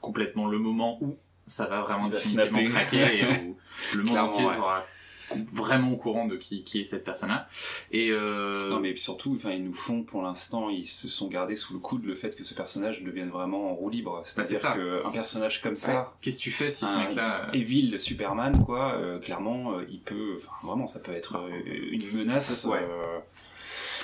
complètement 0.00 0.46
le 0.46 0.58
moment 0.58 0.98
où 1.02 1.16
ça 1.46 1.66
va 1.66 1.80
vraiment 1.82 2.08
définitivement 2.08 2.58
snapper. 2.58 2.68
craquer 2.70 3.18
et 3.20 3.24
où 3.44 3.56
le 3.96 4.02
monde 4.02 4.18
entier 4.18 4.44
ouais. 4.44 4.54
sera 4.54 4.84
vraiment 5.52 5.90
au 5.92 5.96
courant 5.96 6.26
de 6.28 6.36
qui, 6.36 6.62
qui 6.62 6.80
est 6.80 6.84
cette 6.84 7.04
personne-là. 7.04 7.48
Et 7.90 8.10
euh, 8.12 8.70
Non 8.70 8.78
mais 8.78 8.94
surtout, 8.94 9.34
enfin 9.34 9.50
ils 9.50 9.64
nous 9.64 9.74
font 9.74 10.04
pour 10.04 10.22
l'instant, 10.22 10.70
ils 10.70 10.86
se 10.86 11.08
sont 11.08 11.26
gardés 11.26 11.56
sous 11.56 11.72
le 11.72 11.80
coude 11.80 12.04
le 12.04 12.14
fait 12.14 12.36
que 12.36 12.44
ce 12.44 12.54
personnage 12.54 13.02
devienne 13.02 13.30
vraiment 13.30 13.72
en 13.72 13.74
roue 13.74 13.90
libre. 13.90 14.20
C'est-à-dire 14.22 14.60
ça. 14.60 14.76
qu'un 14.76 15.10
personnage 15.10 15.62
comme 15.62 15.74
ça, 15.74 16.14
qu'est-ce 16.20 16.36
que 16.38 16.42
tu 16.42 16.50
fais 16.52 16.70
si 16.70 16.86
ce 16.86 16.94
Un- 16.96 17.06
mec-là... 17.06 17.46
euh, 17.48 17.52
Evil 17.54 17.98
Superman 17.98 18.64
quoi, 18.64 18.92
euh, 18.94 19.18
clairement, 19.18 19.72
euh, 19.72 19.86
il 19.90 20.00
peut, 20.00 20.38
vraiment 20.62 20.86
ça 20.86 21.00
peut 21.00 21.12
être 21.12 21.40
une 21.66 22.06
menace. 22.16 22.64
Ouais. 22.70 22.86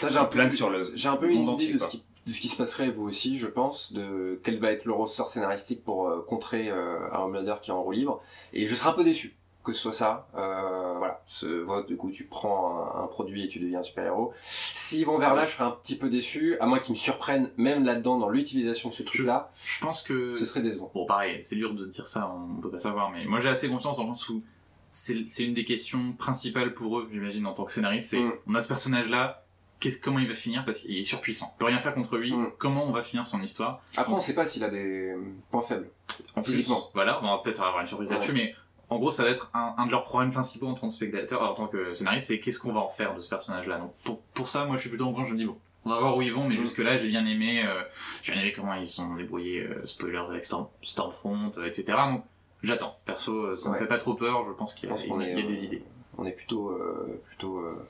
Euh, 0.05 0.11
j'ai 0.11 0.19
un 0.19 0.25
peu, 0.25 0.49
sur 0.49 0.71
le 0.71 0.79
j'ai 0.95 1.09
un 1.09 1.17
peu 1.17 1.31
une 1.31 1.43
idée 1.43 1.73
de, 1.73 1.79
ce 1.79 1.87
qui, 1.89 2.03
de 2.27 2.33
ce 2.33 2.41
qui 2.41 2.49
se 2.49 2.57
passerait 2.57 2.91
vous 2.91 3.05
aussi, 3.05 3.39
je 3.39 3.47
pense, 3.47 3.93
de 3.93 4.41
quel 4.43 4.59
va 4.59 4.73
être 4.73 4.85
le 4.85 4.93
ressort 4.93 5.31
scénaristique 5.31 5.85
pour 5.85 6.09
euh, 6.09 6.25
contrer 6.27 6.71
euh, 6.71 7.11
un 7.13 7.21
Homelander 7.21 7.57
qui 7.63 7.71
est 7.71 7.75
en 7.75 7.83
roue 7.83 7.93
libre. 7.93 8.23
Et 8.53 8.67
je 8.67 8.75
serais 8.75 8.91
un 8.91 8.95
peu 8.95 9.05
déçu 9.05 9.37
que 9.65 9.73
ce 9.73 9.81
soit 9.81 9.93
ça. 9.93 10.27
Euh, 10.37 10.95
voilà, 10.99 11.23
ce 11.27 11.47
vote, 11.47 11.87
du 11.87 11.97
coup, 11.97 12.11
tu 12.11 12.25
prends 12.25 12.97
un, 12.97 13.05
un 13.05 13.07
produit 13.07 13.45
et 13.45 13.49
tu 13.49 13.61
deviens 13.61 13.79
un 13.79 13.83
super-héros. 13.85 14.33
S'ils 14.75 15.07
vont 15.07 15.19
vers 15.19 15.35
là, 15.35 15.47
je 15.47 15.53
serais 15.53 15.63
un 15.63 15.71
petit 15.71 15.95
peu 15.97 16.09
déçu, 16.09 16.57
à 16.59 16.67
moins 16.67 16.81
qu'ils 16.81 16.95
me 16.95 16.99
surprennent 16.99 17.51
même 17.57 17.85
là-dedans 17.85 18.19
dans 18.19 18.29
l'utilisation 18.29 18.89
de 18.89 18.95
ce 18.95 19.05
truc-là, 19.05 19.53
Je 19.65 19.81
pense 19.81 20.03
que... 20.03 20.37
ce 20.37 20.45
serait 20.45 20.63
décevant. 20.63 20.91
Bon, 20.93 21.07
pareil, 21.07 21.39
c'est 21.43 21.55
dur 21.55 21.75
de 21.75 21.87
dire 21.87 22.09
ça, 22.09 22.35
on 22.35 22.61
peut 22.61 22.71
pas 22.71 22.81
savoir, 22.81 23.11
mais 23.11 23.25
moi 23.25 23.39
j'ai 23.39 23.51
assez 23.51 23.69
confiance 23.69 23.97
dans 23.97 24.03
le 24.03 24.09
sens 24.09 24.29
où 24.31 24.43
c'est 24.91 25.25
c'est 25.29 25.45
une 25.45 25.55
des 25.55 25.65
questions 25.65 26.13
principales 26.19 26.75
pour 26.75 26.99
eux, 26.99 27.09
j'imagine, 27.13 27.47
en 27.47 27.53
tant 27.55 27.65
que 27.65 27.73
scénariste, 27.73 28.11
c'est 28.11 28.19
Mm. 28.21 28.33
on 28.49 28.55
a 28.57 28.61
ce 28.61 28.69
personnage-là, 28.69 29.42
qu'est-ce, 29.83 30.01
comment 30.01 30.19
il 30.21 30.29
va 30.29 30.35
finir 30.35 30.65
parce 30.65 30.81
qu'il 30.81 30.97
est 30.97 31.03
surpuissant, 31.03 31.53
on 31.55 31.59
peut 31.59 31.65
rien 31.67 31.79
faire 31.79 31.95
contre 31.95 32.17
lui, 32.17 32.33
Mm. 32.33 32.53
comment 32.59 32.85
on 32.87 32.93
va 32.93 33.03
finir 33.03 33.25
son 33.25 33.43
histoire? 33.43 33.83
Après, 33.97 34.13
on 34.13 34.21
sait 34.21 34.35
pas 34.35 34.47
s'il 34.47 34.63
a 34.65 34.71
des 34.71 35.15
points 35.51 35.63
faibles. 35.63 35.91
en 36.37 36.43
plus, 36.43 36.53
Physiquement. 36.53 36.91
Voilà, 36.95 37.21
on 37.23 37.27
va 37.27 37.39
peut-être 37.43 37.63
avoir 37.63 37.81
une 37.81 37.87
surprise 37.89 38.09
Ouais. 38.11 38.15
là-dessus, 38.17 38.33
mais 38.33 38.55
en 38.91 38.99
gros, 38.99 39.11
ça 39.11 39.25
va 39.25 39.31
être 39.31 39.51
un, 39.55 39.75
un 39.79 39.87
de 39.87 39.91
leurs 39.91 40.05
problèmes 40.05 40.33
principaux 40.33 40.67
en 40.69 40.75
tant 40.75 40.87
que 40.89 40.93
spectateur, 40.95 41.43
en 41.43 41.55
tant 41.55 41.67
que 41.67 41.93
scénariste, 41.95 42.29
c'est 42.29 42.41
qu'est-ce 42.41 42.59
qu'on 42.59 42.73
va 42.73 42.81
en 42.81 42.91
faire 42.91 43.15
de 43.15 43.21
ce 43.21 43.29
personnage-là. 43.29 43.79
Donc 43.79 43.93
pour, 44.05 44.21
pour 44.35 44.49
ça, 44.49 44.65
moi 44.67 44.77
je 44.77 44.83
suis 44.83 44.91
plutôt 44.91 45.07
en 45.07 45.25
je 45.25 45.33
me 45.33 45.39
dis 45.39 45.45
bon. 45.47 45.57
On 45.85 45.91
va 45.91 45.99
voir 45.99 46.17
où 46.17 46.23
ils 46.23 46.33
vont, 46.33 46.47
mais 46.49 46.55
Mm. 46.57 46.61
jusque-là, 46.61 46.97
j'ai 46.97 47.09
bien 47.09 47.27
aimé, 47.27 47.65
euh, 47.67 47.83
j'ai 48.23 48.33
bien 48.33 48.43
aimé 48.43 48.53
comment 48.55 48.75
ils 48.75 48.87
sont 48.87 49.15
débrouillés, 49.17 49.65
euh, 49.67 49.85
spoiler 49.85 50.19
avec 50.19 50.45
Storm, 50.45 50.69
Stormfront, 50.83 51.53
euh, 51.59 51.67
etc. 51.67 51.85
Donc, 52.13 52.25
j'attends. 52.63 52.97
Perso, 53.05 53.33
euh, 53.33 53.57
ça 53.57 53.69
Ouais. 53.71 53.75
me 53.77 53.81
fait 53.81 53.89
pas 53.89 53.99
trop 53.99 54.15
peur, 54.15 54.45
je 54.47 54.53
pense 54.53 54.75
qu'il 54.75 54.89
y 54.89 54.93
a, 54.93 54.97
il 54.97 55.11
y 55.37 55.41
est, 55.41 55.43
des 55.43 55.61
euh, 55.63 55.67
idées. 55.67 55.85
On 56.19 56.25
est 56.27 56.33
plutôt, 56.33 56.69
euh, 56.71 57.21
plutôt. 57.27 57.59
euh, 57.59 57.85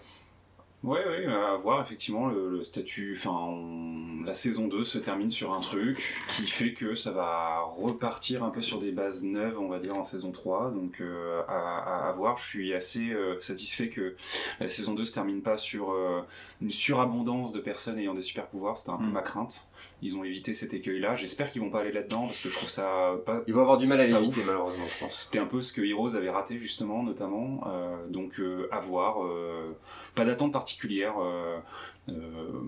Ouais, 0.82 0.98
ouais, 1.06 1.26
à 1.26 1.56
voir 1.58 1.80
effectivement 1.80 2.26
le, 2.26 2.48
le 2.50 2.62
statut. 2.64 3.14
Enfin, 3.16 3.30
on- 3.30 4.24
la 4.24 4.34
saison 4.34 4.66
2 4.66 4.82
se 4.84 4.98
termine 4.98 5.30
sur 5.30 5.52
un 5.52 5.60
truc 5.60 6.02
qui 6.36 6.46
fait 6.46 6.72
que 6.74 6.94
ça 6.96 7.10
va 7.12 7.60
repartir 7.76 8.42
un 8.42 8.50
peu 8.50 8.60
sur 8.60 8.78
des 8.78 8.90
bases 8.92 9.24
neuves, 9.24 9.58
on 9.60 9.68
va 9.68 9.78
dire, 9.78 9.94
en 9.96 10.02
saison 10.04 10.32
3. 10.32 10.70
Donc, 10.72 11.00
euh, 11.00 11.40
à, 11.48 11.52
à- 11.78 12.08
à 12.08 12.12
voir. 12.12 12.36
Je 12.38 12.44
suis 12.46 12.74
assez 12.74 13.10
euh, 13.12 13.40
satisfait 13.40 13.88
que 13.90 14.16
la 14.58 14.66
saison 14.68 14.94
2 14.94 15.04
se 15.04 15.12
termine 15.14 15.40
pas 15.42 15.56
sur 15.56 15.92
euh, 15.92 16.20
une 16.60 16.70
surabondance 16.70 17.52
de 17.52 17.60
personnes 17.60 17.98
ayant 17.98 18.14
des 18.14 18.20
super 18.20 18.46
pouvoirs. 18.46 18.76
C'était 18.76 18.90
un 18.90 18.96
peu 18.98 19.04
Mm. 19.04 19.12
ma 19.12 19.22
crainte. 19.22 19.68
Ils 20.04 20.16
ont 20.16 20.24
évité 20.24 20.52
cet 20.52 20.74
écueil-là. 20.74 21.14
J'espère 21.14 21.50
qu'ils 21.52 21.62
vont 21.62 21.70
pas 21.70 21.80
aller 21.80 21.92
là-dedans 21.92 22.26
parce 22.26 22.40
que 22.40 22.48
je 22.48 22.54
trouve 22.56 22.68
ça 22.68 23.12
pas 23.24 23.40
Ils 23.46 23.54
vont 23.54 23.60
avoir 23.62 23.78
du 23.78 23.86
mal 23.86 24.00
à 24.00 24.06
l'éviter, 24.06 24.40
malheureusement, 24.44 24.84
je 24.84 25.04
pense. 25.04 25.16
c'était 25.20 25.38
un 25.38 25.46
peu 25.46 25.62
ce 25.62 25.72
que 25.72 25.80
Heroes 25.82 26.16
avait 26.16 26.30
raté 26.30 26.58
justement, 26.58 27.02
notamment. 27.04 27.60
Donc 28.08 28.40
à 28.72 28.80
voir. 28.80 29.18
pas 30.16 30.24
d'attente 30.24 30.52
particulière, 30.52 30.71
euh, 30.84 31.58
euh, 32.08 32.60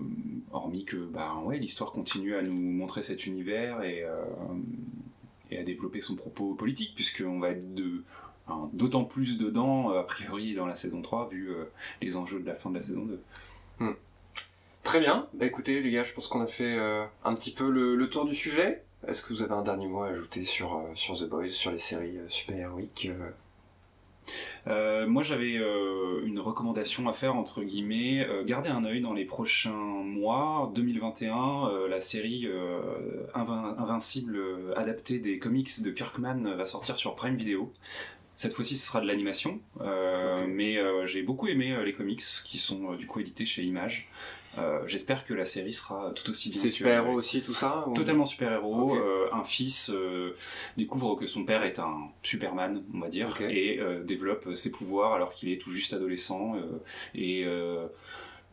hormis 0.51 0.85
que 0.85 0.97
bah, 0.97 1.35
ouais, 1.43 1.57
l'histoire 1.57 1.91
continue 1.91 2.35
à 2.35 2.41
nous 2.41 2.53
montrer 2.53 3.01
cet 3.01 3.25
univers 3.25 3.83
et, 3.83 4.03
euh, 4.03 4.23
à 5.57 5.63
développer 5.63 5.99
son 5.99 6.15
propos 6.15 6.53
politique, 6.53 6.93
puisqu'on 6.95 7.39
va 7.39 7.51
être 7.51 7.73
de, 7.73 8.03
d'autant 8.73 9.05
plus 9.05 9.37
dedans, 9.37 9.89
a 9.89 10.03
priori, 10.03 10.53
dans 10.53 10.65
la 10.65 10.75
saison 10.75 11.01
3, 11.01 11.29
vu 11.29 11.49
les 12.01 12.17
enjeux 12.17 12.39
de 12.39 12.45
la 12.45 12.55
fin 12.55 12.69
de 12.69 12.75
la 12.75 12.81
saison 12.81 13.05
2. 13.79 13.95
Très 14.83 14.99
bien. 14.99 15.27
Bah 15.33 15.45
écoutez, 15.45 15.81
les 15.81 15.91
gars, 15.91 16.03
je 16.03 16.13
pense 16.13 16.27
qu'on 16.27 16.41
a 16.41 16.47
fait 16.47 16.77
un 17.23 17.35
petit 17.35 17.51
peu 17.51 17.69
le, 17.69 18.09
tour 18.09 18.25
du 18.25 18.35
sujet. 18.35 18.83
Est-ce 19.07 19.21
que 19.21 19.33
vous 19.33 19.43
avez 19.43 19.53
un 19.53 19.61
dernier 19.61 19.87
mot 19.87 20.01
à 20.01 20.07
ajouter 20.07 20.45
sur, 20.45 20.83
The 20.95 21.29
Boys, 21.29 21.49
sur 21.49 21.71
les 21.71 21.77
séries 21.77 22.17
euh, 22.17 22.27
super-héroïques 22.27 23.09
euh 24.67 25.05
moi, 25.07 25.23
j'avais 25.23 25.57
euh, 25.57 26.21
une 26.25 26.39
recommandation 26.39 27.07
à 27.07 27.13
faire, 27.13 27.35
entre 27.35 27.63
guillemets. 27.63 28.25
Euh, 28.27 28.43
gardez 28.43 28.69
un 28.69 28.83
œil 28.85 29.01
dans 29.01 29.13
les 29.13 29.25
prochains 29.25 29.71
mois. 29.71 30.71
2021, 30.75 31.69
euh, 31.69 31.87
la 31.87 31.99
série 32.01 32.47
Invin- 33.33 33.75
Invincible 33.77 34.39
adaptée 34.75 35.19
des 35.19 35.39
comics 35.39 35.81
de 35.81 35.91
Kirkman 35.91 36.55
va 36.55 36.65
sortir 36.65 36.95
sur 36.97 37.15
Prime 37.15 37.35
Video. 37.35 37.71
Cette 38.37 38.53
fois-ci, 38.53 38.75
ce 38.75 38.87
sera 38.87 38.99
de 38.99 39.07
l'animation, 39.07 39.61
euh, 39.79 40.45
mais 40.45 40.77
euh, 40.77 41.05
j'ai 41.05 41.21
beaucoup 41.21 41.47
aimé 41.47 41.71
euh, 41.71 41.85
les 41.85 41.93
comics 41.93 42.21
qui 42.43 42.57
sont 42.59 42.93
du 42.95 43.07
coup 43.07 43.21
édités 43.21 43.45
chez 43.45 43.63
Image. 43.63 44.09
Euh, 44.57 44.81
J'espère 44.87 45.25
que 45.25 45.33
la 45.33 45.45
série 45.45 45.73
sera 45.73 46.11
tout 46.15 46.29
aussi 46.29 46.49
bien. 46.49 46.61
C'est 46.61 46.71
super-héros 46.71 47.13
aussi, 47.13 47.41
tout 47.41 47.53
ça 47.53 47.85
ou- 47.87 47.93
Totalement 47.93 48.25
super-héros. 48.25 48.95
Euh, 48.95 49.27
un 49.33 49.43
fils 49.43 49.89
euh, 49.89 50.35
découvre 50.77 51.15
que 51.15 51.25
son 51.25 51.43
père 51.45 51.63
est 51.63 51.79
un 51.79 52.07
Superman, 52.23 52.83
on 52.93 52.99
va 52.99 53.09
dire, 53.09 53.27
et 53.41 53.79
développe 54.03 54.53
ses 54.55 54.71
pouvoirs 54.71 55.13
alors 55.13 55.33
qu'il 55.33 55.49
est 55.49 55.57
tout 55.59 55.71
juste 55.71 55.93
adolescent. 55.93 56.53
et 57.13 57.45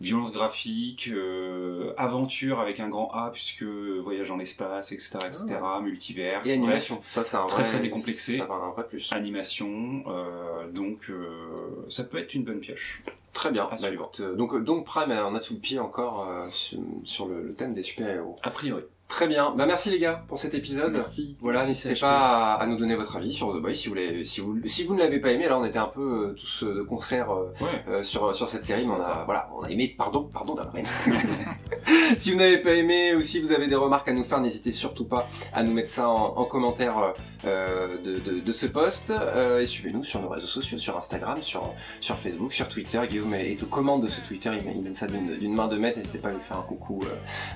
violence 0.02 0.32
graphique, 0.32 1.08
euh, 1.12 1.92
aventure 1.96 2.60
avec 2.60 2.80
un 2.80 2.88
grand 2.88 3.10
A, 3.12 3.30
puisque 3.32 3.62
voyage 3.62 4.28
dans 4.28 4.36
l'espace, 4.36 4.92
etc., 4.92 5.18
etc., 5.26 5.56
multivers. 5.82 6.40
Et 6.46 6.56
bref, 6.56 6.58
animation. 6.58 7.02
Ça, 7.10 7.24
c'est 7.24 7.36
un 7.36 7.46
Très, 7.46 7.62
vrai. 7.62 7.70
très 7.72 7.80
décomplexé. 7.80 8.38
Ça 8.38 8.44
un 8.50 8.70
vrai 8.70 8.86
plus. 8.86 9.10
Animation, 9.12 10.04
euh, 10.08 10.70
donc 10.70 11.08
euh, 11.10 11.86
ça 11.88 12.04
peut 12.04 12.18
être 12.18 12.34
une 12.34 12.44
bonne 12.44 12.60
pioche. 12.60 13.02
Très 13.32 13.50
bien. 13.50 13.64
À 13.64 13.70
Bah, 13.70 13.76
suivre. 13.78 13.92
écoute, 14.04 14.20
euh, 14.20 14.34
donc, 14.34 14.62
donc 14.62 14.84
Prime, 14.84 15.10
on 15.10 15.34
a 15.34 15.40
sous 15.40 15.54
le 15.54 15.60
pied 15.60 15.78
encore 15.78 16.28
euh, 16.28 16.48
sur, 16.50 16.78
sur 17.04 17.26
le, 17.26 17.42
le 17.42 17.54
thème 17.54 17.72
des 17.74 17.82
super-héros. 17.82 18.36
A 18.42 18.50
priori. 18.50 18.82
Très 19.12 19.28
bien. 19.28 19.52
Bah, 19.54 19.66
merci 19.66 19.90
les 19.90 19.98
gars 19.98 20.24
pour 20.26 20.38
cet 20.38 20.54
épisode. 20.54 20.90
Merci. 20.94 21.36
Voilà, 21.42 21.66
n'hésitez 21.66 21.94
pas 22.00 22.54
à, 22.54 22.62
à 22.62 22.66
nous 22.66 22.78
donner 22.78 22.94
votre 22.96 23.14
avis 23.14 23.30
sur 23.30 23.52
The 23.54 23.60
Boys 23.60 23.74
si 23.74 23.88
vous, 23.88 23.94
l'avez- 23.94 24.24
si 24.24 24.40
vous, 24.40 24.56
si 24.64 24.84
vous 24.84 24.94
ne 24.94 25.00
l'avez 25.00 25.18
pas 25.20 25.32
aimé. 25.32 25.46
Là, 25.48 25.58
on 25.58 25.64
était 25.66 25.78
un 25.78 25.86
peu 25.86 26.30
euh, 26.30 26.34
tous 26.34 26.64
euh, 26.64 26.76
de 26.76 26.82
concert 26.82 27.30
euh, 27.30 27.52
Ouais. 27.60 27.84
euh, 27.88 28.02
sur, 28.02 28.34
sur 28.34 28.48
cette 28.48 28.64
série, 28.64 28.86
mais 28.86 28.94
on 28.94 29.02
a, 29.02 29.24
voilà, 29.26 29.50
on 29.54 29.60
a 29.64 29.68
aimé. 29.70 29.94
Pardon, 29.98 30.30
pardon 30.32 30.54
d'avoir 30.54 30.74
aimé. 30.78 30.88
si 32.16 32.30
vous 32.32 32.38
n'avez 32.38 32.56
pas 32.56 32.70
aimé 32.72 33.14
ou 33.14 33.20
si 33.20 33.38
vous 33.38 33.52
avez 33.52 33.66
des 33.66 33.74
remarques 33.74 34.08
à 34.08 34.12
nous 34.14 34.24
faire, 34.24 34.40
n'hésitez 34.40 34.72
surtout 34.72 35.04
pas 35.04 35.26
à 35.52 35.62
nous 35.62 35.74
mettre 35.74 35.90
ça 35.90 36.08
en, 36.08 36.38
en 36.38 36.44
commentaire 36.46 37.12
de, 37.44 38.18
de, 38.18 38.40
de 38.40 38.52
ce 38.52 38.64
post. 38.64 39.12
Et 39.60 39.66
suivez-nous 39.66 40.04
sur 40.04 40.22
nos 40.22 40.30
réseaux 40.30 40.46
sociaux, 40.46 40.78
sur 40.78 40.96
Instagram, 40.96 41.42
sur, 41.42 41.70
sur 42.00 42.16
Facebook, 42.16 42.54
sur 42.54 42.66
Twitter. 42.66 42.98
Guillaume 43.10 43.34
est, 43.34 43.62
aux 43.62 43.66
commandes 43.66 44.02
de 44.04 44.08
ce 44.08 44.22
Twitter. 44.22 44.50
Il, 44.58 44.72
il 44.74 44.80
mène 44.82 44.94
ça 44.94 45.06
d'une 45.06 45.54
main 45.54 45.68
de 45.68 45.76
maître. 45.76 45.98
N'hésitez 45.98 46.18
pas 46.18 46.30
à 46.30 46.32
lui 46.32 46.40
faire 46.40 46.56
un 46.56 46.62
coucou. 46.62 47.02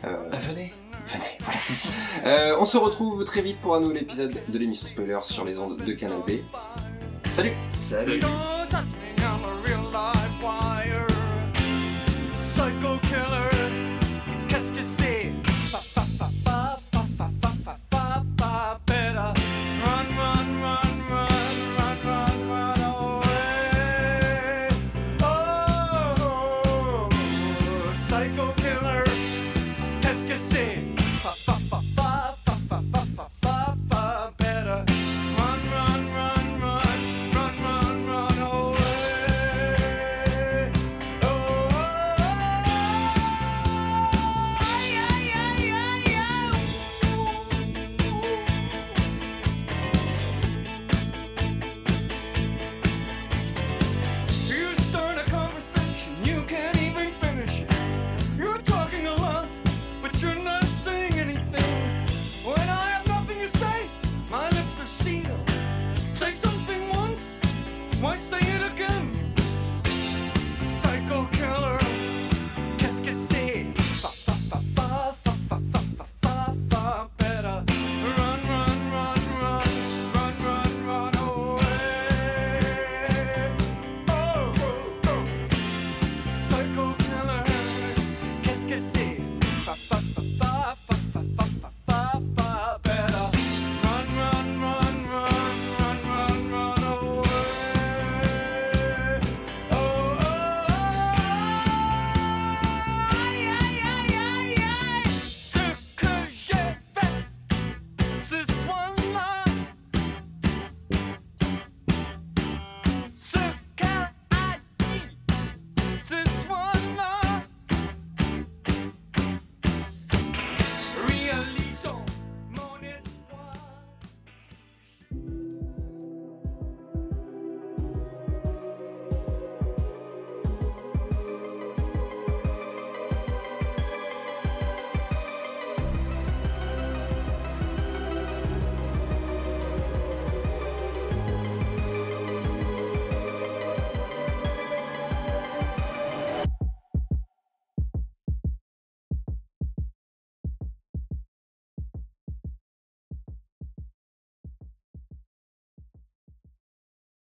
euh, 0.04 0.16
venez. 0.50 0.74
Venez. 1.08 1.38
Euh, 2.24 2.56
on 2.59 2.64
se 2.64 2.77
retrouve 2.77 3.24
très 3.24 3.40
vite 3.40 3.60
pour 3.60 3.77
un 3.77 3.81
nouvel 3.81 3.98
épisode 3.98 4.35
de 4.48 4.59
l'émission 4.59 4.89
Spoiler 4.89 5.18
sur 5.23 5.44
les 5.44 5.59
ondes 5.59 5.77
de 5.77 5.93
Canal 5.93 6.18
B. 6.27 6.32
Salut 7.35 7.52
Salut. 7.78 8.20